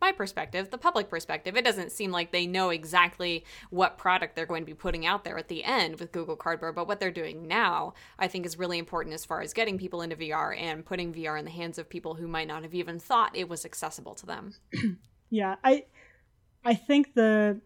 my 0.00 0.12
perspective, 0.12 0.70
the 0.70 0.78
public 0.78 1.08
perspective, 1.08 1.56
it 1.56 1.64
doesn't 1.64 1.92
seem 1.92 2.10
like 2.10 2.30
they 2.30 2.46
know 2.46 2.70
exactly 2.70 3.44
what 3.70 3.96
product 3.96 4.36
they're 4.36 4.46
going 4.46 4.62
to 4.62 4.66
be 4.66 4.74
putting 4.74 5.06
out 5.06 5.24
there 5.24 5.38
at 5.38 5.48
the 5.48 5.64
end 5.64 5.98
with 5.98 6.12
Google 6.12 6.36
Cardboard. 6.36 6.74
But 6.74 6.86
what 6.88 7.00
they're 7.00 7.10
doing 7.10 7.46
now, 7.48 7.94
I 8.18 8.28
think, 8.28 8.44
is 8.44 8.58
really 8.58 8.78
important 8.78 9.14
as 9.14 9.24
far 9.24 9.40
as 9.40 9.52
getting 9.52 9.78
people 9.78 10.02
into 10.02 10.16
VR 10.16 10.58
and 10.60 10.84
putting 10.84 11.12
VR 11.14 11.38
in 11.38 11.44
the 11.44 11.50
hands 11.50 11.78
of 11.78 11.88
people 11.88 12.14
who 12.14 12.28
might 12.28 12.48
not 12.48 12.62
have 12.62 12.74
even 12.74 12.98
thought 12.98 13.36
it 13.36 13.48
was 13.48 13.64
accessible 13.64 14.14
to 14.16 14.26
them. 14.26 14.54
Yeah, 15.30 15.56
I 15.64 15.86
I 16.64 16.74
think 16.74 17.14
the 17.14 17.60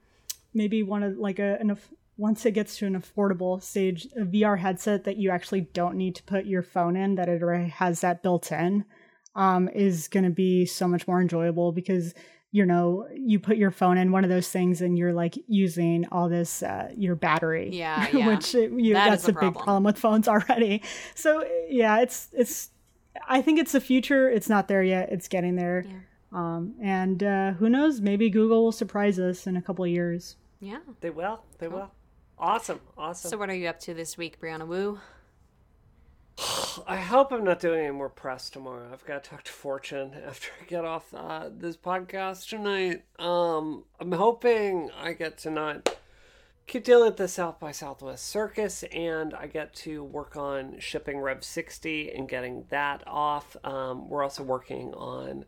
maybe 0.54 0.82
one 0.82 1.02
of 1.02 1.18
like 1.18 1.38
a 1.38 1.58
an 1.60 1.76
once 2.16 2.46
it 2.46 2.52
gets 2.52 2.78
to 2.78 2.86
an 2.86 3.00
affordable 3.00 3.62
stage, 3.62 4.08
a 4.16 4.22
VR 4.22 4.58
headset 4.58 5.04
that 5.04 5.18
you 5.18 5.30
actually 5.30 5.60
don't 5.60 5.96
need 5.96 6.16
to 6.16 6.22
put 6.24 6.46
your 6.46 6.62
phone 6.62 6.96
in, 6.96 7.14
that 7.14 7.28
it 7.28 7.42
already 7.42 7.68
has 7.68 8.00
that 8.00 8.22
built 8.22 8.50
in, 8.50 8.84
um, 9.34 9.68
is 9.68 10.08
going 10.08 10.24
to 10.24 10.30
be 10.30 10.66
so 10.66 10.88
much 10.88 11.06
more 11.06 11.20
enjoyable 11.20 11.72
because 11.72 12.14
you 12.50 12.64
know 12.64 13.06
you 13.14 13.38
put 13.38 13.56
your 13.58 13.70
phone 13.70 13.98
in 13.98 14.10
one 14.10 14.24
of 14.24 14.30
those 14.30 14.48
things 14.48 14.80
and 14.80 14.96
you're 14.96 15.12
like 15.12 15.34
using 15.46 16.06
all 16.10 16.28
this 16.28 16.62
uh, 16.62 16.90
your 16.96 17.14
battery, 17.14 17.70
Yeah, 17.72 18.08
yeah. 18.12 18.26
which 18.28 18.54
uh, 18.54 18.60
you, 18.60 18.94
That 18.94 19.10
that's 19.10 19.22
is 19.24 19.28
a 19.28 19.32
a 19.32 19.34
big 19.34 19.40
problem. 19.52 19.64
problem 19.64 19.84
with 19.84 19.98
phones 19.98 20.28
already. 20.34 20.82
So 21.14 21.44
yeah, 21.68 22.00
it's 22.00 22.28
it's. 22.32 22.70
I 23.28 23.42
think 23.42 23.58
it's 23.58 23.72
the 23.72 23.80
future. 23.80 24.30
It's 24.30 24.48
not 24.48 24.68
there 24.68 24.82
yet. 24.82 25.10
It's 25.10 25.26
getting 25.28 25.56
there. 25.56 25.84
Um, 26.32 26.74
and 26.80 27.22
uh, 27.22 27.52
who 27.52 27.68
knows? 27.68 28.00
Maybe 28.00 28.30
Google 28.30 28.64
will 28.64 28.72
surprise 28.72 29.18
us 29.18 29.46
in 29.46 29.56
a 29.56 29.62
couple 29.62 29.84
of 29.84 29.90
years. 29.90 30.36
Yeah. 30.60 30.78
They 31.00 31.10
will. 31.10 31.42
They 31.58 31.68
will. 31.68 31.90
Awesome. 32.38 32.80
Awesome. 32.96 33.30
So, 33.30 33.36
what 33.36 33.50
are 33.50 33.54
you 33.54 33.66
up 33.68 33.80
to 33.80 33.94
this 33.94 34.16
week, 34.16 34.40
Brianna 34.40 34.66
Wu? 34.66 35.00
I 36.86 36.96
hope 36.96 37.32
I'm 37.32 37.44
not 37.44 37.60
doing 37.60 37.80
any 37.80 37.90
more 37.90 38.08
press 38.08 38.50
tomorrow. 38.50 38.88
I've 38.92 39.04
got 39.04 39.24
to 39.24 39.30
talk 39.30 39.44
to 39.44 39.52
Fortune 39.52 40.12
after 40.26 40.50
I 40.60 40.64
get 40.64 40.84
off 40.84 41.12
uh, 41.14 41.48
this 41.50 41.76
podcast 41.76 42.48
tonight. 42.48 43.04
Um, 43.18 43.84
I'm 44.00 44.12
hoping 44.12 44.90
I 44.96 45.12
get 45.12 45.38
to 45.38 45.50
not 45.50 45.96
keep 46.66 46.84
dealing 46.84 47.06
with 47.06 47.16
the 47.16 47.28
South 47.28 47.58
by 47.58 47.72
Southwest 47.72 48.26
Circus, 48.26 48.84
and 48.84 49.34
I 49.34 49.46
get 49.46 49.74
to 49.76 50.04
work 50.04 50.36
on 50.36 50.78
shipping 50.78 51.18
Rev 51.18 51.42
60 51.42 52.12
and 52.12 52.28
getting 52.28 52.64
that 52.68 53.02
off. 53.06 53.56
Um, 53.64 54.08
we're 54.08 54.22
also 54.22 54.42
working 54.42 54.94
on 54.94 55.44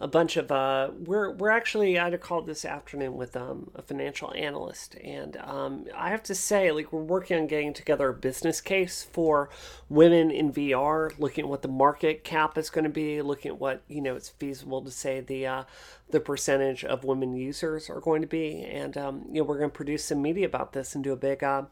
a 0.00 0.06
bunch 0.06 0.36
of 0.36 0.52
uh 0.52 0.90
we're 0.96 1.32
we're 1.32 1.50
actually 1.50 1.98
I 1.98 2.04
had 2.04 2.14
a 2.14 2.18
call 2.18 2.42
this 2.42 2.64
afternoon 2.64 3.16
with 3.16 3.36
um 3.36 3.70
a 3.74 3.82
financial 3.82 4.32
analyst. 4.34 4.94
And 5.02 5.36
um 5.38 5.86
I 5.94 6.10
have 6.10 6.22
to 6.24 6.34
say 6.34 6.70
like 6.70 6.92
we're 6.92 7.02
working 7.02 7.36
on 7.36 7.46
getting 7.48 7.74
together 7.74 8.08
a 8.10 8.14
business 8.14 8.60
case 8.60 9.02
for 9.02 9.50
women 9.88 10.30
in 10.30 10.52
VR 10.52 11.18
looking 11.18 11.44
at 11.44 11.48
what 11.50 11.62
the 11.62 11.68
market 11.68 12.22
cap 12.22 12.56
is 12.56 12.70
going 12.70 12.84
to 12.84 12.90
be 12.90 13.20
looking 13.22 13.50
at 13.50 13.58
what 13.58 13.82
you 13.88 14.00
know 14.00 14.14
it's 14.14 14.28
feasible 14.28 14.82
to 14.82 14.90
say 14.90 15.20
the 15.20 15.46
uh 15.46 15.64
the 16.10 16.20
percentage 16.20 16.84
of 16.84 17.02
women 17.04 17.34
users 17.34 17.90
are 17.90 18.00
going 18.00 18.22
to 18.22 18.28
be. 18.28 18.62
And 18.62 18.96
um 18.96 19.24
you 19.32 19.40
know 19.40 19.44
we're 19.44 19.58
going 19.58 19.70
to 19.70 19.76
produce 19.76 20.04
some 20.04 20.22
media 20.22 20.46
about 20.46 20.74
this 20.74 20.94
and 20.94 21.02
do 21.02 21.12
a 21.12 21.16
big 21.16 21.42
uh 21.42 21.64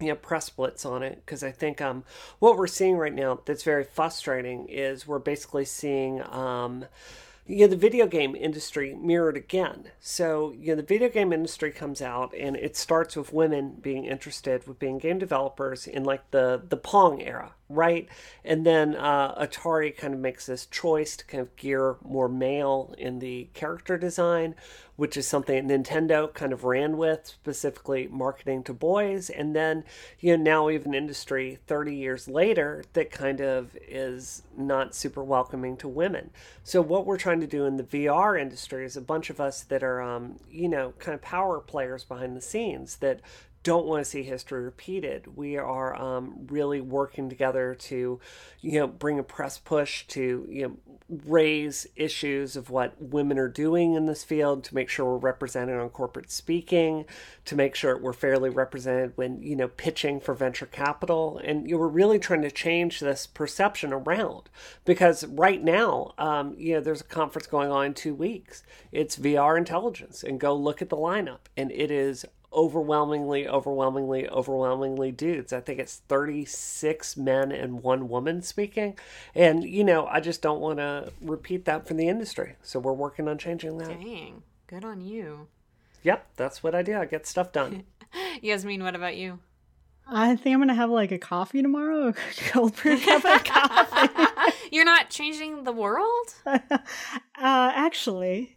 you 0.00 0.08
know 0.08 0.16
press 0.16 0.50
blitz 0.50 0.84
on 0.84 1.04
it. 1.04 1.22
Because 1.24 1.44
I 1.44 1.52
think 1.52 1.80
um 1.80 2.02
what 2.40 2.58
we're 2.58 2.66
seeing 2.66 2.96
right 2.96 3.14
now 3.14 3.38
that's 3.44 3.62
very 3.62 3.84
frustrating 3.84 4.66
is 4.66 5.06
we're 5.06 5.20
basically 5.20 5.64
seeing 5.64 6.20
um 6.24 6.86
you 7.46 7.58
know, 7.60 7.66
the 7.66 7.76
video 7.76 8.06
game 8.06 8.36
industry 8.36 8.94
mirrored 8.94 9.36
again. 9.36 9.90
So, 9.98 10.52
you 10.52 10.68
know, 10.68 10.76
the 10.76 10.82
video 10.82 11.08
game 11.08 11.32
industry 11.32 11.72
comes 11.72 12.00
out 12.00 12.32
and 12.38 12.56
it 12.56 12.76
starts 12.76 13.16
with 13.16 13.32
women 13.32 13.78
being 13.80 14.04
interested 14.04 14.66
with 14.66 14.78
being 14.78 14.98
game 14.98 15.18
developers 15.18 15.86
in 15.86 16.04
like 16.04 16.30
the 16.30 16.62
the 16.68 16.76
Pong 16.76 17.20
era, 17.20 17.54
right? 17.72 18.08
And 18.44 18.66
then 18.66 18.94
uh, 18.96 19.34
Atari 19.34 19.96
kind 19.96 20.14
of 20.14 20.20
makes 20.20 20.46
this 20.46 20.66
choice 20.66 21.16
to 21.16 21.24
kind 21.24 21.40
of 21.40 21.54
gear 21.56 21.96
more 22.04 22.28
male 22.28 22.94
in 22.98 23.18
the 23.18 23.48
character 23.54 23.96
design, 23.96 24.54
which 24.96 25.16
is 25.16 25.26
something 25.26 25.66
Nintendo 25.66 26.32
kind 26.32 26.52
of 26.52 26.64
ran 26.64 26.96
with, 26.96 27.26
specifically 27.26 28.08
marketing 28.08 28.62
to 28.64 28.74
boys. 28.74 29.30
And 29.30 29.56
then, 29.56 29.84
you 30.20 30.36
know, 30.36 30.42
now 30.42 30.66
we 30.66 30.74
have 30.74 30.86
an 30.86 30.94
industry 30.94 31.58
30 31.66 31.94
years 31.94 32.28
later 32.28 32.84
that 32.92 33.10
kind 33.10 33.40
of 33.40 33.76
is 33.88 34.42
not 34.56 34.94
super 34.94 35.24
welcoming 35.24 35.76
to 35.78 35.88
women. 35.88 36.30
So, 36.62 36.82
what 36.82 37.06
we're 37.06 37.18
trying 37.18 37.40
to 37.40 37.46
do 37.46 37.64
in 37.64 37.76
the 37.76 37.84
VR 37.84 38.40
industry 38.40 38.84
is 38.84 38.96
a 38.96 39.00
bunch 39.00 39.30
of 39.30 39.40
us 39.40 39.62
that 39.62 39.82
are, 39.82 40.02
um, 40.02 40.38
you 40.50 40.68
know, 40.68 40.92
kind 40.98 41.14
of 41.14 41.22
power 41.22 41.60
players 41.60 42.04
behind 42.04 42.36
the 42.36 42.42
scenes 42.42 42.96
that 42.96 43.20
don't 43.62 43.86
want 43.86 44.04
to 44.04 44.10
see 44.10 44.22
history 44.22 44.62
repeated. 44.62 45.36
We 45.36 45.56
are 45.56 45.94
um, 45.94 46.46
really 46.48 46.80
working 46.80 47.28
together 47.28 47.74
to, 47.74 48.20
you 48.60 48.72
know, 48.80 48.86
bring 48.86 49.18
a 49.18 49.22
press 49.22 49.58
push 49.58 50.04
to, 50.08 50.46
you 50.48 50.62
know, 50.62 50.76
raise 51.26 51.86
issues 51.94 52.56
of 52.56 52.70
what 52.70 53.00
women 53.00 53.38
are 53.38 53.48
doing 53.48 53.94
in 53.94 54.06
this 54.06 54.24
field, 54.24 54.64
to 54.64 54.74
make 54.74 54.88
sure 54.88 55.04
we're 55.04 55.16
represented 55.16 55.78
on 55.78 55.88
corporate 55.90 56.30
speaking, 56.30 57.04
to 57.44 57.54
make 57.54 57.74
sure 57.74 57.96
we're 57.96 58.12
fairly 58.12 58.50
represented 58.50 59.12
when, 59.16 59.42
you 59.42 59.54
know, 59.54 59.68
pitching 59.68 60.18
for 60.18 60.34
venture 60.34 60.66
capital. 60.66 61.40
And 61.44 61.68
you 61.68 61.74
know, 61.74 61.80
we're 61.80 61.88
really 61.88 62.18
trying 62.18 62.42
to 62.42 62.50
change 62.50 63.00
this 63.00 63.26
perception 63.26 63.92
around 63.92 64.48
because 64.84 65.24
right 65.26 65.62
now, 65.62 66.14
um, 66.18 66.54
you 66.58 66.74
know, 66.74 66.80
there's 66.80 67.00
a 67.00 67.04
conference 67.04 67.46
going 67.46 67.70
on 67.70 67.86
in 67.86 67.94
two 67.94 68.14
weeks. 68.14 68.62
It's 68.90 69.16
VR 69.16 69.56
intelligence, 69.56 70.22
and 70.22 70.40
go 70.40 70.54
look 70.54 70.82
at 70.82 70.88
the 70.88 70.96
lineup, 70.96 71.40
and 71.56 71.70
it 71.70 71.90
is 71.90 72.24
overwhelmingly, 72.52 73.48
overwhelmingly, 73.48 74.28
overwhelmingly 74.28 75.12
dudes. 75.12 75.52
I 75.52 75.60
think 75.60 75.78
it's 75.78 76.02
36 76.08 77.16
men 77.16 77.52
and 77.52 77.82
one 77.82 78.08
woman 78.08 78.42
speaking. 78.42 78.98
And, 79.34 79.64
you 79.64 79.84
know, 79.84 80.06
I 80.06 80.20
just 80.20 80.42
don't 80.42 80.60
want 80.60 80.78
to 80.78 81.12
repeat 81.20 81.64
that 81.64 81.86
for 81.86 81.94
the 81.94 82.08
industry. 82.08 82.56
So 82.62 82.78
we're 82.78 82.92
working 82.92 83.28
on 83.28 83.38
changing 83.38 83.78
that. 83.78 83.88
Dang, 83.88 84.42
good 84.66 84.84
on 84.84 85.00
you. 85.00 85.48
Yep, 86.02 86.26
that's 86.36 86.62
what 86.62 86.74
I 86.74 86.82
do. 86.82 86.96
I 86.98 87.04
get 87.06 87.26
stuff 87.26 87.52
done. 87.52 87.84
Yasmin, 88.42 88.82
what 88.82 88.94
about 88.94 89.16
you? 89.16 89.38
I 90.06 90.36
think 90.36 90.54
I'm 90.54 90.60
gonna 90.60 90.74
have 90.74 90.90
like 90.90 91.12
a 91.12 91.18
coffee 91.18 91.62
tomorrow, 91.62 92.08
a 92.08 92.14
cold 92.50 92.74
brew 92.76 92.98
cup 92.98 93.24
of 93.24 93.44
coffee. 93.44 94.52
You're 94.70 94.84
not 94.84 95.10
changing 95.10 95.64
the 95.64 95.72
world? 95.72 96.34
uh, 96.46 96.68
actually, 97.36 98.56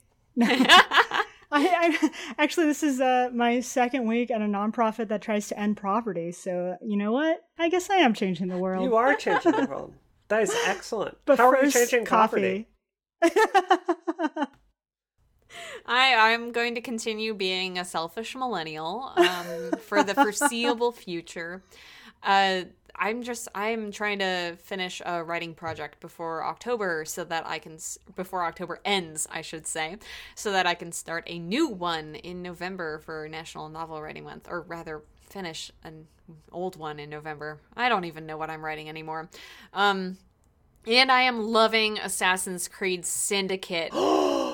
I, 1.56 1.98
I 2.04 2.10
actually 2.38 2.68
this 2.68 2.84
is 2.84 3.00
uh, 3.00 3.30
my 3.34 3.62
second 3.62 4.08
week 4.08 4.30
at 4.30 4.42
a 4.42 4.46
nonprofit 4.46 5.08
that 5.08 5.22
tries 5.22 5.48
to 5.50 5.60
end 5.60 5.78
poverty. 5.78 6.32
So 6.32 6.78
you 6.82 6.98
know 6.98 7.12
what? 7.14 7.46
I 7.58 7.70
guess 7.70 7.90
I 7.90 7.96
am 7.96 8.14
changing 8.14 8.48
the 8.48 8.58
world. 8.58 8.84
You 8.84 8.96
are 8.96 9.16
changing 9.18 9.54
the 9.54 9.66
world. 9.66 9.94
That 10.28 10.42
is 10.42 10.56
excellent. 10.66 11.18
But 11.26 11.38
How 11.38 11.50
are 11.50 11.64
you 11.64 11.72
changing 11.72 12.06
coffee. 12.06 12.68
poverty? 13.22 13.38
I 15.86 16.34
I'm 16.34 16.52
going 16.52 16.76
to 16.76 16.82
continue 16.82 17.34
being 17.34 17.80
a 17.80 17.86
selfish 17.86 18.36
millennial 18.36 19.14
um, 19.16 19.80
for 19.80 20.04
the 20.04 20.14
foreseeable 20.14 20.92
future. 20.92 21.64
Uh, 22.22 22.64
I'm 22.98 23.24
just 23.24 23.48
I'm 23.54 23.92
trying 23.92 24.20
to 24.20 24.58
finish 24.62 25.02
a 25.06 25.24
writing 25.24 25.54
project 25.54 26.00
before 26.00 26.44
October 26.44 27.06
so 27.06 27.24
that 27.26 27.46
I 27.48 27.60
can 27.60 27.78
before 28.16 28.44
October 28.44 28.80
ends, 28.86 29.28
I 29.32 29.42
should 29.42 29.68
say, 29.68 29.98
so 30.36 30.52
that 30.52 30.66
I 30.66 30.74
can 30.74 30.92
start 30.92 31.24
a 31.28 31.40
new 31.40 31.68
one 31.68 32.16
in 32.16 32.42
November 32.42 33.00
for 33.00 33.28
National 33.30 33.70
Novel 33.70 34.02
Writing 34.02 34.24
Month, 34.24 34.48
or 34.50 34.62
rather 34.62 35.04
finish 35.30 35.72
an 35.84 36.08
old 36.52 36.76
one 36.76 37.00
in 37.00 37.10
November. 37.10 37.60
I 37.76 37.90
don't 37.90 38.06
even 38.06 38.26
know 38.26 38.38
what 38.38 38.50
I'm 38.50 38.64
writing 38.64 38.90
anymore. 38.90 39.30
Um, 39.74 40.18
and 40.88 41.12
I 41.12 41.22
am 41.22 41.42
loving 41.42 41.98
Assassin's 41.98 42.68
Creed 42.68 43.06
Syndicate. 43.06 43.92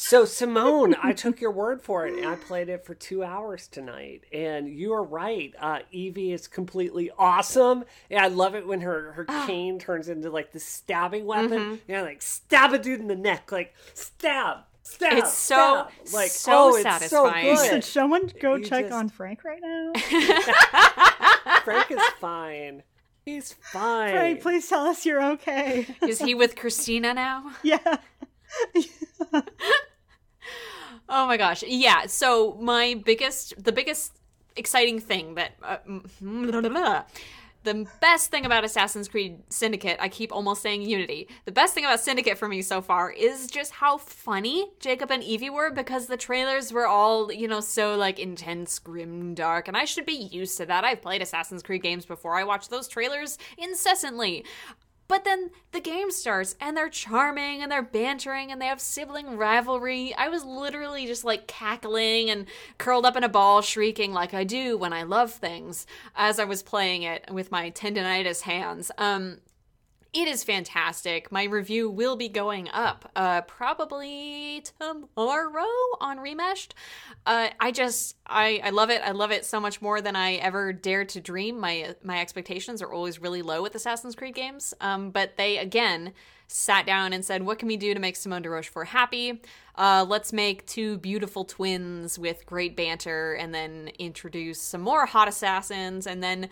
So 0.00 0.24
Simone, 0.24 0.94
I 1.02 1.12
took 1.12 1.40
your 1.40 1.50
word 1.50 1.82
for 1.82 2.06
it, 2.06 2.16
and 2.16 2.24
I 2.24 2.36
played 2.36 2.68
it 2.68 2.86
for 2.86 2.94
two 2.94 3.24
hours 3.24 3.66
tonight. 3.66 4.22
And 4.32 4.68
you 4.68 4.92
are 4.92 5.02
right. 5.02 5.52
Uh, 5.58 5.80
Evie 5.90 6.30
is 6.30 6.46
completely 6.46 7.10
awesome, 7.18 7.82
and 8.08 8.20
I 8.20 8.28
love 8.28 8.54
it 8.54 8.64
when 8.64 8.80
her 8.82 9.10
her 9.14 9.24
cane 9.24 9.80
turns 9.80 10.08
into 10.08 10.30
like 10.30 10.52
the 10.52 10.60
stabbing 10.60 11.26
weapon. 11.26 11.80
Yeah, 11.88 12.02
like 12.02 12.22
stab 12.22 12.72
a 12.72 12.78
dude 12.78 13.00
in 13.00 13.08
the 13.08 13.16
neck, 13.16 13.50
like 13.50 13.74
stab, 13.92 14.58
stab. 14.84 15.14
It's 15.18 15.32
so- 15.32 15.88
stab. 16.04 16.14
like 16.14 16.30
so 16.30 16.52
oh, 16.52 16.74
it's 16.76 16.84
satisfying. 16.84 17.56
so 17.56 17.64
Should 17.68 17.84
someone 17.84 18.30
go 18.40 18.54
You 18.54 18.64
check 18.64 18.84
just- 18.84 18.94
on 18.94 19.08
Frank 19.08 19.42
right 19.42 19.60
now? 19.60 19.92
Frank 21.64 21.90
is 21.90 22.02
fine. 22.20 22.84
He's 23.24 23.52
fine. 23.52 24.12
Frank, 24.12 24.42
please 24.42 24.68
tell 24.68 24.86
us 24.86 25.04
you're 25.04 25.32
okay. 25.32 25.88
Is 26.02 26.20
he 26.20 26.36
with 26.36 26.54
Christina 26.54 27.14
now? 27.14 27.50
yeah. 27.64 27.96
Oh 31.08 31.26
my 31.26 31.36
gosh. 31.36 31.62
Yeah. 31.66 32.06
So 32.06 32.56
my 32.60 33.00
biggest, 33.04 33.62
the 33.62 33.72
biggest 33.72 34.18
exciting 34.56 35.00
thing 35.00 35.34
that, 35.36 35.52
uh, 35.62 35.78
the 37.64 37.86
best 38.00 38.30
thing 38.30 38.44
about 38.46 38.64
Assassin's 38.64 39.08
Creed 39.08 39.42
Syndicate, 39.48 39.98
I 40.00 40.08
keep 40.08 40.32
almost 40.32 40.62
saying 40.62 40.82
Unity. 40.82 41.28
The 41.44 41.52
best 41.52 41.74
thing 41.74 41.84
about 41.84 42.00
Syndicate 42.00 42.38
for 42.38 42.48
me 42.48 42.62
so 42.62 42.80
far 42.80 43.10
is 43.10 43.46
just 43.46 43.72
how 43.72 43.98
funny 43.98 44.70
Jacob 44.80 45.10
and 45.10 45.22
Evie 45.22 45.50
were 45.50 45.70
because 45.70 46.06
the 46.06 46.16
trailers 46.16 46.72
were 46.72 46.86
all, 46.86 47.32
you 47.32 47.48
know, 47.48 47.60
so 47.60 47.96
like 47.96 48.18
intense, 48.18 48.78
grim, 48.78 49.34
dark, 49.34 49.66
and 49.68 49.76
I 49.76 49.84
should 49.86 50.06
be 50.06 50.12
used 50.12 50.56
to 50.58 50.66
that. 50.66 50.84
I've 50.84 51.02
played 51.02 51.22
Assassin's 51.22 51.62
Creed 51.62 51.82
games 51.82 52.06
before. 52.06 52.36
I 52.36 52.44
watch 52.44 52.68
those 52.68 52.86
trailers 52.86 53.38
incessantly. 53.56 54.44
But 55.08 55.24
then 55.24 55.50
the 55.72 55.80
game 55.80 56.10
starts 56.10 56.54
and 56.60 56.76
they're 56.76 56.90
charming 56.90 57.62
and 57.62 57.72
they're 57.72 57.82
bantering 57.82 58.52
and 58.52 58.60
they 58.60 58.66
have 58.66 58.80
sibling 58.80 59.38
rivalry. 59.38 60.14
I 60.14 60.28
was 60.28 60.44
literally 60.44 61.06
just 61.06 61.24
like 61.24 61.46
cackling 61.46 62.28
and 62.28 62.44
curled 62.76 63.06
up 63.06 63.16
in 63.16 63.24
a 63.24 63.28
ball, 63.28 63.62
shrieking 63.62 64.12
like 64.12 64.34
I 64.34 64.44
do 64.44 64.76
when 64.76 64.92
I 64.92 65.04
love 65.04 65.32
things 65.32 65.86
as 66.14 66.38
I 66.38 66.44
was 66.44 66.62
playing 66.62 67.02
it 67.02 67.24
with 67.32 67.50
my 67.50 67.70
tendonitis 67.70 68.42
hands. 68.42 68.90
Um, 68.98 69.38
it 70.14 70.26
is 70.26 70.42
fantastic. 70.42 71.30
My 71.30 71.44
review 71.44 71.90
will 71.90 72.16
be 72.16 72.28
going 72.28 72.68
up 72.70 73.10
uh, 73.14 73.42
probably 73.42 74.64
tomorrow 74.80 75.66
on 76.00 76.18
Remeshed. 76.18 76.72
Uh, 77.26 77.48
I 77.60 77.70
just 77.72 78.16
I, 78.26 78.60
I 78.64 78.70
love 78.70 78.88
it. 78.88 79.02
I 79.04 79.10
love 79.10 79.30
it 79.30 79.44
so 79.44 79.60
much 79.60 79.82
more 79.82 80.00
than 80.00 80.16
I 80.16 80.34
ever 80.34 80.72
dared 80.72 81.10
to 81.10 81.20
dream. 81.20 81.60
My 81.60 81.94
my 82.02 82.20
expectations 82.20 82.80
are 82.80 82.90
always 82.90 83.20
really 83.20 83.42
low 83.42 83.62
with 83.62 83.74
Assassin's 83.74 84.14
Creed 84.14 84.34
games. 84.34 84.72
Um, 84.80 85.10
but 85.10 85.36
they 85.36 85.58
again 85.58 86.14
sat 86.46 86.86
down 86.86 87.12
and 87.12 87.22
said, 87.22 87.42
"What 87.42 87.58
can 87.58 87.68
we 87.68 87.76
do 87.76 87.92
to 87.92 88.00
make 88.00 88.16
Simone 88.16 88.40
de 88.40 88.48
Rochefort 88.48 88.88
happy? 88.88 89.42
Uh, 89.74 90.06
let's 90.08 90.32
make 90.32 90.66
two 90.66 90.96
beautiful 90.98 91.44
twins 91.44 92.18
with 92.18 92.46
great 92.46 92.74
banter, 92.76 93.34
and 93.34 93.54
then 93.54 93.90
introduce 93.98 94.60
some 94.60 94.80
more 94.80 95.04
hot 95.04 95.28
assassins, 95.28 96.06
and 96.06 96.22
then." 96.22 96.48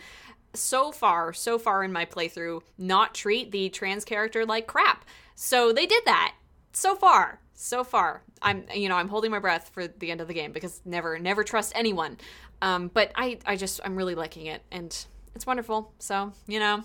So 0.57 0.93
far, 0.93 1.33
so 1.33 1.59
far 1.59 1.85
in 1.85 1.93
my 1.93 2.05
playthrough, 2.05 2.63
not 2.79 3.15
treat 3.15 3.53
the 3.53 3.69
trans 3.69 4.05
character 4.05 4.45
like 4.45 4.67
crap. 4.67 5.05
So 5.35 5.73
they 5.73 5.87
did 5.87 6.05
that. 6.07 6.35
So 6.73 6.95
far, 6.95 7.41
so 7.55 7.85
far. 7.85 8.23
I'm, 8.43 8.65
you 8.75 8.89
know, 8.89 8.97
I'm 8.97 9.09
holding 9.09 9.31
my 9.31 9.39
breath 9.39 9.71
for 9.73 9.87
the 9.87 10.11
end 10.11 10.21
of 10.21 10.29
the 10.29 10.35
game 10.35 10.53
because 10.53 10.81
never, 10.85 11.19
never 11.19 11.43
trust 11.45 11.73
anyone. 11.75 12.19
Um, 12.63 12.91
but 12.93 13.13
I, 13.15 13.39
I 13.47 13.57
just, 13.57 13.81
I'm 13.85 13.97
really 13.97 14.15
liking 14.15 14.47
it, 14.47 14.63
and 14.71 14.97
it's 15.35 15.47
wonderful. 15.47 15.93
So 15.99 16.33
you 16.47 16.59
know, 16.59 16.83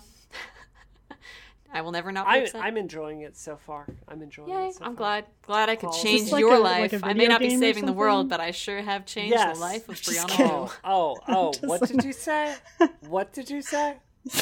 I 1.72 1.80
will 1.80 1.92
never 1.92 2.12
not 2.12 2.26
be 2.26 2.32
I, 2.32 2.36
upset. 2.38 2.62
I'm 2.62 2.76
enjoying 2.76 3.22
it 3.22 3.36
so 3.36 3.56
far. 3.56 3.86
I'm 4.06 4.22
enjoying 4.22 4.50
Yay! 4.50 4.66
it. 4.68 4.74
So 4.74 4.84
I'm 4.84 4.94
far. 4.94 5.22
glad, 5.22 5.24
glad 5.42 5.68
I 5.70 5.76
could 5.76 5.92
change 5.92 6.30
like 6.30 6.40
your 6.40 6.54
a- 6.54 6.58
life. 6.58 6.92
like 6.92 7.02
I 7.04 7.14
may 7.14 7.26
not 7.26 7.40
be 7.40 7.56
saving 7.58 7.86
the 7.86 7.92
world, 7.92 8.28
but 8.28 8.40
I 8.40 8.50
sure 8.50 8.80
have 8.82 9.06
changed 9.06 9.34
Yes. 9.34 9.56
the 9.56 9.60
life 9.60 9.88
of 9.88 9.94
Brianna. 9.96 10.70
Oh, 10.84 10.84
oh, 10.84 11.16
oh! 11.28 11.52
What 11.66 11.80
like- 11.82 11.90
did 11.90 12.04
you 12.04 12.12
say? 12.12 12.54
What 13.08 13.32
did 13.32 13.48
you 13.50 13.62
say? 13.62 13.96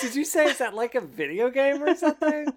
Did 0.00 0.14
you 0.14 0.24
say 0.24 0.44
is 0.46 0.58
that 0.58 0.74
like 0.74 0.94
a 0.94 1.00
video 1.00 1.50
game 1.50 1.82
or 1.82 1.94
something? 1.96 2.52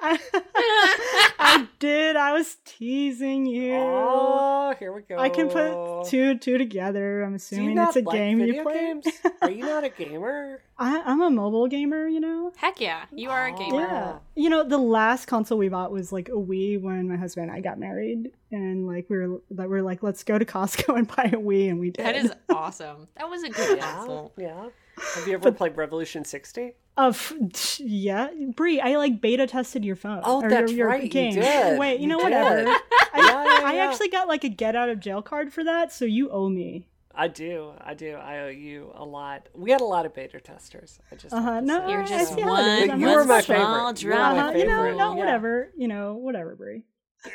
I, 0.00 0.18
I 1.38 1.68
did. 1.78 2.16
I 2.16 2.32
was 2.32 2.56
teasing 2.64 3.46
you. 3.46 3.74
Oh, 3.74 4.74
here 4.78 4.92
we 4.92 5.02
go. 5.02 5.18
I 5.18 5.28
can 5.28 5.48
put 5.48 6.06
two 6.08 6.38
two 6.38 6.58
together. 6.58 7.22
I'm 7.22 7.30
Do 7.30 7.32
you 7.32 7.36
assuming 7.36 7.74
not 7.76 7.88
it's 7.96 8.04
a 8.04 8.08
like 8.08 8.16
game 8.16 8.38
video 8.38 8.54
you 8.54 8.62
play. 8.62 8.74
games? 8.74 9.06
Are 9.42 9.50
you 9.50 9.64
not 9.64 9.84
a 9.84 9.88
gamer? 9.88 10.60
I, 10.78 11.00
I'm 11.04 11.20
a 11.22 11.30
mobile 11.30 11.66
gamer, 11.68 12.06
you 12.06 12.20
know. 12.20 12.52
Heck 12.56 12.80
yeah, 12.80 13.04
you 13.12 13.30
are 13.30 13.46
a 13.46 13.52
gamer. 13.56 13.80
Yeah, 13.80 14.18
you 14.34 14.50
know 14.50 14.62
the 14.62 14.78
last 14.78 15.26
console 15.26 15.58
we 15.58 15.68
bought 15.68 15.90
was 15.90 16.12
like 16.12 16.28
a 16.28 16.32
Wii 16.32 16.80
when 16.80 17.08
my 17.08 17.16
husband 17.16 17.48
and 17.50 17.56
I 17.56 17.60
got 17.60 17.78
married, 17.78 18.30
and 18.52 18.86
like 18.86 19.08
we 19.08 19.16
were 19.18 19.40
that 19.52 19.64
we 19.64 19.76
were 19.76 19.82
like, 19.82 20.02
let's 20.02 20.22
go 20.22 20.38
to 20.38 20.44
Costco 20.44 20.96
and 20.96 21.08
buy 21.16 21.24
a 21.32 21.36
Wii, 21.36 21.70
and 21.70 21.80
we 21.80 21.90
did. 21.90 22.04
That 22.04 22.16
is 22.16 22.32
awesome. 22.50 23.08
That 23.16 23.28
was 23.28 23.42
a 23.42 23.48
good 23.48 23.78
Yeah, 23.78 23.94
console. 23.94 24.32
yeah. 24.36 24.68
Have 25.14 25.28
you 25.28 25.34
ever 25.34 25.52
played 25.52 25.76
Revolution 25.76 26.24
60? 26.24 26.72
Of 26.98 27.32
yeah, 27.78 28.28
Brie, 28.54 28.80
I 28.80 28.96
like 28.96 29.20
beta 29.20 29.46
tested 29.46 29.84
your 29.84 29.96
phone. 29.96 30.22
Oh, 30.24 30.42
or 30.42 30.48
that's 30.48 30.72
your, 30.72 30.78
your 30.78 30.88
right, 30.88 31.02
you 31.02 31.10
game. 31.10 31.34
did. 31.34 31.78
Wait, 31.78 31.96
you 32.00 32.02
You 32.02 32.08
know 32.08 32.16
did. 32.18 32.24
whatever. 32.24 32.68
I, 32.70 32.78
yeah, 33.16 33.66
I 33.68 33.74
yeah. 33.76 33.84
actually 33.86 34.08
got 34.08 34.28
like 34.28 34.44
a 34.44 34.48
get 34.48 34.74
out 34.74 34.88
of 34.88 34.98
jail 35.00 35.20
card 35.20 35.52
for 35.52 35.62
that, 35.64 35.92
so 35.92 36.06
you 36.06 36.30
owe 36.30 36.48
me. 36.48 36.88
I 37.14 37.28
do. 37.28 37.72
I 37.80 37.94
do. 37.94 38.14
I 38.14 38.40
owe 38.40 38.48
you 38.48 38.92
a 38.94 39.04
lot. 39.04 39.48
We 39.54 39.70
had 39.70 39.80
a 39.80 39.84
lot 39.86 40.04
of 40.06 40.14
beta 40.14 40.38
testers. 40.40 40.98
I 41.10 41.16
just 41.16 41.34
have 41.34 41.42
Uh-huh. 41.46 41.60
to 41.60 41.66
No. 41.66 41.88
You're 41.88 42.02
I 42.02 42.06
just 42.06 42.34
see 42.34 42.40
how 42.42 42.48
it 42.48 42.50
one 42.50 42.64
is. 42.64 42.90
I'm 42.90 43.00
You 43.00 43.08
were 43.08 43.24
my 43.24 43.40
special. 43.40 43.64
small 43.64 43.94
favorite. 43.94 44.02
You 44.02 44.08
were 44.10 44.16
my 44.16 44.38
Uh-huh. 44.38 44.58
You 44.58 44.66
know, 44.66 44.82
no, 44.84 44.96
Yeah. 44.96 45.14
whatever. 45.14 45.72
You 45.76 45.88
know, 45.88 46.14
whatever, 46.14 46.54
Brie. 46.56 46.84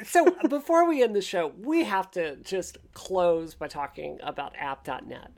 So 0.06 0.26
before 0.48 0.88
we 0.88 1.04
end 1.04 1.16
the 1.16 1.22
show, 1.22 1.52
we 1.58 1.84
have 1.84 2.10
to 2.12 2.36
just 2.38 2.78
close 2.94 3.56
by 3.56 3.68
talking 3.68 4.20
about 4.24 4.54
app.net. 4.58 5.32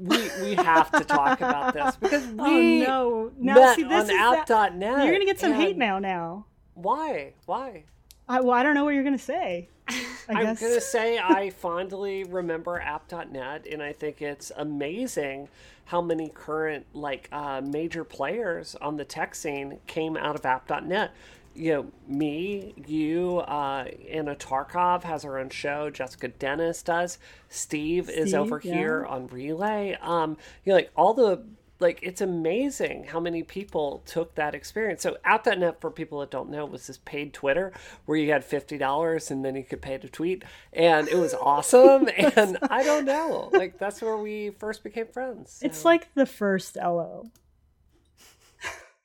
We 0.00 0.30
we 0.42 0.54
have 0.54 0.90
to 0.92 1.04
talk 1.04 1.40
about 1.40 1.74
this 1.74 1.96
because 2.00 2.26
we 2.26 2.84
oh 2.84 2.86
no! 2.86 3.32
Now 3.38 3.54
met 3.54 3.76
see, 3.76 3.82
this 3.82 4.04
on 4.08 4.10
is 4.10 4.48
that- 4.48 4.78
You're 5.04 5.12
gonna 5.12 5.24
get 5.24 5.38
some 5.38 5.52
hate 5.52 5.76
mail 5.76 6.00
now. 6.00 6.46
Why? 6.74 7.34
Why? 7.46 7.84
I, 8.28 8.40
well, 8.40 8.52
I 8.52 8.62
don't 8.62 8.74
know 8.74 8.84
what 8.84 8.94
you're 8.94 9.04
gonna 9.04 9.18
say. 9.18 9.68
I 9.88 10.04
I'm 10.28 10.54
going 10.54 10.74
to 10.74 10.80
say 10.80 11.18
I 11.22 11.50
fondly 11.50 12.24
remember 12.24 12.80
app.net, 12.80 13.66
and 13.66 13.82
I 13.82 13.92
think 13.92 14.22
it's 14.22 14.52
amazing 14.56 15.48
how 15.86 16.00
many 16.00 16.28
current 16.28 16.86
like 16.94 17.28
uh, 17.32 17.60
major 17.60 18.04
players 18.04 18.76
on 18.76 18.96
the 18.96 19.04
tech 19.04 19.34
scene 19.34 19.78
came 19.86 20.16
out 20.16 20.36
of 20.36 20.46
app.net. 20.46 21.12
You 21.54 21.72
know, 21.72 21.86
me, 22.06 22.74
you, 22.86 23.38
uh, 23.38 23.86
Anna 24.08 24.36
Tarkov 24.36 25.02
has 25.02 25.24
her 25.24 25.38
own 25.38 25.50
show. 25.50 25.90
Jessica 25.90 26.28
Dennis 26.28 26.82
does. 26.82 27.18
Steve, 27.48 28.08
is 28.08 28.34
over 28.34 28.60
yeah. 28.62 28.74
here 28.74 29.04
on 29.04 29.26
Relay. 29.26 29.98
Um, 30.00 30.36
you 30.64 30.70
know, 30.70 30.76
like 30.76 30.90
all 30.96 31.12
the 31.12 31.42
like 31.80 31.98
it's 32.02 32.20
amazing 32.20 33.04
how 33.04 33.18
many 33.18 33.42
people 33.42 34.02
took 34.06 34.34
that 34.34 34.54
experience. 34.54 35.02
So 35.02 35.16
app.net 35.24 35.80
for 35.80 35.90
people 35.90 36.20
that 36.20 36.30
don't 36.30 36.50
know 36.50 36.66
was 36.66 36.86
this 36.86 36.98
paid 36.98 37.32
Twitter 37.32 37.72
where 38.04 38.18
you 38.18 38.30
had 38.30 38.44
fifty 38.44 38.78
dollars 38.78 39.30
and 39.30 39.44
then 39.44 39.56
you 39.56 39.64
could 39.64 39.80
pay 39.82 39.98
to 39.98 40.08
tweet 40.08 40.44
and 40.72 41.08
it 41.08 41.16
was 41.16 41.34
awesome 41.34 42.08
and 42.16 42.58
I 42.62 42.82
don't 42.82 43.06
know. 43.06 43.48
Like 43.52 43.78
that's 43.78 44.00
where 44.02 44.16
we 44.16 44.50
first 44.50 44.84
became 44.84 45.06
friends. 45.06 45.52
So- 45.52 45.66
It's 45.66 45.84
like 45.84 46.12
the 46.14 46.26
first 46.26 46.76
LO. 46.76 47.30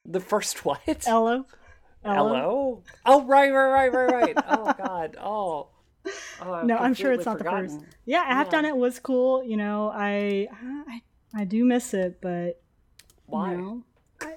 the 0.06 0.20
first 0.20 0.66
what? 0.66 1.06
LO. 1.08 1.46
Hello? 2.14 2.84
Oh 3.06 3.24
right, 3.26 3.52
right, 3.52 3.90
right, 3.90 3.94
right, 3.94 4.12
right. 4.36 4.46
Oh 4.48 4.74
god. 4.78 5.18
Oh. 5.22 5.70
Oh, 6.40 6.62
No, 6.62 6.78
I'm 6.78 6.94
sure 6.94 7.14
it's 7.14 7.26
not 7.26 7.40
the 7.40 7.44
forgotten. 7.46 7.68
first. 7.80 7.86
Yeah, 8.06 8.44
it 8.66 8.78
was 8.78 9.00
cool. 9.00 9.44
You 9.44 9.58
know, 9.58 9.92
I, 9.92 10.48
I 10.54 11.02
I 11.36 11.44
do 11.46 11.66
miss 11.66 11.96
it, 11.96 12.22
but 12.22 12.62
Why? 13.26 13.52
you 13.54 13.58
know, 13.58 13.84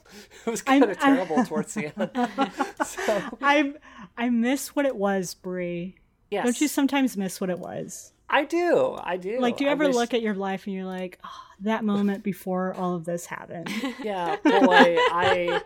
It 0.47 0.51
was 0.51 0.62
kind 0.62 0.82
I'm- 0.82 0.90
of 0.93 0.99
terrible 0.99 1.45
towards 1.45 1.74
the 1.74 1.86
end. 1.99 2.11
So, 2.86 3.39
I 3.43 3.74
I 4.16 4.31
miss 4.31 4.74
what 4.74 4.86
it 4.86 4.97
was, 4.97 5.35
Brie. 5.35 5.97
yes. 6.31 6.45
Don't 6.45 6.59
you 6.61 6.69
sometimes 6.69 7.19
miss 7.19 7.39
what 7.39 7.51
it 7.51 7.59
was? 7.59 8.12
I 8.31 8.45
do. 8.45 8.97
I 9.03 9.16
do. 9.19 9.39
Like, 9.40 9.59
do 9.59 9.65
you 9.65 9.70
ever 9.70 9.86
wish- 9.86 9.95
look 9.95 10.15
at 10.15 10.23
your 10.23 10.35
life 10.35 10.66
and 10.66 10.74
you're 10.74 10.85
like, 10.86 11.19
oh, 11.24 11.28
that 11.61 11.85
moment 11.85 12.23
before 12.24 12.73
all 12.74 12.95
of 12.95 13.05
this 13.05 13.27
happened? 13.27 13.69
Yeah, 14.03 14.36
boy, 14.43 14.97
I 15.12 15.62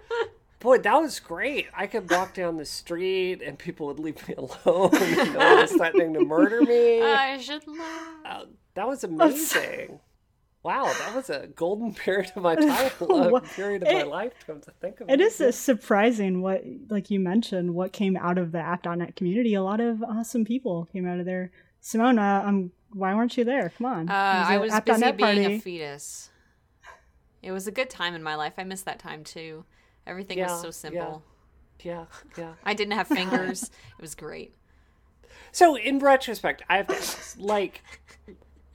boy, 0.62 0.78
that 0.78 0.94
was 1.00 1.20
great. 1.20 1.66
I 1.74 1.86
could 1.86 2.10
walk 2.10 2.34
down 2.34 2.56
the 2.56 2.64
street 2.64 3.42
and 3.42 3.58
people 3.58 3.86
would 3.88 3.98
leave 3.98 4.26
me 4.28 4.34
alone. 4.38 4.90
and 4.94 5.34
no 5.34 5.38
one 5.38 5.56
was 5.58 5.72
threatening 5.72 6.14
to 6.14 6.24
murder 6.24 6.62
me. 6.62 7.02
I 7.02 7.36
should 7.38 7.66
laugh. 7.66 8.08
Uh, 8.24 8.44
that 8.74 8.86
was 8.88 9.04
amazing. 9.10 10.00
Wow, 10.62 10.84
that 10.84 11.12
was 11.16 11.28
a 11.28 11.48
golden 11.48 11.92
period 12.04 12.30
of 12.36 12.42
my 12.44 12.54
time, 12.54 12.90
What- 13.00 13.44
period 13.44 13.82
of 13.82 13.88
my 13.92 14.00
it- 14.02 14.06
life. 14.06 14.32
Come 14.46 14.60
to 14.60 14.70
think 14.80 15.00
of 15.00 15.10
it, 15.10 15.20
It 15.20 15.20
is 15.20 15.56
surprising 15.56 16.40
what, 16.40 16.62
like 16.88 17.10
you 17.10 17.18
mentioned, 17.18 17.74
what 17.74 17.92
came 17.92 18.16
out 18.16 18.38
of 18.38 18.52
the 18.52 18.60
app.net 18.60 19.16
community. 19.16 19.54
A 19.54 19.62
lot 19.62 19.80
of 19.80 20.02
awesome 20.04 20.44
people 20.44 20.88
came 20.92 21.06
out 21.08 21.18
of 21.18 21.26
there. 21.26 21.50
Simone, 21.80 22.18
uh, 22.20 22.42
um, 22.46 22.70
why 22.92 23.12
weren't 23.12 23.36
you 23.36 23.42
there? 23.42 23.72
Come 23.76 23.86
on. 23.86 24.08
Uh, 24.08 24.12
It 24.12 24.16
I 24.52 24.54
a 24.54 24.60
was 24.60 24.72
app.net 24.72 25.16
busy 25.16 25.34
being 25.34 25.52
a 25.52 25.58
fetus. 25.58 26.30
It 27.42 27.50
was 27.50 27.66
a 27.66 27.72
good 27.72 27.90
time 27.90 28.14
in 28.14 28.22
my 28.22 28.36
life. 28.36 28.52
I 28.56 28.62
missed 28.62 28.84
that 28.84 29.00
time 29.00 29.24
too. 29.24 29.64
Everything 30.06 30.38
Yeah, 30.38 30.52
was 30.52 30.60
so 30.60 30.70
simple. 30.70 31.22
Yeah, 31.82 32.04
yeah. 32.36 32.54
I 32.64 32.74
didn't 32.74 32.92
have 32.94 33.08
fingers. 33.08 33.64
it 33.64 34.00
was 34.00 34.14
great. 34.14 34.54
So 35.52 35.76
in 35.76 35.98
retrospect, 35.98 36.62
I 36.68 36.76
have 36.78 36.86
to 36.88 36.96
ask, 36.96 37.36
like, 37.38 37.82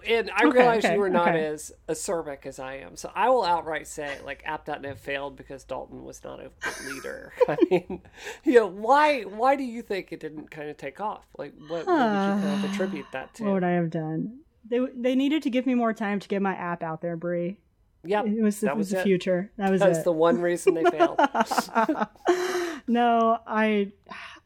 and 0.06 0.30
I 0.30 0.46
Okay, 0.46 0.60
realize 0.60 0.86
okay, 0.86 0.96
you 0.96 1.02
are 1.02 1.10
not 1.10 1.30
okay. 1.30 1.46
as 1.46 1.72
acerbic 1.90 2.46
as 2.46 2.60
I 2.60 2.76
am, 2.76 2.96
so 2.96 3.12
I 3.16 3.30
will 3.30 3.44
outright 3.44 3.88
say, 3.88 4.20
like, 4.24 4.44
app.net 4.46 5.00
failed 5.00 5.36
because 5.36 5.64
Dalton 5.64 6.04
was 6.04 6.24
not 6.24 6.40
a 6.40 6.52
good 6.62 6.86
leader. 6.86 7.34
I 7.48 7.58
mean, 7.70 8.02
you 8.44 8.54
know, 8.56 8.68
why 8.68 9.24
why 9.24 9.56
do 9.56 9.64
you 9.64 9.82
think 9.82 10.12
it 10.12 10.20
didn't 10.20 10.52
kind 10.52 10.70
of 10.70 10.78
take 10.78 11.02
off? 11.02 11.26
Like, 11.38 11.54
what, 11.68 11.88
what 11.88 12.12
would 12.12 12.26
you 12.28 12.34
kind 12.34 12.64
of 12.64 12.64
attribute 12.72 13.06
that 13.12 13.34
to? 13.36 13.44
What 13.46 13.54
would 13.54 13.64
I 13.64 13.72
have 13.72 13.90
done? 13.90 14.40
They 14.70 14.80
they 14.96 15.16
needed 15.16 15.44
to 15.44 15.50
give 15.50 15.66
me 15.66 15.74
more 15.76 15.94
time 15.94 16.20
to 16.20 16.28
get 16.28 16.42
my 16.42 16.54
app 16.54 16.84
out 16.84 17.02
there, 17.02 17.18
Brie. 17.18 17.58
Yep, 18.04 18.26
It 18.28 18.42
was, 18.42 18.64
it 18.64 18.66
that 18.68 18.78
was 18.78 18.88
was 18.88 18.92
the 18.92 19.00
it. 19.00 19.04
future. 19.04 19.52
That 19.58 19.72
was 19.72 19.80
That 19.82 19.90
was 19.90 19.98
it. 20.00 20.04
the 20.06 20.12
one 20.12 20.40
reason 20.42 20.74
they 20.76 20.84
failed. 20.86 21.20
no, 22.88 23.40
I 23.46 23.92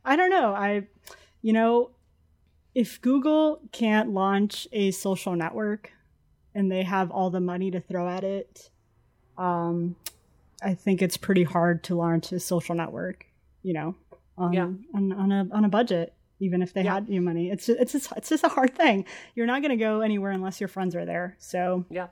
I 0.03 0.15
don't 0.15 0.29
know. 0.29 0.53
I 0.53 0.87
you 1.41 1.53
know, 1.53 1.91
if 2.75 3.01
Google 3.01 3.61
can't 3.71 4.09
launch 4.11 4.67
a 4.71 4.91
social 4.91 5.35
network 5.35 5.91
and 6.55 6.71
they 6.71 6.83
have 6.83 7.11
all 7.11 7.29
the 7.29 7.39
money 7.39 7.71
to 7.71 7.79
throw 7.79 8.07
at 8.07 8.23
it, 8.23 8.69
um 9.37 9.95
I 10.63 10.73
think 10.75 11.01
it's 11.01 11.17
pretty 11.17 11.43
hard 11.43 11.83
to 11.85 11.95
launch 11.95 12.31
a 12.31 12.39
social 12.39 12.75
network, 12.75 13.25
you 13.63 13.73
know, 13.73 13.95
on 14.37 14.53
Yeah. 14.53 14.69
on, 14.93 15.11
on 15.11 15.31
a 15.31 15.47
on 15.51 15.65
a 15.65 15.69
budget. 15.69 16.13
Even 16.39 16.63
if 16.63 16.73
they 16.73 16.81
Yeah. 16.83 16.95
had 16.95 17.09
new 17.09 17.21
money, 17.21 17.51
it's 17.51 17.69
it's 17.69 17.91
just, 17.91 18.11
it's 18.17 18.29
just 18.29 18.43
a 18.43 18.47
hard 18.49 18.73
thing. 18.75 19.05
You're 19.35 19.45
not 19.45 19.61
going 19.61 19.69
to 19.69 19.75
go 19.77 20.01
anywhere 20.01 20.31
unless 20.31 20.59
your 20.59 20.67
friends 20.69 20.95
are 20.95 21.05
there. 21.05 21.35
So 21.37 21.85
yeah. 21.89 22.07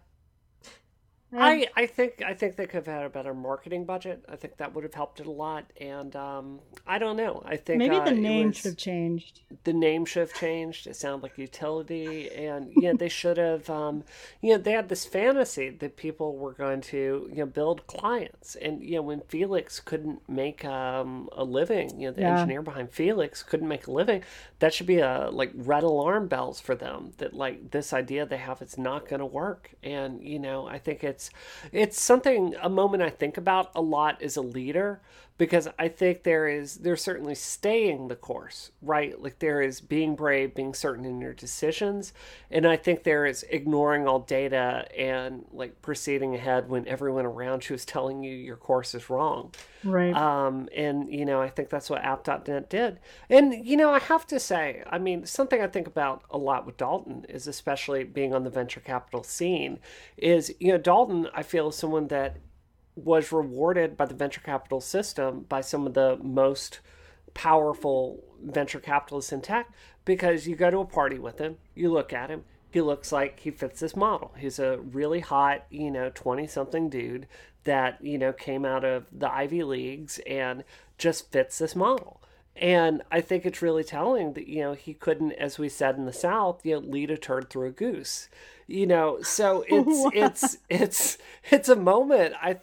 I, 1.31 1.67
I 1.75 1.85
think 1.85 2.23
I 2.25 2.33
think 2.33 2.55
they 2.55 2.65
could 2.65 2.85
have 2.85 2.87
had 2.87 3.05
a 3.05 3.09
better 3.09 3.33
marketing 3.35 3.85
budget. 3.85 4.25
I 4.27 4.35
think 4.35 4.57
that 4.57 4.73
would 4.73 4.83
have 4.83 4.95
helped 4.95 5.19
it 5.19 5.27
a 5.27 5.31
lot. 5.31 5.65
And 5.79 6.15
um, 6.15 6.59
I 6.87 6.97
don't 6.97 7.17
know. 7.17 7.43
I 7.45 7.55
think 7.55 7.77
maybe 7.77 7.97
uh, 7.97 8.05
the 8.05 8.11
name 8.11 8.47
was- 8.47 8.57
should 8.57 8.65
have 8.65 8.77
changed. 8.77 9.41
the 9.63 9.73
name 9.73 10.05
should 10.05 10.21
have 10.21 10.33
changed. 10.33 10.87
It 10.87 10.95
sounded 10.95 11.21
like 11.21 11.37
utility, 11.37 12.31
and 12.31 12.71
yeah, 12.77 12.93
they 12.93 13.09
should 13.09 13.37
have. 13.37 13.69
Um, 13.69 14.03
you 14.41 14.53
know, 14.53 14.57
they 14.57 14.71
had 14.71 14.89
this 14.89 15.05
fantasy 15.05 15.69
that 15.69 15.97
people 15.97 16.35
were 16.35 16.53
going 16.53 16.81
to 16.81 17.27
you 17.29 17.35
know 17.37 17.45
build 17.45 17.85
clients, 17.85 18.55
and 18.55 18.81
you 18.83 18.95
know 18.95 19.03
when 19.03 19.21
Felix 19.21 19.79
couldn't 19.79 20.27
make 20.27 20.65
um, 20.65 21.29
a 21.33 21.43
living, 21.43 21.99
you 21.99 22.07
know 22.07 22.13
the 22.13 22.21
Yeah. 22.21 22.39
engineer 22.39 22.61
behind 22.63 22.91
Felix 22.91 23.43
couldn't 23.43 23.67
make 23.67 23.85
a 23.85 23.91
living. 23.91 24.23
That 24.59 24.73
should 24.73 24.87
be 24.87 24.99
a 24.99 25.29
like 25.31 25.51
red 25.53 25.83
alarm 25.83 26.27
bells 26.27 26.59
for 26.59 26.73
them 26.73 27.11
that 27.17 27.33
like 27.35 27.69
this 27.71 27.93
idea 27.93 28.25
they 28.25 28.37
have 28.37 28.61
is 28.63 28.77
not 28.79 29.07
going 29.07 29.19
to 29.19 29.25
work. 29.27 29.71
And 29.83 30.23
you 30.23 30.39
know, 30.39 30.65
I 30.67 30.79
think 30.79 31.03
it's 31.03 31.18
it's 31.71 32.01
something 32.01 32.55
a 32.61 32.69
moment 32.69 33.03
I 33.03 33.09
think 33.09 33.37
about 33.37 33.71
a 33.75 33.81
lot 33.81 34.21
as 34.21 34.37
a 34.37 34.41
leader 34.41 35.01
because 35.39 35.69
I 35.79 35.87
think 35.87 36.23
there 36.23 36.49
is 36.49 36.75
there's 36.75 37.01
certainly 37.01 37.33
staying 37.33 38.09
the 38.09 38.17
course, 38.17 38.71
right? 38.81 39.19
Like 39.19 39.39
there 39.39 39.61
is 39.61 39.79
being 39.79 40.17
brave, 40.17 40.53
being 40.53 40.73
certain 40.73 41.05
in 41.05 41.21
your 41.21 41.33
decisions, 41.33 42.11
and 42.51 42.67
I 42.67 42.75
think 42.75 43.03
there 43.03 43.25
is 43.25 43.45
ignoring 43.49 44.05
all 44.05 44.19
data 44.19 44.85
and 44.95 45.45
like 45.53 45.81
proceeding 45.81 46.35
ahead 46.35 46.67
when 46.67 46.85
everyone 46.89 47.25
around 47.25 47.69
you 47.69 47.73
is 47.73 47.85
telling 47.85 48.21
you 48.21 48.35
your 48.35 48.57
course 48.57 48.93
is 48.93 49.09
wrong. 49.09 49.53
Right. 49.85 50.13
Um, 50.13 50.67
and 50.75 51.09
you 51.11 51.25
know, 51.25 51.41
I 51.41 51.47
think 51.47 51.69
that's 51.69 51.89
what 51.89 52.03
app.net 52.03 52.69
did. 52.69 52.99
And 53.29 53.65
you 53.65 53.77
know, 53.77 53.91
I 53.91 53.99
have 53.99 54.27
to 54.27 54.41
say, 54.41 54.83
I 54.87 54.99
mean, 54.99 55.25
something 55.25 55.61
I 55.61 55.67
think 55.67 55.87
about 55.87 56.23
a 56.29 56.37
lot 56.37 56.65
with 56.65 56.75
Dalton 56.75 57.25
is 57.29 57.47
especially 57.47 58.03
being 58.03 58.33
on 58.33 58.43
the 58.43 58.49
venture 58.49 58.81
capital 58.81 59.23
scene 59.23 59.79
is, 60.17 60.53
you 60.59 60.73
know, 60.73 60.77
Dalton, 60.77 61.29
I 61.33 61.43
feel 61.43 61.69
is 61.69 61.77
someone 61.77 62.09
that 62.09 62.35
was 63.03 63.31
rewarded 63.31 63.97
by 63.97 64.05
the 64.05 64.13
venture 64.13 64.41
capital 64.41 64.81
system 64.81 65.45
by 65.49 65.61
some 65.61 65.87
of 65.87 65.93
the 65.93 66.17
most 66.21 66.79
powerful 67.33 68.23
venture 68.43 68.79
capitalists 68.79 69.31
in 69.31 69.41
tech 69.41 69.69
because 70.05 70.47
you 70.47 70.55
go 70.55 70.71
to 70.71 70.79
a 70.79 70.85
party 70.85 71.19
with 71.19 71.39
him, 71.39 71.57
you 71.75 71.91
look 71.91 72.11
at 72.13 72.29
him, 72.29 72.43
he 72.71 72.81
looks 72.81 73.11
like 73.11 73.39
he 73.39 73.51
fits 73.51 73.79
this 73.79 73.95
model. 73.95 74.33
He's 74.37 74.59
a 74.59 74.77
really 74.77 75.21
hot, 75.21 75.65
you 75.69 75.89
know, 75.89 76.11
20 76.13 76.47
something 76.47 76.89
dude 76.89 77.27
that, 77.63 78.03
you 78.03 78.17
know, 78.17 78.31
came 78.31 78.65
out 78.65 78.83
of 78.83 79.05
the 79.11 79.31
Ivy 79.31 79.63
Leagues 79.63 80.19
and 80.27 80.63
just 80.97 81.31
fits 81.31 81.57
this 81.57 81.75
model. 81.75 82.21
And 82.55 83.01
I 83.11 83.21
think 83.21 83.45
it's 83.45 83.61
really 83.61 83.83
telling 83.83 84.33
that, 84.33 84.47
you 84.47 84.61
know, 84.61 84.73
he 84.73 84.93
couldn't, 84.93 85.31
as 85.33 85.57
we 85.57 85.69
said 85.69 85.95
in 85.95 86.05
the 86.05 86.13
South, 86.13 86.65
you 86.65 86.73
know, 86.73 86.79
lead 86.79 87.09
a 87.09 87.17
turd 87.17 87.49
through 87.49 87.67
a 87.67 87.71
goose. 87.71 88.27
You 88.67 88.85
know, 88.85 89.21
so 89.21 89.63
it's 89.67 90.05
it's 90.13 90.57
it's 90.69 91.17
it's 91.49 91.69
a 91.69 91.75
moment 91.75 92.35
I 92.41 92.59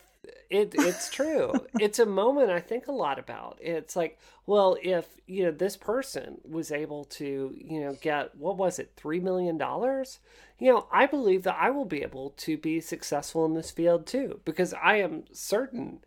it 0.51 0.75
it's 0.75 1.11
true. 1.11 1.53
it's 1.81 1.99
a 1.99 2.07
moment 2.07 2.51
I 2.51 2.61
think 2.61 2.87
a 2.87 2.93
lot 2.93 3.19
about. 3.19 3.59
It's 3.61 3.97
like, 3.97 4.19
well, 4.47 4.77
if 4.83 5.07
you 5.27 5.45
know 5.45 5.51
this 5.51 5.77
person 5.77 6.39
was 6.45 6.71
able 6.73 7.05
to, 7.05 7.55
you 7.57 7.81
know, 7.81 7.97
get 8.01 8.35
what 8.37 8.57
was 8.57 8.79
it, 8.79 8.93
three 8.97 9.21
million 9.21 9.59
dollars, 9.59 10.19
you 10.59 10.73
know, 10.73 10.87
I 10.93 11.07
believe 11.07 11.43
that 11.45 11.57
I 11.61 11.71
will 11.71 11.85
be 11.85 12.03
able 12.03 12.31
to 12.39 12.57
be 12.57 12.81
successful 12.81 13.45
in 13.47 13.55
this 13.55 13.71
field 13.71 14.07
too, 14.07 14.41
because 14.45 14.73
I 14.75 14.97
am 14.97 15.25
certain 15.33 16.01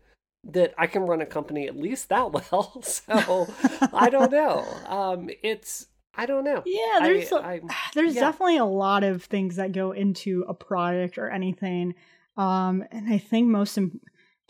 that 0.44 0.72
I 0.78 0.86
can 0.86 1.02
run 1.02 1.20
a 1.20 1.26
company 1.26 1.66
at 1.68 1.76
least 1.76 2.08
that 2.08 2.32
well. 2.50 2.82
So 2.82 3.48
I 3.92 4.08
don't 4.10 4.32
know. 4.32 4.66
Um, 4.86 5.28
it's 5.42 5.86
I 6.14 6.26
don't 6.26 6.44
know. 6.44 6.62
Yeah, 6.66 6.98
there's 7.02 7.30
I- 7.32 7.38
a- 7.38 7.42
I'm- 7.42 7.68
there's 7.94 8.14
yeah. 8.16 8.22
definitely 8.22 8.56
a 8.56 8.64
lot 8.64 9.04
of 9.04 9.22
things 9.24 9.56
that 9.56 9.72
go 9.72 9.92
into 9.92 10.44
a 10.48 10.54
product 10.54 11.18
or 11.18 11.30
anything 11.30 11.94
um, 12.36 12.84
and 12.92 13.12
i 13.12 13.18
think 13.18 13.48
most 13.48 13.76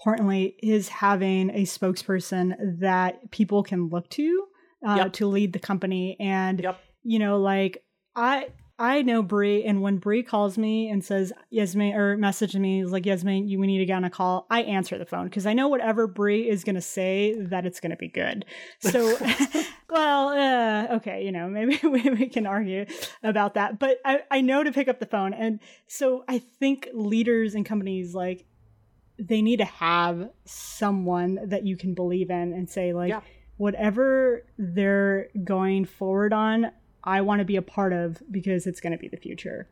importantly 0.00 0.56
is 0.62 0.88
having 0.88 1.50
a 1.50 1.62
spokesperson 1.62 2.54
that 2.80 3.30
people 3.30 3.62
can 3.62 3.88
look 3.88 4.08
to 4.10 4.46
uh, 4.86 4.94
Yep. 4.96 5.12
to 5.12 5.26
lead 5.26 5.52
the 5.52 5.58
company 5.58 6.16
and 6.18 6.60
Yep. 6.60 6.80
you 7.02 7.18
know 7.18 7.38
like 7.38 7.84
i 8.16 8.48
I 8.82 9.02
know 9.02 9.22
Brie, 9.22 9.62
and 9.64 9.82
when 9.82 9.98
Brie 9.98 10.22
calls 10.22 10.56
me 10.56 10.88
and 10.88 11.04
says 11.04 11.34
Yasmin 11.50 11.92
or 11.94 12.16
messages 12.16 12.58
me 12.58 12.80
is 12.80 12.90
like 12.90 13.04
Yasmin, 13.04 13.46
you 13.46 13.58
we 13.58 13.66
need 13.66 13.76
to 13.76 13.84
get 13.84 13.96
on 13.96 14.04
a 14.04 14.10
call. 14.10 14.46
I 14.48 14.62
answer 14.62 14.96
the 14.96 15.04
phone 15.04 15.24
because 15.26 15.44
I 15.44 15.52
know 15.52 15.68
whatever 15.68 16.06
Brie 16.06 16.48
is 16.48 16.64
going 16.64 16.76
to 16.76 16.80
say 16.80 17.34
that 17.38 17.66
it's 17.66 17.78
going 17.78 17.90
to 17.90 17.98
be 17.98 18.08
good. 18.08 18.46
So, 18.78 19.18
well, 19.90 20.28
uh, 20.28 20.94
okay, 20.96 21.22
you 21.26 21.30
know, 21.30 21.46
maybe 21.46 21.78
we 21.86 22.26
can 22.30 22.46
argue 22.46 22.86
about 23.22 23.52
that. 23.52 23.78
But 23.78 23.98
I, 24.02 24.22
I 24.30 24.40
know 24.40 24.64
to 24.64 24.72
pick 24.72 24.88
up 24.88 24.98
the 24.98 25.04
phone. 25.04 25.34
And 25.34 25.60
so 25.86 26.24
I 26.26 26.38
think 26.38 26.88
leaders 26.94 27.54
and 27.54 27.66
companies 27.66 28.14
like 28.14 28.46
they 29.20 29.42
need 29.42 29.58
to 29.58 29.64
have 29.64 30.30
someone 30.44 31.38
that 31.44 31.66
you 31.66 31.76
can 31.76 31.94
believe 31.94 32.30
in 32.30 32.52
and 32.52 32.68
say, 32.68 32.92
like, 32.92 33.10
yeah. 33.10 33.20
whatever 33.58 34.44
they're 34.58 35.28
going 35.44 35.84
forward 35.84 36.32
on, 36.32 36.72
I 37.04 37.20
want 37.20 37.40
to 37.40 37.44
be 37.44 37.56
a 37.56 37.62
part 37.62 37.92
of 37.92 38.22
because 38.30 38.66
it's 38.66 38.80
going 38.80 38.92
to 38.92 38.98
be 38.98 39.08
the 39.08 39.16
future. 39.16 39.68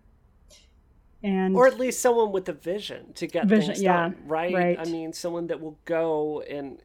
And 1.22 1.56
or 1.56 1.66
at 1.66 1.78
least 1.78 2.00
someone 2.00 2.30
with 2.30 2.48
a 2.48 2.52
vision 2.52 3.12
to 3.14 3.26
get 3.26 3.46
vision, 3.46 3.74
things 3.74 3.82
done, 3.82 4.12
yeah, 4.12 4.24
right? 4.26 4.54
right? 4.54 4.78
I 4.78 4.84
mean, 4.84 5.12
someone 5.12 5.48
that 5.48 5.60
will 5.60 5.78
go 5.84 6.42
and 6.42 6.80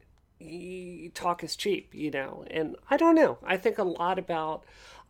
talk 1.14 1.44
is 1.44 1.54
cheap, 1.54 1.94
you 1.94 2.10
know. 2.10 2.44
And 2.50 2.74
I 2.90 2.96
don't 2.96 3.14
know. 3.14 3.38
I 3.44 3.56
think 3.56 3.78
a 3.78 3.84
lot 3.84 4.18
about. 4.18 4.64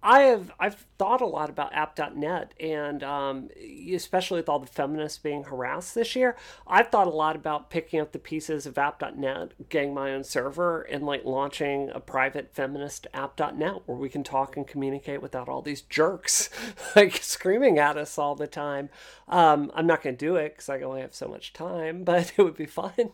I 0.05 0.21
have 0.21 0.53
I've 0.61 0.85
thought 0.99 1.23
a 1.23 1.27
lot 1.27 1.49
about 1.49 1.73
app.net 1.73 2.53
and 2.61 3.03
um, 3.03 3.49
especially 3.91 4.41
with 4.41 4.51
all 4.51 4.59
the 4.59 4.67
feminists 4.67 5.19
being 5.19 5.45
harassed 5.45 5.95
this 5.95 6.15
year, 6.15 6.37
I've 6.67 6.89
thought 6.89 7.07
a 7.07 7.11
lot 7.11 7.37
about 7.37 7.71
picking 7.71 8.01
up 8.01 8.13
the 8.13 8.19
pieces 8.19 8.67
of 8.67 8.77
app.net, 8.77 9.53
getting 9.71 9.95
my 9.95 10.13
own 10.13 10.23
server, 10.23 10.83
and 10.83 11.07
like 11.07 11.25
launching 11.25 11.91
a 11.95 12.01
private 12.01 12.53
feminist 12.53 13.07
app.net 13.15 13.83
where 13.87 13.97
we 13.97 14.11
can 14.11 14.23
talk 14.23 14.59
and 14.59 14.67
communicate 14.67 15.23
without 15.23 15.49
all 15.49 15.63
these 15.63 15.81
jerks 15.81 16.51
like 16.97 17.17
screaming 17.17 17.79
at 17.79 17.97
us 17.97 18.19
all 18.19 18.35
the 18.35 18.47
time. 18.47 18.91
Um, 19.27 19.73
I'm 19.75 19.87
not 19.87 20.03
going 20.03 20.17
to 20.17 20.27
do 20.27 20.37
it 20.37 20.53
because 20.53 20.69
I 20.69 20.83
only 20.83 21.01
have 21.01 21.15
so 21.15 21.29
much 21.29 21.55
time, 21.55 22.05
but 22.05 22.35
it 22.37 22.43
would 22.43 22.57
be 22.57 22.67
fun. 22.67 22.93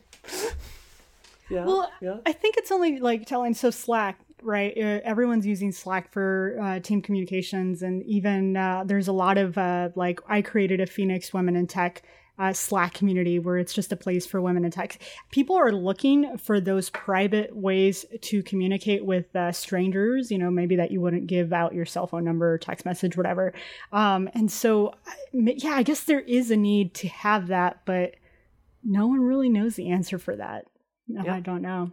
Yeah. 1.51 1.65
Well, 1.65 1.91
yeah. 2.01 2.19
I 2.25 2.33
think 2.33 2.57
it's 2.57 2.71
only 2.71 3.01
like 3.01 3.27
telling 3.27 3.55
so 3.55 3.71
Slack, 3.71 4.21
right? 4.43 4.73
Uh, 4.77 5.01
everyone's 5.05 5.47
using 5.47 5.73
Slack 5.73 6.12
for 6.12 6.59
uh, 6.62 6.81
team 6.81 7.03
communications, 7.03 7.83
and 7.83 8.03
even 8.05 8.57
uh, 8.57 8.85
there's 8.85 9.09
a 9.09 9.12
lot 9.12 9.39
of 9.39 9.57
uh, 9.59 9.91
like 9.95 10.21
I 10.29 10.43
created 10.43 10.81
a 10.81 10.87
Phoenix 10.87 11.33
Women 11.33 11.57
in 11.57 11.67
Tech. 11.67 12.03
Uh, 12.39 12.55
Slack 12.55 12.95
community 12.95 13.39
where 13.39 13.59
it's 13.59 13.75
just 13.75 13.93
a 13.93 13.97
place 13.97 14.25
for 14.25 14.41
women 14.41 14.65
in 14.65 14.71
tech. 14.71 14.99
People 15.31 15.57
are 15.57 15.73
looking 15.73 16.39
for 16.39 16.59
those 16.59 16.89
private 16.89 17.55
ways 17.55 18.07
to 18.23 18.43
communicate 18.43 19.05
with 19.05 19.37
uh, 19.37 19.53
strangers, 19.53 20.31
you 20.31 20.39
know, 20.39 20.51
maybe 20.51 20.77
that 20.77 20.91
you 20.91 21.03
wouldn't 21.03 21.27
give 21.27 21.53
out 21.53 21.75
your 21.75 21.85
cell 21.85 22.07
phone 22.07 22.25
number, 22.25 22.57
text 22.57 22.87
message, 22.87 23.15
whatever. 23.15 23.53
Um, 23.93 24.31
and 24.33 24.51
so, 24.51 24.95
yeah, 25.35 25.73
I 25.73 25.83
guess 25.83 26.05
there 26.05 26.21
is 26.21 26.51
a 26.51 26.57
need 26.57 26.95
to 26.95 27.09
have 27.09 27.49
that, 27.49 27.83
but 27.85 28.15
no 28.83 29.07
one 29.07 29.21
really 29.21 29.51
knows 29.51 29.77
the 29.77 29.91
answer 29.91 30.19
for 30.19 30.35
that. 30.37 30.65
No, 31.09 31.25
yep. 31.25 31.35
I 31.35 31.41
don't 31.41 31.61
know. 31.61 31.93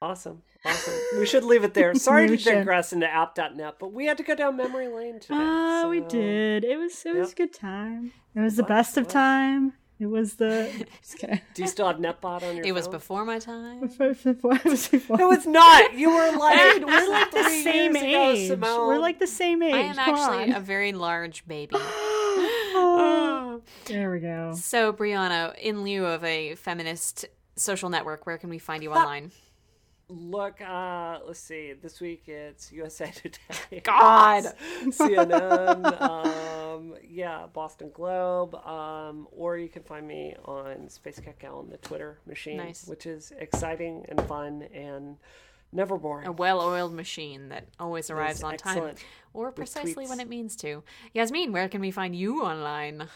Awesome. 0.00 0.42
Awesome. 0.64 0.94
We 1.18 1.26
should 1.26 1.44
leave 1.44 1.64
it 1.64 1.74
there. 1.74 1.94
Sorry 1.94 2.28
to 2.28 2.36
digress 2.36 2.92
into 2.92 3.06
app.net, 3.06 3.76
but 3.78 3.92
we 3.92 4.06
had 4.06 4.16
to 4.18 4.22
go 4.22 4.34
down 4.34 4.56
memory 4.56 4.88
lane 4.88 5.20
today. 5.20 5.34
Ah, 5.38 5.78
uh, 5.78 5.82
so. 5.82 5.90
we 5.90 6.00
did. 6.00 6.64
It 6.64 6.76
was 6.78 7.04
it 7.04 7.14
was 7.14 7.28
yep. 7.28 7.32
a 7.32 7.36
good 7.36 7.54
time. 7.54 8.12
It 8.34 8.40
was 8.40 8.56
the 8.56 8.64
best 8.64 8.96
of 8.96 9.08
time. 9.08 9.74
It 10.00 10.06
was 10.06 10.34
the. 10.34 10.86
Just 11.02 11.18
kidding. 11.18 11.40
Do 11.54 11.62
you 11.62 11.68
still 11.68 11.86
have 11.86 11.96
NetBot 11.96 12.42
on 12.42 12.56
your? 12.56 12.64
It 12.64 12.68
phone? 12.68 12.74
was 12.74 12.88
before 12.88 13.24
my 13.24 13.38
time. 13.38 13.80
Before, 13.80 14.14
before, 14.14 14.54
it 14.64 14.64
was 14.64 14.88
before. 14.88 15.16
No, 15.16 15.32
it's 15.32 15.46
not. 15.46 15.94
You 15.94 16.10
were 16.10 16.36
like 16.36 16.84
we're 16.84 17.10
like 17.10 17.30
the 17.32 17.48
same 17.62 17.96
age. 17.96 18.50
Ago, 18.50 18.86
we're 18.86 18.98
like 18.98 19.18
the 19.18 19.26
same 19.26 19.62
age. 19.62 19.74
I 19.74 19.78
am 19.78 19.96
Come 19.96 20.14
actually 20.14 20.52
on. 20.52 20.56
a 20.56 20.60
very 20.60 20.92
large 20.92 21.46
baby. 21.46 21.74
oh, 21.78 23.60
there 23.86 24.10
we 24.10 24.20
go. 24.20 24.54
So, 24.54 24.92
Brianna, 24.92 25.56
in 25.58 25.82
lieu 25.82 26.06
of 26.06 26.22
a 26.22 26.54
feminist 26.54 27.26
social 27.56 27.90
network, 27.90 28.24
where 28.26 28.38
can 28.38 28.50
we 28.50 28.58
find 28.58 28.82
you 28.82 28.92
online? 28.92 29.32
Look, 30.10 30.62
uh, 30.62 31.18
let's 31.26 31.38
see. 31.38 31.74
This 31.74 32.00
week 32.00 32.28
it's 32.28 32.72
USA 32.72 33.10
Today. 33.14 33.80
God, 33.82 34.44
CNN. 34.84 36.00
um, 36.00 36.94
yeah, 37.06 37.46
Boston 37.52 37.90
Globe. 37.92 38.54
Um, 38.54 39.28
or 39.32 39.58
you 39.58 39.68
can 39.68 39.82
find 39.82 40.08
me 40.08 40.34
on 40.46 40.88
Spacekatgal 40.88 41.52
on 41.52 41.68
the 41.68 41.76
Twitter 41.76 42.20
machine, 42.26 42.56
nice. 42.56 42.86
which 42.86 43.04
is 43.04 43.32
exciting 43.38 44.06
and 44.08 44.20
fun 44.22 44.62
and 44.72 45.18
never 45.72 45.98
boring. 45.98 46.26
A 46.26 46.32
well-oiled 46.32 46.94
machine 46.94 47.50
that 47.50 47.66
always 47.78 48.08
arrives 48.08 48.42
on 48.42 48.56
time, 48.56 48.94
or 49.34 49.52
precisely 49.52 50.06
when 50.06 50.20
it 50.20 50.28
means 50.28 50.56
to. 50.56 50.82
Yasmin, 51.12 51.52
where 51.52 51.68
can 51.68 51.82
we 51.82 51.90
find 51.90 52.16
you 52.16 52.42
online? 52.42 53.08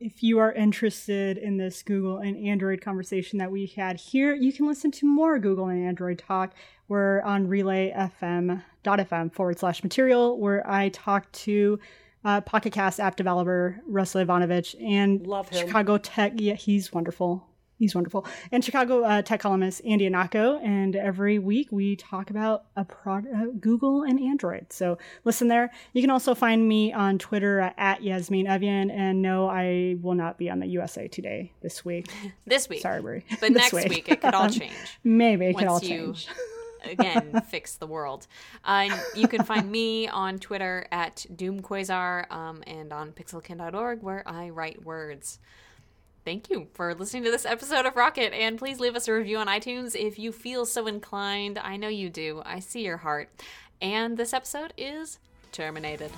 If 0.00 0.22
you 0.22 0.38
are 0.38 0.50
interested 0.52 1.36
in 1.36 1.58
this 1.58 1.82
Google 1.82 2.18
and 2.18 2.34
Android 2.46 2.80
conversation 2.80 3.38
that 3.38 3.50
we 3.50 3.66
had 3.66 3.98
here, 3.98 4.34
you 4.34 4.50
can 4.50 4.66
listen 4.66 4.90
to 4.92 5.06
more 5.06 5.38
Google 5.38 5.66
and 5.68 5.86
Android 5.86 6.18
talk. 6.18 6.54
We're 6.88 7.20
on 7.20 7.48
relayfm.fm 7.48 9.32
forward 9.34 9.58
slash 9.58 9.82
material, 9.82 10.38
where 10.38 10.68
I 10.68 10.88
talk 10.88 11.30
to 11.32 11.78
uh, 12.24 12.40
Pocket 12.40 12.72
Cast 12.72 12.98
app 12.98 13.16
developer 13.16 13.78
Russell 13.86 14.24
Ivanovic 14.24 14.74
and 14.82 15.28
Chicago 15.52 15.98
Tech. 15.98 16.32
Yeah, 16.36 16.54
he's 16.54 16.94
wonderful 16.94 17.46
he's 17.80 17.94
wonderful. 17.94 18.24
And 18.52 18.64
Chicago 18.64 19.02
uh, 19.02 19.22
tech 19.22 19.40
columnist 19.40 19.80
Andy 19.84 20.08
Ihnatko. 20.08 20.62
And 20.62 20.94
every 20.94 21.40
week 21.40 21.72
we 21.72 21.96
talk 21.96 22.30
about 22.30 22.66
a 22.76 22.84
product, 22.84 23.34
uh, 23.34 23.46
Google 23.58 24.02
and 24.02 24.20
Android. 24.20 24.66
So 24.72 24.98
listen 25.24 25.48
there. 25.48 25.72
You 25.94 26.02
can 26.02 26.10
also 26.10 26.34
find 26.34 26.68
me 26.68 26.92
on 26.92 27.18
Twitter 27.18 27.60
uh, 27.60 27.72
at 27.76 28.04
Yasmin 28.04 28.46
Evjen. 28.46 28.92
And 28.92 29.22
no, 29.22 29.48
I 29.48 29.96
will 30.00 30.14
not 30.14 30.38
be 30.38 30.48
on 30.48 30.60
the 30.60 30.66
USA 30.68 31.08
Today 31.08 31.52
this 31.62 31.84
week. 31.84 32.08
this 32.46 32.68
week. 32.68 32.82
Sorry, 32.82 33.00
Brie. 33.00 33.24
But 33.40 33.52
next 33.52 33.72
week. 33.72 33.88
week. 33.88 34.08
it 34.08 34.20
could 34.20 34.34
all 34.34 34.48
change. 34.50 34.72
Maybe 35.02 35.46
it 35.46 35.56
could 35.56 35.66
all 35.66 35.80
change. 35.80 36.28
again 36.84 37.42
fix 37.46 37.76
the 37.76 37.86
world. 37.86 38.26
Uh, 38.64 38.88
you 39.14 39.28
can 39.28 39.44
find 39.44 39.70
me 39.70 40.08
on 40.08 40.38
Twitter 40.38 40.86
at 40.90 41.26
DoomQuasar 41.34 42.30
um, 42.32 42.62
and 42.66 42.90
on 42.90 43.12
pixelkin.org 43.12 44.02
where 44.02 44.26
I 44.26 44.48
write 44.48 44.82
words 44.82 45.40
thank 46.30 46.48
you 46.48 46.68
for 46.74 46.94
listening 46.94 47.24
to 47.24 47.30
this 47.32 47.44
episode 47.44 47.86
of 47.86 47.96
Rocket. 47.96 48.32
And 48.32 48.56
please 48.56 48.78
leave 48.78 48.94
us 48.94 49.08
a 49.08 49.12
review 49.12 49.38
on 49.38 49.48
iTunes 49.48 49.96
if 49.96 50.16
you 50.16 50.30
feel 50.30 50.64
so 50.64 50.86
inclined. 50.86 51.58
I 51.58 51.76
know 51.76 51.88
you 51.88 52.08
do. 52.08 52.40
I 52.46 52.60
see 52.60 52.84
your 52.84 52.98
heart. 52.98 53.30
And 53.82 54.16
this 54.16 54.32
episode 54.32 54.72
is 54.76 55.18
terminated. 55.50 56.12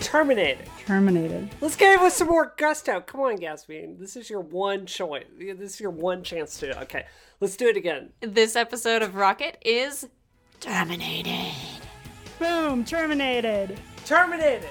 Terminated. 0.00 0.68
Terminated. 0.84 1.48
Let's 1.62 1.76
get 1.76 1.94
it 1.94 2.02
with 2.02 2.12
some 2.12 2.28
more 2.28 2.52
gusto. 2.58 3.00
Come 3.00 3.22
on, 3.22 3.38
Gasmin. 3.38 3.98
This 3.98 4.16
is 4.16 4.28
your 4.28 4.40
one 4.40 4.84
choice. 4.84 5.24
This 5.38 5.72
is 5.76 5.80
your 5.80 5.92
one 5.92 6.22
chance 6.22 6.58
to. 6.58 6.78
Okay, 6.82 7.06
let's 7.40 7.56
do 7.56 7.68
it 7.68 7.78
again. 7.78 8.10
This 8.20 8.54
episode 8.54 9.00
of 9.00 9.14
Rocket 9.14 9.56
is 9.64 10.06
terminated. 10.60 11.54
Boom! 12.38 12.84
Terminated. 12.84 13.80
Terminated. 14.04 14.68